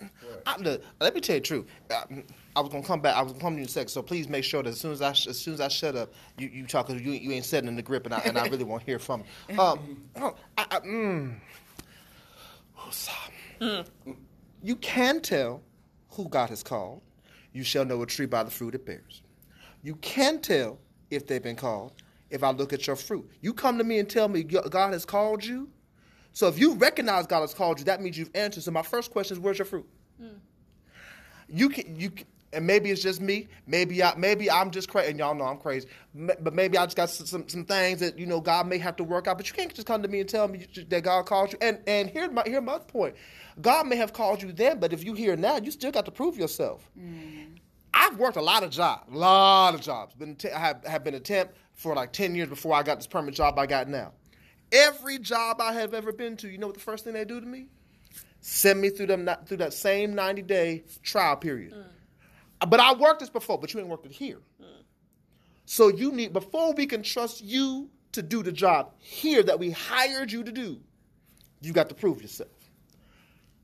I, 0.45 0.55
look, 0.59 0.81
let 1.01 1.13
me 1.13 1.19
tell 1.19 1.35
you 1.35 1.41
the 1.41 1.45
truth. 1.45 1.65
I, 1.91 2.05
I 2.55 2.61
was 2.61 2.69
gonna 2.69 2.84
come 2.84 3.01
back. 3.01 3.15
I 3.15 3.21
was 3.21 3.31
gonna 3.31 3.41
come 3.43 3.53
to 3.53 3.57
you 3.57 3.63
in 3.63 3.67
a 3.67 3.71
second. 3.71 3.89
So 3.89 4.01
please 4.01 4.27
make 4.30 4.43
sure 4.43 4.61
that 4.63 4.69
as 4.69 4.80
soon 4.80 4.91
as 4.91 5.01
I 5.01 5.09
as 5.11 5.39
soon 5.39 5.53
as 5.55 5.61
I 5.61 5.67
shut 5.69 5.95
up, 5.95 6.13
you 6.38 6.47
you 6.49 6.65
talk. 6.67 6.88
'cause 6.88 7.01
you 7.01 7.11
you 7.11 7.31
ain't 7.31 7.45
sitting 7.45 7.67
in 7.67 7.75
the 7.75 7.81
grip, 7.81 8.05
and 8.05 8.13
I 8.13 8.19
and 8.19 8.38
I 8.38 8.47
really 8.47 8.63
want 8.63 8.81
to 8.81 8.85
hear 8.85 8.99
from 8.99 9.23
you. 9.49 9.59
Um, 9.59 10.03
oh, 10.17 10.35
I, 10.57 10.65
I, 10.71 10.80
mm, 10.81 11.35
you 14.63 14.75
can 14.77 15.21
tell 15.21 15.61
who 16.09 16.27
God 16.30 16.49
has 16.49 16.63
called. 16.63 17.01
You 17.53 17.63
shall 17.63 17.85
know 17.85 18.01
a 18.01 18.05
tree 18.05 18.25
by 18.25 18.43
the 18.43 18.51
fruit 18.51 18.75
it 18.75 18.85
bears. 18.85 19.21
You 19.84 19.95
can 19.95 20.39
tell 20.39 20.80
if 21.09 21.27
they've 21.27 21.41
been 21.43 21.55
called 21.55 21.93
if 22.30 22.43
I 22.43 22.49
look 22.51 22.73
at 22.73 22.88
your 22.88 22.95
fruit. 22.95 23.30
You 23.41 23.53
come 23.53 23.77
to 23.77 23.84
me 23.84 23.99
and 23.99 24.09
tell 24.09 24.27
me 24.27 24.43
God 24.43 24.93
has 24.93 25.05
called 25.05 25.43
you. 25.45 25.69
So 26.31 26.47
if 26.47 26.57
you 26.57 26.73
recognize 26.73 27.27
God 27.27 27.41
has 27.41 27.53
called 27.53 27.77
you, 27.77 27.85
that 27.85 28.01
means 28.01 28.17
you've 28.17 28.31
answered. 28.34 28.63
So 28.63 28.71
my 28.71 28.81
first 28.81 29.11
question 29.11 29.38
is, 29.38 29.39
where's 29.43 29.59
your 29.59 29.65
fruit? 29.65 29.88
You 31.47 31.69
can 31.69 31.95
you 31.99 32.09
can, 32.09 32.25
and 32.53 32.65
maybe 32.65 32.91
it's 32.91 33.01
just 33.01 33.21
me. 33.21 33.47
Maybe 33.67 34.01
I 34.03 34.13
maybe 34.15 34.49
I'm 34.49 34.71
just 34.71 34.89
crazy, 34.89 35.11
and 35.11 35.19
y'all 35.19 35.35
know 35.35 35.45
I'm 35.45 35.57
crazy. 35.57 35.88
But 36.15 36.53
maybe 36.53 36.77
I 36.77 36.85
just 36.85 36.95
got 36.95 37.09
some, 37.09 37.25
some 37.25 37.49
some 37.49 37.65
things 37.65 37.99
that 37.99 38.17
you 38.17 38.25
know 38.25 38.39
God 38.39 38.67
may 38.67 38.77
have 38.77 38.95
to 38.97 39.03
work 39.03 39.27
out. 39.27 39.38
But 39.38 39.47
you 39.49 39.55
can't 39.55 39.73
just 39.73 39.88
come 39.88 40.01
to 40.01 40.07
me 40.07 40.19
and 40.19 40.30
tell 40.30 40.47
me 40.47 40.65
that 40.89 41.03
God 41.03 41.25
called 41.25 41.51
you. 41.51 41.57
And 41.61 41.80
and 41.88 42.09
here 42.09 42.30
my 42.30 42.43
here 42.45 42.61
my 42.61 42.80
point. 42.80 43.15
God 43.61 43.88
may 43.88 43.95
have 43.95 44.13
called 44.13 44.41
you 44.41 44.51
then, 44.51 44.80
but 44.80 44.93
if 44.93 45.03
you 45.03 45.13
here 45.13 45.35
now, 45.35 45.57
you 45.57 45.69
still 45.71 45.91
got 45.91 46.05
to 46.05 46.11
prove 46.11 46.38
yourself. 46.38 46.89
Mm. 46.99 47.59
I've 47.93 48.17
worked 48.17 48.38
a 48.38 48.41
lot 48.41 48.63
of 48.63 48.71
jobs, 48.71 49.13
a 49.13 49.17
lot 49.17 49.75
of 49.75 49.81
jobs. 49.81 50.15
Been 50.15 50.35
t- 50.35 50.49
I 50.49 50.59
have 50.59 50.84
have 50.85 51.03
been 51.03 51.13
a 51.13 51.19
temp 51.19 51.51
for 51.73 51.95
like 51.95 52.11
ten 52.11 52.35
years 52.35 52.49
before 52.49 52.73
I 52.73 52.84
got 52.84 52.97
this 52.97 53.07
permanent 53.07 53.38
job 53.38 53.57
I 53.59 53.65
got 53.65 53.88
now. 53.88 54.13
Every 54.71 55.19
job 55.19 55.61
I 55.61 55.73
have 55.73 55.93
ever 55.93 56.11
been 56.11 56.35
to, 56.38 56.49
you 56.49 56.57
know 56.57 56.67
what 56.67 56.75
the 56.75 56.81
first 56.81 57.03
thing 57.03 57.13
they 57.13 57.25
do 57.25 57.39
to 57.39 57.45
me? 57.45 57.67
Send 58.41 58.81
me 58.81 58.89
through 58.89 59.07
them 59.07 59.30
through 59.45 59.57
that 59.57 59.73
same 59.73 60.15
ninety 60.15 60.41
day 60.41 60.84
trial 61.03 61.35
period. 61.35 61.73
Mm. 61.73 61.85
But 62.68 62.80
I 62.80 62.94
worked 62.94 63.19
this 63.19 63.30
before, 63.30 63.57
but 63.57 63.73
you 63.73 63.80
ain't 63.80 63.90
worked 63.90 64.06
it 64.06 64.11
here. 64.11 64.40
So 65.65 65.88
you 65.88 66.11
need 66.11 66.34
before 66.34 66.73
we 66.73 66.85
can 66.85 67.03
trust 67.03 67.41
you 67.41 67.90
to 68.11 68.22
do 68.22 68.44
the 68.44 68.52
job 68.52 68.91
here 68.99 69.44
that 69.44 69.57
we 69.57 69.72
hired 69.72 70.31
you 70.31 70.44
to 70.44 70.52
do, 70.52 70.80
you 71.61 71.73
got 71.73 71.90
to 71.90 71.95
prove 71.95 72.22
yourself. 72.22 72.52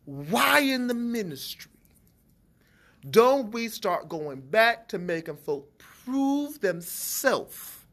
Why 0.06 0.60
in 0.60 0.88
the 0.88 0.94
ministry? 0.94 1.72
Don't 3.12 3.52
we 3.52 3.68
start 3.70 4.10
going 4.10 4.42
back 4.42 4.88
to 4.90 4.98
making 4.98 5.38
folk 5.38 5.72
prove 5.78 6.60
themselves 6.60 7.86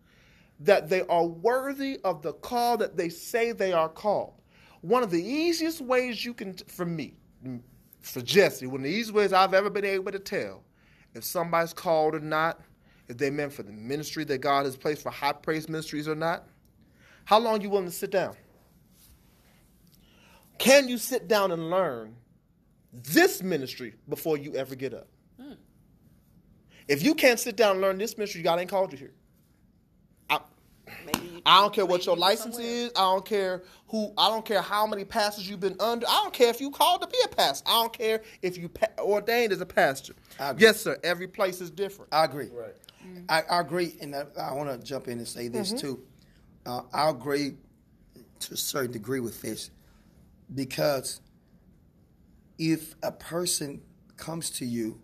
that 0.61 0.89
they 0.89 1.03
are 1.03 1.27
worthy 1.27 2.01
of 2.03 2.23
the 2.23 2.33
call 2.33 2.77
that 2.79 2.97
they 2.97 3.09
say 3.09 3.53
they 3.53 3.73
are 3.73 3.89
called? 3.89 4.35
One 4.81 5.03
of 5.03 5.11
the 5.11 5.23
easiest 5.23 5.81
ways 5.81 6.25
you 6.25 6.33
can, 6.33 6.55
for 6.55 6.87
me, 6.87 7.15
for 8.01 8.21
Jesse, 8.21 8.67
one 8.67 8.81
of 8.81 8.85
the 8.85 8.91
easiest 8.91 9.13
ways 9.13 9.33
I've 9.33 9.55
ever 9.55 9.69
been 9.69 9.85
able 9.85 10.13
to 10.13 10.19
tell 10.19 10.63
if 11.17 11.25
somebody's 11.25 11.73
called 11.73 12.15
or 12.15 12.21
not, 12.21 12.61
if 13.09 13.17
they're 13.17 13.33
meant 13.33 13.53
for 13.53 13.63
the 13.63 13.73
ministry 13.73 14.25
that 14.25 14.39
God 14.39 14.67
has 14.67 14.77
placed 14.77 15.03
for 15.03 15.11
high 15.11 15.33
praise 15.33 15.69
ministries 15.69 16.09
or 16.09 16.15
not, 16.15 16.47
how 17.25 17.39
long 17.39 17.61
you 17.61 17.71
willing 17.71 17.87
to 17.87 17.93
sit 17.93 18.11
down? 18.11 18.37
Can 20.59 20.89
you 20.89 20.99
sit 20.99 21.29
down 21.29 21.53
and 21.53 21.71
learn 21.71 22.17
this 22.93 23.43
ministry 23.43 23.95
before 24.09 24.37
you 24.37 24.55
ever 24.55 24.75
get 24.75 24.95
up? 24.95 25.09
Hmm. 25.41 25.53
If 26.89 27.03
you 27.03 27.15
can't 27.15 27.39
sit 27.39 27.57
down 27.57 27.73
and 27.73 27.81
learn 27.81 27.99
this 27.99 28.17
ministry, 28.17 28.43
God 28.43 28.61
ain't 28.61 28.71
called 28.71 28.93
you 28.93 28.99
here. 28.99 29.15
I, 31.47 31.51
Maybe 31.51 31.55
you, 31.55 31.59
I 31.59 31.61
don't 31.63 31.75
care 31.75 31.87
what 31.87 32.07
your 32.07 32.17
license 32.17 32.57
somewhere. 32.57 32.73
is. 32.73 32.91
I 32.97 33.03
don't 33.03 33.25
care 33.25 33.63
who. 33.89 34.13
I 34.19 34.29
don't 34.29 34.45
care 34.45 34.61
how 34.61 34.87
many 34.87 35.05
pastors 35.05 35.49
you've 35.49 35.61
been 35.61 35.77
under. 35.81 36.07
I 36.09 36.21
don't 36.23 36.35
care 36.35 36.51
if 36.51 36.61
you 36.61 36.71
called 36.71 37.03
to 37.03 37.07
be 37.09 37.19
a 37.25 37.29
pastor. 37.29 37.69
I 37.69 37.83
don't 37.83 37.93
care 37.93 38.23
if 38.43 38.59
you 38.59 38.69
pa- 38.69 38.89
ordained 38.99 39.53
as 39.53 39.61
a 39.61 39.67
pastor. 39.67 40.15
Yes, 40.59 40.81
sir. 40.81 40.99
Every 41.05 41.29
place 41.29 41.61
is 41.61 41.71
different. 41.71 42.13
I 42.13 42.25
agree. 42.25 42.51
Right. 42.53 42.75
I, 43.29 43.43
I 43.43 43.61
agree, 43.61 43.95
and 44.01 44.15
I, 44.15 44.25
I 44.41 44.53
want 44.55 44.69
to 44.69 44.85
jump 44.85 45.07
in 45.09 45.19
and 45.19 45.29
say 45.29 45.49
this 45.49 45.73
too. 45.73 46.03
Uh, 46.67 46.83
I 46.93 47.09
agree 47.09 47.55
to 48.41 48.55
a 48.55 48.57
certain 48.57 48.91
degree 48.93 49.21
with 49.21 49.41
this 49.41 49.71
because 50.53 51.21
if 52.59 52.95
a 53.03 53.13
person 53.13 53.81
comes 54.17 54.51
to 54.51 54.65
you 54.67 55.01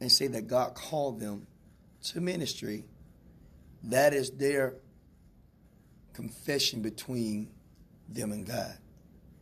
and 0.00 0.12
say 0.12 0.26
that 0.26 0.46
God 0.48 0.74
called 0.74 1.20
them 1.20 1.46
to 2.04 2.20
ministry, 2.20 2.84
that 3.84 4.12
is 4.12 4.30
their 4.32 4.74
confession 6.20 6.82
between 6.82 7.48
them 8.08 8.32
and 8.32 8.46
God. 8.46 8.76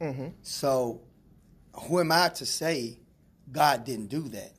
Mm-hmm. 0.00 0.28
So, 0.42 1.00
who 1.72 1.98
am 1.98 2.12
I 2.12 2.28
to 2.28 2.46
say 2.46 3.00
God 3.50 3.84
didn't 3.84 4.06
do 4.06 4.28
that? 4.28 4.52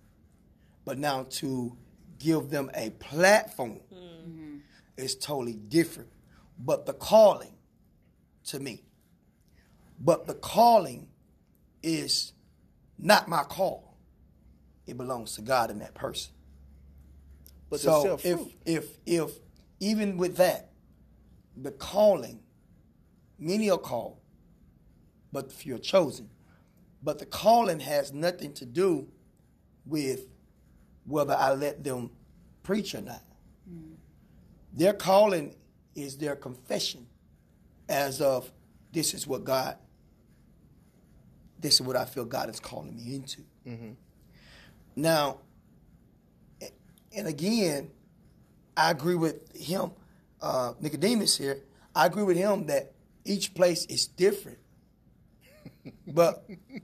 But 0.83 0.97
now 0.97 1.27
to 1.29 1.77
give 2.17 2.49
them 2.49 2.69
a 2.73 2.89
platform 2.89 3.79
mm-hmm. 3.93 4.57
is 4.97 5.15
totally 5.15 5.53
different. 5.53 6.09
But 6.59 6.85
the 6.85 6.93
calling, 6.93 7.53
to 8.47 8.59
me, 8.59 8.83
but 10.01 10.27
the 10.27 10.33
calling 10.33 11.07
is 11.81 12.33
not 12.97 13.29
my 13.29 13.43
call. 13.43 13.97
It 14.87 14.97
belongs 14.97 15.35
to 15.35 15.41
God 15.41 15.69
and 15.71 15.79
that 15.81 15.93
person. 15.93 16.33
But 17.69 17.79
so 17.79 18.19
if 18.23 18.39
if 18.65 18.85
if 19.05 19.31
even 19.79 20.17
with 20.17 20.37
that, 20.37 20.68
the 21.61 21.71
calling, 21.71 22.39
many 23.37 23.69
are 23.69 23.77
called, 23.77 24.17
but 25.31 25.51
few 25.51 25.75
are 25.75 25.79
chosen. 25.79 26.29
But 27.01 27.19
the 27.19 27.25
calling 27.25 27.79
has 27.79 28.11
nothing 28.13 28.53
to 28.55 28.65
do 28.65 29.07
with 29.85 30.27
whether 31.05 31.33
I 31.33 31.53
let 31.53 31.83
them 31.83 32.11
preach 32.63 32.93
or 32.93 33.01
not. 33.01 33.23
Mm. 33.69 33.95
Their 34.73 34.93
calling 34.93 35.55
is 35.95 36.17
their 36.17 36.35
confession 36.35 37.07
as 37.87 38.21
of 38.21 38.51
this 38.91 39.13
is 39.13 39.25
what 39.25 39.43
God, 39.43 39.77
this 41.59 41.75
is 41.75 41.81
what 41.81 41.95
I 41.95 42.05
feel 42.05 42.25
God 42.25 42.49
is 42.49 42.59
calling 42.59 42.95
me 42.95 43.15
into. 43.15 43.41
Mm-hmm. 43.67 43.91
Now, 44.95 45.39
and 47.15 47.27
again, 47.27 47.91
I 48.77 48.91
agree 48.91 49.15
with 49.15 49.55
him, 49.55 49.91
uh, 50.41 50.73
Nicodemus 50.79 51.37
here. 51.37 51.63
I 51.95 52.05
agree 52.05 52.23
with 52.23 52.37
him 52.37 52.67
that 52.67 52.93
each 53.25 53.53
place 53.53 53.85
is 53.85 54.07
different. 54.07 54.59
But 56.07 56.43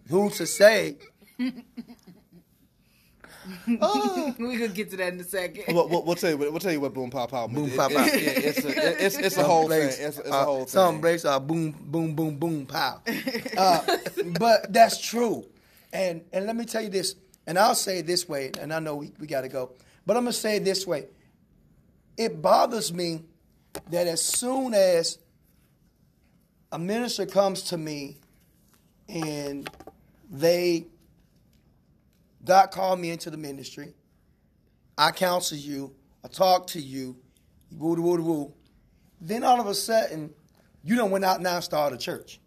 who's 0.10 0.38
to 0.38 0.46
say? 0.48 0.98
we 3.68 3.78
gonna 3.78 4.68
get 4.70 4.90
to 4.92 4.98
that 4.98 5.14
in 5.14 5.20
a 5.20 5.24
second. 5.24 5.64
We'll, 5.76 5.88
we'll, 5.88 6.04
we'll 6.04 6.16
tell 6.16 6.32
you. 6.32 6.38
What, 6.38 6.52
we'll 6.52 6.60
tell 6.60 6.72
you 6.72 6.80
what 6.80 6.94
boom 6.94 7.10
pow 7.12 7.26
pow. 7.28 7.48
Boom, 7.48 7.66
means. 7.66 7.76
pow, 7.76 7.88
It- 7.90 7.94
pow. 7.96 8.04
it- 8.06 8.12
it's 8.46 8.66
a, 8.66 9.06
it's, 9.06 9.18
it's 9.18 9.38
a 9.38 9.44
whole 9.44 9.66
place, 9.68 9.98
thing. 9.98 10.08
It's, 10.08 10.18
it's 10.20 10.30
uh, 10.32 10.34
a 10.34 10.44
whole 10.46 10.66
Some 10.68 10.96
thing. 10.96 11.02
places 11.02 11.26
are 11.26 11.40
boom, 11.40 11.72
boom, 11.72 12.16
boom, 12.16 12.38
boom, 12.38 12.66
pow. 12.66 13.02
Uh, 13.58 13.98
but 14.40 14.72
that's 14.74 15.00
true. 15.00 15.46
And 15.94 16.22
and 16.34 16.46
let 16.46 16.56
me 16.56 16.66
tell 16.66 16.82
you 16.82 16.90
this, 16.90 17.16
and 17.48 17.58
I'll 17.60 17.76
say 17.76 18.00
it 18.00 18.08
this 18.08 18.28
way, 18.28 18.52
and 18.60 18.74
I 18.74 18.80
know 18.80 18.96
we, 18.96 19.12
we 19.20 19.28
got 19.28 19.42
to 19.42 19.50
go, 19.50 19.72
but 20.06 20.18
I'm 20.18 20.24
gonna 20.24 20.34
say 20.34 20.58
it 20.58 20.66
this 20.66 20.86
way. 20.88 21.06
It 22.18 22.42
bothers 22.42 22.94
me 22.94 23.24
that 23.90 24.08
as 24.08 24.24
soon 24.24 24.74
as 24.74 25.20
a 26.72 26.80
minister 26.80 27.26
comes 27.26 27.64
to 27.64 27.78
me 27.78 28.18
and 29.08 29.70
they 30.30 30.88
God 32.44 32.72
called 32.72 33.00
me 33.00 33.10
into 33.10 33.30
the 33.30 33.38
ministry, 33.38 33.94
I 34.98 35.12
counsel 35.12 35.58
you, 35.58 35.96
I 36.24 36.28
talk 36.28 36.68
to 36.68 36.80
you, 36.80 37.18
woo 37.72 37.96
woo 37.96 38.22
woo. 38.22 38.54
Then 39.20 39.44
all 39.44 39.60
of 39.60 39.68
a 39.68 39.74
sudden, 39.74 40.34
you 40.84 40.96
don't 40.96 41.12
went 41.12 41.26
out 41.26 41.42
now 41.42 41.56
and 41.56 41.64
started 41.64 41.96
a 41.96 42.00
church. 42.00 42.40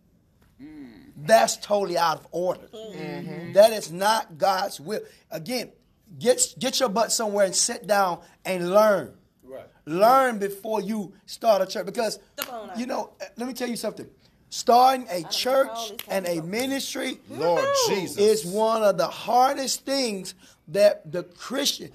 That's 1.20 1.56
totally 1.56 1.98
out 1.98 2.20
of 2.20 2.28
order. 2.30 2.68
Mm-hmm. 2.72 3.52
That 3.54 3.72
is 3.72 3.90
not 3.90 4.38
God's 4.38 4.78
will. 4.78 5.00
Again, 5.30 5.72
get 6.18 6.54
get 6.58 6.78
your 6.78 6.88
butt 6.88 7.10
somewhere 7.10 7.44
and 7.44 7.54
sit 7.54 7.86
down 7.86 8.20
and 8.44 8.70
learn. 8.70 9.14
Right. 9.48 9.66
Learn 9.86 10.38
before 10.38 10.80
you 10.80 11.12
start 11.26 11.62
a 11.62 11.66
church 11.66 11.86
because 11.86 12.18
Step 12.38 12.52
on 12.52 12.68
that. 12.68 12.78
you 12.78 12.86
know. 12.86 13.10
Let 13.36 13.48
me 13.48 13.54
tell 13.54 13.68
you 13.68 13.76
something. 13.76 14.06
Starting 14.50 15.06
a 15.10 15.22
church 15.28 15.92
and 16.08 16.26
a 16.26 16.40
ministry 16.42 17.18
Lord 17.28 17.64
Jesus. 17.88 18.16
is 18.18 18.46
one 18.46 18.82
of 18.82 18.96
the 18.98 19.06
hardest 19.06 19.84
things 19.84 20.34
that 20.68 21.10
the 21.10 21.22
Christian, 21.22 21.90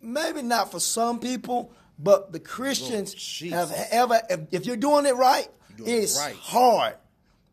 maybe 0.00 0.42
not 0.42 0.70
for 0.70 0.78
some 0.80 1.18
people, 1.18 1.72
but 1.98 2.32
the 2.32 2.38
Christians 2.40 3.12
Jesus. 3.14 3.52
have 3.58 3.88
ever. 3.90 4.20
If, 4.30 4.40
if 4.52 4.66
you're 4.66 4.76
doing 4.76 5.06
it 5.06 5.16
right, 5.16 5.48
doing 5.76 5.90
it 5.90 5.94
it's 5.94 6.18
right. 6.18 6.34
hard. 6.36 6.94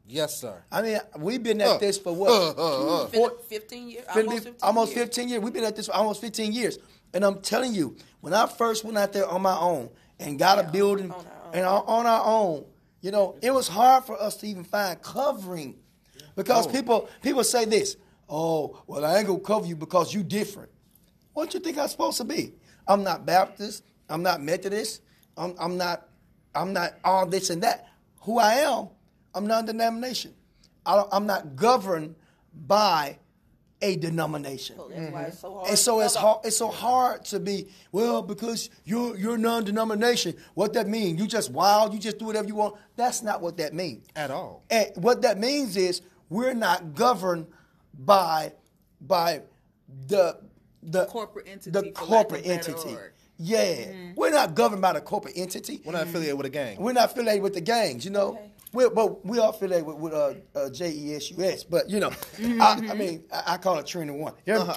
Yes, 0.06 0.38
sir. 0.40 0.62
I 0.72 0.82
mean, 0.82 1.00
we've 1.18 1.42
been 1.42 1.62
at 1.62 1.68
Uh, 1.68 1.78
this 1.78 1.98
for 1.98 2.14
what? 2.14 2.30
uh, 2.30 2.52
uh, 2.58 3.04
uh. 3.04 3.08
Fin- 3.08 3.30
15 3.48 3.90
years. 3.90 4.06
Almost 4.14 4.44
15 4.44 4.56
almost 4.62 4.96
years. 4.96 5.18
years. 5.18 5.42
We've 5.42 5.54
been 5.54 5.64
at 5.64 5.76
this 5.76 5.88
for 5.88 5.94
almost 5.94 6.22
15 6.22 6.52
years. 6.54 6.78
And 7.14 7.24
I'm 7.24 7.42
telling 7.42 7.74
you, 7.74 7.96
when 8.22 8.34
I 8.34 8.48
first 8.48 8.84
went 8.84 8.98
out 8.98 9.14
there 9.14 9.28
on 9.28 9.42
my 9.42 9.58
own 9.58 9.90
and 10.20 10.40
got 10.40 10.60
a 10.60 10.64
building 10.64 11.12
on 11.12 11.26
our 11.26 11.46
own. 11.46 11.54
and 11.54 11.66
on, 11.66 11.84
on 11.86 12.06
our 12.06 12.26
own, 12.26 12.66
you 13.02 13.12
know, 13.12 13.36
it 13.42 13.54
was 13.54 13.68
hard 13.68 14.06
for 14.06 14.20
us 14.20 14.38
to 14.38 14.48
even 14.48 14.64
find 14.64 15.02
covering. 15.02 15.76
Because 16.36 16.68
oh. 16.68 16.72
people 16.72 17.10
people 17.22 17.44
say 17.44 17.66
this, 17.66 17.98
oh, 18.30 18.82
well, 18.88 19.06
I 19.06 19.18
ain't 19.18 19.28
gonna 19.28 19.40
cover 19.40 19.66
you 19.66 19.76
because 19.76 20.14
you 20.14 20.24
different. 20.24 20.70
What 21.34 21.54
you 21.54 21.60
think 21.60 21.78
I'm 21.78 21.88
supposed 21.88 22.18
to 22.18 22.24
be? 22.24 22.54
I'm 22.88 23.04
not 23.04 23.26
Baptist. 23.26 23.84
I'm 24.10 24.24
not 24.24 24.42
Methodist. 24.42 25.02
I'm, 25.38 25.56
I'm 25.60 25.78
not. 25.78 26.08
I'm 26.56 26.74
not 26.74 26.94
all 27.04 27.26
this 27.26 27.50
and 27.50 27.64
that. 27.64 27.88
Who 28.22 28.40
I 28.40 28.56
am, 28.56 28.90
I'm 29.34 29.48
non-denomination. 29.48 30.34
I 30.86 30.96
don't, 30.96 31.10
I'm 31.12 31.26
not 31.26 31.56
governed 31.56 32.16
by 32.54 33.18
a 33.84 33.96
denomination. 33.98 34.78
So 34.78 34.90
that's 34.90 35.12
why 35.12 35.24
it's 35.24 35.40
so 35.40 35.54
hard. 35.54 35.68
And 35.70 35.78
so 35.78 36.00
it's 36.00 36.16
hard. 36.16 36.40
It's 36.46 36.58
so 36.58 36.68
hard 36.70 37.26
to 37.26 37.40
be 37.40 37.68
well 37.92 38.22
because 38.22 38.70
you're 38.86 39.16
you're 39.18 39.38
non-denomination. 39.38 40.36
What 40.56 40.74
that 40.74 40.88
mean? 40.88 41.18
You 41.18 41.28
just 41.28 41.52
wild. 41.52 41.94
You 41.94 42.00
just 42.00 42.18
do 42.18 42.26
whatever 42.26 42.48
you 42.48 42.56
want. 42.56 42.76
That's 42.96 43.22
not 43.22 43.42
what 43.42 43.58
that 43.58 43.74
means 43.74 44.08
At 44.16 44.32
all. 44.32 44.64
And 44.70 44.88
what 44.96 45.22
that 45.24 45.38
means 45.38 45.76
is 45.78 46.02
we're 46.30 46.54
not 46.54 46.96
governed 46.96 47.48
by 47.94 48.54
by 49.02 49.42
the 50.08 50.40
the 50.82 51.06
Corporate 51.06 51.48
entity, 51.48 51.72
The 51.72 51.80
for 51.80 51.86
lack 51.86 52.02
of 52.02 52.08
corporate 52.08 52.46
a 52.46 52.50
better 52.50 52.72
entity. 52.72 52.94
word. 52.96 53.14
Yeah, 53.38 53.64
mm-hmm. 53.64 54.14
we're 54.16 54.30
not 54.30 54.54
governed 54.56 54.82
by 54.82 54.94
the 54.94 55.02
corporate 55.02 55.34
entity. 55.38 55.82
We're 55.84 55.94
not 55.94 56.04
affiliated 56.04 56.38
with 56.38 56.46
a 56.46 56.50
gang. 56.50 56.80
We're 56.80 56.94
not 56.94 57.12
affiliated 57.12 57.42
with 57.42 57.54
the 57.54 57.62
gangs, 57.62 58.06
you 58.06 58.12
know. 58.12 58.30
Okay. 58.34 58.52
We're, 58.74 58.90
but 58.90 59.24
we 59.24 59.40
are 59.40 59.52
affiliated 59.52 59.86
with, 59.86 59.98
with 59.98 60.14
uh, 60.14 60.34
uh, 60.56 60.70
JESUS. 60.70 61.66
But 61.70 61.90
you 61.90 62.00
know, 62.00 62.12
I, 62.40 62.82
I 62.90 62.94
mean, 62.96 63.24
I, 63.32 63.54
I 63.54 63.58
call 63.58 63.78
it 63.78 63.86
Trinity 63.86 64.18
One. 64.18 64.34
Hear 64.46 64.60
me? 64.60 64.66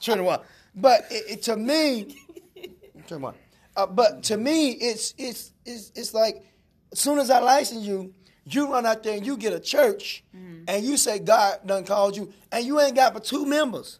Trinity 0.00 0.24
One. 0.24 0.40
But 0.76 1.06
it, 1.10 1.24
it, 1.30 1.42
to 1.42 1.56
me, 1.56 2.16
Trinity 3.06 3.16
One. 3.16 3.34
Uh, 3.76 3.86
but 3.86 4.22
to 4.24 4.36
me, 4.36 4.70
it's 4.70 5.14
it's 5.18 5.52
it's 5.64 5.90
it's 5.96 6.14
like 6.14 6.44
as 6.92 7.00
soon 7.00 7.18
as 7.18 7.28
I 7.28 7.40
license 7.40 7.84
you, 7.84 8.14
you 8.44 8.70
run 8.70 8.86
out 8.86 9.02
there 9.02 9.16
and 9.16 9.26
you 9.26 9.36
get 9.36 9.52
a 9.52 9.60
church, 9.60 10.22
and 10.32 10.84
you 10.84 10.96
say 10.96 11.18
God 11.18 11.58
done 11.66 11.84
called 11.84 12.16
you, 12.16 12.32
and 12.52 12.64
you 12.64 12.80
ain't 12.80 12.94
got 12.94 13.14
but 13.14 13.24
two 13.24 13.44
members. 13.44 13.98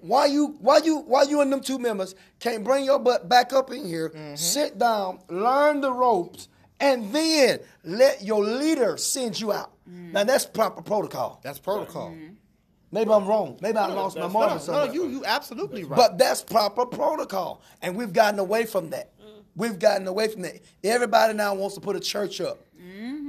Why 0.00 0.26
you 0.26 0.56
why 0.60 0.78
you 0.84 0.98
why 0.98 1.22
you 1.22 1.40
and 1.40 1.52
them 1.52 1.60
two 1.60 1.78
members 1.78 2.14
can't 2.38 2.62
bring 2.62 2.84
your 2.84 3.00
butt 3.00 3.28
back 3.28 3.52
up 3.52 3.72
in 3.72 3.84
here, 3.86 4.12
sit 4.36 4.78
down, 4.78 5.18
learn 5.28 5.80
the 5.80 5.92
ropes, 5.92 6.48
and 6.82 7.12
then 7.12 7.60
let 7.84 8.22
your 8.22 8.44
leader 8.44 8.96
send 8.98 9.40
you 9.40 9.52
out. 9.52 9.72
Now 9.86 10.24
that's 10.24 10.44
proper 10.44 10.82
protocol. 10.82 11.40
That's 11.42 11.58
protocol. 11.58 12.14
Maybe 12.90 13.10
I'm 13.10 13.26
wrong. 13.26 13.58
Maybe 13.62 13.78
I 13.78 13.86
lost 13.86 14.16
my 14.18 14.26
mind 14.26 14.36
or 14.36 14.54
No, 14.56 14.58
something. 14.60 14.88
no, 14.88 14.92
you 14.92 15.08
you 15.08 15.24
absolutely 15.24 15.84
right. 15.84 15.96
But 15.96 16.18
that's 16.18 16.42
proper 16.42 16.84
protocol. 16.84 17.62
And 17.80 17.96
we've 17.96 18.12
gotten 18.12 18.38
away 18.38 18.66
from 18.66 18.90
that. 18.90 19.12
We've 19.56 19.78
gotten 19.78 20.06
away 20.06 20.28
from 20.28 20.42
that. 20.42 20.60
Everybody 20.84 21.32
now 21.34 21.54
wants 21.54 21.74
to 21.76 21.80
put 21.80 21.96
a 21.96 22.00
church 22.00 22.40
up. 22.40 22.58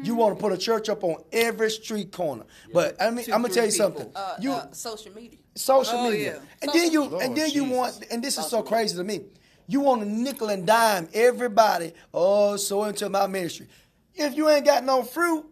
You 0.03 0.15
want 0.15 0.37
to 0.37 0.41
put 0.41 0.51
a 0.51 0.57
church 0.57 0.89
up 0.89 1.03
on 1.05 1.15
every 1.31 1.71
street 1.71 2.11
corner. 2.11 2.43
But 2.73 3.01
I 3.01 3.09
mean, 3.09 3.23
Two, 3.25 3.33
I'm 3.33 3.41
gonna 3.41 3.53
tell 3.53 3.63
you 3.63 3.71
three 3.71 3.77
something. 3.77 4.11
Uh, 4.13 4.35
you 4.41 4.51
uh, 4.51 4.69
social 4.73 5.13
media. 5.13 5.37
social 5.55 5.97
Oh, 5.97 6.09
media, 6.11 6.33
yeah. 6.33 6.39
and 6.61 6.71
Social 6.71 6.73
then 6.81 6.91
you 6.91 7.01
media. 7.03 7.19
and 7.25 7.37
then 7.37 7.49
you 7.51 7.63
want, 7.65 8.05
and 8.11 8.21
this 8.21 8.37
is 8.37 8.47
so 8.47 8.61
crazy 8.63 8.97
to 8.97 9.03
me. 9.05 9.21
You 9.67 9.79
want 9.81 10.01
to 10.01 10.07
nickel 10.07 10.49
and 10.49 10.65
dime 10.67 11.07
everybody. 11.13 11.93
Oh, 12.13 12.57
so 12.57 12.83
into 12.83 13.09
my 13.09 13.27
ministry. 13.27 13.67
If 14.13 14.35
you 14.35 14.49
ain't 14.49 14.65
got 14.65 14.83
no 14.83 15.03
fruit, 15.03 15.45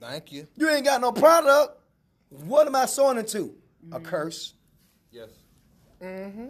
Thank 0.00 0.32
you. 0.32 0.46
you 0.56 0.68
ain't 0.68 0.84
got 0.84 1.00
no 1.00 1.12
product. 1.12 1.78
What 2.28 2.66
am 2.66 2.76
I 2.76 2.86
sowing 2.86 3.18
into? 3.18 3.54
A 3.92 3.98
curse. 4.00 4.54
Yes. 5.10 5.30
Mm-hmm. 6.02 6.48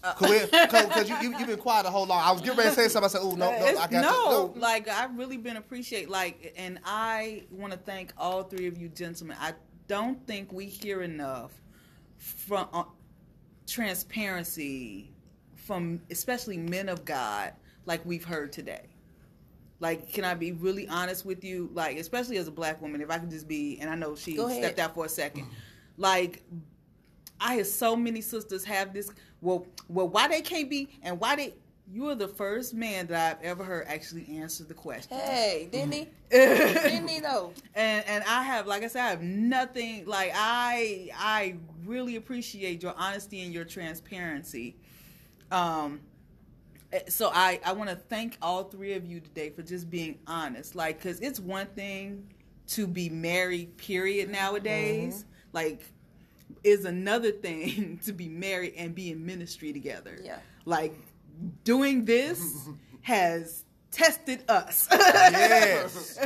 Because 0.00 1.08
you, 1.08 1.16
you, 1.20 1.38
you've 1.38 1.48
been 1.48 1.58
quiet 1.58 1.84
a 1.86 1.90
whole 1.90 2.06
long. 2.06 2.20
I 2.22 2.30
was 2.30 2.40
getting 2.40 2.56
ready 2.58 2.70
to 2.70 2.74
say 2.76 2.88
something. 2.88 3.04
I 3.06 3.08
said, 3.08 3.20
oh, 3.22 3.32
no, 3.32 3.50
no, 3.50 3.56
It's- 3.56 3.76
I 3.76 3.86
got 3.88 4.02
no, 4.02 4.48
to. 4.48 4.58
like 4.58 4.88
I've 4.88 5.16
really 5.18 5.36
been 5.36 5.56
appreciate 5.56 6.08
like, 6.08 6.54
and 6.56 6.78
I 6.84 7.44
want 7.50 7.72
to 7.72 7.78
thank 7.78 8.12
all 8.16 8.44
three 8.44 8.66
of 8.66 8.78
you 8.78 8.88
gentlemen. 8.88 9.36
I 9.40 9.52
don't 9.88 10.24
think 10.26 10.52
we 10.52 10.66
hear 10.66 11.02
enough 11.02 11.52
from 12.18 12.68
uh, 12.72 12.84
transparency 13.66 15.12
from 15.54 16.00
especially 16.10 16.56
men 16.56 16.88
of 16.88 17.04
God, 17.04 17.52
like 17.84 18.04
we've 18.06 18.24
heard 18.24 18.52
today. 18.52 18.86
Like, 19.78 20.10
can 20.10 20.24
I 20.24 20.34
be 20.34 20.52
really 20.52 20.88
honest 20.88 21.26
with 21.26 21.44
you? 21.44 21.70
Like, 21.74 21.98
especially 21.98 22.38
as 22.38 22.48
a 22.48 22.50
black 22.50 22.80
woman, 22.80 23.02
if 23.02 23.10
I 23.10 23.18
could 23.18 23.30
just 23.30 23.46
be, 23.46 23.78
and 23.80 23.90
I 23.90 23.94
know 23.94 24.16
she 24.16 24.36
stepped 24.36 24.78
out 24.78 24.94
for 24.94 25.04
a 25.04 25.08
second. 25.08 25.46
Like, 25.98 26.42
I 27.40 27.56
have 27.56 27.66
so 27.66 27.94
many 27.94 28.22
sisters 28.22 28.64
have 28.64 28.94
this. 28.94 29.10
Well, 29.42 29.66
well, 29.88 30.08
why 30.08 30.28
they 30.28 30.40
can't 30.40 30.70
be, 30.70 30.88
and 31.02 31.20
why 31.20 31.36
they? 31.36 31.54
You 31.88 32.08
are 32.08 32.14
the 32.16 32.28
first 32.28 32.74
man 32.74 33.06
that 33.08 33.38
I've 33.38 33.44
ever 33.44 33.62
heard 33.64 33.86
actually 33.86 34.26
answer 34.38 34.64
the 34.64 34.74
question. 34.74 35.16
Hey, 35.16 35.68
didn't 35.70 35.92
he? 35.92 36.08
didn't 36.30 37.08
he 37.08 37.20
though? 37.20 37.52
and 37.74 38.04
and 38.06 38.24
I 38.24 38.42
have, 38.42 38.66
like 38.66 38.82
I 38.82 38.88
said, 38.88 39.04
I 39.06 39.10
have 39.10 39.22
nothing. 39.22 40.04
Like 40.06 40.32
I, 40.34 41.10
I 41.16 41.56
really 41.84 42.16
appreciate 42.16 42.82
your 42.82 42.94
honesty 42.96 43.42
and 43.42 43.52
your 43.54 43.64
transparency. 43.64 44.76
Um, 45.52 46.00
eh, 46.92 47.02
so 47.08 47.30
I, 47.32 47.60
I 47.64 47.72
want 47.72 47.88
to 47.90 47.96
thank 47.96 48.36
all 48.42 48.64
three 48.64 48.94
of 48.94 49.06
you 49.06 49.20
today 49.20 49.50
for 49.50 49.62
just 49.62 49.88
being 49.88 50.18
honest. 50.26 50.74
Like, 50.74 51.00
cause 51.00 51.20
it's 51.20 51.38
one 51.38 51.66
thing 51.68 52.26
to 52.68 52.88
be 52.88 53.08
married 53.08 53.76
period 53.76 54.28
nowadays 54.28 55.24
like 55.52 55.82
is 56.64 56.84
another 56.84 57.30
thing 57.30 58.00
to 58.04 58.12
be 58.12 58.28
married 58.28 58.74
and 58.76 58.92
be 58.92 59.12
in 59.12 59.24
ministry 59.24 59.72
together 59.72 60.18
Yeah. 60.20 60.38
like 60.64 60.92
doing 61.64 62.04
this 62.04 62.68
has 63.02 63.64
tested 63.90 64.42
us 64.48 64.88
Yes. 64.92 66.18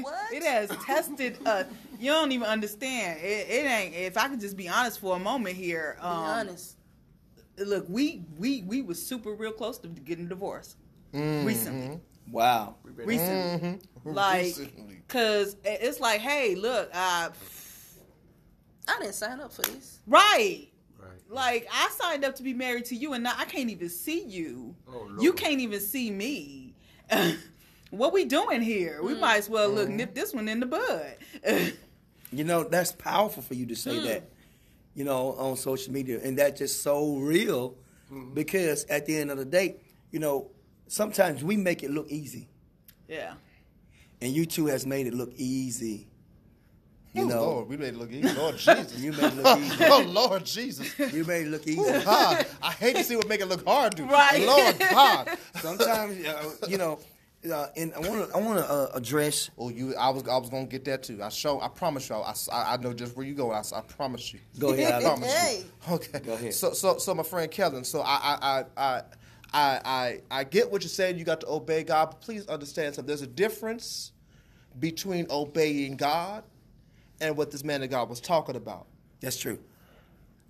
What? 0.00 0.32
it 0.32 0.42
has 0.42 0.70
tested 0.84 1.38
us 1.46 1.66
you 1.98 2.10
don't 2.10 2.32
even 2.32 2.46
understand 2.46 3.20
it, 3.20 3.48
it 3.50 3.66
ain't 3.66 3.94
if 3.94 4.16
i 4.16 4.28
could 4.28 4.40
just 4.40 4.56
be 4.56 4.68
honest 4.68 4.98
for 5.00 5.16
a 5.16 5.18
moment 5.18 5.56
here 5.56 5.96
Be 6.00 6.06
um, 6.06 6.12
honest. 6.24 6.76
look 7.58 7.86
we 7.88 8.24
we 8.38 8.62
we 8.62 8.80
was 8.82 9.04
super 9.04 9.34
real 9.34 9.52
close 9.52 9.78
to 9.78 9.88
getting 9.88 10.28
divorced 10.28 10.76
Mm-hmm. 11.14 11.46
recently 11.46 12.00
Wow. 12.30 12.76
recently 12.84 13.78
like 14.04 14.44
Recently. 14.44 15.02
because 15.06 15.56
it's 15.64 16.00
like 16.00 16.20
hey 16.20 16.54
look 16.54 16.90
uh 16.94 17.30
I 18.90 18.98
didn't 19.00 19.14
sign 19.14 19.40
up 19.40 19.52
for 19.52 19.62
this. 19.62 20.00
right 20.06 20.28
Right. 20.36 20.68
Like 21.28 21.68
i 21.72 21.88
signed 21.90 22.24
up 22.24 22.34
to 22.34 22.42
be 22.42 22.54
married 22.54 22.84
to 22.86 22.96
you 22.96 23.12
and 23.12 23.22
now 23.22 23.34
i 23.36 23.44
can't 23.44 23.70
even 23.70 23.88
see 23.88 24.24
you. 24.24 24.74
Oh, 24.88 25.10
you 25.20 25.32
can't 25.32 25.60
even 25.60 25.80
see 25.80 26.10
me. 26.10 26.74
What 27.90 28.12
we 28.12 28.24
doing 28.24 28.60
here? 28.60 29.02
We 29.02 29.14
mm. 29.14 29.20
might 29.20 29.38
as 29.38 29.48
well 29.48 29.68
look 29.70 29.88
mm-hmm. 29.88 29.96
nip 29.96 30.14
this 30.14 30.34
one 30.34 30.48
in 30.48 30.60
the 30.60 30.66
bud. 30.66 31.16
You 32.30 32.44
know, 32.44 32.62
that's 32.62 32.92
powerful 32.92 33.42
for 33.42 33.54
you 33.54 33.64
to 33.64 33.74
say 33.74 33.92
mm. 33.92 34.04
that, 34.04 34.30
you 34.94 35.02
know, 35.02 35.32
on 35.38 35.56
social 35.56 35.94
media. 35.94 36.20
And 36.22 36.38
that's 36.38 36.58
just 36.58 36.82
so 36.82 37.16
real 37.16 37.70
mm-hmm. 38.12 38.34
because 38.34 38.84
at 38.84 39.06
the 39.06 39.16
end 39.16 39.30
of 39.30 39.38
the 39.38 39.46
day, 39.46 39.76
you 40.10 40.18
know, 40.18 40.50
sometimes 40.88 41.42
we 41.42 41.56
make 41.56 41.82
it 41.82 41.90
look 41.90 42.06
easy. 42.10 42.50
yeah. 43.08 43.32
And 44.20 44.30
you 44.30 44.44
two 44.44 44.66
has 44.66 44.84
made 44.84 45.06
it 45.06 45.14
look 45.14 45.32
easy. 45.36 46.08
You 47.18 47.24
oh, 47.24 47.28
know, 47.28 47.42
Lord, 47.42 47.68
we 47.68 47.76
made 47.76 47.88
it 47.88 47.96
look 47.96 48.12
easy. 48.12 48.32
Lord 48.32 48.56
Jesus. 48.56 48.98
you 49.00 49.12
made 49.12 49.24
it 49.24 49.34
look 49.34 49.58
easy. 49.58 49.84
oh, 49.88 50.04
Lord 50.06 50.44
Jesus. 50.44 50.98
You 50.98 51.24
made 51.24 51.46
it 51.46 51.50
look 51.50 51.66
easy. 51.66 51.82
God, 52.04 52.46
I 52.62 52.70
hate 52.72 52.94
to 52.96 53.02
see 53.02 53.16
what 53.16 53.28
make 53.28 53.40
it 53.40 53.46
look 53.46 53.66
hard, 53.66 53.96
dude. 53.96 54.08
Right. 54.08 54.46
Lord 54.46 54.78
God. 54.78 55.36
Sometimes, 55.56 56.24
uh, 56.24 56.52
you 56.68 56.78
know, 56.78 57.00
uh, 57.52 57.66
and 57.76 57.92
I 57.94 57.98
want 58.00 58.30
to 58.30 58.36
I 58.36 58.40
want 58.40 58.58
to 58.58 58.70
uh, 58.70 58.90
address. 58.94 59.50
Oh, 59.58 59.68
you! 59.68 59.96
I 59.96 60.10
was 60.10 60.26
I 60.28 60.36
was 60.36 60.48
gonna 60.48 60.66
get 60.66 60.84
that 60.84 61.02
too. 61.02 61.20
I 61.22 61.28
show. 61.28 61.60
I 61.60 61.68
promise 61.68 62.08
y'all. 62.08 62.24
I, 62.24 62.34
I, 62.52 62.74
I 62.74 62.76
know 62.76 62.92
just 62.92 63.16
where 63.16 63.26
you 63.26 63.34
go. 63.34 63.50
I, 63.50 63.62
I 63.74 63.80
promise 63.80 64.32
you. 64.32 64.40
Go 64.58 64.72
ahead. 64.72 64.92
I 64.92 64.98
I 64.98 65.02
promise 65.02 65.32
Hey. 65.32 65.64
you. 65.88 65.94
Okay. 65.94 66.18
Go 66.20 66.34
ahead. 66.34 66.54
So 66.54 66.72
so 66.72 66.98
so 66.98 67.14
my 67.14 67.22
friend 67.22 67.50
Kellen. 67.50 67.84
So 67.84 68.00
I 68.00 68.16
I 68.22 68.38
I. 68.42 68.64
I 68.76 69.02
I, 69.50 69.80
I, 69.82 70.40
I 70.40 70.44
get 70.44 70.70
what 70.70 70.82
you're 70.82 70.90
saying. 70.90 71.16
You 71.16 71.24
got 71.24 71.40
to 71.40 71.48
obey 71.48 71.82
God, 71.82 72.10
but 72.10 72.20
please 72.20 72.46
understand 72.48 72.94
something. 72.94 73.06
There's 73.06 73.22
a 73.22 73.26
difference 73.26 74.12
between 74.78 75.26
obeying 75.30 75.96
God 75.96 76.44
and 77.20 77.36
what 77.36 77.50
this 77.50 77.64
man 77.64 77.82
of 77.82 77.90
God 77.90 78.08
was 78.08 78.20
talking 78.20 78.56
about. 78.56 78.86
That's 79.20 79.38
true. 79.38 79.58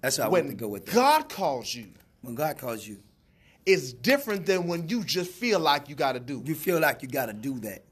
That's 0.01 0.17
how 0.17 0.25
I 0.25 0.29
want 0.29 0.49
to 0.49 0.55
go 0.55 0.69
with 0.69 0.87
that. 0.87 0.95
God 0.95 1.29
calls 1.29 1.75
you, 1.75 1.89
when 2.23 2.35
God 2.35 2.59
calls 2.59 2.87
you, 2.87 2.99
it's 3.67 3.93
different 3.93 4.47
than 4.47 4.67
when 4.67 4.89
you 4.89 5.05
just 5.05 5.31
feel 5.31 5.61
like 5.61 5.89
you 5.89 5.95
got 5.95 6.13
to 6.13 6.21
do. 6.21 6.43
you 6.45 6.55
feel 6.55 6.81
like 6.81 7.03
you 7.03 7.09
got 7.09 7.27
to 7.27 7.33
do 7.33 7.59
that. 7.61 7.83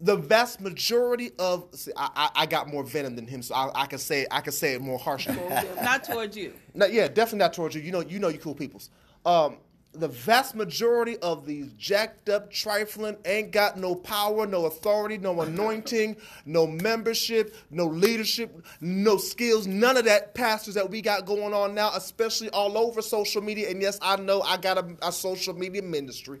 the 0.00 0.16
vast 0.16 0.60
majority 0.60 1.30
of 1.38 1.68
see, 1.72 1.92
I, 1.96 2.08
I, 2.16 2.42
I 2.42 2.46
got 2.46 2.68
more 2.68 2.82
venom 2.82 3.16
than 3.16 3.26
him, 3.26 3.42
so 3.42 3.54
I, 3.54 3.82
I 3.82 3.86
can 3.86 3.98
say 3.98 4.26
I 4.30 4.40
can 4.40 4.52
say 4.52 4.74
it 4.74 4.80
more 4.80 4.98
harshly. 4.98 5.36
not 5.82 6.04
towards 6.04 6.36
you 6.36 6.52
no, 6.74 6.86
yeah, 6.86 7.08
definitely 7.08 7.40
not 7.40 7.52
towards 7.52 7.74
you. 7.74 7.82
You 7.82 7.92
know, 7.92 8.00
you 8.00 8.18
know, 8.18 8.28
you 8.28 8.38
cool 8.38 8.54
peoples. 8.54 8.90
Um, 9.24 9.58
the 9.92 10.08
vast 10.08 10.54
majority 10.54 11.18
of 11.18 11.46
these 11.46 11.72
jacked 11.72 12.28
up, 12.28 12.50
trifling, 12.50 13.16
ain't 13.24 13.50
got 13.50 13.76
no 13.76 13.94
power, 13.94 14.46
no 14.46 14.66
authority, 14.66 15.18
no 15.18 15.40
anointing, 15.40 16.16
no 16.46 16.66
membership, 16.66 17.56
no 17.70 17.86
leadership, 17.86 18.64
no 18.80 19.16
skills, 19.16 19.66
none 19.66 19.96
of 19.96 20.04
that 20.04 20.34
pastors 20.34 20.74
that 20.74 20.88
we 20.88 21.02
got 21.02 21.26
going 21.26 21.52
on 21.52 21.74
now, 21.74 21.90
especially 21.94 22.48
all 22.50 22.78
over 22.78 23.02
social 23.02 23.42
media. 23.42 23.68
And 23.68 23.82
yes, 23.82 23.98
I 24.00 24.16
know 24.16 24.42
I 24.42 24.58
got 24.58 24.78
a, 24.78 24.96
a 25.02 25.10
social 25.10 25.54
media 25.54 25.82
ministry. 25.82 26.40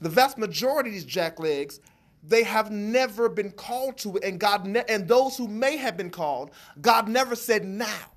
The 0.00 0.08
vast 0.08 0.38
majority 0.38 0.90
of 0.90 0.94
these 0.94 1.06
jacklegs 1.06 1.80
they 2.28 2.42
have 2.42 2.72
never 2.72 3.28
been 3.28 3.52
called 3.52 3.98
to 3.98 4.16
it. 4.16 4.24
And 4.24 4.40
god 4.40 4.66
ne- 4.66 4.84
and 4.88 5.06
those 5.06 5.36
who 5.36 5.46
may 5.46 5.76
have 5.76 5.96
been 5.96 6.10
called 6.10 6.50
god 6.80 7.08
never 7.08 7.36
said 7.36 7.64
now 7.64 8.10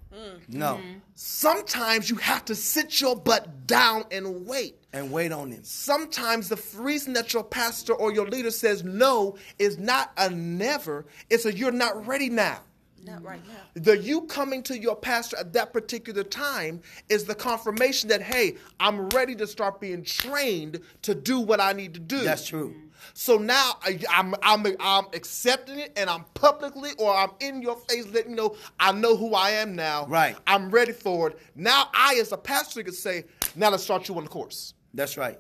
No, 0.48 0.76
mm-hmm. 0.76 1.00
sometimes 1.16 2.10
you 2.10 2.16
have 2.18 2.44
to 2.46 2.56
sit 2.56 3.00
your 3.00 3.16
butt 3.16 3.68
down 3.68 4.06
and 4.12 4.46
wait 4.48 4.76
and 4.92 5.12
wait 5.12 5.32
on 5.32 5.52
him. 5.52 5.64
sometimes 5.64 6.50
the 6.50 6.60
reason 6.78 7.14
that 7.14 7.32
your 7.34 7.44
pastor 7.44 7.94
or 7.94 8.12
your 8.12 8.28
leader 8.28 8.50
says 8.50 8.84
no 8.84 9.38
is 9.60 9.78
not 9.78 10.12
a 10.18 10.30
never 10.32 11.06
it's 11.30 11.46
a 11.46 11.56
you're 11.56 11.72
not 11.72 12.08
ready 12.08 12.28
now 12.30 12.60
Not 13.06 13.24
right 13.24 13.40
now. 13.48 13.54
the 13.76 13.96
you 14.00 14.22
coming 14.22 14.64
to 14.64 14.78
your 14.80 14.96
pastor 14.96 15.38
at 15.38 15.54
that 15.54 15.72
particular 15.74 16.24
time 16.24 16.82
is 17.08 17.26
the 17.26 17.36
confirmation 17.36 18.10
that 18.10 18.24
hey 18.24 18.58
i'm 18.80 19.08
ready 19.10 19.36
to 19.36 19.46
start 19.46 19.80
being 19.80 20.04
trained 20.04 20.80
to 21.04 21.14
do 21.14 21.40
what 21.40 21.60
i 21.62 21.72
need 21.72 21.94
to 21.94 22.00
do 22.00 22.20
That's 22.22 22.48
true. 22.48 22.74
So 23.14 23.38
now 23.38 23.74
I, 23.82 24.00
I'm, 24.10 24.36
I'm 24.42 24.66
I'm 24.80 25.06
accepting 25.14 25.80
it, 25.80 25.94
and 25.96 26.10
I'm 26.10 26.26
publicly 26.34 26.92
or 26.98 27.14
I'm 27.14 27.32
in 27.40 27.62
your 27.62 27.76
face 27.76 28.08
letting 28.08 28.32
you 28.32 28.38
know 28.38 28.56
I 28.80 28.92
know 28.92 29.16
who 29.16 29.34
I 29.34 29.52
am 29.52 29.76
now. 29.76 30.06
Right. 30.08 30.36
I'm 30.48 30.70
ready 30.70 30.92
for 30.92 31.30
it. 31.30 31.40
Now 31.56 31.90
I, 31.94 32.18
as 32.20 32.32
a 32.32 32.38
pastor, 32.38 32.84
can 32.84 32.94
say, 32.94 33.26
now 33.56 33.70
let's 33.70 33.84
start 33.84 34.08
you 34.08 34.16
on 34.16 34.24
the 34.24 34.30
course. 34.30 34.74
That's 34.94 35.18
right. 35.18 35.40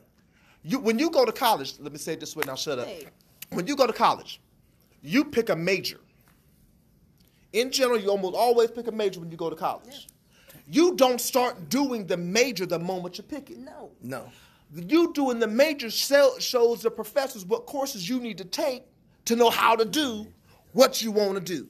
You 0.63 0.79
when 0.79 0.99
you 0.99 1.09
go 1.09 1.25
to 1.25 1.31
college, 1.31 1.75
let 1.79 1.91
me 1.91 1.97
say 1.97 2.13
it 2.13 2.19
this 2.19 2.35
way. 2.35 2.43
Now 2.45 2.55
shut 2.55 2.79
up. 2.79 2.87
Hey. 2.87 3.07
When 3.51 3.65
you 3.65 3.75
go 3.75 3.87
to 3.87 3.93
college, 3.93 4.41
you 5.01 5.25
pick 5.25 5.49
a 5.49 5.55
major. 5.55 5.99
In 7.53 7.71
general, 7.71 7.99
you 7.99 8.09
almost 8.09 8.35
always 8.35 8.69
pick 8.69 8.87
a 8.87 8.91
major 8.91 9.19
when 9.19 9.31
you 9.31 9.37
go 9.37 9.49
to 9.49 9.55
college. 9.55 10.07
You 10.67 10.95
don't 10.95 11.19
start 11.19 11.69
doing 11.69 12.05
the 12.05 12.17
major 12.17 12.67
the 12.67 12.77
moment 12.77 13.17
you 13.17 13.23
pick 13.23 13.49
it. 13.49 13.57
No. 13.57 13.89
No. 14.03 14.29
You 14.73 15.13
doing 15.13 15.39
the 15.39 15.47
major 15.47 15.89
shows 15.89 16.81
the 16.81 16.91
professors 16.91 17.45
what 17.45 17.65
courses 17.65 18.07
you 18.07 18.19
need 18.19 18.37
to 18.37 18.45
take 18.45 18.83
to 19.25 19.35
know 19.35 19.49
how 19.49 19.75
to 19.75 19.85
do 19.85 20.27
what 20.73 21.01
you 21.01 21.11
want 21.11 21.35
to 21.35 21.39
do. 21.41 21.67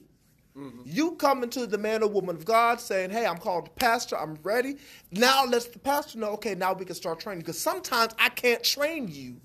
Mm-hmm. 0.56 0.80
You 0.84 1.12
coming 1.12 1.48
to 1.50 1.66
the 1.66 1.78
man 1.78 2.02
or 2.02 2.08
woman 2.08 2.36
of 2.36 2.44
God 2.44 2.80
saying, 2.80 3.10
"Hey, 3.10 3.24
I'm 3.24 3.38
called 3.38 3.66
the 3.66 3.70
pastor. 3.70 4.18
I'm 4.18 4.36
ready." 4.42 4.76
Now 5.12 5.44
let's 5.46 5.66
the 5.66 5.78
pastor 5.78 6.18
know. 6.18 6.30
Okay, 6.30 6.54
now 6.54 6.72
we 6.72 6.84
can 6.84 6.94
start 6.94 7.20
training. 7.20 7.40
Because 7.40 7.58
sometimes 7.58 8.14
I 8.18 8.28
can't 8.28 8.62
train 8.62 9.08
you 9.08 9.36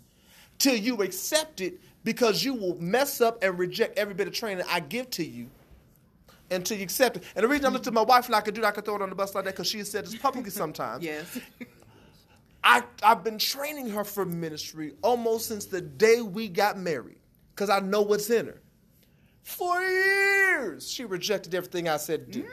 till 0.58 0.76
you 0.76 1.02
accept 1.04 1.62
it, 1.62 1.80
because 2.04 2.44
you 2.44 2.54
will 2.54 2.76
mess 2.82 3.22
up 3.22 3.44
and 3.44 3.58
reject 3.60 3.98
every 3.98 4.14
bit 4.14 4.28
of 4.28 4.34
training 4.34 4.66
I 4.70 4.80
give 4.80 5.10
to 5.12 5.24
you 5.24 5.48
until 6.50 6.78
you 6.78 6.84
accept 6.84 7.18
it. 7.18 7.24
And 7.36 7.44
the 7.44 7.48
reason 7.48 7.66
I 7.66 7.70
looked 7.70 7.88
at 7.88 7.94
my 7.94 8.02
wife 8.02 8.26
and 8.26 8.36
I 8.36 8.42
could 8.42 8.54
do 8.54 8.62
that, 8.62 8.68
I 8.68 8.72
could 8.72 8.86
throw 8.86 8.96
it 8.96 9.02
on 9.02 9.10
the 9.10 9.16
bus 9.16 9.36
like 9.36 9.46
that 9.46 9.54
because 9.54 9.68
she 9.68 9.80
has 9.80 9.92
said 9.92 10.06
this 10.06 10.16
publicly 10.16 10.52
sometimes. 10.64 11.04
yes 11.04 11.40
I, 12.66 12.84
I've 13.04 13.24
been 13.24 13.38
training 13.38 13.90
her 13.92 14.04
for 14.04 14.26
ministry 14.26 14.94
almost 15.04 15.48
since 15.48 15.66
the 15.66 15.82
day 15.82 16.22
we 16.22 16.50
got 16.50 16.80
married 16.80 17.20
because 17.54 17.70
I 17.70 17.80
know 17.80 18.02
what's 18.02 18.30
in 18.32 18.48
her. 18.48 18.62
For 19.44 19.80
years, 19.80 20.90
she 20.90 21.06
rejected 21.06 21.54
everything 21.54 21.88
I 21.88 21.98
said 21.98 22.26
to 22.26 22.32
do. 22.42 22.48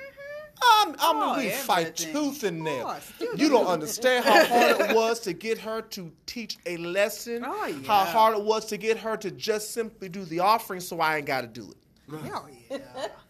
I'm, 0.65 0.95
I 1.01 1.13
mean, 1.13 1.23
Oh, 1.23 1.37
we 1.39 1.49
fight 1.51 1.97
tooth 1.97 2.45
and 2.45 2.61
nail. 2.61 2.81
Of 2.81 2.85
course, 2.85 3.05
still 3.17 3.37
You 3.37 3.49
don't 3.49 3.67
understand 3.67 4.25
how 4.27 4.45
hard 4.47 4.91
it 4.91 4.95
was 4.95 5.19
to 5.21 5.33
get 5.33 5.57
her 5.59 5.81
to 5.81 6.13
teach 6.27 6.59
a 6.67 6.77
lesson. 6.77 7.43
Oh, 7.45 7.67
yeah. 7.67 7.87
How 7.87 8.05
hard 8.05 8.37
it 8.37 8.45
was 8.45 8.67
to 8.67 8.77
get 8.77 8.99
her 8.99 9.17
to 9.17 9.31
just 9.31 9.73
simply 9.73 10.11
do 10.11 10.25
the 10.27 10.41
offering, 10.41 10.81
so 10.81 11.01
I 11.01 11.17
ain't 11.17 11.27
got 11.27 11.41
to 11.41 11.47
do 11.47 11.71
it. 11.71 12.23
Hell 12.27 12.49
yeah. 12.71 12.79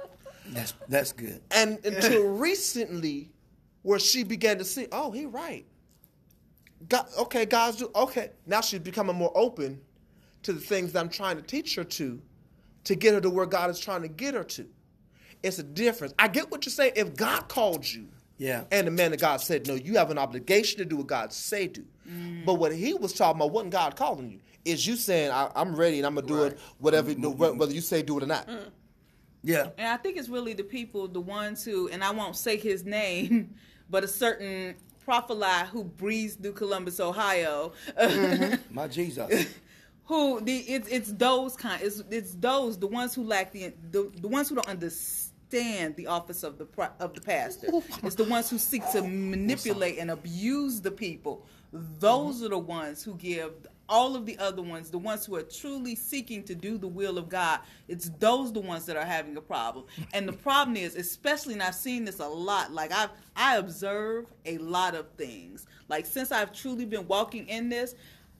That's 0.49 0.75
that's 0.89 1.13
good. 1.13 1.41
And 1.53 1.79
until 1.87 2.27
recently, 2.29 3.31
where 3.83 4.01
she 4.01 4.25
began 4.25 4.59
to 4.59 4.65
see, 4.65 4.87
oh, 4.93 5.11
he 5.11 5.25
right. 5.25 5.65
God, 6.89 7.07
okay, 7.19 7.47
guys, 7.47 7.77
do 7.77 7.91
okay. 7.95 8.31
Now 8.47 8.61
she's 8.61 8.81
becoming 8.81 9.17
more 9.17 9.33
open 9.35 9.81
to 10.43 10.53
the 10.53 10.61
things 10.61 10.93
that 10.93 11.01
I'm 11.01 11.09
trying 11.09 11.37
to 11.37 11.43
teach 11.43 11.75
her 11.77 11.85
to, 11.85 12.21
to 12.85 12.95
get 12.95 13.15
her 13.15 13.21
to 13.21 13.31
where 13.31 13.47
God 13.47 13.71
is 13.71 13.79
trying 13.79 14.03
to 14.03 14.09
get 14.09 14.35
her 14.35 14.45
to. 14.45 14.67
It's 15.43 15.59
a 15.59 15.63
difference. 15.63 16.15
I 16.19 16.29
get 16.29 16.51
what 16.51 16.65
you're 16.67 16.73
saying. 16.73 16.93
If 16.97 17.17
God 17.17 17.49
called 17.49 17.89
you, 17.89 18.09
Yeah. 18.39 18.65
and 18.71 18.87
the 18.87 18.91
man 18.91 19.13
of 19.13 19.21
God 19.21 19.41
said, 19.41 19.67
no, 19.67 19.75
you 19.75 19.97
have 19.97 20.11
an 20.11 20.19
obligation 20.19 20.79
to 20.79 20.85
do 20.85 20.97
what 20.97 21.07
God 21.07 21.33
say 21.33 21.69
do. 21.69 21.85
Mm. 22.09 22.45
But 22.45 22.55
what 22.55 22.75
he 22.75 22.95
was 22.95 23.13
talking 23.13 23.41
about 23.41 23.53
wasn't 23.53 23.73
God 23.73 23.97
calling 23.97 24.31
you. 24.31 24.41
Is 24.65 24.87
you 24.87 24.95
saying 24.95 25.33
I, 25.33 25.51
I'm 25.57 25.75
ready 25.75 25.99
and 25.99 26.07
I'm 26.07 26.15
gonna 26.15 26.27
do 26.27 26.45
it 26.45 26.59
whatever 26.79 27.13
mm-hmm. 27.13 27.59
whether 27.59 27.73
you 27.73 27.81
say 27.81 28.03
do 28.03 28.19
it 28.19 28.23
or 28.23 28.27
not. 28.27 28.47
Mm. 28.47 28.71
Yeah. 29.43 29.69
And 29.77 29.89
I 29.89 29.97
think 29.97 30.17
it's 30.17 30.29
really 30.29 30.55
the 30.55 30.63
people, 30.63 31.09
the 31.09 31.21
ones 31.21 31.65
who, 31.65 31.89
and 31.89 32.05
I 32.05 32.13
won't 32.13 32.37
say 32.37 32.57
his 32.57 32.85
name, 32.85 33.55
but 33.91 34.05
a 34.05 34.09
certain 34.09 34.77
prophet 35.05 35.43
who 35.66 35.85
breathes 35.85 36.35
through 36.35 36.53
Columbus, 36.53 37.01
Ohio, 37.01 37.73
mm-hmm. 37.99 38.74
My 38.74 38.89
Jesus. 38.89 39.47
who 40.05 40.41
the 40.41 40.57
it's 40.59 40.89
it's 40.89 41.12
those 41.12 41.57
kind, 41.57 41.83
it's 41.83 42.03
it's 42.11 42.35
those 42.35 42.79
the 42.79 42.87
ones 42.87 43.15
who 43.15 43.24
lack 43.24 43.53
the 43.53 43.73
the, 43.91 44.11
the 44.20 44.29
ones 44.29 44.49
who 44.49 44.57
don't 44.57 44.69
understand 44.69 45.97
the 45.97 46.07
office 46.07 46.43
of 46.43 46.59
the 46.59 46.65
pro- 46.65 46.89
of 47.01 47.15
the 47.15 47.20
pastor. 47.20 47.69
It's 48.03 48.16
the 48.16 48.24
ones 48.24 48.51
who 48.51 48.59
seek 48.59 48.83
to 48.93 49.03
manipulate 49.03 49.99
and 49.99 50.11
abuse 50.11 50.81
the 50.81 50.91
people. 50.91 51.47
Mm-hmm. 51.74 51.99
Those 51.99 52.43
are 52.43 52.49
the 52.49 52.59
ones 52.59 53.03
who 53.03 53.15
give 53.15 53.53
all 53.89 54.17
of 54.17 54.27
the 54.27 54.39
other 54.39 54.63
ones, 54.63 54.91
the 54.91 54.99
ones 54.99 55.27
who 55.27 55.35
are 55.37 55.43
truly 55.43 55.95
seeking 55.95 56.43
to 56.45 56.55
do 56.55 56.79
the 56.79 56.89
will 56.89 57.19
of 57.19 57.29
God, 57.29 57.61
it's 57.89 58.11
those 58.19 58.53
the 58.53 58.61
ones 58.61 58.87
that 58.87 58.97
are 58.97 59.05
having 59.05 59.37
a 59.37 59.41
problem. 59.41 59.85
And 60.13 60.27
the 60.27 60.33
problem 60.33 60.77
is, 60.77 60.97
especially, 60.97 61.55
and 61.55 61.63
I've 61.63 61.75
seen 61.75 62.05
this 62.05 62.21
a 62.21 62.27
lot. 62.27 62.73
Like 62.73 62.93
I've 62.93 63.11
I 63.37 63.57
observe 63.57 64.27
a 64.45 64.59
lot 64.59 64.95
of 64.95 65.09
things. 65.17 65.67
Like 65.89 66.07
since 66.07 66.33
I've 66.33 66.53
truly 66.53 66.85
been 66.85 67.07
walking 67.07 67.47
in 67.49 67.69
this. 67.69 67.95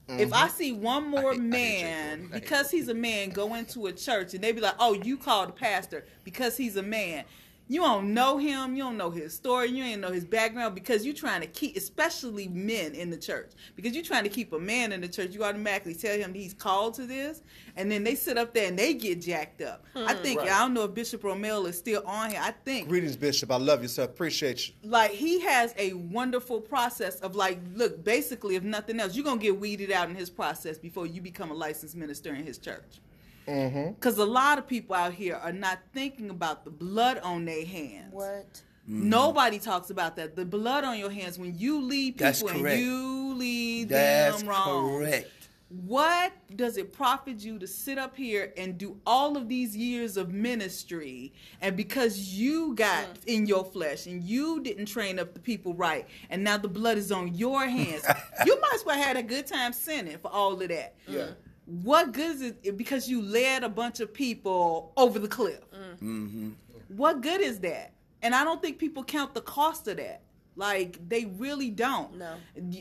Mm-hmm. 0.09 0.19
If 0.19 0.33
I 0.33 0.49
see 0.49 0.73
one 0.73 1.07
more 1.07 1.31
I, 1.31 1.37
man, 1.37 2.29
I 2.29 2.39
because 2.39 2.69
he's 2.69 2.89
a 2.89 2.93
man, 2.93 3.29
go 3.29 3.55
into 3.55 3.87
a 3.87 3.93
church 3.93 4.33
and 4.33 4.43
they 4.43 4.51
be 4.51 4.59
like, 4.59 4.75
"Oh, 4.77 4.91
you 4.91 5.15
called 5.15 5.47
the 5.47 5.53
pastor 5.53 6.03
because 6.25 6.57
he's 6.57 6.75
a 6.75 6.83
man," 6.83 7.23
you 7.73 7.81
don't 7.81 8.13
know 8.13 8.37
him, 8.37 8.75
you 8.75 8.83
don't 8.83 8.97
know 8.97 9.09
his 9.09 9.33
story, 9.33 9.67
you 9.69 9.83
ain't 9.83 9.99
know 9.99 10.11
his 10.11 10.25
background 10.25 10.75
because 10.75 11.03
you're 11.03 11.15
trying 11.15 11.41
to 11.41 11.47
keep, 11.47 11.75
especially 11.75 12.47
men 12.47 12.93
in 12.93 13.09
the 13.09 13.17
church, 13.17 13.49
because 13.75 13.93
you're 13.95 14.03
trying 14.03 14.23
to 14.23 14.29
keep 14.29 14.53
a 14.53 14.59
man 14.59 14.91
in 14.91 15.01
the 15.01 15.07
church. 15.07 15.31
You 15.31 15.43
automatically 15.43 15.95
tell 15.95 16.15
him 16.15 16.35
he's 16.35 16.53
called 16.53 16.93
to 16.95 17.07
this, 17.07 17.41
and 17.75 17.91
then 17.91 18.03
they 18.03 18.13
sit 18.13 18.37
up 18.37 18.53
there 18.53 18.67
and 18.67 18.77
they 18.77 18.93
get 18.93 19.21
jacked 19.21 19.61
up. 19.61 19.85
Hmm, 19.93 20.05
I 20.07 20.13
think 20.13 20.41
right. 20.41 20.51
I 20.51 20.59
don't 20.59 20.75
know 20.75 20.83
if 20.83 20.93
Bishop 20.93 21.23
Romel 21.23 21.67
is 21.67 21.75
still 21.75 22.03
on 22.05 22.29
here. 22.29 22.41
I 22.43 22.51
think 22.51 22.87
greetings, 22.87 23.15
Bishop. 23.15 23.49
I 23.49 23.57
love 23.57 23.81
you, 23.81 23.87
sir. 23.87 24.03
Appreciate 24.03 24.67
you. 24.67 24.75
Like 24.83 25.09
he 25.09 25.39
has 25.41 25.73
a 25.79 25.93
wonderful 25.93 26.61
process 26.61 27.21
of 27.21 27.35
like, 27.35 27.57
look, 27.73 28.03
basically, 28.03 28.55
if 28.55 28.61
nothing 28.61 28.99
else, 28.99 29.15
you're 29.15 29.25
gonna 29.25 29.41
get 29.41 29.59
weeded 29.59 29.91
out 29.91 30.09
in 30.09 30.15
his 30.15 30.29
process 30.29 30.77
before 30.77 31.07
you 31.07 31.21
become 31.21 31.49
a 31.49 31.55
licensed 31.55 31.95
minister 31.95 32.35
in 32.35 32.45
his 32.45 32.59
church. 32.59 32.99
Because 33.45 34.15
mm-hmm. 34.15 34.21
a 34.21 34.25
lot 34.25 34.57
of 34.57 34.67
people 34.67 34.95
out 34.95 35.13
here 35.13 35.35
are 35.35 35.51
not 35.51 35.79
thinking 35.93 36.29
about 36.29 36.63
the 36.63 36.71
blood 36.71 37.19
on 37.19 37.45
their 37.45 37.65
hands. 37.65 38.13
What? 38.13 38.61
Mm-hmm. 38.89 39.09
Nobody 39.09 39.59
talks 39.59 39.89
about 39.89 40.15
that. 40.17 40.35
The 40.35 40.45
blood 40.45 40.83
on 40.83 40.97
your 40.97 41.09
hands 41.09 41.39
when 41.39 41.57
you 41.57 41.81
lead 41.81 42.17
people 42.17 42.49
and 42.49 42.79
you 42.79 43.33
lead 43.35 43.89
That's 43.89 44.39
them 44.39 44.49
wrong. 44.49 44.97
Correct. 44.97 45.29
What 45.69 46.33
does 46.55 46.77
it 46.77 46.93
profit 46.93 47.39
you 47.39 47.57
to 47.57 47.65
sit 47.65 47.97
up 47.97 48.15
here 48.15 48.53
and 48.57 48.77
do 48.77 48.99
all 49.07 49.37
of 49.37 49.49
these 49.49 49.75
years 49.75 50.17
of 50.17 50.31
ministry 50.31 51.33
and 51.61 51.75
because 51.75 52.35
you 52.35 52.75
got 52.75 53.05
mm. 53.05 53.25
in 53.25 53.47
your 53.47 53.65
flesh 53.65 54.05
and 54.05 54.21
you 54.21 54.61
didn't 54.61 54.85
train 54.85 55.17
up 55.17 55.33
the 55.33 55.39
people 55.39 55.73
right 55.73 56.05
and 56.29 56.43
now 56.43 56.57
the 56.57 56.67
blood 56.67 56.99
is 56.99 57.11
on 57.11 57.33
your 57.33 57.65
hands, 57.65 58.05
you 58.45 58.61
might 58.61 58.73
as 58.75 58.85
well 58.85 58.97
had 58.97 59.17
a 59.17 59.23
good 59.23 59.47
time 59.47 59.73
sinning 59.73 60.17
for 60.19 60.29
all 60.29 60.61
of 60.61 60.67
that. 60.67 60.93
Yeah 61.07 61.29
what 61.65 62.11
good 62.11 62.35
is 62.35 62.41
it 62.41 62.77
because 62.77 63.07
you 63.07 63.21
led 63.21 63.63
a 63.63 63.69
bunch 63.69 63.99
of 63.99 64.13
people 64.13 64.91
over 64.97 65.19
the 65.19 65.27
cliff? 65.27 65.61
Mm-hmm. 65.71 66.51
What 66.89 67.21
good 67.21 67.41
is 67.41 67.59
that? 67.59 67.93
And 68.21 68.35
I 68.35 68.43
don't 68.43 68.61
think 68.61 68.79
people 68.79 69.03
count 69.03 69.33
the 69.33 69.41
cost 69.41 69.87
of 69.87 69.97
that. 69.97 70.21
Like 70.55 70.97
they 71.09 71.25
really 71.25 71.69
don't. 71.69 72.17
No. 72.17 72.35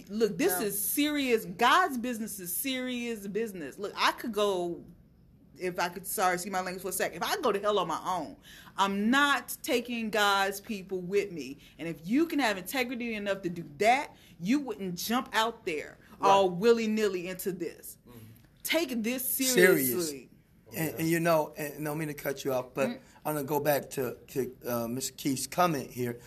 Look, 0.09 0.37
this 0.37 0.59
no. 0.61 0.67
is 0.67 0.79
serious. 0.79 1.47
God's 1.47 1.97
business 1.97 2.39
is 2.39 2.55
serious 2.55 3.27
business. 3.27 3.79
Look, 3.79 3.93
I 3.97 4.13
could 4.13 4.33
go 4.33 4.83
if 5.59 5.79
I 5.79 5.89
could 5.89 6.07
sorry, 6.07 6.39
see 6.39 6.51
my 6.51 6.61
language 6.61 6.83
for 6.83 6.89
a 6.89 6.93
second. 6.93 7.23
If 7.23 7.29
I 7.29 7.37
go 7.41 7.53
to 7.53 7.59
hell 7.59 7.79
on 7.79 7.89
my 7.89 8.01
own, 8.05 8.37
I'm 8.77 9.11
not 9.11 9.57
taking 9.63 10.11
God's 10.11 10.61
people 10.61 11.01
with 11.01 11.31
me. 11.31 11.59
And 11.79 11.89
if 11.89 11.97
you 12.05 12.27
can 12.27 12.39
have 12.39 12.59
integrity 12.59 13.15
enough 13.15 13.43
to 13.43 13.49
do 13.49 13.65
that, 13.79 14.15
you 14.41 14.61
wouldn't 14.61 14.97
jump 14.97 15.29
out 15.33 15.65
there 15.65 15.99
right. 16.19 16.29
all 16.29 16.51
willy 16.51 16.87
nilly 16.87 17.29
into 17.29 17.53
this 17.53 17.99
take 18.63 19.03
this 19.03 19.29
seriously. 19.29 20.03
Serious. 20.03 20.29
And, 20.75 21.01
and, 21.01 21.09
you 21.09 21.21
know, 21.21 21.53
and 21.57 21.75
I 21.81 21.85
don't 21.85 21.99
mean 21.99 22.09
to 22.09 22.15
cut 22.15 22.45
you 22.45 22.53
off, 22.53 22.73
but 22.75 22.89
mm-hmm. 22.89 22.99
I'm 23.27 23.35
gonna 23.35 23.47
go 23.47 23.61
back 23.61 23.91
to 23.91 24.17
to 24.29 24.53
uh, 24.67 24.87
Mr. 24.87 25.17
Keith's 25.17 25.47
comment 25.47 25.91
here. 25.91 26.19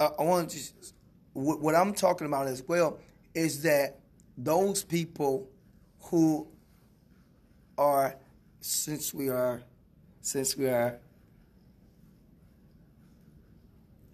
Uh, 0.00 0.10
I 0.18 0.22
want 0.24 0.50
to 0.50 0.56
just, 0.56 0.94
what 1.34 1.74
I'm 1.74 1.94
talking 1.94 2.26
about 2.26 2.48
as 2.48 2.62
well 2.66 2.98
is 3.34 3.62
that 3.62 4.00
those 4.36 4.82
people 4.82 5.48
who 6.00 6.48
are 7.78 8.16
since 8.60 9.14
we 9.14 9.28
are 9.28 9.62
since 10.20 10.56
we 10.56 10.68
are 10.68 10.98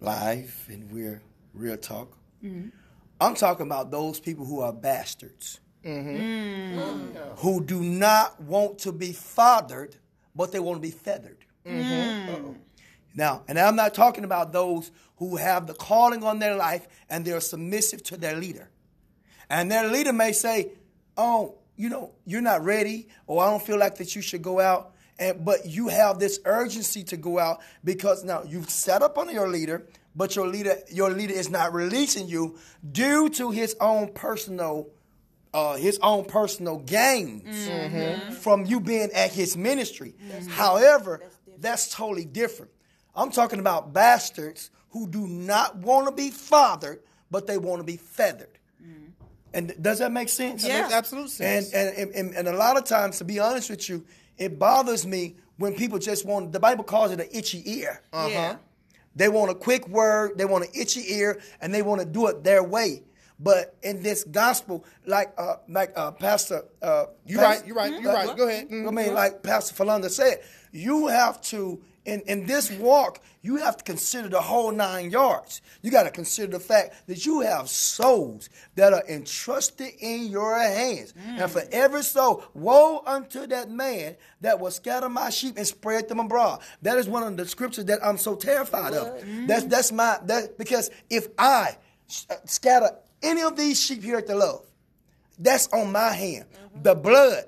live 0.01 0.65
and 0.69 0.91
we're 0.91 1.21
real 1.53 1.77
talk. 1.77 2.17
Mm-hmm. 2.43 2.69
I'm 3.21 3.35
talking 3.35 3.65
about 3.65 3.91
those 3.91 4.19
people 4.19 4.45
who 4.45 4.61
are 4.61 4.71
bastards. 4.71 5.59
Mm-hmm. 5.85 6.77
Mm. 6.77 7.37
who 7.37 7.63
do 7.63 7.81
not 7.81 8.41
want 8.41 8.79
to 8.79 8.91
be 8.91 9.13
fathered, 9.13 9.95
but 10.35 10.51
they 10.51 10.59
want 10.59 10.75
to 10.75 10.81
be 10.81 10.91
feathered. 10.91 11.37
Mm-hmm. 11.65 12.53
Now, 13.15 13.43
and 13.47 13.57
I'm 13.57 13.75
not 13.75 13.93
talking 13.93 14.23
about 14.23 14.51
those 14.51 14.91
who 15.17 15.37
have 15.37 15.67
the 15.67 15.73
calling 15.73 16.23
on 16.23 16.39
their 16.39 16.55
life 16.55 16.87
and 17.09 17.23
they're 17.23 17.41
submissive 17.41 18.03
to 18.03 18.17
their 18.17 18.35
leader. 18.35 18.69
And 19.49 19.71
their 19.71 19.87
leader 19.87 20.13
may 20.13 20.31
say, 20.31 20.71
Oh, 21.17 21.55
you 21.75 21.89
know, 21.89 22.11
you're 22.25 22.41
not 22.41 22.63
ready, 22.63 23.07
or 23.25 23.43
I 23.43 23.49
don't 23.49 23.61
feel 23.61 23.77
like 23.77 23.95
that 23.97 24.15
you 24.15 24.21
should 24.21 24.41
go 24.41 24.59
out. 24.59 24.95
And 25.17 25.43
but 25.43 25.65
you 25.65 25.89
have 25.89 26.19
this 26.19 26.39
urgency 26.45 27.03
to 27.05 27.17
go 27.17 27.39
out 27.39 27.61
because 27.83 28.23
now 28.23 28.43
you've 28.43 28.69
set 28.69 29.01
up 29.01 29.17
under 29.17 29.33
your 29.33 29.49
leader, 29.49 29.85
but 30.15 30.35
your 30.35 30.47
leader, 30.47 30.77
your 30.89 31.09
leader 31.09 31.33
is 31.33 31.49
not 31.49 31.73
releasing 31.73 32.27
you 32.27 32.57
due 32.89 33.29
to 33.29 33.51
his 33.51 33.75
own 33.81 34.13
personal 34.13 34.87
uh, 35.53 35.75
his 35.75 35.99
own 36.01 36.25
personal 36.25 36.77
gains 36.77 37.67
mm-hmm. 37.67 38.31
from 38.33 38.65
you 38.65 38.79
being 38.79 39.11
at 39.13 39.31
his 39.31 39.57
ministry. 39.57 40.15
Mm-hmm. 40.31 40.49
However, 40.49 41.19
that's, 41.21 41.37
that's, 41.59 41.95
totally 41.95 42.25
different. 42.25 42.71
I'm 43.15 43.31
talking 43.31 43.59
about 43.59 43.91
bastards 43.93 44.69
who 44.89 45.07
do 45.07 45.27
not 45.27 45.77
want 45.77 46.07
to 46.07 46.13
be 46.13 46.29
fathered, 46.29 47.01
but 47.31 47.47
they 47.47 47.57
want 47.57 47.79
to 47.79 47.83
be 47.83 47.97
feathered. 47.97 48.57
Mm. 48.83 49.11
And 49.53 49.75
does 49.81 49.99
that 49.99 50.11
make 50.11 50.29
sense? 50.29 50.63
Yeah. 50.63 50.73
That 50.73 50.81
makes 50.83 50.93
absolute 50.93 51.29
sense. 51.29 51.73
And, 51.73 51.95
and, 51.97 52.11
and, 52.11 52.35
and 52.35 52.47
a 52.47 52.55
lot 52.55 52.77
of 52.77 52.85
times, 52.85 53.17
to 53.17 53.25
be 53.25 53.39
honest 53.39 53.69
with 53.69 53.89
you, 53.89 54.05
it 54.37 54.57
bothers 54.57 55.05
me 55.05 55.35
when 55.57 55.75
people 55.75 55.99
just 55.99 56.25
want, 56.25 56.51
the 56.51 56.59
Bible 56.59 56.83
calls 56.83 57.11
it 57.11 57.19
an 57.19 57.27
itchy 57.31 57.61
ear. 57.65 58.01
Uh-huh. 58.13 58.29
Yeah. 58.29 58.55
They 59.15 59.27
want 59.27 59.51
a 59.51 59.55
quick 59.55 59.87
word, 59.87 60.37
they 60.37 60.45
want 60.45 60.65
an 60.65 60.71
itchy 60.73 61.13
ear, 61.13 61.41
and 61.59 61.73
they 61.73 61.81
want 61.81 61.99
to 61.99 62.07
do 62.07 62.27
it 62.27 62.43
their 62.43 62.63
way. 62.63 63.03
But 63.39 63.75
in 63.83 64.03
this 64.03 64.23
gospel, 64.25 64.83
like 65.05 65.33
uh, 65.37 65.55
like 65.69 65.93
uh, 65.95 66.11
Pastor, 66.11 66.65
uh, 66.81 67.05
you're 67.25 67.41
right, 67.41 67.65
you're 67.65 67.75
right, 67.75 68.01
you're 68.01 68.13
right. 68.13 68.35
Go 68.35 68.47
ahead. 68.47 68.69
Mm-hmm. 68.69 68.87
I 68.87 68.91
mean, 68.91 69.13
like 69.13 69.43
Pastor 69.43 69.81
Falanda 69.81 70.09
said, 70.09 70.41
you 70.71 71.07
have 71.07 71.41
to 71.43 71.81
in 72.05 72.21
in 72.21 72.45
this 72.45 72.71
walk, 72.71 73.21
you 73.41 73.57
have 73.57 73.77
to 73.77 73.83
consider 73.83 74.27
the 74.27 74.41
whole 74.41 74.71
nine 74.71 75.11
yards. 75.11 75.61
You 75.81 75.91
got 75.91 76.03
to 76.03 76.11
consider 76.11 76.51
the 76.53 76.59
fact 76.59 77.07
that 77.07 77.25
you 77.25 77.41
have 77.41 77.69
souls 77.69 78.49
that 78.75 78.93
are 78.93 79.03
entrusted 79.07 79.91
in 79.99 80.27
your 80.27 80.57
hands, 80.57 81.13
mm. 81.13 81.41
and 81.41 81.51
for 81.51 81.63
every 81.71 82.03
soul, 82.03 82.43
woe 82.53 83.01
unto 83.05 83.47
that 83.47 83.69
man 83.69 84.15
that 84.41 84.59
will 84.59 84.71
scatter 84.71 85.09
my 85.09 85.29
sheep 85.29 85.55
and 85.57 85.67
spread 85.67 86.09
them 86.09 86.19
abroad. 86.19 86.61
That 86.81 86.97
is 86.97 87.07
one 87.07 87.23
of 87.23 87.37
the 87.37 87.45
scriptures 87.45 87.85
that 87.85 87.99
I'm 88.03 88.17
so 88.17 88.35
terrified 88.35 88.93
of. 88.93 89.21
Mm. 89.23 89.47
That's 89.47 89.65
that's 89.65 89.91
my 89.91 90.19
that 90.25 90.57
because 90.57 90.89
if 91.09 91.27
I 91.37 91.77
uh, 92.29 92.35
scatter 92.45 92.91
any 93.21 93.41
of 93.41 93.55
these 93.55 93.81
sheep 93.81 94.03
here 94.03 94.17
at 94.17 94.27
the 94.27 94.35
love, 94.35 94.65
that's 95.37 95.67
on 95.73 95.91
my 95.91 96.13
hand. 96.13 96.45
Mm-hmm. 96.51 96.83
The 96.83 96.95
blood, 96.95 97.43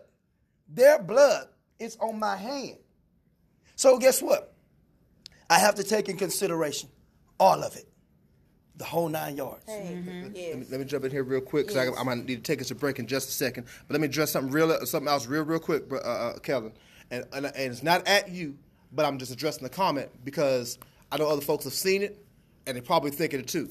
their 0.69 0.99
blood 0.99 1.47
is 1.79 1.97
on 1.97 2.19
my 2.19 2.37
hand. 2.37 2.77
So 3.75 3.97
guess 3.97 4.21
what? 4.21 4.53
I 5.49 5.59
have 5.59 5.75
to 5.75 5.83
take 5.83 6.07
in 6.07 6.17
consideration 6.17 6.89
all 7.39 7.63
of 7.63 7.75
it. 7.75 7.87
The 8.77 8.85
whole 8.85 9.09
nine 9.09 9.35
yards. 9.35 9.65
Mm-hmm. 9.65 10.35
yes. 10.35 10.47
let, 10.49 10.59
me, 10.59 10.65
let, 10.71 10.79
me, 10.79 10.85
jump 10.85 11.05
in 11.05 11.11
here 11.11 11.23
real 11.23 11.41
quick 11.41 11.67
because 11.67 11.85
yes. 11.85 11.95
I, 11.97 12.01
I, 12.01 12.03
might 12.03 12.25
need 12.25 12.37
to 12.37 12.41
take 12.41 12.61
us 12.61 12.71
a 12.71 12.75
break 12.75 12.99
in 12.99 13.07
just 13.07 13.29
a 13.29 13.31
second. 13.31 13.67
But 13.87 13.95
let 13.95 14.01
me 14.01 14.07
address 14.07 14.31
something 14.31 14.51
real, 14.51 14.85
something 14.85 15.09
else 15.09 15.27
real, 15.27 15.43
real 15.43 15.59
quick, 15.59 15.83
uh, 15.91 15.97
uh, 15.97 16.39
Kevin. 16.39 16.71
And, 17.11 17.25
and, 17.33 17.45
and 17.45 17.55
it's 17.55 17.83
not 17.83 18.07
at 18.07 18.29
you, 18.29 18.57
but 18.93 19.05
I'm 19.05 19.17
just 19.17 19.31
addressing 19.31 19.63
the 19.63 19.69
comment 19.69 20.09
because 20.23 20.79
I 21.11 21.17
know 21.17 21.27
other 21.27 21.41
folks 21.41 21.65
have 21.65 21.73
seen 21.73 22.01
it 22.01 22.23
and 22.65 22.75
they're 22.75 22.81
probably 22.81 23.11
thinking 23.11 23.41
it 23.41 23.47
too. 23.47 23.69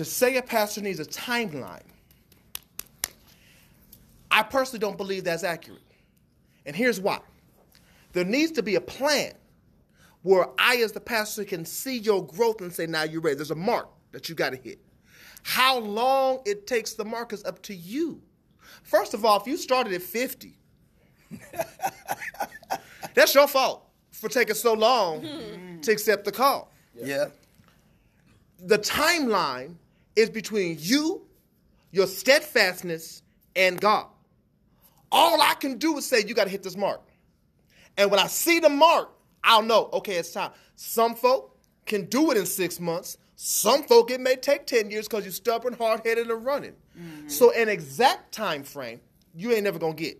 To 0.00 0.04
say 0.06 0.38
a 0.38 0.42
pastor 0.42 0.80
needs 0.80 0.98
a 0.98 1.04
timeline, 1.04 1.82
I 4.30 4.42
personally 4.42 4.78
don't 4.78 4.96
believe 4.96 5.24
that's 5.24 5.44
accurate. 5.44 5.82
And 6.64 6.74
here's 6.74 6.98
why 6.98 7.20
there 8.14 8.24
needs 8.24 8.50
to 8.52 8.62
be 8.62 8.76
a 8.76 8.80
plan 8.80 9.34
where 10.22 10.46
I, 10.58 10.76
as 10.76 10.92
the 10.92 11.00
pastor, 11.00 11.44
can 11.44 11.66
see 11.66 11.98
your 11.98 12.26
growth 12.26 12.62
and 12.62 12.72
say, 12.72 12.86
now 12.86 13.02
you're 13.02 13.20
ready. 13.20 13.36
There's 13.36 13.50
a 13.50 13.54
mark 13.54 13.90
that 14.12 14.26
you 14.30 14.34
got 14.34 14.52
to 14.52 14.56
hit. 14.56 14.78
How 15.42 15.78
long 15.78 16.40
it 16.46 16.66
takes 16.66 16.94
the 16.94 17.04
mark 17.04 17.34
is 17.34 17.44
up 17.44 17.60
to 17.64 17.74
you. 17.74 18.22
First 18.82 19.12
of 19.12 19.26
all, 19.26 19.38
if 19.38 19.46
you 19.46 19.58
started 19.58 19.92
at 19.92 20.00
50, 20.00 20.56
that's 23.14 23.34
your 23.34 23.46
fault 23.46 23.86
for 24.12 24.30
taking 24.30 24.54
so 24.54 24.72
long 24.72 25.20
mm-hmm. 25.20 25.80
to 25.82 25.92
accept 25.92 26.24
the 26.24 26.32
call. 26.32 26.72
Yeah 26.94 27.26
the 28.62 28.78
timeline 28.78 29.74
is 30.16 30.30
between 30.30 30.76
you, 30.78 31.22
your 31.90 32.06
steadfastness, 32.06 33.22
and 33.56 33.80
God. 33.80 34.06
All 35.12 35.40
I 35.40 35.54
can 35.54 35.78
do 35.78 35.98
is 35.98 36.06
say, 36.06 36.24
you 36.26 36.34
got 36.34 36.44
to 36.44 36.50
hit 36.50 36.62
this 36.62 36.76
mark. 36.76 37.02
And 37.96 38.10
when 38.10 38.20
I 38.20 38.26
see 38.26 38.60
the 38.60 38.68
mark, 38.68 39.10
I'll 39.42 39.62
know, 39.62 39.88
okay, 39.94 40.16
it's 40.16 40.32
time. 40.32 40.52
Some 40.76 41.14
folk 41.14 41.58
can 41.86 42.04
do 42.04 42.30
it 42.30 42.36
in 42.36 42.46
six 42.46 42.78
months, 42.78 43.18
Some 43.42 43.84
folk 43.84 44.10
it 44.10 44.20
may 44.20 44.36
take 44.36 44.66
10 44.66 44.90
years 44.90 45.08
because 45.08 45.24
you're 45.24 45.32
stubborn, 45.32 45.72
hard 45.72 46.02
headed, 46.04 46.30
and 46.30 46.44
running. 46.44 46.74
Mm-hmm. 46.98 47.28
So 47.28 47.50
an 47.52 47.70
exact 47.70 48.32
time 48.32 48.62
frame, 48.62 49.00
you 49.34 49.50
ain't 49.52 49.64
never 49.64 49.78
gonna 49.78 49.94
get. 49.94 50.18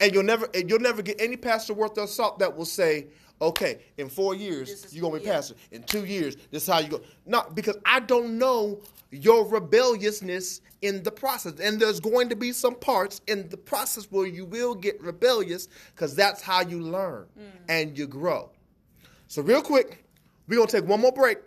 And 0.00 0.14
you'll 0.14 0.22
never 0.22 0.48
you'll 0.54 0.80
never 0.80 1.02
get 1.02 1.20
any 1.20 1.36
pastor 1.36 1.74
worth 1.74 1.92
their 1.92 2.06
salt 2.06 2.38
that 2.38 2.56
will 2.56 2.64
say, 2.64 3.08
okay, 3.40 3.80
in 3.96 4.08
four 4.08 4.34
years 4.34 4.92
you're 4.92 5.02
gonna 5.02 5.20
be 5.20 5.26
yeah. 5.26 5.34
pastor. 5.34 5.54
In 5.72 5.82
two 5.82 6.04
years, 6.04 6.36
this 6.50 6.62
is 6.62 6.68
how 6.68 6.78
you 6.80 6.88
go. 6.88 7.00
Not 7.26 7.54
because 7.54 7.76
I 7.84 8.00
don't 8.00 8.38
know 8.38 8.80
your 9.10 9.46
rebelliousness 9.46 10.60
in 10.82 11.02
the 11.02 11.10
process. 11.10 11.54
And 11.60 11.80
there's 11.80 12.00
going 12.00 12.28
to 12.28 12.36
be 12.36 12.52
some 12.52 12.74
parts 12.74 13.20
in 13.26 13.48
the 13.48 13.56
process 13.56 14.04
where 14.10 14.26
you 14.26 14.44
will 14.44 14.74
get 14.74 15.00
rebellious 15.00 15.68
because 15.94 16.14
that's 16.14 16.42
how 16.42 16.60
you 16.62 16.80
learn 16.80 17.26
mm. 17.38 17.44
and 17.68 17.96
you 17.96 18.06
grow. 18.06 18.50
So, 19.26 19.42
real 19.42 19.62
quick, 19.62 20.04
we're 20.46 20.56
going 20.56 20.68
to 20.68 20.80
take 20.80 20.88
one 20.88 21.00
more 21.00 21.12
break 21.12 21.38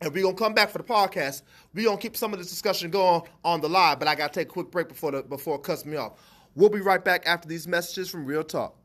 and 0.00 0.12
we're 0.12 0.22
going 0.22 0.36
to 0.36 0.42
come 0.42 0.54
back 0.54 0.70
for 0.70 0.78
the 0.78 0.84
podcast. 0.84 1.42
We're 1.74 1.84
going 1.84 1.98
to 1.98 2.02
keep 2.02 2.16
some 2.16 2.32
of 2.32 2.38
this 2.38 2.48
discussion 2.48 2.90
going 2.90 3.22
on 3.44 3.60
the 3.60 3.68
live, 3.68 3.98
but 3.98 4.08
I 4.08 4.14
got 4.14 4.32
to 4.32 4.40
take 4.40 4.48
a 4.48 4.52
quick 4.52 4.70
break 4.70 4.88
before, 4.88 5.12
the, 5.12 5.22
before 5.22 5.56
it 5.56 5.62
cuts 5.62 5.84
me 5.84 5.96
off. 5.96 6.12
We'll 6.54 6.70
be 6.70 6.80
right 6.80 7.04
back 7.04 7.26
after 7.26 7.48
these 7.48 7.66
messages 7.66 8.08
from 8.10 8.24
Real 8.24 8.44
Talk. 8.44 8.76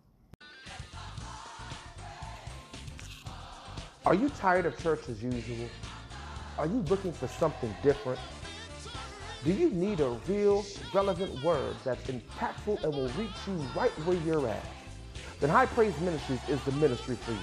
Are 4.05 4.15
you 4.15 4.30
tired 4.30 4.65
of 4.65 4.81
church 4.81 5.09
as 5.09 5.21
usual? 5.21 5.69
Are 6.57 6.65
you 6.65 6.84
looking 6.89 7.11
for 7.11 7.27
something 7.27 7.73
different? 7.84 8.19
Do 9.43 9.51
you 9.51 9.69
need 9.71 9.99
a 9.99 10.09
real, 10.27 10.65
relevant 10.93 11.43
word 11.43 11.76
that's 11.84 12.09
impactful 12.09 12.84
and 12.84 12.93
will 12.93 13.09
reach 13.09 13.30
you 13.45 13.53
right 13.76 13.91
where 14.05 14.17
you're 14.17 14.47
at? 14.47 14.65
Then 15.41 15.49
High 15.49 15.65
Praise 15.65 15.97
Ministries 15.99 16.39
is 16.47 16.61
the 16.63 16.71
ministry 16.73 17.15
for 17.15 17.31
you. 17.31 17.38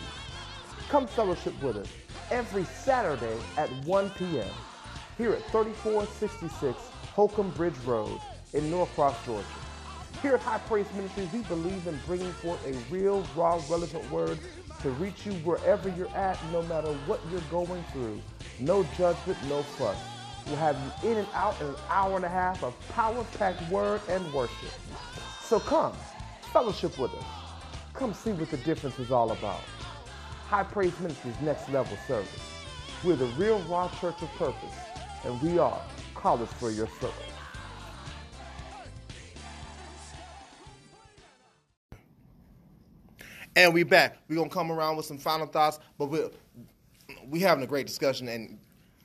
Come 0.89 1.07
fellowship 1.07 1.55
with 1.63 1.77
us 1.77 1.89
every 2.31 2.65
Saturday 2.65 3.37
at 3.57 3.69
1 3.85 4.11
p.m. 4.11 4.49
here 5.19 5.33
at 5.33 5.43
3466 5.51 6.79
Holcomb 7.15 7.51
Bridge 7.51 7.79
Road 7.85 8.21
in 8.55 8.71
Norcross, 8.71 9.15
Georgia. 9.25 9.47
Here 10.23 10.35
at 10.35 10.41
High 10.41 10.59
Praise 10.59 10.87
Ministries, 10.95 11.33
we 11.33 11.41
believe 11.41 11.87
in 11.87 11.99
bringing 12.07 12.33
forth 12.33 12.65
a 12.67 12.73
real, 12.93 13.27
raw, 13.37 13.61
relevant 13.71 14.11
word 14.11 14.39
to 14.87 14.93
reach 14.93 15.27
you 15.27 15.33
wherever 15.43 15.89
you're 15.89 16.15
at, 16.15 16.39
no 16.53 16.63
matter 16.63 16.93
what 17.07 17.19
you're 17.29 17.41
going 17.51 17.83
through. 17.93 18.21
No 18.61 18.87
judgment, 18.97 19.37
no 19.49 19.65
fuss. 19.65 19.97
We'll 20.47 20.55
have 20.57 20.79
you 21.03 21.11
in 21.11 21.19
and 21.19 21.27
out 21.35 21.61
in 21.61 21.67
an 21.67 21.75
hour 21.91 22.15
and 22.15 22.25
a 22.25 22.29
half 22.29 22.63
of 22.63 22.73
power-packed 22.91 23.69
word 23.69 24.01
and 24.09 24.33
worship. 24.33 24.71
So 25.43 25.59
come, 25.59 25.93
fellowship 26.53 26.97
with 27.01 27.13
us. 27.15 27.25
Come 27.95 28.15
see 28.15 28.31
what 28.31 28.49
the 28.49 28.59
difference 28.59 29.01
is 29.01 29.11
all 29.11 29.33
about. 29.33 29.61
High 30.47 30.63
Praise 30.63 30.97
Ministries 31.01 31.35
Next 31.43 31.69
Level 31.69 31.99
Service. 32.07 32.29
We're 33.03 33.17
the 33.17 33.27
real 33.37 33.59
raw 33.63 33.89
church 34.01 34.23
of 34.23 34.31
purpose, 34.35 34.77
and 35.25 35.43
we 35.43 35.59
are 35.59 35.81
callers 36.15 36.53
for 36.53 36.71
your 36.71 36.89
soul. 37.01 37.11
And 43.57 43.73
we 43.73 43.85
back. 43.85 44.19
We're 44.29 44.37
gonna 44.37 44.51
come 44.51 44.71
around 44.71 44.97
with 44.97 45.07
some 45.07 45.17
final 45.17 45.47
thoughts, 45.47 45.81
but 45.99 46.07
we're 46.07 46.31
we 47.27 47.41
having 47.41 47.65
a 47.65 47.67
great 47.67 47.87
discussion. 47.87 48.29
And 48.29 48.59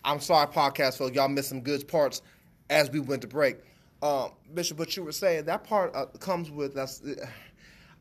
I'm 0.04 0.20
sorry, 0.20 0.48
podcast 0.48 0.98
folks, 0.98 1.16
y'all 1.16 1.30
missed 1.30 1.50
some 1.50 1.62
good 1.62 1.88
parts 1.88 2.22
as 2.70 2.92
we 2.92 3.00
went 3.00 3.22
to 3.22 3.28
break. 3.30 3.58
Um, 4.04 4.32
Bishop, 4.54 4.78
what 4.78 4.96
you 4.98 5.04
were 5.04 5.14
saying 5.14 5.46
that 5.46 5.64
part 5.64 5.96
uh, 5.96 6.06
comes 6.20 6.52
with 6.52 6.76
that's. 6.76 7.02
Uh, 7.02 7.26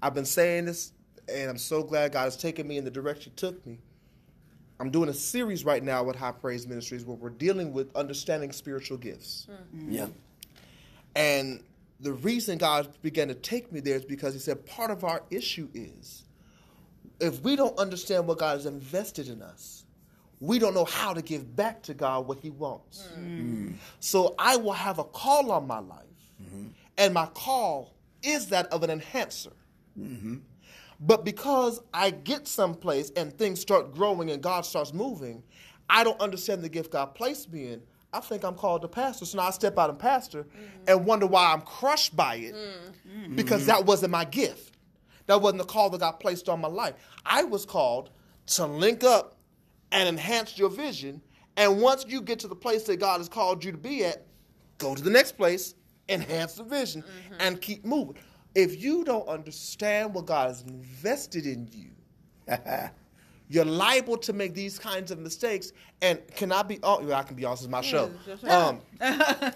I've 0.02 0.14
been 0.14 0.24
saying 0.24 0.64
this, 0.64 0.92
and 1.32 1.50
I'm 1.50 1.58
so 1.58 1.82
glad 1.84 2.12
God 2.12 2.24
has 2.24 2.36
taken 2.36 2.66
me 2.66 2.78
in 2.78 2.84
the 2.84 2.90
direction 2.90 3.32
He 3.32 3.36
took 3.36 3.64
me. 3.64 3.78
I'm 4.80 4.90
doing 4.90 5.10
a 5.10 5.14
series 5.14 5.64
right 5.64 5.84
now 5.84 6.02
with 6.02 6.16
High 6.16 6.32
Praise 6.32 6.66
Ministries 6.66 7.04
where 7.04 7.16
we're 7.16 7.28
dealing 7.30 7.72
with 7.72 7.94
understanding 7.94 8.50
spiritual 8.50 8.96
gifts. 8.96 9.46
Mm-hmm. 9.50 9.92
Yeah. 9.92 10.06
And 11.14 11.62
the 12.00 12.14
reason 12.14 12.56
God 12.56 12.88
began 13.02 13.28
to 13.28 13.34
take 13.34 13.70
me 13.70 13.80
there 13.80 13.96
is 13.96 14.04
because 14.06 14.32
He 14.34 14.40
said 14.40 14.66
part 14.66 14.90
of 14.90 15.04
our 15.04 15.22
issue 15.30 15.68
is 15.74 16.24
if 17.20 17.40
we 17.42 17.56
don't 17.56 17.76
understand 17.78 18.26
what 18.26 18.38
God 18.38 18.56
has 18.56 18.66
invested 18.66 19.28
in 19.28 19.42
us, 19.42 19.84
we 20.40 20.58
don't 20.58 20.74
know 20.74 20.86
how 20.86 21.12
to 21.12 21.20
give 21.20 21.54
back 21.54 21.82
to 21.82 21.94
God 21.94 22.26
what 22.26 22.38
He 22.40 22.50
wants. 22.50 23.06
Mm. 23.18 23.74
So 24.00 24.34
I 24.38 24.56
will 24.56 24.72
have 24.72 24.98
a 24.98 25.04
call 25.04 25.52
on 25.52 25.66
my 25.66 25.80
life, 25.80 26.04
mm-hmm. 26.42 26.68
and 26.96 27.14
my 27.14 27.26
call 27.26 27.94
is 28.22 28.46
that 28.48 28.66
of 28.66 28.82
an 28.82 28.90
enhancer. 28.90 29.52
Mm-hmm. 29.98 30.36
But 31.00 31.24
because 31.24 31.80
I 31.94 32.10
get 32.10 32.46
someplace 32.46 33.10
and 33.16 33.32
things 33.32 33.60
start 33.60 33.94
growing 33.94 34.30
and 34.30 34.42
God 34.42 34.66
starts 34.66 34.92
moving, 34.92 35.42
I 35.88 36.04
don't 36.04 36.20
understand 36.20 36.62
the 36.62 36.68
gift 36.68 36.90
God 36.90 37.14
placed 37.14 37.52
me 37.52 37.68
in. 37.72 37.82
I 38.12 38.20
think 38.20 38.44
I'm 38.44 38.54
called 38.54 38.84
a 38.84 38.88
pastor. 38.88 39.24
So 39.24 39.38
now 39.38 39.48
I 39.48 39.50
step 39.50 39.78
out 39.78 39.88
and 39.88 39.98
pastor 39.98 40.42
mm-hmm. 40.42 40.84
and 40.88 41.06
wonder 41.06 41.26
why 41.26 41.52
I'm 41.52 41.62
crushed 41.62 42.16
by 42.16 42.36
it 42.36 42.54
mm. 42.54 43.36
because 43.36 43.66
that 43.66 43.86
wasn't 43.86 44.10
my 44.10 44.24
gift. 44.24 44.69
That 45.26 45.40
wasn't 45.40 45.62
the 45.62 45.66
call 45.66 45.90
that 45.90 46.00
got 46.00 46.20
placed 46.20 46.48
on 46.48 46.60
my 46.60 46.68
life. 46.68 46.94
I 47.24 47.44
was 47.44 47.64
called 47.64 48.10
to 48.46 48.66
link 48.66 49.04
up 49.04 49.36
and 49.92 50.08
enhance 50.08 50.58
your 50.58 50.70
vision. 50.70 51.22
And 51.56 51.80
once 51.80 52.04
you 52.08 52.20
get 52.20 52.38
to 52.40 52.48
the 52.48 52.56
place 52.56 52.84
that 52.84 52.98
God 52.98 53.18
has 53.18 53.28
called 53.28 53.64
you 53.64 53.72
to 53.72 53.78
be 53.78 54.04
at, 54.04 54.26
go 54.78 54.94
to 54.94 55.02
the 55.02 55.10
next 55.10 55.32
place, 55.32 55.74
enhance 56.08 56.54
the 56.54 56.64
vision, 56.64 57.02
mm-hmm. 57.02 57.34
and 57.40 57.60
keep 57.60 57.84
moving. 57.84 58.16
If 58.54 58.82
you 58.82 59.04
don't 59.04 59.28
understand 59.28 60.14
what 60.14 60.26
God 60.26 60.48
has 60.48 60.62
invested 60.62 61.46
in 61.46 61.68
you, 61.72 61.90
you're 63.48 63.64
liable 63.64 64.16
to 64.18 64.32
make 64.32 64.54
these 64.54 64.78
kinds 64.78 65.10
of 65.10 65.18
mistakes. 65.18 65.72
And 66.02 66.20
can 66.34 66.50
I 66.50 66.62
be? 66.62 66.78
Oh, 66.82 67.12
I 67.12 67.22
can 67.22 67.36
be 67.36 67.44
honest. 67.44 67.64
It's 67.64 67.70
my 67.70 67.80
show. 67.80 68.10
Um, 68.48 68.80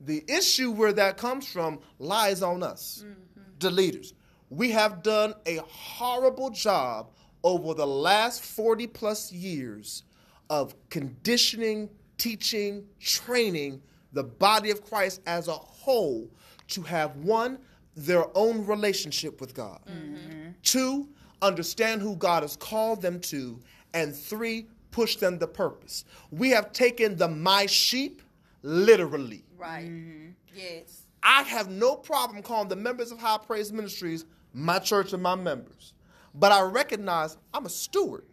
the 0.00 0.24
issue 0.28 0.70
where 0.70 0.92
that 0.92 1.16
comes 1.16 1.46
from 1.50 1.78
lies 1.98 2.42
on 2.42 2.62
us, 2.62 3.04
mm-hmm. 3.04 3.40
the 3.58 3.70
leaders 3.70 4.12
we 4.50 4.70
have 4.70 5.02
done 5.02 5.34
a 5.46 5.56
horrible 5.68 6.50
job 6.50 7.10
over 7.42 7.74
the 7.74 7.86
last 7.86 8.42
40 8.42 8.86
plus 8.88 9.32
years 9.32 10.04
of 10.50 10.74
conditioning, 10.90 11.90
teaching, 12.18 12.84
training 13.00 13.82
the 14.12 14.24
body 14.24 14.70
of 14.70 14.84
Christ 14.84 15.20
as 15.26 15.48
a 15.48 15.52
whole 15.52 16.30
to 16.68 16.82
have 16.82 17.16
one, 17.16 17.58
their 17.96 18.24
own 18.36 18.64
relationship 18.66 19.40
with 19.40 19.54
God, 19.54 19.80
mm-hmm. 19.86 20.50
two, 20.62 21.08
understand 21.42 22.00
who 22.00 22.16
God 22.16 22.42
has 22.42 22.56
called 22.56 23.02
them 23.02 23.20
to, 23.20 23.60
and 23.92 24.14
three, 24.14 24.66
push 24.90 25.16
them 25.16 25.38
to 25.38 25.46
purpose. 25.46 26.04
We 26.30 26.50
have 26.50 26.72
taken 26.72 27.16
the 27.16 27.28
my 27.28 27.66
sheep 27.66 28.22
literally. 28.62 29.44
Right. 29.56 29.86
Mm-hmm. 29.86 30.30
Yes. 30.54 31.03
I 31.24 31.42
have 31.42 31.70
no 31.70 31.96
problem 31.96 32.42
calling 32.42 32.68
the 32.68 32.76
members 32.76 33.10
of 33.10 33.18
High 33.18 33.38
Praise 33.38 33.72
Ministries 33.72 34.26
my 34.52 34.78
church 34.78 35.12
and 35.12 35.22
my 35.22 35.34
members. 35.34 35.94
But 36.34 36.52
I 36.52 36.62
recognize 36.62 37.36
I'm 37.52 37.66
a 37.66 37.70
steward. 37.70 38.26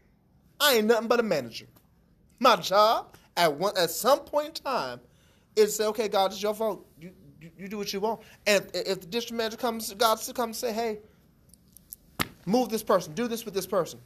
I 0.60 0.76
ain't 0.76 0.88
nothing 0.88 1.08
but 1.08 1.20
a 1.20 1.24
manager. 1.24 1.68
My 2.40 2.56
job 2.56 3.16
at 3.38 3.54
one 3.54 3.76
at 3.78 3.90
some 3.90 4.20
point 4.20 4.48
in 4.48 4.54
time 4.64 5.00
is 5.56 5.66
to 5.66 5.72
say, 5.72 5.86
okay, 5.86 6.08
God, 6.08 6.32
it's 6.32 6.42
your 6.42 6.54
fault. 6.54 6.86
You, 7.00 7.12
you, 7.40 7.52
you 7.58 7.68
do 7.68 7.78
what 7.78 7.92
you 7.94 8.00
want. 8.00 8.22
And 8.46 8.66
if, 8.74 8.88
if 8.88 9.02
the 9.02 9.08
district 9.08 9.38
manager 9.38 9.58
comes, 9.58 9.94
God 9.94 10.20
still 10.20 10.34
comes 10.34 10.62
and 10.62 10.70
say, 10.70 10.74
hey, 10.74 11.00
move 12.46 12.70
this 12.70 12.84
person, 12.84 13.14
do 13.14 13.28
this 13.28 13.46
with 13.46 13.54
this 13.54 13.68
person. 13.68 14.00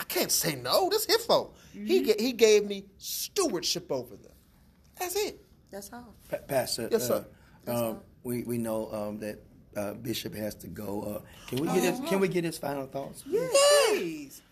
I 0.00 0.04
can't 0.04 0.30
say 0.30 0.54
no. 0.54 0.88
This 0.90 1.06
is 1.06 1.16
his 1.16 1.26
fault. 1.26 1.56
Mm-hmm. 1.74 1.86
He 1.86 2.12
he 2.18 2.32
gave 2.32 2.64
me 2.64 2.84
stewardship 2.98 3.90
over 3.90 4.16
them. 4.16 4.32
That's 4.98 5.16
it. 5.16 5.44
That's 5.70 5.92
all. 5.92 6.14
Pa- 6.30 6.36
Pastor. 6.46 6.88
Yes, 6.90 7.08
sir. 7.08 7.14
Uh, 7.14 7.24
um, 7.68 8.00
we 8.22 8.42
we 8.44 8.58
know 8.58 8.92
um, 8.92 9.18
that 9.20 9.38
uh, 9.76 9.94
Bishop 9.94 10.34
has 10.34 10.54
to 10.56 10.66
go. 10.66 11.02
Uh, 11.02 11.46
can 11.46 11.60
we 11.60 11.68
get 11.68 11.82
his, 11.82 12.08
Can 12.08 12.20
we 12.20 12.28
get 12.28 12.44
his 12.44 12.58
final 12.58 12.86
thoughts? 12.86 13.24
Yes. 13.26 14.42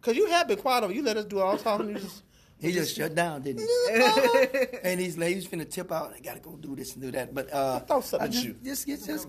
Cause 0.00 0.16
you 0.16 0.26
have 0.26 0.48
been 0.48 0.58
quiet 0.58 0.82
over. 0.82 0.92
You 0.92 1.02
let 1.02 1.16
us 1.16 1.26
do 1.26 1.38
all 1.38 1.56
talking. 1.56 1.90
You 1.90 1.94
just 1.94 2.22
he 2.60 2.72
just 2.72 2.96
shut 2.96 3.14
down, 3.14 3.42
didn't 3.42 3.62
he? 3.62 4.78
and 4.82 5.00
he's 5.00 5.16
like, 5.16 5.34
he's 5.34 5.46
finna 5.46 5.68
tip 5.68 5.92
out. 5.92 6.12
I 6.16 6.20
gotta 6.20 6.40
go 6.40 6.56
do 6.56 6.74
this 6.74 6.94
and 6.94 7.02
do 7.02 7.12
that. 7.12 7.32
But 7.32 7.52
uh, 7.52 7.76
I 7.76 7.86
thought 7.86 8.04
something. 8.04 8.32
Just, 8.32 8.44
you. 8.44 8.56
just, 8.64 8.86
just, 8.86 9.06
just 9.06 9.28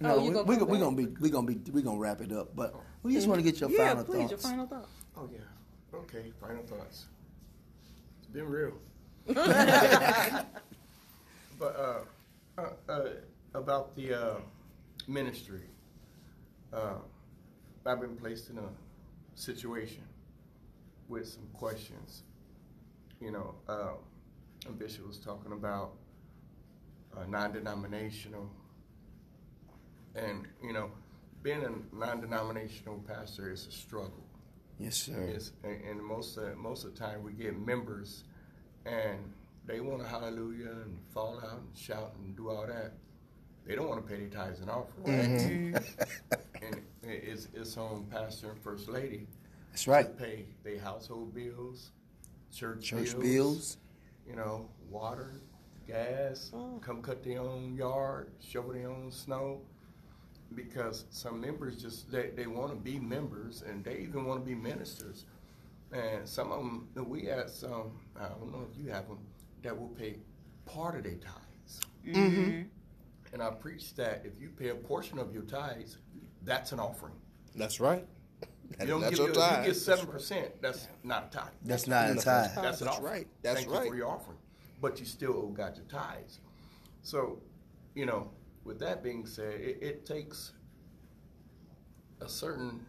no, 0.00 0.16
oh, 0.16 0.20
we, 0.24 0.30
gonna 0.30 0.42
we, 0.42 0.56
we, 0.56 0.64
we 0.64 0.78
gonna 0.78 0.96
be 0.96 1.06
we 1.20 1.30
gonna 1.30 1.46
be 1.46 1.70
we 1.70 1.82
gonna 1.82 1.98
wrap 1.98 2.20
it 2.20 2.32
up. 2.32 2.56
But 2.56 2.74
we 3.04 3.14
just 3.14 3.28
want 3.28 3.38
to 3.38 3.44
get 3.44 3.60
your 3.60 3.70
yeah, 3.70 3.88
final 3.88 4.04
please, 4.04 4.18
thoughts. 4.18 4.30
your 4.30 4.38
final 4.38 4.66
thoughts. 4.66 4.90
Oh 5.16 5.28
yeah. 5.32 5.98
Okay. 5.98 6.32
Final 6.40 6.64
thoughts. 6.64 7.06
It's 8.18 8.26
been 8.26 8.48
real. 8.48 8.72
but 11.62 11.76
uh, 11.78 12.60
uh, 12.60 12.92
uh, 12.92 13.08
about 13.54 13.94
the 13.94 14.12
uh, 14.12 14.34
ministry, 15.06 15.62
uh, 16.72 16.94
I've 17.86 18.00
been 18.00 18.16
placed 18.16 18.50
in 18.50 18.58
a 18.58 18.68
situation 19.36 20.02
with 21.08 21.28
some 21.28 21.46
questions. 21.52 22.24
You 23.20 23.30
know, 23.30 23.54
uh, 23.68 23.92
Bishop 24.76 25.06
was 25.06 25.18
talking 25.18 25.52
about 25.52 25.92
uh, 27.16 27.26
non-denominational, 27.28 28.50
and 30.16 30.48
you 30.64 30.72
know, 30.72 30.90
being 31.44 31.62
a 31.62 31.94
non-denominational 31.94 33.04
pastor 33.06 33.52
is 33.52 33.68
a 33.68 33.70
struggle. 33.70 34.24
Yes, 34.80 34.96
sir. 34.96 35.30
It's, 35.32 35.52
and 35.62 35.80
and 35.84 36.02
most 36.02 36.36
of, 36.38 36.56
most 36.56 36.84
of 36.84 36.94
the 36.94 36.98
time 36.98 37.22
we 37.22 37.32
get 37.34 37.56
members, 37.56 38.24
and 38.84 39.32
they 39.66 39.80
want 39.80 40.00
to 40.02 40.08
hallelujah 40.08 40.70
and 40.84 40.98
fall 41.12 41.38
out 41.44 41.60
and 41.60 41.76
shout 41.76 42.14
and 42.18 42.36
do 42.36 42.50
all 42.50 42.66
that. 42.66 42.92
They 43.66 43.76
don't 43.76 43.88
want 43.88 44.04
to 44.04 44.08
pay 44.12 44.20
any 44.20 44.28
tithes 44.30 44.60
and 44.60 44.70
offering. 44.70 45.04
Mm-hmm. 45.06 45.76
and 46.62 46.82
it's 47.02 47.48
it's 47.54 47.76
on 47.76 48.06
pastor 48.10 48.50
and 48.50 48.60
first 48.60 48.88
lady 48.88 49.26
That's 49.70 49.84
to 49.84 49.90
right. 49.90 50.18
pay 50.18 50.46
their 50.64 50.80
household 50.80 51.34
bills, 51.34 51.92
church, 52.52 52.84
Church 52.84 53.12
bills, 53.12 53.22
bills. 53.22 53.76
you 54.28 54.36
know, 54.36 54.68
water, 54.90 55.40
gas, 55.86 56.50
oh. 56.54 56.80
come 56.84 57.02
cut 57.02 57.22
their 57.22 57.40
own 57.40 57.76
yard, 57.76 58.32
shovel 58.40 58.72
their 58.72 58.88
own 58.88 59.10
snow. 59.10 59.60
Because 60.54 61.06
some 61.08 61.40
members 61.40 61.80
just 61.80 62.10
they, 62.12 62.28
they 62.36 62.46
want 62.46 62.72
to 62.72 62.76
be 62.76 62.98
members 62.98 63.62
and 63.66 63.82
they 63.82 63.98
even 63.98 64.26
want 64.26 64.40
to 64.40 64.46
be 64.46 64.54
ministers. 64.54 65.24
And 65.92 66.28
some 66.28 66.52
of 66.52 66.58
them, 66.58 67.08
we 67.08 67.24
had 67.24 67.48
some, 67.48 67.70
um, 67.72 67.92
I 68.16 68.28
don't 68.28 68.52
know 68.52 68.66
if 68.70 68.78
you 68.78 68.90
have 68.90 69.08
them, 69.08 69.18
that 69.62 69.78
will 69.78 69.88
pay 69.88 70.16
part 70.66 70.96
of 70.96 71.04
their 71.04 71.14
tithes. 71.14 71.80
Mm-hmm. 72.06 72.62
And 73.32 73.42
I 73.42 73.50
preach 73.50 73.94
that 73.94 74.22
if 74.24 74.40
you 74.40 74.50
pay 74.50 74.68
a 74.68 74.74
portion 74.74 75.18
of 75.18 75.32
your 75.32 75.44
tithes, 75.44 75.98
that's 76.44 76.72
an 76.72 76.80
offering. 76.80 77.14
That's 77.54 77.80
right. 77.80 78.06
You 78.80 78.86
don't 78.86 79.00
That's 79.02 79.18
give, 79.18 79.34
your 79.34 79.44
if 79.44 79.58
you 79.58 79.64
get 79.66 79.76
seven 79.76 80.06
percent. 80.06 80.62
That's 80.62 80.88
not 81.04 81.28
a 81.30 81.36
tithe. 81.36 81.52
That's 81.62 81.86
not 81.86 82.10
a 82.10 82.14
That's 82.14 82.24
tie. 82.24 82.30
right. 82.32 82.54
That's 82.54 82.80
an 82.80 82.86
That's 82.86 82.96
offering. 82.96 83.12
right. 83.12 83.26
That's 83.42 83.60
Thank 83.60 83.70
right. 83.70 83.84
you 83.84 83.90
for 83.90 83.96
your 83.96 84.08
offering, 84.08 84.38
but 84.80 84.98
you 84.98 85.04
still 85.04 85.34
owe 85.36 85.48
God 85.48 85.76
your 85.76 85.84
tithes. 85.86 86.40
So, 87.02 87.38
you 87.94 88.06
know, 88.06 88.30
with 88.64 88.78
that 88.80 89.02
being 89.02 89.26
said, 89.26 89.60
it, 89.60 89.78
it 89.82 90.06
takes 90.06 90.52
a 92.20 92.28
certain 92.28 92.86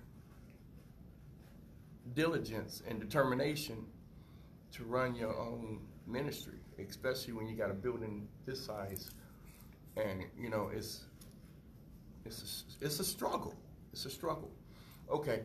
diligence 2.13 2.81
and 2.87 2.99
determination 2.99 3.85
to 4.71 4.83
run 4.85 5.15
your 5.15 5.35
own 5.37 5.81
ministry, 6.07 6.59
especially 6.79 7.33
when 7.33 7.47
you 7.47 7.55
got 7.55 7.69
a 7.69 7.73
building 7.73 8.27
this 8.45 8.63
size, 8.65 9.11
and 9.97 10.23
you 10.37 10.49
know 10.49 10.69
it's 10.73 11.05
it's 12.25 12.65
a, 12.81 12.85
it's 12.85 12.99
a 12.99 13.03
struggle. 13.03 13.55
It's 13.91 14.05
a 14.05 14.09
struggle. 14.09 14.51
Okay, 15.09 15.43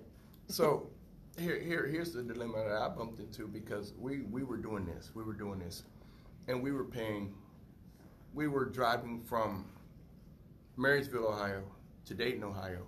so 0.49 0.89
here 1.39 1.59
here 1.61 1.87
here's 1.87 2.13
the 2.13 2.23
dilemma 2.23 2.65
that 2.69 2.77
I 2.77 2.89
bumped 2.89 3.21
into 3.21 3.47
because 3.47 3.95
we 3.99 4.23
we 4.23 4.43
were 4.43 4.57
doing 4.57 4.87
this, 4.87 5.11
we 5.15 5.23
were 5.23 5.35
doing 5.35 5.59
this, 5.59 5.85
and 6.47 6.63
we 6.63 6.73
were 6.73 6.85
paying, 6.85 7.35
we 8.35 8.49
were 8.49 8.65
driving 8.65 9.23
from 9.23 9.67
Marysville, 10.77 11.27
Ohio, 11.27 11.63
to 12.07 12.15
Dayton, 12.15 12.45
Ohio, 12.45 12.87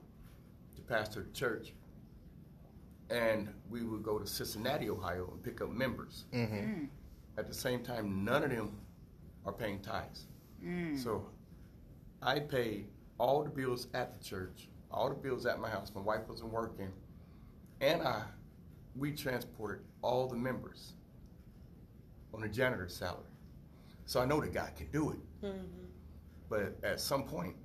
to 0.76 0.82
pastor 0.82 1.26
a 1.30 1.36
church, 1.36 1.72
and 3.10 3.52
we 3.68 3.82
would 3.82 4.02
go 4.02 4.18
to 4.18 4.26
Cincinnati, 4.26 4.88
Ohio, 4.88 5.28
and 5.32 5.42
pick 5.42 5.60
up 5.60 5.70
members. 5.70 6.24
Mm-hmm. 6.32 6.56
Mm. 6.56 6.88
At 7.40 7.48
the 7.48 7.54
same 7.54 7.82
time, 7.82 8.22
none 8.22 8.44
of 8.44 8.50
them 8.50 8.76
are 9.46 9.52
paying 9.52 9.80
tithes. 9.80 10.26
Mm. 10.62 11.02
So 11.02 11.30
I 12.20 12.38
paid 12.38 12.88
all 13.16 13.42
the 13.42 13.48
bills 13.48 13.88
at 13.94 14.12
the 14.12 14.22
church, 14.22 14.68
all 14.90 15.08
the 15.08 15.14
bills 15.14 15.46
at 15.46 15.58
my 15.58 15.70
house. 15.70 15.90
My 15.94 16.02
wife 16.02 16.28
wasn't 16.28 16.52
working, 16.52 16.92
and 17.80 18.02
I 18.02 18.24
we 18.94 19.12
transported 19.12 19.86
all 20.02 20.28
the 20.28 20.36
members 20.36 20.92
on 22.34 22.42
a 22.42 22.48
janitor's 22.48 22.94
salary. 22.94 23.24
So 24.04 24.20
I 24.20 24.26
know 24.26 24.38
the 24.38 24.48
guy 24.48 24.70
can 24.76 24.90
do 24.90 25.12
it. 25.12 25.18
Mm-hmm. 25.42 25.86
But 26.50 26.76
at 26.82 27.00
some 27.00 27.22
point, 27.22 27.56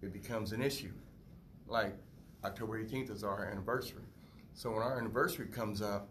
it 0.00 0.10
becomes 0.10 0.52
an 0.52 0.62
issue. 0.62 0.92
Like 1.66 1.94
October 2.44 2.82
18th 2.82 3.10
is 3.10 3.24
our 3.24 3.44
anniversary. 3.44 4.04
So 4.54 4.70
when 4.70 4.80
our 4.80 4.96
anniversary 4.96 5.48
comes 5.48 5.82
up 5.82 6.08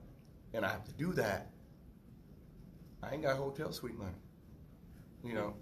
and 0.54 0.64
I 0.64 0.70
have 0.70 0.86
to 0.86 0.94
do 0.94 1.14
that, 1.14 1.48
I 3.04 3.14
ain't 3.14 3.24
got 3.24 3.38
hotel 3.38 3.72
suite 3.72 3.98
money. 3.98 4.12
You 5.24 5.34
know? 5.34 5.54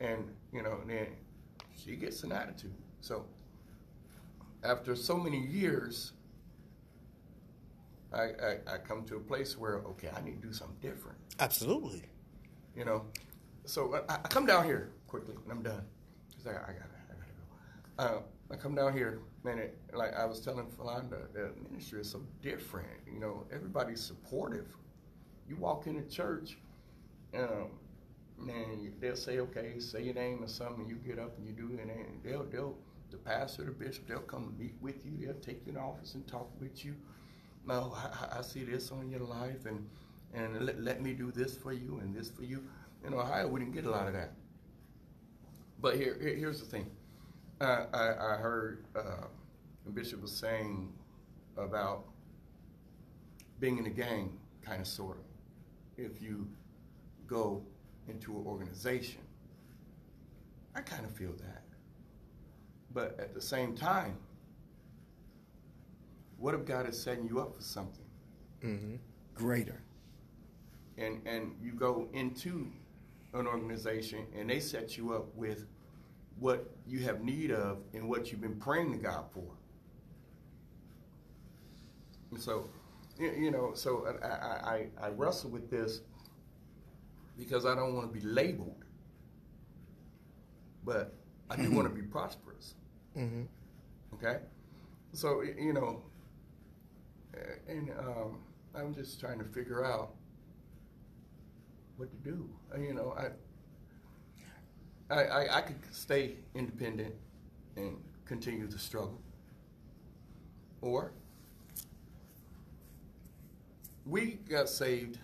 And, 0.00 0.24
you 0.52 0.62
know, 0.62 0.78
and 0.82 0.90
then 0.90 1.06
she 1.76 1.96
gets 1.96 2.22
an 2.22 2.32
attitude. 2.32 2.74
So 3.00 3.26
after 4.62 4.94
so 4.94 5.16
many 5.16 5.46
years, 5.46 6.12
I, 8.12 8.22
I, 8.22 8.56
I 8.74 8.78
come 8.78 9.04
to 9.06 9.16
a 9.16 9.20
place 9.20 9.56
where, 9.58 9.76
okay, 9.90 10.10
I 10.16 10.20
need 10.22 10.40
to 10.42 10.48
do 10.48 10.52
something 10.52 10.76
different 10.80 11.16
Absolutely. 11.38 12.02
you 12.74 12.84
know. 12.84 13.04
So 13.66 13.94
I, 14.08 14.14
I 14.14 14.28
come 14.28 14.46
down 14.46 14.64
here 14.64 14.90
quickly, 15.06 15.34
and 15.42 15.52
I'm 15.52 15.62
done. 15.62 15.82
'Cause 16.36 16.46
I, 16.46 16.50
I 16.50 16.72
gotta, 16.72 16.96
I 17.10 17.14
gotta 17.14 18.12
go. 18.12 18.18
Uh, 18.18 18.22
I 18.52 18.56
come 18.56 18.74
down 18.74 18.92
here, 18.94 19.20
man. 19.44 19.58
It, 19.58 19.78
like 19.92 20.14
I 20.14 20.24
was 20.24 20.40
telling 20.40 20.66
Philanda, 20.66 21.28
the 21.32 21.52
ministry 21.70 22.00
is 22.00 22.10
so 22.10 22.22
different. 22.42 22.88
You 23.12 23.20
know, 23.20 23.46
everybody's 23.52 24.00
supportive. 24.00 24.66
You 25.50 25.56
walk 25.56 25.88
into 25.88 26.02
church, 26.08 26.58
um, 27.36 27.70
man, 28.38 28.92
they'll 29.00 29.16
say, 29.16 29.40
okay, 29.40 29.80
say 29.80 30.04
your 30.04 30.14
name 30.14 30.44
or 30.44 30.48
something. 30.48 30.86
You 30.86 30.94
get 30.94 31.18
up 31.18 31.36
and 31.38 31.44
you 31.44 31.52
do 31.52 31.74
it, 31.74 31.80
and 31.80 31.90
they'll, 32.22 32.44
they'll, 32.44 32.78
the 33.10 33.16
pastor, 33.16 33.64
the 33.64 33.72
bishop, 33.72 34.06
they'll 34.06 34.20
come 34.20 34.54
meet 34.56 34.76
with 34.80 35.04
you. 35.04 35.10
They'll 35.20 35.34
take 35.40 35.66
you 35.66 35.72
in 35.72 35.76
office 35.78 36.14
and 36.14 36.24
talk 36.28 36.48
with 36.60 36.84
you. 36.84 36.94
No, 37.66 37.92
I, 37.96 38.38
I- 38.38 38.42
see 38.42 38.62
this 38.62 38.92
on 38.92 39.10
your 39.10 39.20
life, 39.20 39.66
and 39.66 39.86
and 40.32 40.64
let, 40.64 40.80
let 40.80 41.02
me 41.02 41.12
do 41.12 41.32
this 41.32 41.56
for 41.56 41.72
you 41.72 41.98
and 42.00 42.14
this 42.14 42.30
for 42.30 42.44
you. 42.44 42.62
In 43.04 43.12
Ohio, 43.12 43.48
we 43.48 43.58
didn't 43.58 43.74
get 43.74 43.84
a 43.86 43.90
lot 43.90 44.06
of 44.06 44.12
that. 44.12 44.30
But 45.80 45.96
here, 45.96 46.16
here 46.20 46.36
here's 46.36 46.60
the 46.60 46.66
thing. 46.66 46.86
Uh, 47.60 47.86
I, 47.92 48.34
I 48.34 48.36
heard 48.36 48.84
uh, 48.96 49.26
the 49.84 49.90
bishop 49.90 50.22
was 50.22 50.32
saying 50.32 50.92
about 51.56 52.04
being 53.58 53.78
in 53.78 53.86
a 53.86 53.90
gang, 53.90 54.38
kind 54.62 54.80
of, 54.80 54.86
sort 54.86 55.18
of. 55.18 55.24
If 56.00 56.22
you 56.22 56.48
go 57.26 57.62
into 58.08 58.36
an 58.38 58.46
organization, 58.46 59.20
I 60.74 60.80
kind 60.82 61.04
of 61.04 61.12
feel 61.12 61.32
that. 61.32 61.64
But 62.94 63.18
at 63.20 63.34
the 63.34 63.40
same 63.42 63.74
time, 63.76 64.16
what 66.38 66.54
if 66.54 66.64
God 66.64 66.88
is 66.88 67.00
setting 67.00 67.28
you 67.28 67.40
up 67.40 67.56
for 67.56 67.62
something? 67.62 68.04
Mm-hmm. 68.64 68.96
Greater. 69.34 69.82
and 70.98 71.20
and 71.26 71.54
you 71.62 71.72
go 71.72 72.08
into 72.12 72.70
an 73.34 73.46
organization 73.46 74.26
and 74.38 74.50
they 74.50 74.60
set 74.60 74.96
you 74.96 75.14
up 75.14 75.34
with 75.36 75.66
what 76.38 76.70
you 76.86 77.00
have 77.00 77.22
need 77.22 77.50
of 77.52 77.78
and 77.94 78.08
what 78.08 78.30
you've 78.32 78.40
been 78.40 78.56
praying 78.56 78.92
to 78.92 78.98
God 78.98 79.26
for. 79.32 79.44
And 82.32 82.40
so, 82.40 82.68
you, 83.20 83.50
know, 83.50 83.72
so 83.74 84.06
I, 84.22 84.26
I, 84.26 84.86
I, 85.06 85.08
wrestle 85.10 85.50
with 85.50 85.70
this 85.70 86.00
because 87.38 87.66
I 87.66 87.74
don't 87.74 87.94
want 87.94 88.12
to 88.12 88.18
be 88.18 88.24
labeled, 88.26 88.84
but 90.84 91.14
I 91.50 91.56
do 91.56 91.70
want 91.70 91.88
to 91.88 91.94
be 91.94 92.02
prosperous. 92.02 92.74
Okay, 94.14 94.38
so 95.12 95.42
you 95.42 95.72
know, 95.72 96.02
and 97.68 97.90
um, 97.98 98.38
I'm 98.74 98.94
just 98.94 99.20
trying 99.20 99.38
to 99.38 99.44
figure 99.44 99.84
out 99.84 100.14
what 101.96 102.10
to 102.10 102.30
do. 102.30 102.48
Uh, 102.74 102.80
You 102.80 102.94
know, 102.94 103.14
I, 105.10 105.14
I, 105.14 105.24
I, 105.24 105.58
I 105.58 105.60
could 105.62 105.76
stay 105.90 106.36
independent 106.54 107.14
and 107.76 107.98
continue 108.24 108.66
to 108.66 108.78
struggle, 108.78 109.20
or 110.80 111.12
we 114.10 114.40
got 114.48 114.68
saved 114.68 115.18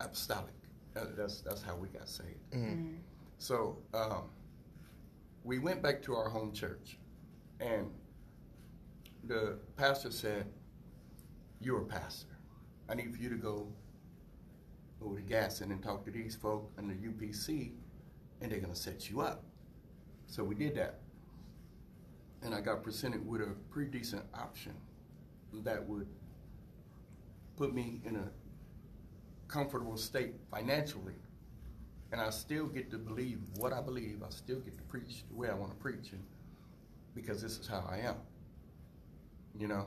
apostolic. 0.00 0.52
Uh, 0.94 1.06
That's 1.16 1.40
that's 1.40 1.62
how 1.62 1.74
we 1.76 1.88
got 1.88 2.08
saved. 2.08 2.38
So 3.38 3.78
um, 3.94 4.24
we 5.44 5.58
went 5.58 5.82
back 5.82 6.02
to 6.02 6.14
our 6.14 6.28
home 6.28 6.52
church, 6.52 6.98
and 7.60 7.90
the 9.24 9.58
pastor 9.76 10.10
said, 10.10 10.46
"You're 11.60 11.82
a 11.82 11.84
pastor. 11.86 12.36
I 12.88 12.94
need 12.94 13.14
for 13.14 13.20
you 13.20 13.28
to 13.30 13.36
go 13.36 13.68
over 15.02 15.16
to 15.16 15.22
Gaston 15.22 15.70
and 15.72 15.82
talk 15.82 16.04
to 16.06 16.10
these 16.10 16.34
folk 16.34 16.72
the 16.88 16.94
UPC, 16.94 17.72
and 18.40 18.50
they're 18.50 18.60
gonna 18.60 18.74
set 18.74 19.10
you 19.10 19.20
up." 19.20 19.44
So 20.26 20.42
we 20.44 20.54
did 20.54 20.74
that, 20.76 21.00
and 22.42 22.54
I 22.54 22.60
got 22.62 22.82
presented 22.82 23.26
with 23.26 23.42
a 23.42 23.54
pretty 23.70 23.90
decent 23.90 24.24
option 24.34 24.72
that 25.52 25.86
would 25.86 26.06
put 27.56 27.74
me 27.74 28.00
in 28.04 28.16
a 28.16 28.28
comfortable 29.48 29.96
state 29.96 30.34
financially, 30.50 31.14
and 32.12 32.20
I 32.20 32.30
still 32.30 32.66
get 32.66 32.90
to 32.90 32.98
believe 32.98 33.40
what 33.56 33.72
I 33.72 33.80
believe. 33.80 34.22
I 34.24 34.30
still 34.30 34.60
get 34.60 34.76
to 34.76 34.82
preach 34.84 35.24
the 35.28 35.36
way 35.36 35.48
I 35.48 35.54
want 35.54 35.72
to 35.72 35.76
preach, 35.76 36.12
and 36.12 36.22
because 37.14 37.40
this 37.40 37.58
is 37.58 37.66
how 37.66 37.88
I 37.90 37.98
am, 37.98 38.16
you 39.58 39.68
know. 39.68 39.86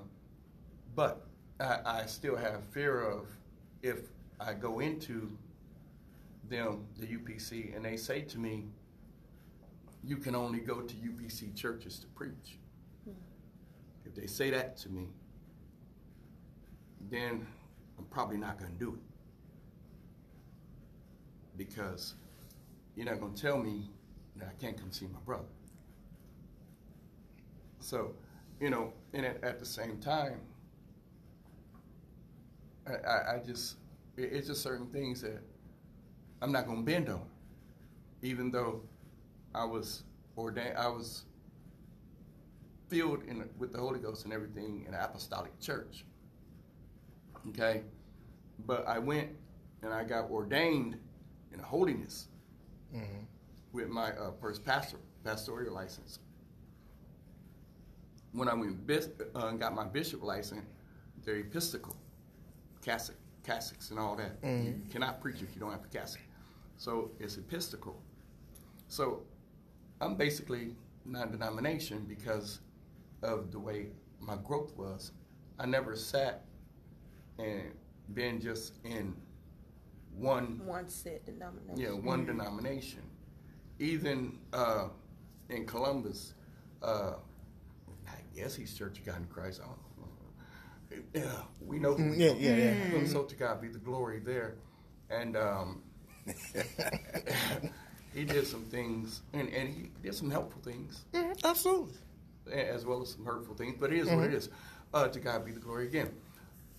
But 0.95 1.25
I, 1.59 1.79
I 1.85 2.05
still 2.05 2.35
have 2.35 2.63
fear 2.65 3.01
of 3.01 3.27
if 3.81 4.09
I 4.39 4.53
go 4.53 4.79
into 4.79 5.31
them, 6.49 6.85
the 6.97 7.05
UPC, 7.05 7.75
and 7.75 7.85
they 7.85 7.97
say 7.97 8.21
to 8.21 8.39
me, 8.39 8.65
"You 10.03 10.17
can 10.17 10.35
only 10.35 10.59
go 10.59 10.81
to 10.81 10.95
UPC 10.95 11.55
churches 11.55 11.99
to 11.99 12.07
preach." 12.07 12.57
Hmm. 13.05 13.11
If 14.05 14.15
they 14.15 14.25
say 14.25 14.49
that 14.49 14.77
to 14.77 14.89
me, 14.89 15.09
then 17.11 17.45
I'm 17.99 18.05
probably 18.05 18.37
not 18.37 18.57
going 18.57 18.71
to 18.71 18.77
do 18.79 18.93
it. 18.93 19.01
Because 21.57 22.15
you're 22.95 23.05
not 23.05 23.19
going 23.19 23.33
to 23.33 23.41
tell 23.41 23.57
me 23.57 23.89
that 24.37 24.47
I 24.47 24.53
can't 24.61 24.77
come 24.77 24.91
see 24.91 25.05
my 25.07 25.19
brother. 25.25 25.43
So, 27.81 28.13
you 28.61 28.69
know, 28.69 28.93
and 29.13 29.25
at, 29.25 29.43
at 29.43 29.59
the 29.59 29.65
same 29.65 29.99
time, 29.99 30.39
I, 32.87 33.07
I, 33.07 33.35
I 33.35 33.39
just, 33.45 33.75
it, 34.17 34.29
it's 34.31 34.47
just 34.47 34.61
certain 34.63 34.87
things 34.87 35.21
that 35.21 35.41
I'm 36.41 36.51
not 36.51 36.65
going 36.65 36.85
to 36.85 36.91
bend 36.91 37.09
on. 37.09 37.25
Even 38.21 38.51
though 38.51 38.81
I 39.53 39.65
was 39.65 40.03
ordained, 40.37 40.77
I 40.77 40.87
was 40.87 41.25
filled 42.87 43.23
in, 43.23 43.43
with 43.57 43.73
the 43.73 43.79
Holy 43.79 43.99
Ghost 43.99 44.23
and 44.23 44.33
everything 44.33 44.85
in 44.87 44.93
an 44.93 44.99
apostolic 45.01 45.57
church. 45.59 46.05
Okay? 47.49 47.83
But 48.65 48.87
I 48.87 48.99
went 48.99 49.29
and 49.81 49.93
I 49.93 50.03
got 50.03 50.29
ordained 50.29 50.97
in 51.53 51.59
holiness 51.59 52.27
with 53.71 53.87
my 53.89 54.11
uh, 54.11 54.31
first 54.41 54.63
pastor, 54.65 54.97
pastoral 55.23 55.73
license. 55.73 56.19
When 58.31 58.47
I 58.47 58.53
went 58.53 58.85
bis- 58.85 59.09
uh, 59.35 59.47
and 59.47 59.59
got 59.59 59.73
my 59.73 59.85
bishop 59.85 60.23
license, 60.23 60.65
they're 61.23 61.37
Episcopal, 61.37 61.95
Catholic, 62.83 63.17
Catholics 63.43 63.89
and 63.91 63.99
all 63.99 64.15
that. 64.15 64.37
You 64.65 64.81
cannot 64.91 65.21
preach 65.21 65.41
if 65.41 65.53
you 65.55 65.59
don't 65.59 65.71
have 65.71 65.83
a 65.83 65.87
Catholic. 65.87 66.23
So 66.77 67.11
it's 67.19 67.37
Episcopal. 67.37 68.01
So 68.87 69.23
I'm 70.01 70.15
basically 70.15 70.75
non-denomination 71.05 72.05
because 72.07 72.59
of 73.23 73.51
the 73.51 73.59
way 73.59 73.87
my 74.19 74.35
growth 74.43 74.75
was. 74.77 75.11
I 75.59 75.65
never 75.65 75.95
sat 75.95 76.45
and 77.39 77.71
been 78.13 78.39
just 78.41 78.73
in 78.83 79.15
one 80.17 80.61
One 80.65 80.89
set 80.89 81.25
denomination. 81.25 81.77
yeah, 81.77 81.89
one 81.89 82.25
denomination. 82.25 83.01
Even 83.79 84.37
uh, 84.51 84.89
in 85.49 85.65
Columbus, 85.65 86.33
uh, 86.83 87.13
I 88.07 88.15
guess 88.35 88.55
he's 88.55 88.73
Church 88.77 88.99
of 88.99 89.05
God 89.05 89.17
in 89.17 89.25
Christ. 89.27 89.61
I 89.63 89.67
don't 89.67 89.77
know. 89.77 91.03
Yeah, 91.13 91.43
we 91.65 91.79
know. 91.79 91.93
Who 91.93 92.13
yeah, 92.13 92.33
yeah, 92.33 92.73
yeah. 92.93 93.05
So 93.05 93.23
to 93.23 93.35
God 93.35 93.61
be 93.61 93.67
the 93.69 93.79
glory 93.79 94.19
there, 94.19 94.55
and 95.09 95.37
um, 95.37 95.83
he 98.13 98.25
did 98.25 98.45
some 98.47 98.63
things, 98.65 99.21
and, 99.33 99.49
and 99.49 99.69
he 99.69 99.91
did 100.01 100.15
some 100.15 100.29
helpful 100.29 100.61
things 100.61 101.05
Absolutely. 101.43 101.95
as 102.51 102.85
well 102.85 103.01
as 103.01 103.11
some 103.11 103.23
hurtful 103.25 103.55
things, 103.55 103.75
but 103.79 103.93
it 103.93 103.99
is 103.99 104.09
what 104.09 104.25
it 104.25 104.33
is. 104.33 104.49
Uh, 104.93 105.07
to 105.07 105.19
God 105.19 105.45
be 105.45 105.51
the 105.51 105.59
glory 105.59 105.85
again. 105.85 106.09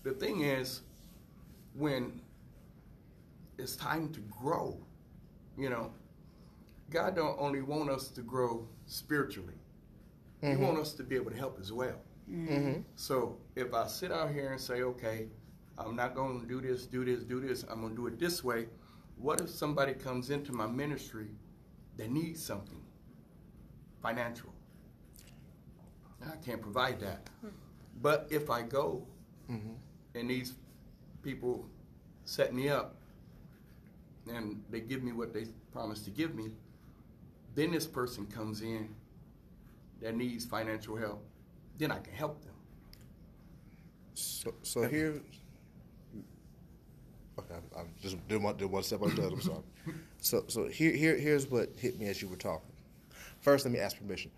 The 0.02 0.12
thing 0.12 0.42
is, 0.42 0.80
when 1.74 2.20
it's 3.58 3.76
time 3.76 4.12
to 4.12 4.20
grow, 4.20 4.78
you 5.56 5.70
know, 5.70 5.92
God 6.90 7.14
don't 7.14 7.36
only 7.38 7.62
want 7.62 7.90
us 7.90 8.08
to 8.08 8.22
grow 8.22 8.66
spiritually. 8.86 9.54
He 10.40 10.48
mm-hmm. 10.48 10.62
want 10.62 10.78
us 10.78 10.94
to 10.94 11.02
be 11.02 11.16
able 11.16 11.30
to 11.30 11.36
help 11.36 11.58
as 11.60 11.72
well. 11.72 12.00
Mm-hmm. 12.30 12.80
So 12.96 13.38
if 13.56 13.74
I 13.74 13.86
sit 13.86 14.10
out 14.10 14.32
here 14.32 14.52
and 14.52 14.60
say, 14.60 14.82
okay, 14.82 15.28
I'm 15.78 15.96
not 15.96 16.14
going 16.14 16.40
to 16.40 16.46
do 16.46 16.60
this, 16.60 16.86
do 16.86 17.04
this, 17.04 17.24
do 17.24 17.40
this, 17.40 17.64
I'm 17.70 17.80
going 17.80 17.90
to 17.90 17.96
do 17.96 18.06
it 18.06 18.18
this 18.18 18.42
way. 18.42 18.66
What 19.16 19.40
if 19.40 19.50
somebody 19.50 19.92
comes 19.92 20.30
into 20.30 20.52
my 20.52 20.66
ministry 20.66 21.28
that 21.96 22.10
needs 22.10 22.42
something 22.42 22.80
financial? 24.02 24.52
I 26.26 26.36
can't 26.36 26.60
provide 26.60 27.00
that. 27.00 27.28
Hmm. 27.40 27.48
But 28.00 28.28
if 28.30 28.50
I 28.50 28.62
go 28.62 29.06
mm-hmm. 29.50 29.72
And 30.14 30.28
these 30.28 30.54
people 31.22 31.66
set 32.24 32.54
me 32.54 32.68
up 32.68 32.96
and 34.28 34.62
they 34.70 34.80
give 34.80 35.02
me 35.02 35.12
what 35.12 35.32
they 35.32 35.46
promised 35.72 36.04
to 36.04 36.10
give 36.10 36.34
me, 36.34 36.50
then 37.54 37.72
this 37.72 37.86
person 37.86 38.26
comes 38.26 38.62
in 38.62 38.88
that 40.00 40.14
needs 40.16 40.44
financial 40.44 40.96
help, 40.96 41.22
then 41.78 41.90
I 41.90 41.98
can 41.98 42.12
help 42.14 42.42
them. 42.42 42.54
So, 44.14 44.54
so 44.62 44.88
here. 44.88 45.20
Okay, 47.38 47.54
I, 47.76 47.80
I 47.80 47.84
just 48.02 48.16
did 48.28 48.42
one, 48.42 48.56
did 48.56 48.70
one 48.70 48.82
step 48.82 49.02
on 49.02 49.14
the 49.14 49.26
other. 49.26 49.34
I'm 49.34 49.40
sorry. 49.40 49.62
So, 50.22 50.44
so 50.48 50.68
here, 50.68 50.94
here, 50.94 51.16
here's 51.16 51.50
what 51.50 51.70
hit 51.78 51.98
me 51.98 52.06
as 52.08 52.20
you 52.20 52.28
were 52.28 52.36
talking. 52.36 52.70
First, 53.40 53.64
let 53.64 53.72
me 53.72 53.78
ask 53.78 53.96
permission. 53.96 54.30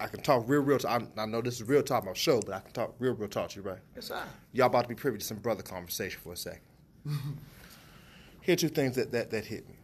I, 0.00 0.06
can 0.06 0.20
talk 0.20 0.44
real, 0.46 0.60
real. 0.60 0.78
I, 0.86 1.00
I 1.16 1.26
know 1.26 1.40
this 1.40 1.60
is 1.60 1.68
real 1.68 1.82
talk 1.82 2.02
on 2.02 2.08
my 2.08 2.12
show, 2.14 2.40
but 2.40 2.54
I 2.54 2.60
can 2.60 2.72
talk 2.72 2.94
real, 2.98 3.14
real 3.14 3.28
talk 3.28 3.50
to 3.50 3.56
you, 3.56 3.62
right? 3.62 3.78
Yes, 3.94 4.06
sir. 4.06 4.22
Y'all 4.52 4.66
about 4.66 4.82
to 4.82 4.88
be 4.88 4.94
privy 4.94 5.18
to 5.18 5.24
some 5.24 5.38
brother 5.38 5.62
conversation 5.62 6.20
for 6.22 6.32
a 6.32 6.36
second. 6.36 6.60
Here 8.40 8.54
are 8.54 8.56
two 8.56 8.68
things 8.68 8.96
that, 8.96 9.12
that, 9.12 9.30
that 9.30 9.44
hit 9.44 9.68
me. 9.68 9.74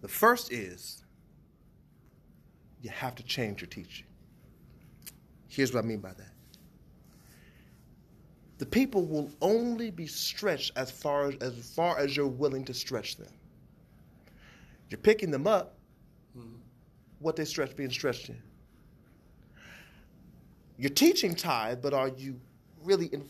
The 0.00 0.08
first 0.08 0.52
is 0.52 1.04
you 2.80 2.90
have 2.90 3.14
to 3.16 3.22
change 3.22 3.60
your 3.60 3.68
teaching. 3.68 4.06
Here's 5.48 5.72
what 5.72 5.84
I 5.84 5.86
mean 5.86 6.00
by 6.00 6.12
that. 6.12 6.32
The 8.58 8.66
people 8.66 9.04
will 9.04 9.30
only 9.40 9.90
be 9.90 10.06
stretched 10.06 10.72
as 10.76 10.90
far 10.90 11.28
as, 11.28 11.36
as 11.36 11.72
far 11.74 11.98
as 11.98 12.16
you're 12.16 12.26
willing 12.26 12.64
to 12.64 12.74
stretch 12.74 13.16
them. 13.16 13.32
You're 14.88 14.98
picking 14.98 15.30
them 15.30 15.46
up, 15.46 15.77
what 17.18 17.36
they 17.36 17.44
stretch 17.44 17.74
being 17.76 17.90
stretched 17.90 18.28
in. 18.28 18.40
You're 20.76 20.90
teaching 20.90 21.34
tithe, 21.34 21.82
but 21.82 21.92
are 21.92 22.08
you 22.08 22.38
really, 22.82 23.06
in, 23.06 23.24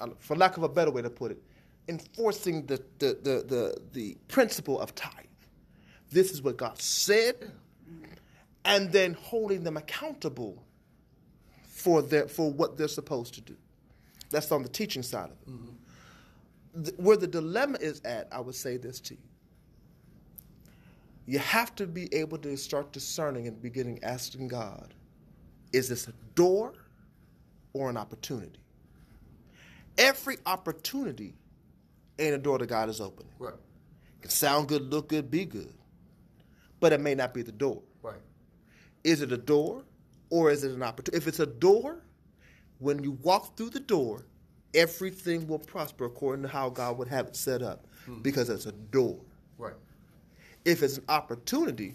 uh, 0.00 0.08
for 0.18 0.36
lack 0.36 0.56
of 0.56 0.62
a 0.62 0.68
better 0.68 0.90
way 0.90 1.02
to 1.02 1.10
put 1.10 1.32
it, 1.32 1.42
enforcing 1.88 2.64
the, 2.66 2.82
the, 2.98 3.18
the, 3.22 3.44
the, 3.46 3.80
the 3.92 4.16
principle 4.28 4.80
of 4.80 4.94
tithe? 4.94 5.12
This 6.10 6.32
is 6.32 6.42
what 6.42 6.56
God 6.56 6.80
said, 6.80 7.52
and 8.64 8.90
then 8.90 9.14
holding 9.14 9.62
them 9.64 9.76
accountable 9.76 10.62
for 11.64 12.00
their 12.00 12.28
for 12.28 12.50
what 12.50 12.78
they're 12.78 12.88
supposed 12.88 13.34
to 13.34 13.40
do. 13.42 13.56
That's 14.30 14.50
on 14.52 14.62
the 14.62 14.68
teaching 14.68 15.02
side 15.02 15.30
of 15.30 15.32
it. 15.32 16.84
Th- 16.84 16.96
where 16.96 17.16
the 17.16 17.26
dilemma 17.26 17.78
is 17.80 18.00
at, 18.04 18.28
I 18.32 18.40
would 18.40 18.54
say 18.54 18.78
this 18.78 19.00
to 19.00 19.14
you. 19.14 19.20
You 21.26 21.38
have 21.38 21.74
to 21.76 21.86
be 21.86 22.12
able 22.14 22.38
to 22.38 22.56
start 22.56 22.92
discerning 22.92 23.46
and 23.48 23.60
beginning 23.60 24.02
asking 24.02 24.48
God, 24.48 24.92
is 25.72 25.88
this 25.88 26.06
a 26.06 26.12
door 26.34 26.74
or 27.72 27.88
an 27.88 27.96
opportunity? 27.96 28.60
Every 29.96 30.36
opportunity 30.44 31.34
ain't 32.18 32.34
a 32.34 32.38
door 32.38 32.58
that 32.58 32.66
God 32.66 32.88
is 32.88 33.00
opening. 33.00 33.32
Right, 33.38 33.54
It 33.54 34.22
can 34.22 34.30
sound 34.30 34.68
good, 34.68 34.92
look 34.92 35.08
good, 35.08 35.30
be 35.30 35.44
good, 35.44 35.72
but 36.80 36.92
it 36.92 37.00
may 37.00 37.14
not 37.14 37.32
be 37.32 37.42
the 37.42 37.52
door. 37.52 37.82
right, 38.02 38.20
Is 39.02 39.22
it 39.22 39.32
a 39.32 39.38
door 39.38 39.84
or 40.30 40.50
is 40.50 40.62
it 40.62 40.72
an 40.72 40.82
opportunity? 40.82 41.16
If 41.16 41.28
it's 41.28 41.40
a 41.40 41.46
door, 41.46 42.02
when 42.78 43.02
you 43.02 43.12
walk 43.22 43.56
through 43.56 43.70
the 43.70 43.80
door, 43.80 44.26
everything 44.74 45.46
will 45.46 45.58
prosper 45.58 46.04
according 46.04 46.42
to 46.42 46.48
how 46.48 46.68
God 46.68 46.98
would 46.98 47.08
have 47.08 47.28
it 47.28 47.36
set 47.36 47.62
up 47.62 47.86
hmm. 48.04 48.20
because 48.20 48.50
it's 48.50 48.66
a 48.66 48.72
door. 48.72 49.20
right. 49.56 49.74
If 50.64 50.82
it's 50.82 50.98
an 50.98 51.04
opportunity, 51.08 51.94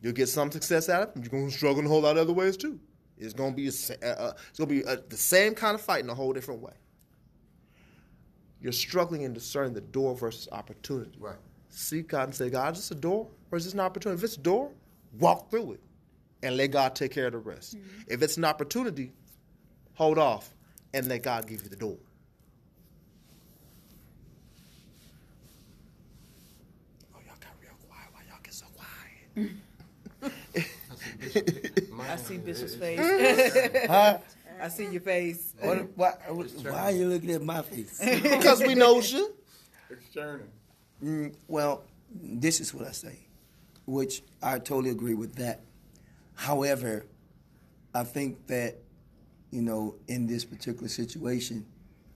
you'll 0.00 0.12
get 0.12 0.28
some 0.28 0.50
success 0.50 0.88
out 0.88 1.02
of 1.02 1.08
it. 1.16 1.22
You're 1.22 1.30
going 1.30 1.50
to 1.50 1.56
struggle 1.56 1.80
in 1.80 1.86
a 1.86 1.88
whole 1.88 2.02
lot 2.02 2.16
of 2.16 2.22
other 2.22 2.32
ways 2.32 2.56
too. 2.56 2.78
It's 3.18 3.34
going 3.34 3.52
to 3.52 3.56
be 3.56 3.68
a, 3.68 3.70
uh, 4.02 4.22
uh, 4.28 4.32
it's 4.48 4.58
going 4.58 4.68
to 4.68 4.74
be 4.74 4.84
uh 4.84 4.96
the 5.08 5.16
same 5.16 5.54
kind 5.54 5.74
of 5.74 5.80
fight 5.80 6.02
in 6.02 6.10
a 6.10 6.14
whole 6.14 6.32
different 6.32 6.60
way. 6.60 6.72
You're 8.60 8.72
struggling 8.72 9.22
in 9.22 9.32
discerning 9.34 9.74
the 9.74 9.82
door 9.82 10.16
versus 10.16 10.48
opportunity. 10.50 11.16
Right. 11.18 11.36
Seek 11.68 12.08
God 12.08 12.24
and 12.24 12.34
say, 12.34 12.50
God, 12.50 12.74
is 12.74 12.80
this 12.80 12.90
a 12.92 13.00
door 13.00 13.28
or 13.50 13.58
is 13.58 13.64
this 13.64 13.74
an 13.74 13.80
opportunity? 13.80 14.18
If 14.18 14.24
it's 14.24 14.36
a 14.36 14.40
door, 14.40 14.70
walk 15.18 15.50
through 15.50 15.72
it 15.72 15.80
and 16.42 16.56
let 16.56 16.70
God 16.70 16.94
take 16.94 17.10
care 17.12 17.26
of 17.26 17.32
the 17.32 17.38
rest. 17.38 17.76
If 18.06 18.22
it's 18.22 18.36
an 18.36 18.44
opportunity, 18.44 19.12
hold 19.94 20.18
off 20.18 20.54
and 20.92 21.06
let 21.08 21.22
God 21.22 21.46
give 21.46 21.62
you 21.62 21.68
the 21.68 21.76
door. 21.76 21.98
Oh, 27.14 27.18
y'all 27.26 27.34
got 27.40 27.50
real 27.60 27.72
quiet. 27.88 28.08
Why 28.12 28.20
y'all 28.28 28.38
get 28.42 28.54
so 28.54 28.66
quiet? 28.74 29.23
I 29.36 29.50
see 32.16 32.38
Bishop's 32.38 32.76
face. 32.76 33.00
I 34.60 34.68
see 34.68 34.86
your 34.86 35.00
face. 35.00 35.52
What, 35.60 35.88
why, 35.96 36.12
why 36.30 36.78
are 36.78 36.90
you 36.92 37.08
looking 37.08 37.32
at 37.32 37.42
my 37.42 37.62
face? 37.62 37.98
because 38.22 38.62
we 38.62 38.74
know 38.74 39.00
you. 39.00 39.34
It's 39.90 40.08
churning. 40.12 40.46
Mm, 41.02 41.34
well, 41.48 41.84
this 42.10 42.60
is 42.60 42.72
what 42.72 42.86
I 42.86 42.92
say, 42.92 43.18
which 43.86 44.22
I 44.42 44.58
totally 44.58 44.90
agree 44.90 45.14
with 45.14 45.34
that. 45.36 45.60
However, 46.34 47.04
I 47.94 48.04
think 48.04 48.46
that, 48.46 48.76
you 49.50 49.62
know, 49.62 49.96
in 50.08 50.26
this 50.26 50.44
particular 50.44 50.88
situation, 50.88 51.66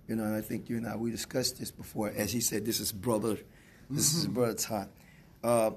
you 0.07 0.17
know, 0.17 0.25
and 0.25 0.35
I 0.35 0.41
think 0.41 0.71
you 0.71 0.77
and 0.77 0.87
I, 0.87 0.97
we 0.97 1.11
discussed 1.11 1.59
this 1.59 1.71
before. 1.71 2.13
As 2.17 2.33
he 2.33 2.41
said, 2.41 2.65
this 2.65 2.81
is 2.81 2.93
brother, 2.93 3.37
this 3.91 4.15
is 4.15 4.27
brother 4.27 4.55
time. 4.55 4.89
Uh, 5.45 5.71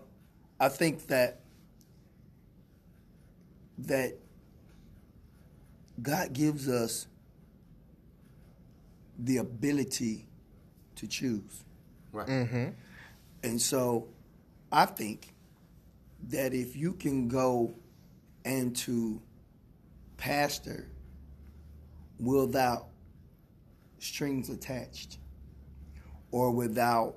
I 0.61 0.69
think 0.69 1.07
that 1.07 1.39
that 3.79 4.15
God 5.99 6.33
gives 6.33 6.69
us 6.69 7.07
the 9.17 9.37
ability 9.37 10.27
to 10.97 11.07
choose. 11.07 11.63
Right. 12.11 12.27
Mm-hmm. 12.27 12.69
And 13.41 13.59
so 13.59 14.09
I 14.71 14.85
think 14.85 15.33
that 16.29 16.53
if 16.53 16.75
you 16.75 16.93
can 16.93 17.27
go 17.27 17.73
and 18.45 18.75
to 18.77 19.19
pastor 20.17 20.91
without 22.19 22.85
strings 23.97 24.51
attached 24.51 25.17
or 26.29 26.51
without 26.51 27.15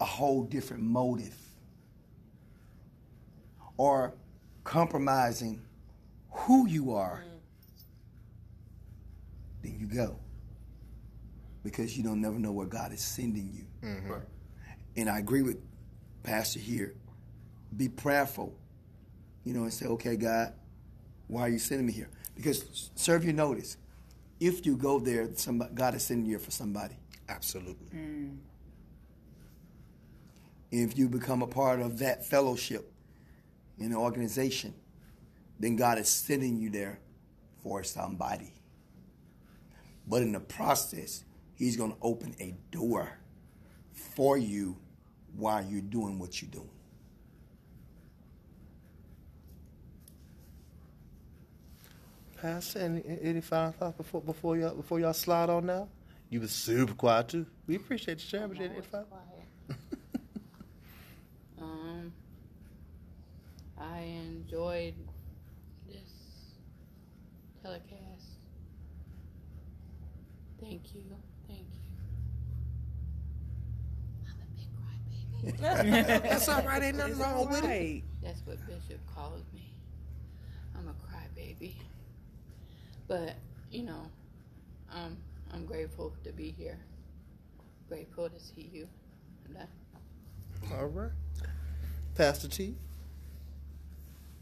a 0.00 0.06
whole 0.06 0.44
different 0.44 0.84
motive 0.84 1.36
or 3.76 4.14
compromising 4.64 5.60
who 6.30 6.66
you 6.66 6.94
are, 6.94 7.22
then 9.62 9.76
you 9.78 9.86
go. 9.86 10.18
Because 11.62 11.96
you 11.96 12.04
don't 12.04 12.20
never 12.20 12.38
know 12.38 12.52
where 12.52 12.66
God 12.66 12.92
is 12.92 13.00
sending 13.00 13.50
you. 13.52 13.88
Mm-hmm. 13.88 14.10
Right. 14.10 14.22
And 14.96 15.08
I 15.08 15.18
agree 15.18 15.42
with 15.42 15.58
Pastor 16.22 16.58
here. 16.58 16.94
Be 17.76 17.88
prayerful, 17.88 18.54
you 19.44 19.54
know, 19.54 19.62
and 19.62 19.72
say, 19.72 19.86
okay, 19.86 20.16
God, 20.16 20.52
why 21.26 21.42
are 21.42 21.48
you 21.48 21.58
sending 21.58 21.86
me 21.86 21.92
here? 21.92 22.10
Because 22.36 22.90
serve 22.94 23.24
your 23.24 23.32
notice. 23.32 23.76
If 24.40 24.66
you 24.66 24.76
go 24.76 24.98
there, 24.98 25.28
somebody, 25.34 25.74
God 25.74 25.94
is 25.94 26.04
sending 26.04 26.26
you 26.26 26.32
here 26.32 26.38
for 26.38 26.50
somebody. 26.50 26.96
Absolutely. 27.28 27.98
Mm. 27.98 28.36
If 30.70 30.98
you 30.98 31.08
become 31.08 31.40
a 31.40 31.46
part 31.46 31.80
of 31.80 31.98
that 32.00 32.26
fellowship 32.26 32.92
in 33.78 33.86
an 33.86 33.96
organization, 33.96 34.74
then 35.58 35.76
God 35.76 35.98
is 35.98 36.08
sending 36.08 36.58
you 36.58 36.70
there 36.70 36.98
for 37.62 37.82
somebody. 37.84 38.52
But 40.06 40.22
in 40.22 40.32
the 40.32 40.40
process, 40.40 41.24
He's 41.56 41.76
going 41.76 41.92
to 41.92 41.98
open 42.02 42.34
a 42.40 42.54
door 42.72 43.16
for 43.92 44.36
you 44.36 44.76
while 45.36 45.64
you're 45.64 45.80
doing 45.80 46.18
what 46.18 46.42
you're 46.42 46.50
doing. 46.50 46.68
Pastor, 52.40 52.80
any, 52.80 53.02
any 53.22 53.40
final 53.40 53.72
thoughts 53.72 53.96
before 53.96 54.20
before 54.20 54.56
y'all 54.56 54.74
before 54.74 55.00
y'all 55.00 55.12
slide 55.12 55.48
on 55.48 55.66
now? 55.66 55.88
You 56.28 56.40
was 56.40 56.50
super 56.50 56.92
quiet 56.94 57.28
too. 57.28 57.46
We 57.66 57.76
appreciate 57.76 58.18
the 58.18 58.24
sharing. 58.24 58.48
but 58.48 58.56
you 58.58 58.62
had 58.64 58.72
any 58.72 58.82
final- 58.82 59.08
Um, 61.60 62.12
I 63.78 63.98
enjoyed 64.54 64.94
this 65.88 65.98
telecast. 67.60 68.38
Thank 70.60 70.94
you, 70.94 71.02
thank 71.48 71.66
you. 71.72 71.80
I'm 74.30 74.36
a 74.40 74.46
big 74.54 74.68
crybaby. 75.58 76.22
That's 76.22 76.48
all 76.48 76.62
right. 76.62 76.82
Ain't 76.82 76.98
nothing 76.98 77.18
wrong 77.18 77.50
with 77.50 77.64
it. 77.64 78.04
That's 78.22 78.40
what 78.46 78.64
Bishop 78.66 79.00
calls 79.12 79.42
me. 79.52 79.74
I'm 80.78 80.88
a 80.88 80.92
crybaby. 80.92 81.74
But, 83.08 83.34
you 83.72 83.82
know, 83.82 84.08
um, 84.92 85.16
I'm 85.52 85.66
grateful 85.66 86.14
to 86.22 86.32
be 86.32 86.54
here. 86.56 86.78
Grateful 87.88 88.30
to 88.30 88.38
see 88.40 88.70
you. 88.72 88.86
And 89.48 89.58
I, 89.58 90.74
All 90.76 90.86
right. 90.86 91.10
Pastor 92.14 92.46
T. 92.48 92.76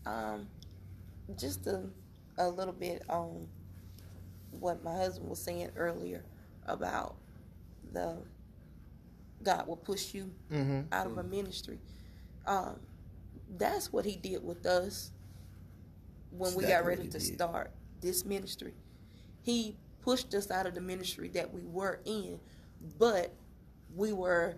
Um, 0.07 0.49
just 1.39 1.67
a, 1.67 1.83
a 2.39 2.49
little 2.49 2.73
bit 2.75 3.03
on 3.09 3.47
what 4.51 4.83
my 4.85 4.95
husband 4.95 5.29
was 5.31 5.41
saying 5.41 5.71
earlier 5.77 6.25
about 6.67 7.17
the 7.93 8.17
God 9.43 9.67
will 9.67 9.77
push 9.77 10.15
you 10.15 10.31
out 10.93 11.07
of 11.07 11.19
a 11.19 11.23
ministry. 11.25 11.79
Um, 12.47 12.81
that's 13.57 13.93
what 13.93 14.05
He 14.05 14.17
did 14.17 14.45
with 14.45 14.67
us 14.67 15.11
when 16.31 16.55
we 16.55 16.65
got 16.65 16.85
ready 16.87 17.05
to 17.09 17.19
did. 17.19 17.23
start 17.35 17.71
this 18.01 18.25
ministry. 18.25 18.75
He 19.43 19.77
pushed 20.01 20.35
us 20.35 20.51
out 20.51 20.67
of 20.67 20.75
the 20.75 20.81
ministry 20.81 21.29
that 21.31 21.53
we 21.53 21.63
were 21.65 22.01
in, 22.05 22.39
but 22.99 23.33
we 23.95 24.13
were 24.13 24.57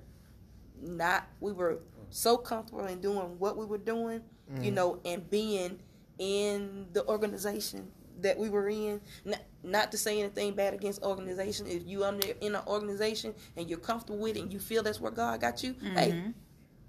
not 0.80 1.26
we 1.40 1.52
were 1.52 1.78
so 2.10 2.36
comfortable 2.36 2.86
in 2.86 3.00
doing 3.00 3.38
what 3.38 3.56
we 3.56 3.64
were 3.66 3.78
doing, 3.78 4.22
you 4.60 4.70
mm. 4.70 4.74
know, 4.74 5.00
and 5.04 5.28
being 5.30 5.78
in 6.18 6.86
the 6.92 7.06
organization 7.06 7.90
that 8.20 8.38
we 8.38 8.48
were 8.48 8.68
in. 8.68 9.00
Not, 9.24 9.40
not 9.62 9.92
to 9.92 9.98
say 9.98 10.20
anything 10.20 10.54
bad 10.54 10.74
against 10.74 11.02
organization. 11.02 11.66
If 11.66 11.86
you 11.86 12.04
under 12.04 12.26
in 12.40 12.54
an 12.54 12.62
organization 12.66 13.34
and 13.56 13.68
you're 13.68 13.78
comfortable 13.78 14.18
with 14.18 14.36
it 14.36 14.42
and 14.42 14.52
you 14.52 14.58
feel 14.58 14.82
that's 14.82 15.00
where 15.00 15.10
God 15.10 15.40
got 15.40 15.62
you, 15.62 15.74
hey, 15.80 16.12
mm-hmm. 16.12 16.30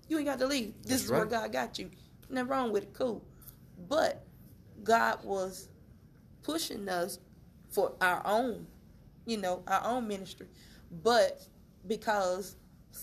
you 0.08 0.18
ain't 0.18 0.28
got 0.28 0.40
to 0.40 0.48
leave. 0.48 0.74
This 0.82 0.90
That's 0.90 1.04
is 1.04 1.12
where. 1.12 1.26
God 1.26 1.52
got 1.52 1.80
you. 1.80 1.90
Nothing 2.30 2.50
wrong 2.50 2.72
with 2.72 2.84
it. 2.84 2.94
Cool. 2.94 3.24
But 3.88 4.24
God 4.84 5.24
was 5.24 5.70
pushing 6.44 6.88
us 6.90 7.20
for 7.70 7.94
our 8.02 8.22
own, 8.26 8.68
you 9.26 9.38
know, 9.38 9.64
our 9.68 9.84
own 9.84 10.08
ministry. 10.08 10.48
But 11.04 11.42
because, 11.88 12.56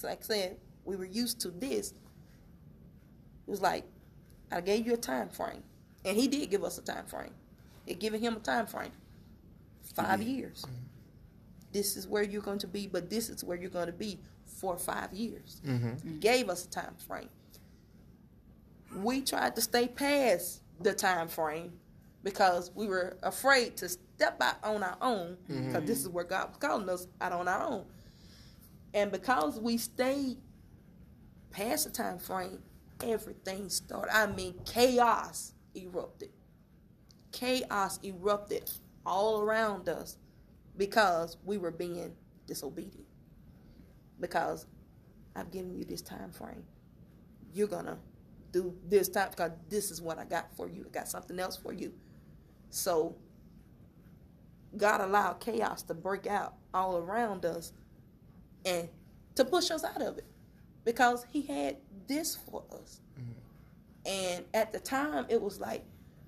like 0.03 0.21
I 0.21 0.23
said, 0.23 0.57
we 0.85 0.97
were 0.97 1.05
used 1.05 1.41
to 1.41 1.51
this, 1.51 1.91
it 1.91 3.51
was 3.51 3.61
like, 3.61 3.85
I 4.53 4.61
gave 4.61 4.87
you 4.87 4.95
a 4.95 4.99
time 4.99 5.29
frame. 5.29 5.63
And 6.05 6.17
he 6.17 6.29
did 6.29 6.51
give 6.51 6.65
us 6.65 6.79
a 6.79 6.83
time 6.83 7.07
frame. 7.07 7.35
It 7.87 8.01
giving 8.01 8.21
him 8.21 8.37
a 8.37 8.41
time 8.41 8.67
frame. 8.67 8.93
Five 9.95 10.23
years. 10.23 10.65
This 11.73 11.97
is 11.97 12.07
where 12.07 12.23
you're 12.23 12.43
going 12.43 12.59
to 12.59 12.67
be, 12.67 12.87
but 12.87 13.11
this 13.11 13.29
is 13.29 13.45
where 13.45 13.57
you're 13.57 13.71
going 13.71 13.87
to 13.87 13.93
be 13.93 14.19
for 14.47 14.77
five 14.77 15.13
years. 15.13 15.61
Mm-hmm. 15.67 16.09
He 16.09 16.15
gave 16.19 16.49
us 16.49 16.65
a 16.65 16.71
time 16.71 16.95
frame. 17.07 17.29
We 18.97 19.23
tried 19.23 19.57
to 19.57 19.63
stay 19.63 19.89
past 19.89 20.63
the 20.81 20.93
time 20.93 21.29
frame 21.29 21.73
because 22.23 22.71
we 22.75 22.87
were 22.87 23.17
afraid 23.23 23.77
to 23.79 23.89
step 23.89 24.41
out 24.41 24.57
on 24.63 24.83
our 24.83 24.97
own 25.01 25.37
mm-hmm. 25.51 25.67
because 25.67 25.85
this 25.85 26.01
is 26.01 26.09
where 26.09 26.25
God 26.25 26.49
was 26.49 26.59
calling 26.59 26.89
us 26.89 27.07
out 27.21 27.33
on 27.33 27.49
our 27.49 27.63
own. 27.63 27.85
And 28.95 29.11
because 29.11 29.59
we 29.59 29.79
stayed 29.79 30.37
past 31.51 31.85
the 31.85 31.91
time 31.91 32.19
frame, 32.19 32.63
everything 33.03 33.69
started. 33.69 34.15
I 34.15 34.27
mean, 34.27 34.55
chaos 34.65 35.55
erupted. 35.75 36.31
Chaos 37.33 37.99
erupted 38.05 38.71
all 39.05 39.41
around 39.41 39.89
us 39.89 40.17
because 40.77 41.37
we 41.45 41.59
were 41.59 41.71
being 41.71 42.13
disobedient. 42.47 43.07
Because 44.21 44.67
I've 45.35 45.51
given 45.51 45.75
you 45.75 45.85
this 45.85 46.03
time 46.03 46.31
frame. 46.31 46.65
You're 47.53 47.69
gonna 47.69 47.99
do 48.53 48.75
this 48.89 49.09
time 49.09 49.31
because 49.31 49.53
this 49.69 49.91
is 49.91 50.01
what 50.01 50.19
I 50.19 50.25
got 50.25 50.55
for 50.57 50.69
you. 50.69 50.85
I 50.87 50.91
got 50.91 51.09
something 51.09 51.39
else 51.39 51.57
for 51.57 51.73
you. 51.73 51.93
So 52.71 53.17
God 54.77 55.01
allowed 55.01 55.41
chaos 55.41 55.83
to 55.85 55.95
break 55.95 56.27
out 56.27 56.55
all 56.73 56.97
around 56.97 57.45
us 57.45 57.73
and 58.65 58.89
to 59.35 59.45
push 59.45 59.71
us 59.71 59.85
out 59.85 60.01
of 60.01 60.19
it 60.19 60.27
because 60.85 61.27
he 61.31 61.43
had 61.43 61.77
this 62.07 62.37
for 62.37 62.65
us. 62.73 63.01
And 64.05 64.45
at 64.53 64.73
the 64.73 64.81
time, 64.81 65.27
it 65.29 65.41
was 65.41 65.61
like, 65.61 65.85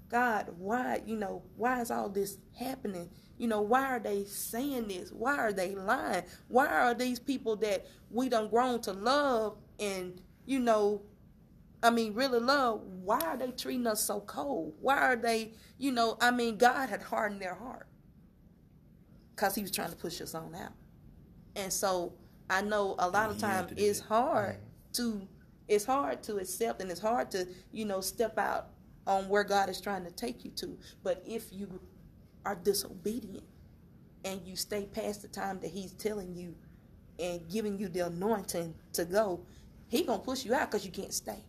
God, 0.09 0.51
why, 0.59 1.03
you 1.05 1.17
know, 1.17 1.43
why 1.57 1.81
is 1.81 1.91
all 1.91 2.09
this 2.09 2.39
happening? 2.57 3.11
You 3.37 3.49
know, 3.49 3.63
why 3.63 3.87
are 3.87 3.99
they 3.99 4.25
saying 4.25 4.89
this? 4.89 5.11
Why 5.11 5.37
are 5.37 5.53
they 5.53 5.75
lying? 5.75 6.23
Why 6.49 6.67
are 6.67 6.95
these 6.95 7.19
people 7.19 7.57
that 7.57 7.85
we 8.11 8.29
done 8.29 8.49
grown 8.49 8.81
to 8.83 8.93
love 8.93 9.59
and, 9.81 10.21
you 10.47 10.61
know, 10.61 11.03
I 11.83 11.91
mean, 11.91 12.15
really 12.15 12.39
love, 12.39 12.81
why 13.03 13.21
are 13.21 13.37
they 13.37 13.51
treating 13.51 13.87
us 13.87 14.03
so 14.03 14.21
cold? 14.21 14.75
Why 14.81 14.99
are 14.99 15.17
they, 15.17 15.53
you 15.77 15.93
know, 15.93 16.17
I 16.21 16.31
mean, 16.31 16.57
God 16.57 16.89
had 16.89 17.03
hardened 17.03 17.43
their 17.43 17.55
heart 17.55 17.89
because 19.35 19.55
he 19.55 19.63
was 19.63 19.71
trying 19.71 19.91
to 19.91 19.97
push 19.97 20.21
us 20.21 20.35
on 20.35 20.55
out. 20.55 20.73
And 21.57 21.73
so 21.73 22.15
I 22.51 22.63
know 22.63 22.95
a 22.99 23.09
lot 23.09 23.31
of 23.31 23.39
times 23.39 23.73
it's 23.77 24.01
hard 24.01 24.59
to 24.95 25.27
it's 25.69 25.85
hard 25.85 26.23
to 26.25 26.37
accept 26.37 26.83
and 26.83 26.91
it's 26.91 27.01
hard 27.01 27.31
to, 27.31 27.49
you 27.73 27.85
know, 27.85 28.01
step 28.01 28.39
out 28.39 28.69
on 29.07 29.29
where 29.29 29.45
God 29.45 29.69
is 29.69 29.81
trying 29.81 30.05
to 30.05 30.11
take 30.11 30.45
you 30.45 30.51
to. 30.53 30.79
But 31.03 31.23
if 31.27 31.53
you 31.53 31.81
are 32.45 32.55
disobedient 32.55 33.45
and 34.25 34.41
you 34.45 34.57
stay 34.57 34.87
past 34.87 35.23
the 35.23 35.29
time 35.29 35.61
that 35.61 35.71
he's 35.71 35.93
telling 35.93 36.35
you 36.35 36.55
and 37.19 37.49
giving 37.51 37.79
you 37.79 37.89
the 37.89 38.01
anointing 38.01 38.75
to 38.93 39.05
go, 39.05 39.41
he 39.89 40.03
going 40.03 40.21
to 40.21 40.25
push 40.25 40.45
you 40.45 40.55
out 40.55 40.71
cuz 40.71 40.85
you 40.85 40.91
can't 40.91 41.15
stay. 41.15 41.45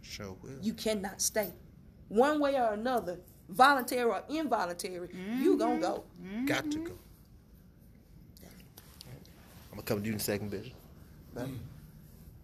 Sure 0.00 0.34
will. 0.42 0.58
You 0.62 0.72
cannot 0.72 1.20
stay. 1.20 1.52
One 2.08 2.40
way 2.40 2.58
or 2.58 2.72
another, 2.72 3.20
voluntary 3.50 4.04
or 4.04 4.22
involuntary, 4.30 5.10
you 5.38 5.58
going 5.58 5.80
to 5.80 5.86
mm-hmm. 5.86 6.46
go. 6.46 6.54
Got 6.54 6.70
to 6.70 6.78
go. 6.78 6.98
I'm 9.78 9.84
gonna 9.84 9.86
come 9.94 10.02
to 10.02 10.06
you 10.06 10.12
in 10.14 10.18
a 10.18 10.20
second, 10.20 10.50
Bishop. 10.50 10.72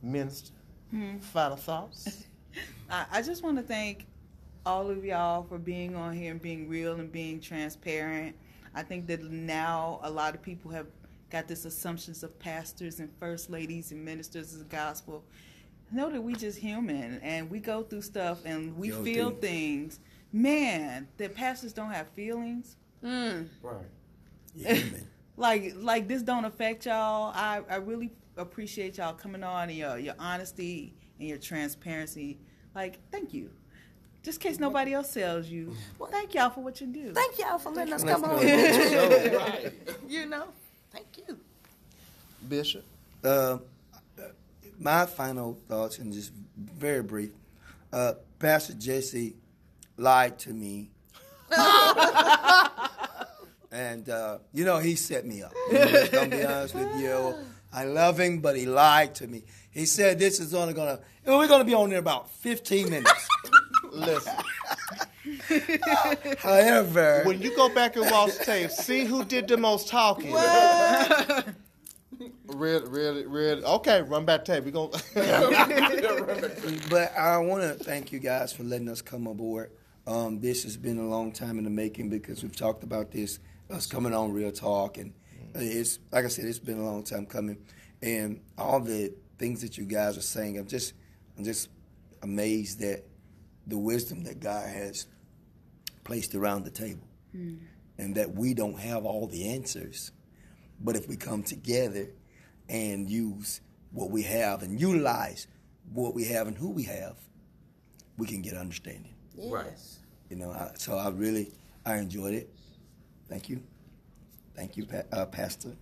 Minced. 0.02 0.52
Minister. 0.92 1.26
Final 1.32 1.56
thoughts. 1.56 2.24
I, 2.90 3.06
I 3.10 3.22
just 3.22 3.42
want 3.42 3.56
to 3.56 3.62
thank 3.64 4.06
all 4.64 4.88
of 4.88 5.04
y'all 5.04 5.42
for 5.42 5.58
being 5.58 5.96
on 5.96 6.14
here 6.14 6.30
and 6.30 6.40
being 6.40 6.68
real 6.68 6.94
and 6.94 7.10
being 7.10 7.40
transparent. 7.40 8.36
I 8.72 8.82
think 8.82 9.08
that 9.08 9.24
now 9.24 9.98
a 10.04 10.10
lot 10.10 10.36
of 10.36 10.42
people 10.42 10.70
have 10.70 10.86
got 11.30 11.48
this 11.48 11.64
assumptions 11.64 12.22
of 12.22 12.38
pastors 12.38 13.00
and 13.00 13.10
first 13.18 13.50
ladies 13.50 13.90
and 13.90 14.04
ministers 14.04 14.52
of 14.52 14.60
the 14.60 14.64
gospel. 14.66 15.24
Know 15.90 16.10
that 16.10 16.22
we 16.22 16.34
just 16.34 16.56
human 16.58 17.18
and 17.20 17.50
we 17.50 17.58
go 17.58 17.82
through 17.82 18.02
stuff 18.02 18.44
and 18.44 18.76
we 18.76 18.88
Guilty. 18.88 19.14
feel 19.14 19.30
things. 19.30 19.98
Man, 20.32 21.08
that 21.16 21.34
pastors 21.34 21.72
don't 21.72 21.90
have 21.90 22.08
feelings. 22.10 22.76
Mm. 23.02 23.48
Right. 23.60 23.76
You're 24.54 24.74
human. 24.74 25.08
Like 25.36 25.74
like 25.76 26.08
this 26.08 26.22
don't 26.22 26.44
affect 26.44 26.86
y'all. 26.86 27.32
I, 27.34 27.62
I 27.68 27.76
really 27.76 28.10
appreciate 28.36 28.98
y'all 28.98 29.14
coming 29.14 29.42
on 29.42 29.68
and 29.68 29.78
your 29.78 29.98
your 29.98 30.14
honesty 30.18 30.94
and 31.18 31.28
your 31.28 31.38
transparency. 31.38 32.38
Like, 32.74 32.98
thank 33.10 33.32
you. 33.32 33.50
Just 34.22 34.42
in 34.42 34.50
case 34.50 34.58
nobody 34.58 34.94
else 34.94 35.12
tells 35.12 35.48
you. 35.48 35.76
Well, 35.98 36.10
thank 36.10 36.34
y'all 36.34 36.50
for 36.50 36.62
what 36.62 36.80
you 36.80 36.86
do. 36.86 37.12
Thank 37.12 37.38
y'all 37.38 37.58
for 37.58 37.70
letting 37.70 37.92
us 37.92 38.02
Let's 38.02 38.20
come 38.20 38.30
go. 38.30 38.36
on. 38.36 38.44
right. 38.46 39.72
you 40.08 40.26
know, 40.26 40.46
thank 40.90 41.06
you. 41.28 41.38
Bishop. 42.48 42.84
Uh, 43.22 43.58
my 44.78 45.06
final 45.06 45.58
thoughts, 45.68 45.98
and 45.98 46.12
just 46.12 46.32
very 46.56 47.02
brief. 47.02 47.30
Uh, 47.92 48.14
Pastor 48.38 48.74
Jesse 48.74 49.36
lied 49.96 50.38
to 50.40 50.52
me. 50.52 50.90
and, 53.74 54.08
uh, 54.08 54.38
you 54.52 54.64
know, 54.64 54.78
he 54.78 54.94
set 54.94 55.26
me 55.26 55.42
up. 55.42 55.52
I'm 55.72 56.10
gonna 56.10 56.28
be 56.28 56.44
honest 56.44 56.74
with 56.74 56.96
you. 57.00 57.34
I 57.72 57.84
love 57.84 58.20
him, 58.20 58.38
but 58.38 58.56
he 58.56 58.66
lied 58.66 59.16
to 59.16 59.26
me. 59.26 59.42
He 59.70 59.84
said 59.84 60.20
this 60.20 60.38
is 60.38 60.54
only 60.54 60.74
going 60.74 60.96
to, 60.96 61.02
we're 61.26 61.48
going 61.48 61.58
to 61.60 61.64
be 61.64 61.74
on 61.74 61.90
there 61.90 61.98
about 61.98 62.30
15 62.30 62.88
minutes. 62.88 63.28
Listen, 63.92 64.32
However, 66.38 67.22
when 67.24 67.42
you 67.42 67.54
go 67.56 67.68
back 67.68 67.96
and 67.96 68.08
watch 68.10 68.36
tape, 68.38 68.70
see 68.70 69.04
who 69.04 69.24
did 69.24 69.48
the 69.48 69.56
most 69.56 69.88
talking. 69.88 70.34
Really, 72.46 72.88
really, 72.88 73.26
really. 73.26 73.64
Okay, 73.64 74.02
run 74.02 74.24
back 74.24 74.44
tape. 74.44 74.64
We 74.64 74.70
gonna. 74.70 74.92
but 76.88 77.12
I 77.18 77.38
want 77.38 77.62
to 77.62 77.74
thank 77.82 78.12
you 78.12 78.20
guys 78.20 78.52
for 78.52 78.62
letting 78.62 78.88
us 78.88 79.02
come 79.02 79.26
aboard. 79.26 79.72
Um, 80.06 80.38
this 80.38 80.62
has 80.62 80.76
been 80.76 80.98
a 80.98 81.08
long 81.08 81.32
time 81.32 81.58
in 81.58 81.64
the 81.64 81.70
making 81.70 82.10
because 82.10 82.44
we've 82.44 82.54
talked 82.54 82.84
about 82.84 83.10
this, 83.10 83.40
us 83.74 83.86
coming 83.86 84.14
on 84.14 84.32
Real 84.32 84.52
Talk, 84.52 84.98
and 84.98 85.12
mm. 85.54 85.60
it's 85.60 85.98
like 86.12 86.24
I 86.24 86.28
said, 86.28 86.46
it's 86.46 86.58
been 86.58 86.78
a 86.78 86.84
long 86.84 87.02
time 87.02 87.26
coming, 87.26 87.58
and 88.02 88.40
all 88.56 88.80
the 88.80 89.12
things 89.38 89.60
that 89.62 89.76
you 89.76 89.84
guys 89.84 90.16
are 90.16 90.22
saying, 90.22 90.58
I'm 90.58 90.66
just, 90.66 90.94
I'm 91.36 91.44
just 91.44 91.68
amazed 92.22 92.80
that 92.80 93.04
the 93.66 93.76
wisdom 93.76 94.24
that 94.24 94.40
God 94.40 94.68
has 94.68 95.06
placed 96.04 96.34
around 96.34 96.64
the 96.64 96.70
table, 96.70 97.06
mm. 97.34 97.58
and 97.98 98.14
that 98.14 98.34
we 98.34 98.54
don't 98.54 98.78
have 98.78 99.04
all 99.04 99.26
the 99.26 99.48
answers, 99.48 100.12
but 100.80 100.96
if 100.96 101.08
we 101.08 101.16
come 101.16 101.42
together 101.42 102.08
and 102.68 103.10
use 103.10 103.60
what 103.92 104.10
we 104.10 104.22
have 104.22 104.62
and 104.62 104.80
utilize 104.80 105.46
what 105.92 106.14
we 106.14 106.24
have 106.24 106.46
and 106.46 106.56
who 106.56 106.70
we 106.70 106.84
have, 106.84 107.16
we 108.16 108.26
can 108.26 108.42
get 108.42 108.54
understanding. 108.54 109.14
Yes. 109.36 109.98
You 110.30 110.36
know, 110.36 110.50
I, 110.50 110.70
so 110.78 110.96
I 110.96 111.10
really 111.10 111.52
I 111.84 111.96
enjoyed 111.96 112.34
it. 112.34 112.53
Thank 113.34 113.48
you, 113.48 113.60
thank 114.54 114.76
you, 114.76 114.86
pa- 114.86 115.02
uh, 115.10 115.26
Pastor. 115.26 115.72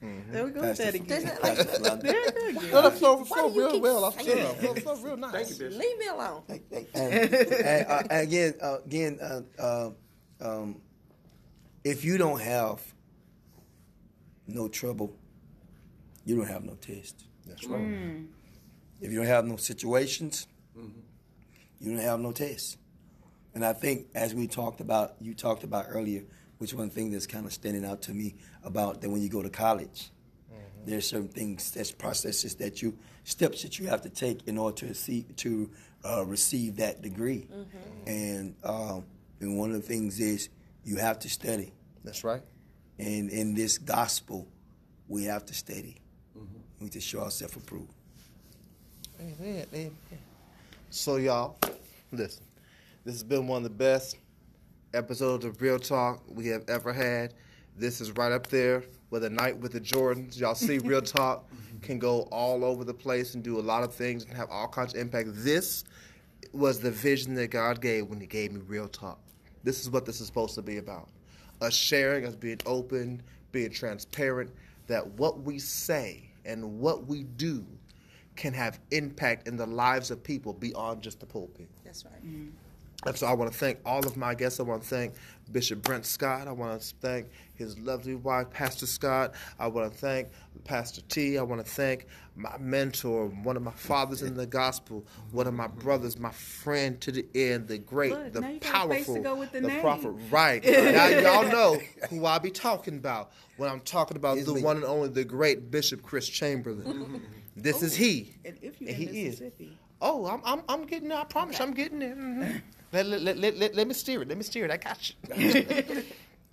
There 0.00 0.46
we 0.46 0.50
go 0.50 0.60
with 0.62 0.78
Pastor, 0.78 0.84
that 0.84 0.94
again. 0.94 1.18
Isn't 1.18 1.28
it 1.30 1.42
Pastor 1.42 1.82
like- 1.82 2.72
No, 2.72 2.80
the 2.82 2.90
flow, 2.90 3.22
flow 3.24 3.50
real 3.50 3.80
well. 3.82 4.04
I'm 4.06 4.24
sure. 4.24 4.36
Flow, 4.54 4.74
flow 4.76 4.96
real 5.02 5.16
nice. 5.18 5.32
Thank 5.32 5.48
you, 5.50 5.56
Bishop. 5.66 5.78
Leave 5.82 5.98
me 5.98 6.06
alone. 6.06 6.42
and, 6.48 6.86
and, 6.94 7.86
uh, 7.86 8.02
again, 8.08 8.54
uh, 8.62 8.78
again, 8.86 9.18
uh, 9.20 9.40
uh, 9.58 9.90
um, 10.40 10.80
if 11.84 12.02
you 12.02 12.16
don't 12.16 12.40
have 12.40 12.80
no 14.46 14.68
trouble, 14.68 15.14
you 16.24 16.34
don't 16.36 16.48
have 16.48 16.64
no 16.64 16.76
test. 16.76 17.24
That's 17.46 17.66
right. 17.66 18.24
If 19.02 19.12
you 19.12 19.18
don't 19.18 19.26
have 19.26 19.44
no 19.44 19.56
situations, 19.56 20.46
you 21.78 21.90
don't 21.90 21.98
have 22.00 22.20
no 22.20 22.32
test. 22.32 22.78
And 23.54 23.66
I 23.66 23.74
think, 23.74 24.06
as 24.14 24.34
we 24.34 24.46
talked 24.46 24.80
about, 24.80 25.16
you 25.20 25.34
talked 25.34 25.62
about 25.62 25.86
earlier, 25.90 26.22
which 26.58 26.72
one 26.74 26.90
thing 26.90 27.10
that's 27.10 27.26
kind 27.26 27.46
of 27.46 27.52
standing 27.52 27.84
out 27.84 28.02
to 28.02 28.12
me 28.12 28.34
about 28.64 29.00
that 29.00 29.10
when 29.10 29.20
you 29.20 29.28
go 29.28 29.42
to 29.42 29.50
college, 29.50 30.10
there's 30.86 31.08
certain 31.08 31.28
things, 31.28 31.72
there's 31.72 31.90
processes 31.90 32.54
that 32.56 32.80
you, 32.80 32.96
steps 33.24 33.62
that 33.62 33.78
you 33.78 33.88
have 33.88 34.02
to 34.02 34.08
take 34.08 34.46
in 34.46 34.56
order 34.56 34.76
to 34.76 34.86
receive 34.86 35.34
to 35.36 35.68
uh, 36.04 36.24
receive 36.24 36.76
that 36.76 37.02
degree. 37.02 37.48
And 38.06 38.54
um, 38.62 39.04
and 39.40 39.58
one 39.58 39.70
of 39.70 39.76
the 39.76 39.86
things 39.86 40.20
is 40.20 40.48
you 40.84 40.96
have 40.96 41.18
to 41.20 41.28
study. 41.28 41.72
That's 42.04 42.22
right. 42.24 42.42
And 42.98 43.28
in 43.30 43.54
this 43.54 43.78
gospel, 43.78 44.46
we 45.08 45.24
have 45.24 45.44
to 45.46 45.54
study. 45.54 45.96
We 46.78 46.84
need 46.84 46.92
to 46.92 47.00
show 47.00 47.20
ourselves 47.20 47.56
approved. 47.56 47.92
Amen. 49.20 49.66
Amen. 49.74 49.96
So 50.90 51.16
y'all, 51.16 51.58
listen. 52.12 52.44
This 53.04 53.14
has 53.14 53.22
been 53.22 53.46
one 53.46 53.58
of 53.58 53.62
the 53.64 53.70
best 53.70 54.16
episodes 54.94 55.44
of 55.44 55.60
Real 55.60 55.78
Talk 55.78 56.22
we 56.28 56.46
have 56.48 56.64
ever 56.68 56.92
had. 56.92 57.34
This 57.76 58.00
is 58.00 58.12
right 58.12 58.32
up 58.32 58.46
there 58.46 58.84
with 59.10 59.24
a 59.24 59.30
night 59.30 59.56
with 59.58 59.72
the 59.72 59.80
Jordans. 59.80 60.38
Y'all 60.38 60.54
see, 60.54 60.78
Real 60.78 61.02
Talk 61.02 61.48
can 61.82 61.98
go 61.98 62.22
all 62.32 62.64
over 62.64 62.84
the 62.84 62.94
place 62.94 63.34
and 63.34 63.42
do 63.42 63.58
a 63.58 63.60
lot 63.60 63.82
of 63.82 63.94
things 63.94 64.24
and 64.24 64.34
have 64.34 64.50
all 64.50 64.68
kinds 64.68 64.94
of 64.94 65.00
impact. 65.00 65.28
This 65.32 65.84
was 66.52 66.80
the 66.80 66.90
vision 66.90 67.34
that 67.34 67.48
God 67.48 67.80
gave 67.80 68.06
when 68.06 68.20
He 68.20 68.26
gave 68.26 68.52
me 68.52 68.60
Real 68.66 68.88
Talk. 68.88 69.18
This 69.62 69.80
is 69.80 69.90
what 69.90 70.06
this 70.06 70.20
is 70.20 70.26
supposed 70.26 70.54
to 70.54 70.62
be 70.62 70.78
about. 70.78 71.08
Us 71.60 71.74
sharing, 71.74 72.24
us 72.24 72.36
being 72.36 72.60
open, 72.66 73.22
being 73.52 73.70
transparent, 73.70 74.50
that 74.86 75.06
what 75.12 75.40
we 75.40 75.58
say 75.58 76.30
and 76.44 76.78
what 76.78 77.06
we 77.06 77.24
do 77.24 77.64
can 78.36 78.52
have 78.52 78.78
impact 78.90 79.48
in 79.48 79.56
the 79.56 79.66
lives 79.66 80.10
of 80.10 80.22
people 80.22 80.52
beyond 80.52 81.02
just 81.02 81.20
the 81.20 81.26
pulpit. 81.26 81.68
That's 81.84 82.04
right. 82.04 82.24
Mm-hmm. 82.24 82.50
And 83.04 83.16
so 83.16 83.26
I 83.26 83.34
want 83.34 83.52
to 83.52 83.56
thank 83.56 83.78
all 83.84 84.04
of 84.06 84.16
my 84.16 84.34
guests. 84.34 84.58
I 84.58 84.62
want 84.62 84.82
to 84.82 84.88
thank 84.88 85.14
Bishop 85.52 85.82
Brent 85.82 86.06
Scott. 86.06 86.48
I 86.48 86.52
want 86.52 86.80
to 86.80 86.94
thank 86.96 87.26
his 87.54 87.78
lovely 87.78 88.14
wife, 88.14 88.50
Pastor 88.50 88.86
Scott. 88.86 89.34
I 89.58 89.66
want 89.68 89.92
to 89.92 89.98
thank 89.98 90.28
Pastor 90.64 91.02
T. 91.02 91.38
I 91.38 91.42
want 91.42 91.64
to 91.64 91.70
thank 91.70 92.06
my 92.34 92.56
mentor, 92.58 93.26
one 93.28 93.56
of 93.56 93.62
my 93.62 93.70
fathers 93.72 94.22
in 94.22 94.34
the 94.34 94.46
gospel, 94.46 95.06
one 95.30 95.46
of 95.46 95.54
my 95.54 95.68
brothers, 95.68 96.18
my 96.18 96.32
friend 96.32 97.00
to 97.02 97.12
the 97.12 97.24
end, 97.34 97.68
the 97.68 97.78
great, 97.78 98.12
Look, 98.12 98.32
the 98.32 98.40
now 98.40 98.48
you 98.48 98.58
got 98.60 98.86
a 98.86 98.88
face 98.90 99.06
to 99.06 99.12
powerful, 99.12 99.22
go 99.22 99.36
with 99.36 99.52
the 99.52 99.60
the 99.60 99.68
name. 99.68 99.80
prophet. 99.80 100.12
Right. 100.30 100.64
now 100.66 101.06
y'all 101.06 101.48
know 101.50 101.78
who 102.10 102.26
I 102.26 102.38
be 102.38 102.50
talking 102.50 102.96
about 102.96 103.30
when 103.56 103.70
I'm 103.70 103.80
talking 103.80 104.16
about 104.16 104.38
It's 104.38 104.46
the 104.46 104.54
me. 104.54 104.62
one 104.62 104.76
and 104.76 104.84
only, 104.84 105.08
the 105.10 105.24
great 105.24 105.70
Bishop 105.70 106.02
Chris 106.02 106.28
Chamberlin. 106.28 107.22
this 107.56 107.82
is 107.82 107.94
he. 107.94 108.32
And 108.44 108.58
if 108.62 108.80
you're 108.80 108.90
And 108.90 109.00
in 109.02 109.08
he 109.14 109.26
is. 109.26 109.42
Oh, 110.02 110.26
I'm, 110.26 110.40
I'm, 110.44 110.62
I'm 110.68 110.82
getting 110.86 111.08
there. 111.08 111.18
I 111.18 111.24
promise 111.24 111.58
you, 111.58 111.64
I'm 111.64 111.72
getting 111.72 112.00
there. 112.00 112.14
Mhm. 112.16 112.62
Let, 112.96 113.22
let, 113.22 113.36
let, 113.36 113.56
let, 113.58 113.74
let, 113.74 113.86
me 113.86 113.92
steer 113.92 114.22
it. 114.22 114.28
Let 114.28 114.38
me 114.38 114.42
steer 114.42 114.64
it. 114.64 114.70
I 114.70 114.78
got 114.78 115.10
you. 115.10 115.66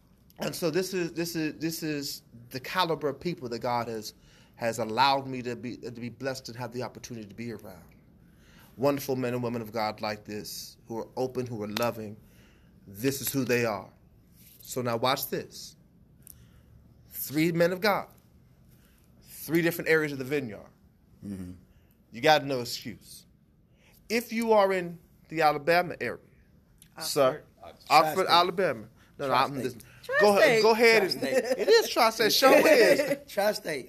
and 0.40 0.54
so 0.54 0.70
this 0.70 0.94
is 0.94 1.14
this 1.14 1.38
is 1.38 1.54
this 1.58 1.84
is 1.84 2.24
the 2.50 2.60
caliber 2.60 3.08
of 3.08 3.20
people 3.20 3.48
that 3.48 3.60
God 3.60 3.88
has 3.88 4.14
has 4.56 4.80
allowed 4.80 5.26
me 5.26 5.42
to 5.42 5.56
be 5.56 5.78
to 5.78 5.92
be 5.92 6.10
blessed 6.10 6.50
and 6.50 6.58
have 6.58 6.74
the 6.74 6.84
opportunity 6.84 7.26
to 7.26 7.34
be 7.34 7.54
around. 7.54 7.84
Wonderful 8.76 9.16
men 9.16 9.34
and 9.34 9.42
women 9.42 9.62
of 9.62 9.72
God 9.72 10.02
like 10.02 10.26
this, 10.26 10.76
who 10.88 11.00
are 11.00 11.08
open, 11.16 11.46
who 11.46 11.64
are 11.64 11.68
loving. 11.80 12.18
This 12.88 13.22
is 13.22 13.32
who 13.32 13.46
they 13.46 13.64
are. 13.64 13.90
So 14.62 14.82
now 14.82 14.98
watch 14.98 15.30
this. 15.30 15.78
Three 17.10 17.54
men 17.54 17.72
of 17.72 17.80
God, 17.80 18.08
three 19.30 19.62
different 19.62 19.90
areas 19.90 20.12
of 20.12 20.18
the 20.18 20.26
vineyard. 20.26 20.60
Mm-hmm. 21.26 21.52
You 22.12 22.22
got 22.22 22.44
no 22.44 22.60
excuse. 22.60 23.26
If 24.10 24.34
you 24.34 24.52
are 24.52 24.74
in 24.74 24.98
the 25.30 25.42
Alabama 25.42 25.96
area, 26.02 26.20
sir, 27.00 27.42
Oxford, 27.90 27.90
uh, 27.90 28.02
Tri-state. 28.14 28.28
Alabama. 28.30 28.84
No, 29.20 29.28
no, 29.28 29.34
I'm 29.34 29.52
Tri-state. 29.54 29.84
Go 30.20 30.38
ahead, 30.38 30.62
go 30.62 30.72
ahead. 30.72 31.04
And, 31.04 31.24
it 31.24 31.68
is 31.70 31.90
tri-state. 31.90 32.34
Show 32.34 32.52
is. 32.66 33.18
Tri-state. 33.32 33.86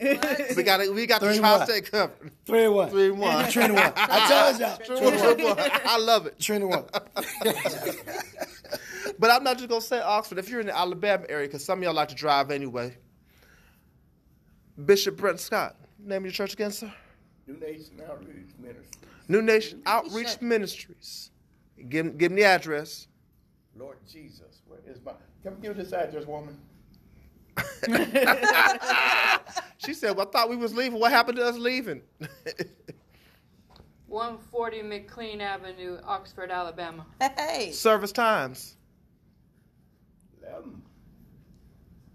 We 0.56 0.62
got 0.62 0.80
it. 0.80 0.94
We 0.94 1.06
got 1.06 1.20
the 1.20 1.26
Three 1.26 1.36
and 1.36 1.44
one. 1.44 1.56
tri-state 1.58 1.90
covered. 1.90 2.32
Three 2.46 2.64
and 2.66 2.74
one. 2.74 2.90
Three 2.90 3.06
and 3.06 3.18
one. 3.18 3.44
Three 3.50 3.64
and 3.64 3.74
one. 3.74 3.92
I 3.96 4.50
told 4.52 4.60
y'all. 4.60 4.76
Three 4.76 5.08
and 5.08 5.42
one. 5.42 5.56
I 5.58 5.98
love 5.98 6.26
it. 6.26 6.36
Three 6.40 6.56
and 6.56 6.68
one. 6.68 6.84
But 9.18 9.30
I'm 9.30 9.44
not 9.44 9.56
just 9.58 9.68
gonna 9.68 9.80
say 9.80 10.00
Oxford. 10.00 10.38
If 10.38 10.48
you're 10.48 10.60
in 10.60 10.66
the 10.66 10.76
Alabama 10.76 11.24
area, 11.28 11.46
because 11.46 11.64
some 11.64 11.78
of 11.78 11.84
y'all 11.84 11.94
like 11.94 12.08
to 12.08 12.14
drive 12.14 12.50
anyway. 12.50 12.96
Bishop 14.84 15.16
Brent 15.16 15.40
Scott. 15.40 15.76
Name 15.98 16.18
of 16.18 16.24
your 16.24 16.32
church 16.32 16.52
again, 16.54 16.72
sir? 16.72 16.92
New 17.46 17.56
Nation 17.58 18.00
Outreach 18.08 18.50
Ministry. 18.58 19.00
New 19.28 19.42
Nation 19.42 19.82
Outreach 19.86 20.40
Ministries. 20.40 21.30
Give, 21.88 22.06
him- 22.06 22.16
give 22.16 22.30
him 22.32 22.36
the 22.36 22.44
address. 22.44 23.08
Lord 23.76 23.98
Jesus, 24.10 24.62
where 24.66 24.78
is 24.86 24.98
my? 25.04 25.12
Come 25.42 25.56
give 25.60 25.76
this 25.76 25.92
address, 25.92 26.26
woman. 26.26 26.56
She 29.78 29.92
said, 29.92 30.16
"Well, 30.16 30.26
I 30.26 30.30
thought 30.30 30.48
we 30.48 30.56
was 30.56 30.74
leaving. 30.74 30.98
What 30.98 31.12
happened 31.12 31.36
to 31.36 31.44
us 31.44 31.56
leaving?" 31.56 32.00
140 34.06 34.82
McLean 34.82 35.40
Avenue, 35.40 35.98
Oxford, 36.04 36.50
Alabama. 36.50 37.04
Hey, 37.36 37.72
Service 37.72 38.12
times. 38.12 38.76
11. 40.42 40.80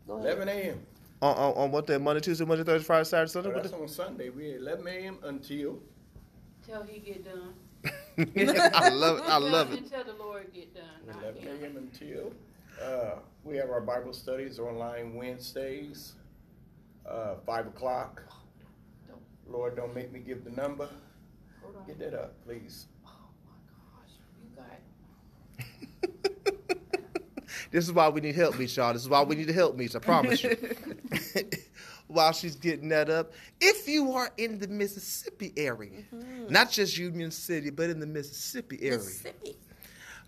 11 0.08 0.48
a.m. 0.50 0.80
On, 1.22 1.36
on, 1.36 1.54
on 1.56 1.72
what 1.72 1.86
day? 1.88 1.98
Monday, 1.98 2.22
Tuesday, 2.22 2.46
Wednesday, 2.46 2.64
Thursday, 2.72 2.86
Friday, 2.86 3.04
Saturday, 3.04 3.32
Sunday. 3.32 3.50
So 3.50 3.54
What 3.54 3.64
that's 3.64 3.74
on 3.76 3.88
Sunday. 3.90 4.30
We 4.30 4.54
at 4.54 4.62
11 4.62 4.88
a.m. 4.88 5.18
until 5.24 5.80
Till 6.66 6.84
he 6.84 7.00
get 7.00 7.26
done. 7.26 7.54
I 7.86 8.90
love 8.90 9.20
it. 9.20 9.24
I 9.26 9.38
love 9.38 9.74
it. 9.74 9.80
Until 9.80 10.04
the 10.04 10.14
Lord 10.14 10.54
get 10.54 10.74
done. 10.74 10.84
not 11.08 11.22
11 11.24 11.42
him. 11.42 11.64
a.m. 11.64 11.78
until. 11.78 12.34
Uh, 12.82 13.20
we 13.44 13.56
have 13.58 13.70
our 13.70 13.82
Bible 13.82 14.14
studies 14.14 14.60
online 14.60 15.16
Wednesdays, 15.16 16.14
uh, 17.10 17.36
5 17.46 17.68
o'clock. 17.68 18.24
Lord, 19.48 19.76
don't 19.76 19.96
make 19.96 20.12
me 20.12 20.20
give 20.20 20.44
the 20.44 20.52
number. 20.52 20.88
Hold 21.62 21.78
on. 21.78 21.88
Get 21.88 22.00
that 22.00 22.14
up, 22.14 22.36
please. 22.46 22.86
Oh 23.06 23.12
my 23.48 23.56
gosh, 23.98 24.12
you 24.44 25.68
got 26.56 26.60
This 27.72 27.86
is 27.86 27.92
why 27.92 28.10
we 28.10 28.22
need 28.22 28.36
help 28.36 28.58
meets, 28.60 28.76
y'all. 28.78 28.94
This 28.94 29.02
is 29.02 29.10
why 29.10 29.24
we 29.24 29.36
need 29.36 29.48
to 29.48 29.54
help 29.54 29.76
meets. 29.76 29.96
I 29.96 30.00
promise 30.00 30.44
you. 30.44 30.56
While 32.10 32.34
she's 32.34 32.56
getting 32.56 32.90
that 32.90 33.10
up, 33.10 33.34
if 33.62 33.88
you 33.88 34.14
are 34.14 34.32
in 34.38 34.58
the 34.58 34.68
Mississippi 34.68 35.54
area, 35.56 36.02
mm-hmm. 36.14 36.52
not 36.52 36.72
just 36.72 36.98
Union 36.98 37.30
City, 37.30 37.70
but 37.70 37.90
in 37.90 38.00
the 38.00 38.08
Mississippi 38.08 38.80
area, 38.82 38.98
Mississippi. 38.98 39.56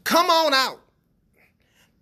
come 0.04 0.30
on 0.30 0.54
out 0.54 0.80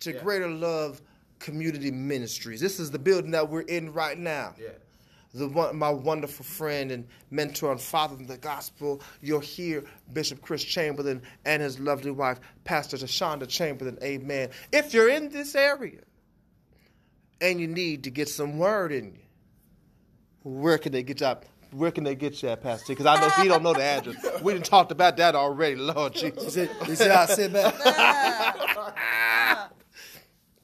to 0.01 0.11
Yeah. 0.13 0.21
Greater 0.21 0.49
Love 0.49 1.01
Community 1.39 1.91
Ministries. 1.91 2.59
This 2.59 2.77
is 2.79 2.91
the 2.91 2.99
building 2.99 3.31
that 3.31 3.49
we're 3.49 3.61
in 3.61 3.93
right 3.93 4.17
now. 4.17 4.53
Yeah. 4.59 4.69
The 5.33 5.47
one, 5.47 5.77
my 5.77 5.91
wonderful 5.91 6.43
friend 6.43 6.91
and 6.91 7.07
mentor 7.29 7.71
and 7.71 7.79
father 7.79 8.15
in 8.17 8.25
the 8.25 8.37
gospel, 8.37 9.01
you'll 9.21 9.39
hear 9.39 9.83
Bishop 10.11 10.41
Chris 10.41 10.63
Chamberlin 10.63 11.21
and 11.45 11.61
his 11.61 11.79
lovely 11.79 12.11
wife, 12.11 12.39
Pastor 12.63 12.97
Tashanda 12.97 13.47
Chamberlin. 13.47 13.97
Amen. 14.03 14.49
If 14.73 14.93
you're 14.93 15.09
in 15.09 15.29
this 15.29 15.53
area 15.55 16.01
and 17.41 17.61
you 17.61 17.67
need 17.67 18.03
to 18.05 18.09
get 18.09 18.27
some 18.27 18.57
word 18.57 18.91
in 18.91 19.05
you, 19.05 19.21
where 20.49 20.77
can 20.77 20.91
they 20.91 21.03
get 21.03 21.21
you? 21.21 21.27
At? 21.27 21.45
Where 21.71 21.91
can 21.91 22.03
they 22.03 22.15
get 22.15 22.41
you 22.41 22.49
at, 22.49 22.63
Pastor? 22.63 22.93
Because 22.93 23.05
I 23.05 23.19
know 23.19 23.29
he 23.41 23.47
don't 23.47 23.61
know 23.61 23.73
the 23.73 23.83
address. 23.83 24.41
We 24.41 24.53
done 24.53 24.63
talked 24.63 24.91
about 24.91 25.17
that 25.17 25.35
already, 25.35 25.75
Lord 25.75 26.13
Jesus. 26.13 26.43
You 26.55 26.65
see, 26.65 26.71
you 26.87 26.95
see 26.95 27.07
how 27.07 27.21
I 27.21 27.25
sit 27.27 27.53
back? 27.53 27.75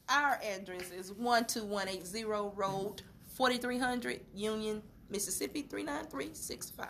Our 0.08 0.40
address 0.42 0.90
is 0.90 1.10
12180 1.10 2.24
Road, 2.24 3.02
4300 3.34 4.20
Union, 4.34 4.82
Mississippi 5.10 5.62
39365. 5.62 6.88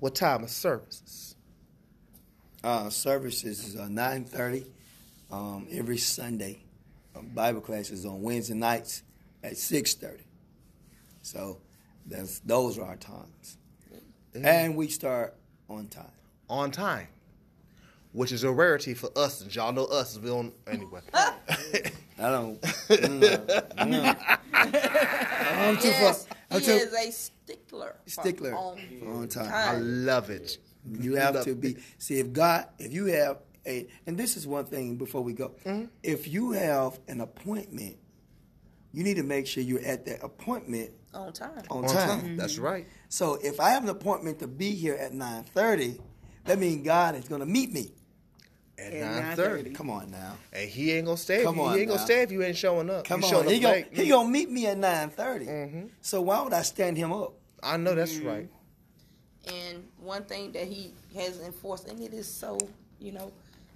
What 0.00 0.14
time 0.14 0.44
of 0.44 0.50
services? 0.50 1.36
Uh, 2.62 2.88
services 2.90 3.68
is 3.68 3.76
uh, 3.76 3.88
nine 3.88 4.24
thirty 4.24 4.64
um, 5.30 5.66
every 5.70 5.98
Sunday. 5.98 6.64
Um, 7.14 7.28
Bible 7.28 7.60
classes 7.60 8.06
on 8.06 8.22
Wednesday 8.22 8.54
nights 8.54 9.02
at 9.42 9.58
six 9.58 9.94
thirty. 9.94 10.24
So 11.20 11.60
that's 12.06 12.40
those 12.40 12.78
are 12.78 12.84
our 12.86 12.96
times, 12.96 13.58
and 14.34 14.76
we 14.76 14.88
start 14.88 15.34
on 15.68 15.88
time. 15.88 16.06
on 16.50 16.70
time, 16.70 17.08
which 18.12 18.32
is 18.32 18.44
a 18.44 18.52
rarity 18.52 18.94
for 18.94 19.10
us. 19.16 19.40
And 19.40 19.54
y'all 19.54 19.72
know 19.72 19.84
us. 19.86 20.18
We 20.18 20.28
don't 20.28 20.54
anyway. 20.70 21.00
I 21.14 22.30
don't. 22.30 22.60
mm, 22.62 23.46
mm. 23.76 24.38
I'm 24.52 25.76
too 25.78 25.88
Yes, 25.88 26.26
far. 26.26 26.36
I'm 26.50 26.60
he 26.60 26.66
too 26.66 26.72
is 26.72 26.92
a 26.92 27.10
stickler. 27.12 27.96
stickler 28.06 28.54
On 28.54 28.78
on 29.06 29.28
time. 29.28 29.50
I 29.52 29.76
love 29.78 30.30
it. 30.30 30.58
You 31.00 31.14
have 31.16 31.42
to 31.44 31.54
be. 31.54 31.76
See, 31.98 32.18
if 32.20 32.32
God, 32.32 32.66
if 32.78 32.92
you 32.92 33.06
have 33.06 33.38
a, 33.66 33.86
and 34.06 34.16
this 34.18 34.36
is 34.36 34.46
one 34.46 34.66
thing 34.66 34.96
before 34.96 35.22
we 35.22 35.32
go, 35.32 35.54
Mm-hmm. 35.64 35.86
if 36.02 36.28
you 36.28 36.52
have 36.52 36.98
an 37.08 37.20
appointment, 37.22 37.96
you 38.92 39.02
need 39.02 39.16
to 39.16 39.22
make 39.22 39.46
sure 39.46 39.62
you're 39.62 39.80
at 39.84 40.04
that 40.06 40.22
appointment 40.22 40.90
On 41.14 41.32
time. 41.32 41.62
on, 41.70 41.84
on 41.84 41.90
time. 41.94 42.20
time. 42.20 42.36
That's 42.36 42.58
right. 42.58 42.86
So 43.08 43.38
if 43.42 43.60
I 43.60 43.70
have 43.70 43.82
an 43.84 43.88
appointment 43.90 44.40
to 44.40 44.46
be 44.46 44.70
here 44.72 44.94
at 44.94 45.12
nine 45.14 45.44
thirty, 45.44 46.00
that 46.44 46.58
means 46.58 46.84
God 46.84 47.14
is 47.14 47.26
going 47.28 47.40
to 47.40 47.46
meet 47.46 47.72
me. 47.72 47.92
At 48.76 48.92
At 48.92 49.22
nine 49.22 49.36
thirty, 49.36 49.70
Come 49.70 49.88
on 49.90 50.10
now, 50.10 50.36
and 50.52 50.68
he 50.68 50.92
ain't 50.92 51.06
gonna 51.06 51.16
stay. 51.16 51.44
Come 51.44 51.54
if 51.54 51.60
you, 51.60 51.62
on 51.66 51.74
he 51.74 51.80
ain't 51.82 51.88
gonna 51.90 52.00
stay 52.02 52.22
if 52.22 52.32
you 52.32 52.42
ain't 52.42 52.56
showing 52.56 52.90
up. 52.90 53.04
come 53.04 53.20
you 53.20 53.26
on. 53.26 53.30
showing 53.32 53.48
He 53.48 53.60
gonna 53.60 53.74
late. 53.74 53.88
he 53.92 54.08
gonna 54.08 54.28
meet 54.28 54.50
me 54.50 54.66
at 54.66 54.76
nine 54.76 55.10
Mm-hmm. 55.10 55.86
So 56.00 56.20
why 56.22 56.42
would 56.42 56.52
I 56.52 56.62
stand 56.62 56.96
him 56.96 57.12
up? 57.12 57.34
I 57.62 57.76
know 57.76 57.94
that's 57.94 58.16
right. 58.18 58.48
And 59.46 59.84
one 59.98 60.24
thing 60.24 60.52
that 60.52 60.66
he 60.66 60.92
has 61.14 61.40
enforced, 61.40 61.86
and 61.88 62.00
it 62.00 62.12
is 62.12 62.26
so, 62.26 62.58
you 62.98 63.12
know, 63.12 63.30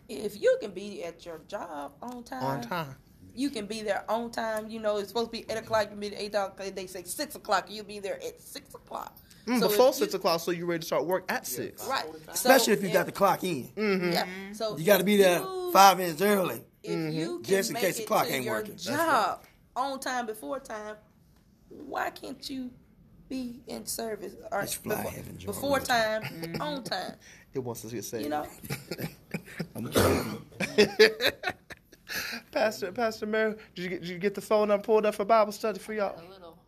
if 0.08 0.40
you 0.40 0.56
can 0.60 0.72
be 0.72 1.04
at 1.04 1.24
your 1.24 1.40
job 1.46 1.92
on 2.02 2.24
time, 2.24 2.42
On 2.42 2.60
time. 2.60 2.96
You 3.38 3.50
can 3.50 3.66
be 3.66 3.82
there 3.82 4.04
on 4.10 4.30
time. 4.30 4.68
You 4.68 4.80
know, 4.80 4.96
it's 4.98 5.08
supposed 5.08 5.28
to 5.28 5.32
be 5.32 5.44
eight 5.48 5.56
o'clock. 5.58 5.82
You 5.84 5.88
can 5.90 6.00
be 6.00 6.08
there 6.08 6.18
eight 6.18 6.34
o'clock. 6.34 6.58
They 6.74 6.86
say 6.86 7.04
six 7.04 7.36
o'clock. 7.36 7.66
You'll 7.70 7.84
be 7.84 8.00
there 8.00 8.16
at 8.16 8.40
six 8.42 8.74
o'clock. 8.74 9.16
Mm, 9.46 9.60
So 9.60 9.68
before 9.68 9.92
six 9.92 10.12
you- 10.12 10.18
o'clock, 10.18 10.40
so 10.40 10.50
you 10.50 10.66
ready 10.66 10.80
to 10.80 10.86
start 10.86 11.06
work 11.06 11.24
at 11.30 11.46
six. 11.46 11.86
right? 11.86 12.04
Especially 12.28 12.74
So 12.74 12.78
if 12.78 12.82
you 12.82 12.92
got 12.92 13.06
the 13.06 13.12
clock 13.12 13.44
in. 13.44 13.68
Mm-hmm. 13.76 14.12
Yeah. 14.12 14.24
Mm-hmm. 14.26 14.52
So 14.54 14.76
You 14.76 14.84
got 14.84 14.98
to 14.98 15.04
be 15.04 15.16
there 15.16 15.38
you- 15.38 15.70
five 15.72 15.96
minutes 15.98 16.20
early. 16.20 16.62
If 16.82 16.90
you 16.90 16.96
mm-hmm. 16.96 17.34
can 17.36 17.44
Just 17.44 17.70
in 17.70 17.76
case 17.76 17.98
the 17.98 18.04
clock 18.04 18.28
ain't 18.30 18.46
working. 18.46 18.72
That's 18.72 18.84
job 18.84 19.44
on 19.76 20.00
time 20.00 20.26
before 20.26 20.58
time, 20.58 20.96
why 21.68 22.10
can't 22.10 22.48
you 22.50 22.70
be 23.28 23.60
in 23.68 23.86
service 23.86 24.34
or 24.50 24.62
It's 24.62 24.74
fly 24.74 24.96
before, 24.96 25.10
heaven, 25.12 25.38
Jordan. 25.38 25.46
before 25.46 25.80
time, 25.80 26.22
on 26.60 26.82
time? 26.82 27.14
It 27.54 27.60
wants 27.60 27.84
us 27.84 27.90
to 27.90 27.96
get 27.96 28.04
saved. 28.04 28.24
You 28.24 28.30
know, 28.30 28.46
I'm 29.76 29.84
Pastor 32.52 32.92
Pastor 32.92 33.26
Mary, 33.26 33.54
did 33.74 33.82
you 33.82 33.88
get 33.88 34.00
did 34.00 34.10
you 34.10 34.18
get 34.18 34.34
the 34.34 34.40
phone 34.40 34.68
number 34.68 34.84
pulled 34.84 35.06
up 35.06 35.14
for 35.14 35.24
Bible 35.24 35.52
study 35.52 35.78
for 35.78 35.92
y'all? 35.92 36.18
a 36.18 36.24
little. 36.30 36.58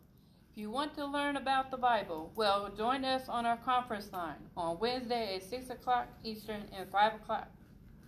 If 0.51 0.57
you 0.57 0.69
want 0.69 0.93
to 0.95 1.05
learn 1.05 1.37
about 1.37 1.71
the 1.71 1.77
Bible, 1.77 2.31
well, 2.35 2.69
join 2.77 3.05
us 3.05 3.29
on 3.29 3.45
our 3.45 3.57
conference 3.57 4.11
line 4.11 4.35
on 4.57 4.77
Wednesday 4.79 5.35
at 5.35 5.43
6 5.43 5.69
o'clock 5.69 6.07
Eastern 6.23 6.63
and 6.77 6.89
5 6.91 7.15
o'clock 7.15 7.47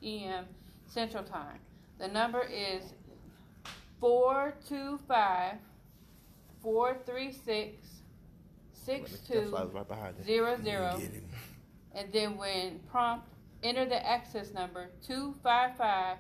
p.m. 0.02 0.46
Central 0.86 1.24
Time. 1.24 1.60
The 2.00 2.10
number 2.10 2.42
is 2.42 2.94
425 4.02 5.54
436 6.62 7.88
That's 8.86 9.52
why 9.52 9.60
I 9.60 9.64
was 9.64 9.74
right 9.74 9.88
behind 9.88 10.16
you. 10.18 10.24
6200. 10.26 11.24
And 11.96 12.12
then 12.12 12.38
when 12.38 12.80
prompt, 12.92 13.28
enter 13.64 13.86
the 13.86 14.06
access 14.06 14.54
number 14.54 14.90
255 15.06 16.18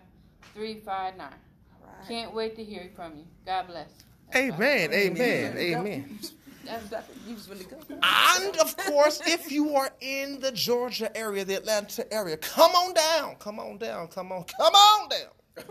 359. 0.53 1.17
right? 1.19 2.07
Can't 2.07 2.33
wait 2.33 2.55
to 2.55 2.63
hear 2.63 2.81
it 2.81 2.95
from 2.95 3.17
you. 3.17 3.23
God 3.45 3.67
bless. 3.67 3.89
Amen. 4.35 4.93
Amen. 4.93 5.57
Amen. 5.57 6.19
That's, 6.65 6.89
that's 6.89 7.09
you 7.27 7.35
just 7.35 7.49
really 7.49 7.65
good. 7.65 7.79
And 7.89 8.57
of 8.57 8.77
course, 8.77 9.21
if 9.27 9.51
you 9.51 9.75
are 9.75 9.91
in 9.99 10.39
the 10.39 10.51
Georgia 10.51 11.15
area, 11.15 11.43
the 11.43 11.55
Atlanta 11.55 12.11
area, 12.11 12.37
come 12.37 12.71
on 12.71 12.93
down. 12.93 13.35
Come 13.35 13.59
on 13.59 13.77
down. 13.77 14.07
Come 14.07 14.31
on. 14.31 14.45
Come 14.45 14.73
on 14.73 15.09
down. 15.09 15.65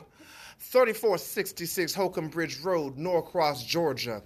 3466 0.59 1.95
Holcomb 1.95 2.29
Bridge 2.29 2.61
Road, 2.61 2.97
Norcross, 2.97 3.65
Georgia. 3.65 4.23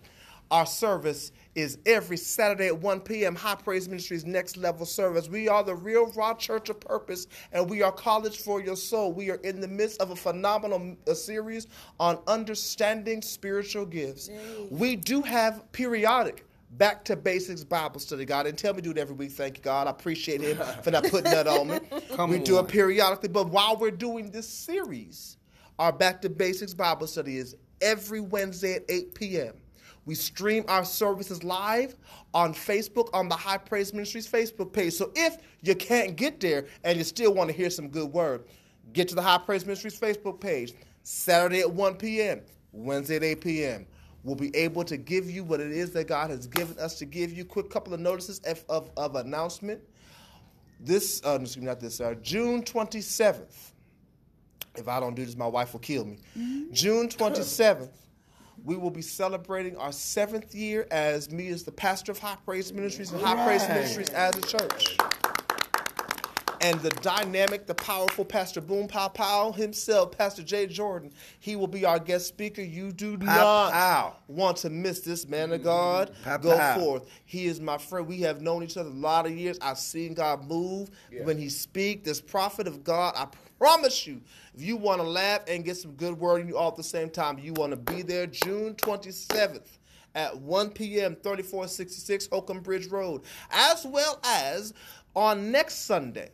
Our 0.51 0.66
service 0.66 1.32
is 1.56 1.78
every 1.86 2.16
Saturday 2.16 2.68
at 2.68 2.78
1 2.78 3.01
p.m. 3.01 3.35
High 3.35 3.56
Praise 3.56 3.89
Ministries 3.89 4.24
Next 4.24 4.56
Level 4.56 4.86
Service. 4.86 5.28
We 5.28 5.48
are 5.48 5.64
the 5.64 5.74
Real 5.74 6.06
Raw 6.12 6.35
Church 6.35 6.68
of 6.68 6.78
Purpose, 6.78 7.27
and 7.52 7.68
we 7.68 7.82
are 7.82 7.90
College 7.90 8.39
for 8.39 8.60
Your 8.60 8.77
Soul. 8.77 9.12
We 9.12 9.31
are 9.31 9.36
in 9.36 9.60
the 9.60 9.66
midst 9.66 10.01
of 10.01 10.12
a 10.12 10.16
phenomenal 10.16 10.97
uh, 11.09 11.14
series 11.14 11.66
on 11.98 12.18
understanding 12.28 13.23
spiritual 13.23 13.86
gifts. 13.86 14.31
We 14.70 14.94
do 14.94 15.20
have 15.23 15.70
periodic 15.73 16.44
back 16.73 17.05
to 17.06 17.16
basics 17.16 17.64
Bible 17.64 17.98
study, 17.98 18.24
God. 18.24 18.47
And 18.47 18.56
tell 18.56 18.73
me 18.73 18.82
to 18.82 18.85
do 18.85 18.90
it 18.93 18.98
every 18.98 19.16
week. 19.16 19.32
Thank 19.32 19.56
you, 19.56 19.64
God. 19.64 19.89
I 19.89 19.90
appreciate 19.90 20.43
Him 20.43 20.59
for 20.82 20.93
not 20.93 21.05
putting 21.05 21.32
that 21.32 21.48
on 21.48 21.68
me. 21.68 21.81
Come 22.14 22.31
we 22.31 22.39
do 22.39 22.59
it 22.60 22.68
periodically, 22.68 23.31
but 23.31 23.48
while 23.48 23.77
we're 23.77 23.90
doing 23.90 24.31
this 24.31 24.48
series, 24.48 25.39
our 25.81 25.93
back 25.93 26.23
to 26.23 26.31
basics 26.31 26.73
Bible 26.73 27.09
study 27.09 27.39
is 27.39 27.56
every 27.81 28.20
Wednesday 28.20 28.74
at 28.74 28.85
8 28.89 29.14
p.m. 29.14 29.55
We 30.07 30.15
stream 30.15 30.65
our 30.69 30.85
services 30.85 31.43
live 31.43 31.97
on 32.33 32.55
Facebook 32.55 33.11
on 33.12 33.28
the 33.28 33.35
High 33.35 33.59
Praise 33.59 33.93
Ministries 33.93 34.27
Facebook 34.31 34.73
page. 34.73 34.95
So 34.95 35.11
if 35.16 35.37
you 35.62 35.74
can't 35.74 36.16
get 36.16 36.39
there 36.41 36.66
and 36.85 36.97
you 36.97 37.05
still 37.05 37.35
want 37.35 37.51
to 37.51 37.57
hear 37.57 37.70
some 37.70 37.89
good 37.89 38.12
word, 38.12 38.45
get 38.93 39.09
to 39.09 39.16
the 39.16 39.23
High 39.23 39.39
Praise 39.39 39.66
Ministries 39.66 39.99
Facebook 39.99 40.41
page. 40.41 40.73
Saturday 41.03 41.61
at 41.61 41.70
1 41.70 41.97
p.m., 41.97 42.41
Wednesday 42.73 43.16
at 43.16 43.23
8 43.24 43.41
p.m. 43.41 43.87
We'll 44.23 44.35
be 44.37 44.55
able 44.57 44.83
to 44.85 44.97
give 44.97 45.31
you 45.31 45.45
what 45.45 45.61
it 45.61 45.70
is 45.70 45.93
that 45.93 46.09
God 46.09 46.31
has 46.31 46.47
given 46.47 46.78
us 46.78 46.99
to 46.99 47.05
give 47.05 47.33
you. 47.33 47.45
Quick 47.45 47.70
couple 47.70 47.95
of 47.95 48.01
notices 48.01 48.41
of, 48.41 48.65
of, 48.69 48.91
of 48.97 49.15
announcement. 49.15 49.81
This, 50.81 51.20
uh, 51.24 51.39
excuse 51.41 51.59
me, 51.59 51.66
not 51.66 51.81
this, 51.81 52.01
uh, 52.01 52.15
June 52.23 52.62
27th. 52.62 53.73
If 54.77 54.89
I 54.89 55.01
don't 55.01 55.15
do 55.15 55.24
this, 55.24 55.37
my 55.37 55.47
wife 55.47 55.73
will 55.73 55.81
kill 55.81 56.05
me. 56.05 56.19
June 56.73 57.09
27th, 57.09 57.89
we 58.67 58.77
will 58.77 58.91
be 58.91 59.01
celebrating 59.03 59.77
our 59.77 59.93
seventh 59.93 60.53
year 60.55 60.87
as 60.91 61.31
me 61.31 61.49
as 61.49 61.63
the 61.63 61.71
pastor 61.73 62.11
of 62.11 62.19
High 62.19 62.37
Praise 62.45 62.73
Ministries 62.73 63.13
and 63.13 63.23
High 63.23 63.45
Praise 63.47 63.67
Ministries 63.69 64.11
as 64.11 64.37
a 64.37 64.43
church. 64.43 64.99
and 66.63 66.81
the 66.81 66.91
dynamic, 66.91 67.67
the 67.67 67.75
powerful 67.77 68.25
Pastor 68.25 68.61
Boom 68.61 68.89
Pow 68.89 69.07
Pow 69.09 69.53
himself, 69.53 70.11
Pastor 70.19 70.43
Jay 70.43 70.67
Jordan. 70.67 71.13
He 71.39 71.55
will 71.55 71.69
be 71.69 71.85
our 71.85 72.01
guest 72.01 72.27
speaker. 72.27 72.61
You 72.63 72.91
do 72.91 73.17
Pow, 73.19 73.27
not 73.27 73.73
pow. 73.73 74.17
want 74.27 74.57
to 74.59 74.71
miss 74.71 75.01
this 75.01 75.29
man 75.29 75.53
of 75.53 75.63
God. 75.63 76.11
Mm-hmm. 76.11 76.25
Pow, 76.25 76.37
Go 76.39 76.81
forth. 76.81 77.07
He 77.25 77.47
is 77.47 77.61
my 77.61 77.79
friend. 77.79 78.09
We 78.09 78.23
have 78.23 78.41
known 78.41 78.65
each 78.65 78.77
other 78.77 78.89
a 78.91 78.93
lot 78.93 79.27
of 79.27 79.33
years. 79.33 79.59
I've 79.63 79.79
seen 79.79 80.15
God 80.15 80.49
move 80.49 80.91
when 81.23 81.39
He 81.39 81.51
speak. 81.51 82.03
This 82.03 82.21
prophet 82.21 82.67
of 82.67 82.83
God, 82.83 83.15
I 83.17 83.27
promise 83.59 84.07
you, 84.07 84.20
if 84.55 84.62
you 84.62 84.77
want 84.77 85.01
to 85.01 85.07
laugh 85.07 85.41
and 85.49 85.65
get 85.65 85.77
some 85.77 85.93
good 85.93 86.19
word 86.19 86.43
in 86.43 86.49
you 86.49 86.57
all 86.57 86.69
at 86.69 86.77
the 86.77 86.83
same 86.83 87.11
time, 87.11 87.39
you 87.39 87.53
want 87.55 87.70
to 87.70 87.77
be 87.77 88.03
there 88.03 88.27
June 88.27 88.74
27th 88.74 89.78
at 90.15 90.37
1 90.37 90.70
p.m. 90.70 91.15
3466 91.16 92.28
Holcomb 92.31 92.61
Bridge 92.61 92.87
Road, 92.87 93.23
as 93.51 93.85
well 93.85 94.19
as 94.24 94.74
on 95.15 95.51
next 95.51 95.87
Sunday. 95.87 96.31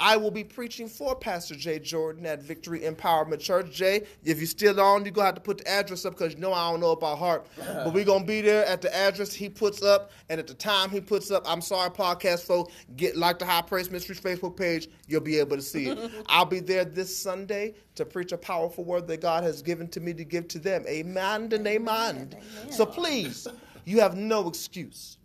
I 0.00 0.16
will 0.16 0.30
be 0.30 0.44
preaching 0.44 0.86
for 0.86 1.16
Pastor 1.16 1.56
Jay 1.56 1.80
Jordan 1.80 2.24
at 2.24 2.40
Victory 2.40 2.80
Empowerment 2.80 3.40
Church. 3.40 3.72
Jay, 3.72 4.06
if 4.24 4.38
you're 4.38 4.46
still 4.46 4.80
on, 4.80 5.04
you're 5.04 5.12
going 5.12 5.24
to 5.24 5.26
have 5.26 5.34
to 5.34 5.40
put 5.40 5.58
the 5.58 5.68
address 5.68 6.04
up 6.04 6.12
because 6.12 6.34
you 6.34 6.38
know 6.38 6.52
I 6.52 6.70
don't 6.70 6.80
know 6.80 6.92
about 6.92 7.18
heart. 7.18 7.46
But 7.56 7.92
we're 7.92 8.04
going 8.04 8.20
to 8.20 8.26
be 8.26 8.40
there 8.40 8.64
at 8.66 8.80
the 8.80 8.94
address 8.94 9.32
he 9.32 9.48
puts 9.48 9.82
up 9.82 10.12
and 10.28 10.38
at 10.38 10.46
the 10.46 10.54
time 10.54 10.90
he 10.90 11.00
puts 11.00 11.30
up. 11.30 11.42
I'm 11.46 11.60
sorry, 11.60 11.90
podcast 11.90 12.44
folks, 12.44 12.72
get 12.96 13.16
like 13.16 13.40
the 13.40 13.46
High 13.46 13.62
Praise 13.62 13.90
Ministries 13.90 14.20
Facebook 14.20 14.56
page. 14.56 14.88
You'll 15.08 15.20
be 15.20 15.38
able 15.38 15.56
to 15.56 15.62
see 15.62 15.88
it. 15.88 15.98
I'll 16.26 16.44
be 16.44 16.60
there 16.60 16.84
this 16.84 17.16
Sunday 17.16 17.74
to 17.96 18.04
preach 18.04 18.30
a 18.30 18.38
powerful 18.38 18.84
word 18.84 19.08
that 19.08 19.20
God 19.20 19.42
has 19.42 19.62
given 19.62 19.88
to 19.88 20.00
me 20.00 20.14
to 20.14 20.24
give 20.24 20.46
to 20.48 20.60
them. 20.60 20.84
Amen 20.86 21.52
and 21.52 21.66
amen. 21.66 22.36
So 22.70 22.86
please, 22.86 23.48
you 23.84 23.98
have 24.00 24.16
no 24.16 24.46
excuse. 24.46 25.18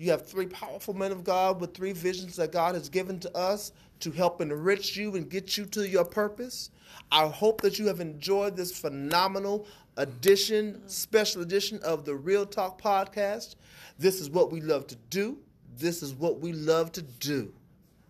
You 0.00 0.10
have 0.12 0.26
three 0.26 0.46
powerful 0.46 0.94
men 0.94 1.12
of 1.12 1.24
God 1.24 1.60
with 1.60 1.74
three 1.74 1.92
visions 1.92 2.36
that 2.36 2.52
God 2.52 2.74
has 2.74 2.88
given 2.88 3.20
to 3.20 3.36
us 3.36 3.72
to 4.00 4.10
help 4.10 4.40
enrich 4.40 4.96
you 4.96 5.14
and 5.16 5.28
get 5.28 5.56
you 5.56 5.64
to 5.66 5.88
your 5.88 6.04
purpose. 6.04 6.70
I 7.12 7.26
hope 7.28 7.60
that 7.62 7.78
you 7.78 7.86
have 7.86 8.00
enjoyed 8.00 8.56
this 8.56 8.76
phenomenal 8.76 9.66
edition, 9.96 10.82
special 10.88 11.42
edition 11.42 11.80
of 11.82 12.04
the 12.04 12.14
Real 12.14 12.46
Talk 12.46 12.80
podcast. 12.80 13.56
This 13.98 14.20
is 14.20 14.30
what 14.30 14.50
we 14.50 14.60
love 14.60 14.86
to 14.88 14.96
do. 15.10 15.38
This 15.76 16.02
is 16.02 16.14
what 16.14 16.40
we 16.40 16.52
love 16.52 16.92
to 16.92 17.02
do. 17.02 17.52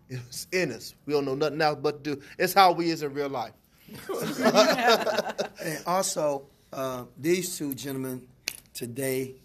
It's 0.09 0.47
in 0.51 0.71
us. 0.71 0.93
We 1.05 1.13
don't 1.13 1.25
know 1.25 1.35
nothing 1.35 1.61
else 1.61 1.79
but 1.81 2.03
to 2.03 2.15
do. 2.15 2.21
It's 2.37 2.53
how 2.53 2.73
we 2.73 2.89
is 2.89 3.03
in 3.03 3.13
real 3.13 3.29
life. 3.29 3.53
And 5.63 5.83
also, 5.85 6.47
uh, 6.73 7.05
these 7.17 7.57
two 7.57 7.73
gentlemen 7.75 8.27
today 8.73 9.35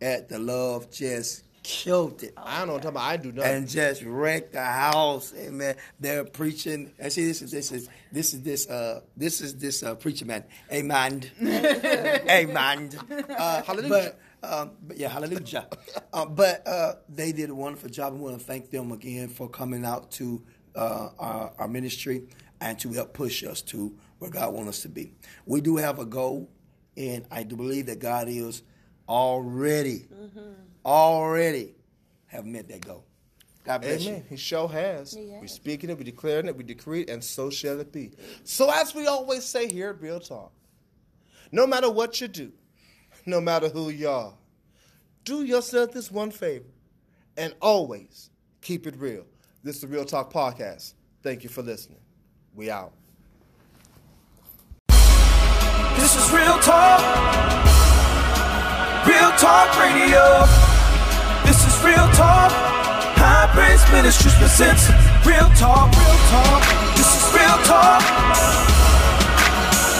at 0.00 0.28
the 0.28 0.38
Love 0.38 0.90
just 0.90 1.43
killed 1.64 2.22
it. 2.22 2.34
I 2.36 2.58
don't 2.58 2.68
know 2.68 2.74
what 2.74 2.86
I'm 2.86 2.94
talking 2.94 2.96
about. 2.96 3.10
I 3.10 3.16
do 3.16 3.32
nothing. 3.32 3.52
and 3.56 3.68
just 3.68 4.02
wrecked 4.02 4.52
the 4.52 4.62
house. 4.64 5.34
Amen. 5.36 5.74
they're 5.98 6.24
preaching. 6.24 6.92
And 7.00 7.12
see, 7.12 7.26
this 7.26 7.42
is 7.42 7.50
this 7.50 7.72
is 7.72 7.88
this 8.12 8.34
is 8.34 8.42
this 8.42 8.68
uh 8.70 9.00
this 9.16 9.40
is 9.40 9.56
this 9.56 9.82
uh 9.82 9.96
preacher 9.96 10.24
man. 10.26 10.44
Amen. 10.72 11.24
Amen. 11.42 12.90
Uh, 13.28 13.62
Hallelujah. 13.62 13.88
But, 13.88 14.20
um, 14.44 14.72
but 14.86 14.98
yeah, 14.98 15.08
hallelujah. 15.08 15.66
uh, 16.12 16.26
but 16.26 16.68
uh, 16.68 16.94
they 17.08 17.32
did 17.32 17.48
a 17.50 17.54
wonderful 17.54 17.88
job. 17.88 18.12
We 18.12 18.20
want 18.20 18.38
to 18.38 18.44
thank 18.44 18.70
them 18.70 18.92
again 18.92 19.28
for 19.28 19.48
coming 19.48 19.86
out 19.86 20.10
to 20.12 20.42
uh, 20.76 21.08
our, 21.18 21.52
our 21.58 21.68
ministry 21.68 22.24
and 22.60 22.78
to 22.80 22.92
help 22.92 23.14
push 23.14 23.42
us 23.42 23.62
to 23.62 23.96
where 24.18 24.30
God 24.30 24.52
wants 24.52 24.68
us 24.68 24.82
to 24.82 24.88
be. 24.90 25.14
We 25.46 25.62
do 25.62 25.76
have 25.78 25.98
a 25.98 26.04
goal, 26.04 26.50
and 26.94 27.24
I 27.30 27.42
do 27.44 27.56
believe 27.56 27.86
that 27.86 28.00
God 28.00 28.28
is 28.28 28.62
already, 29.08 30.06
already 30.84 31.74
have 32.26 32.44
met 32.46 32.68
that 32.68 32.86
goal. 32.86 33.04
God 33.64 33.80
bless 33.80 34.04
you. 34.04 34.10
Amen. 34.10 34.24
He 34.28 34.36
sure 34.36 34.68
has. 34.68 35.14
He 35.14 35.30
has. 35.30 35.40
We 35.40 35.48
speaking 35.48 35.90
it, 35.90 35.96
we're 35.96 36.04
declaring 36.04 36.46
it, 36.46 36.56
we 36.56 36.64
decree 36.64 37.02
it, 37.02 37.10
and 37.10 37.24
so 37.24 37.48
shall 37.48 37.80
it 37.80 37.92
be. 37.92 38.12
So 38.44 38.70
as 38.70 38.94
we 38.94 39.06
always 39.06 39.44
say 39.44 39.68
here 39.68 39.90
at 39.90 40.00
Real 40.02 40.20
Talk, 40.20 40.52
no 41.50 41.66
matter 41.66 41.90
what 41.90 42.20
you 42.20 42.28
do, 42.28 42.52
no 43.24 43.40
matter 43.40 43.68
who 43.68 43.88
you 43.88 44.08
are, 44.08 44.34
do 45.24 45.44
yourself 45.44 45.92
this 45.92 46.10
one 46.10 46.30
favor 46.30 46.66
and 47.36 47.54
always 47.62 48.30
keep 48.60 48.86
it 48.86 48.96
real. 48.98 49.24
This 49.62 49.76
is 49.76 49.82
the 49.82 49.88
Real 49.88 50.04
Talk 50.04 50.30
Podcast. 50.30 50.92
Thank 51.22 51.42
you 51.42 51.48
for 51.48 51.62
listening. 51.62 52.00
We 52.54 52.70
out. 52.70 52.92
This 55.96 56.16
is 56.16 56.30
real 56.32 56.58
talk. 56.58 57.00
Real 59.06 59.30
talk 59.38 59.78
radio. 59.80 60.63
Real 61.84 62.08
talk. 62.16 62.50
High 63.20 63.46
Praise 63.52 63.84
Ministries 63.92 64.34
presents 64.40 64.88
real 65.26 65.48
talk. 65.60 65.92
Real 65.92 66.18
talk. 66.32 66.62
This 66.96 67.10
is 67.12 67.24
real 67.36 67.58
talk. 67.68 68.00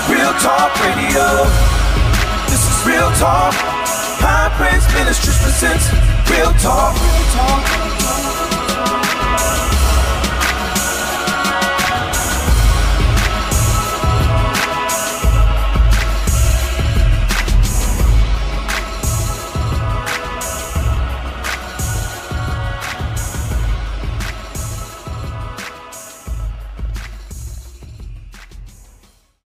Real 0.08 0.32
talk 0.40 0.72
radio. 0.80 1.44
This 2.48 2.64
is 2.64 2.86
real 2.88 3.10
talk. 3.20 3.52
High 4.24 4.48
Praise 4.56 4.86
Ministries 4.96 5.36
presents 5.44 5.84
real 6.30 6.52
talk. 6.64 6.96
Real 6.96 7.24
talk. 7.36 8.53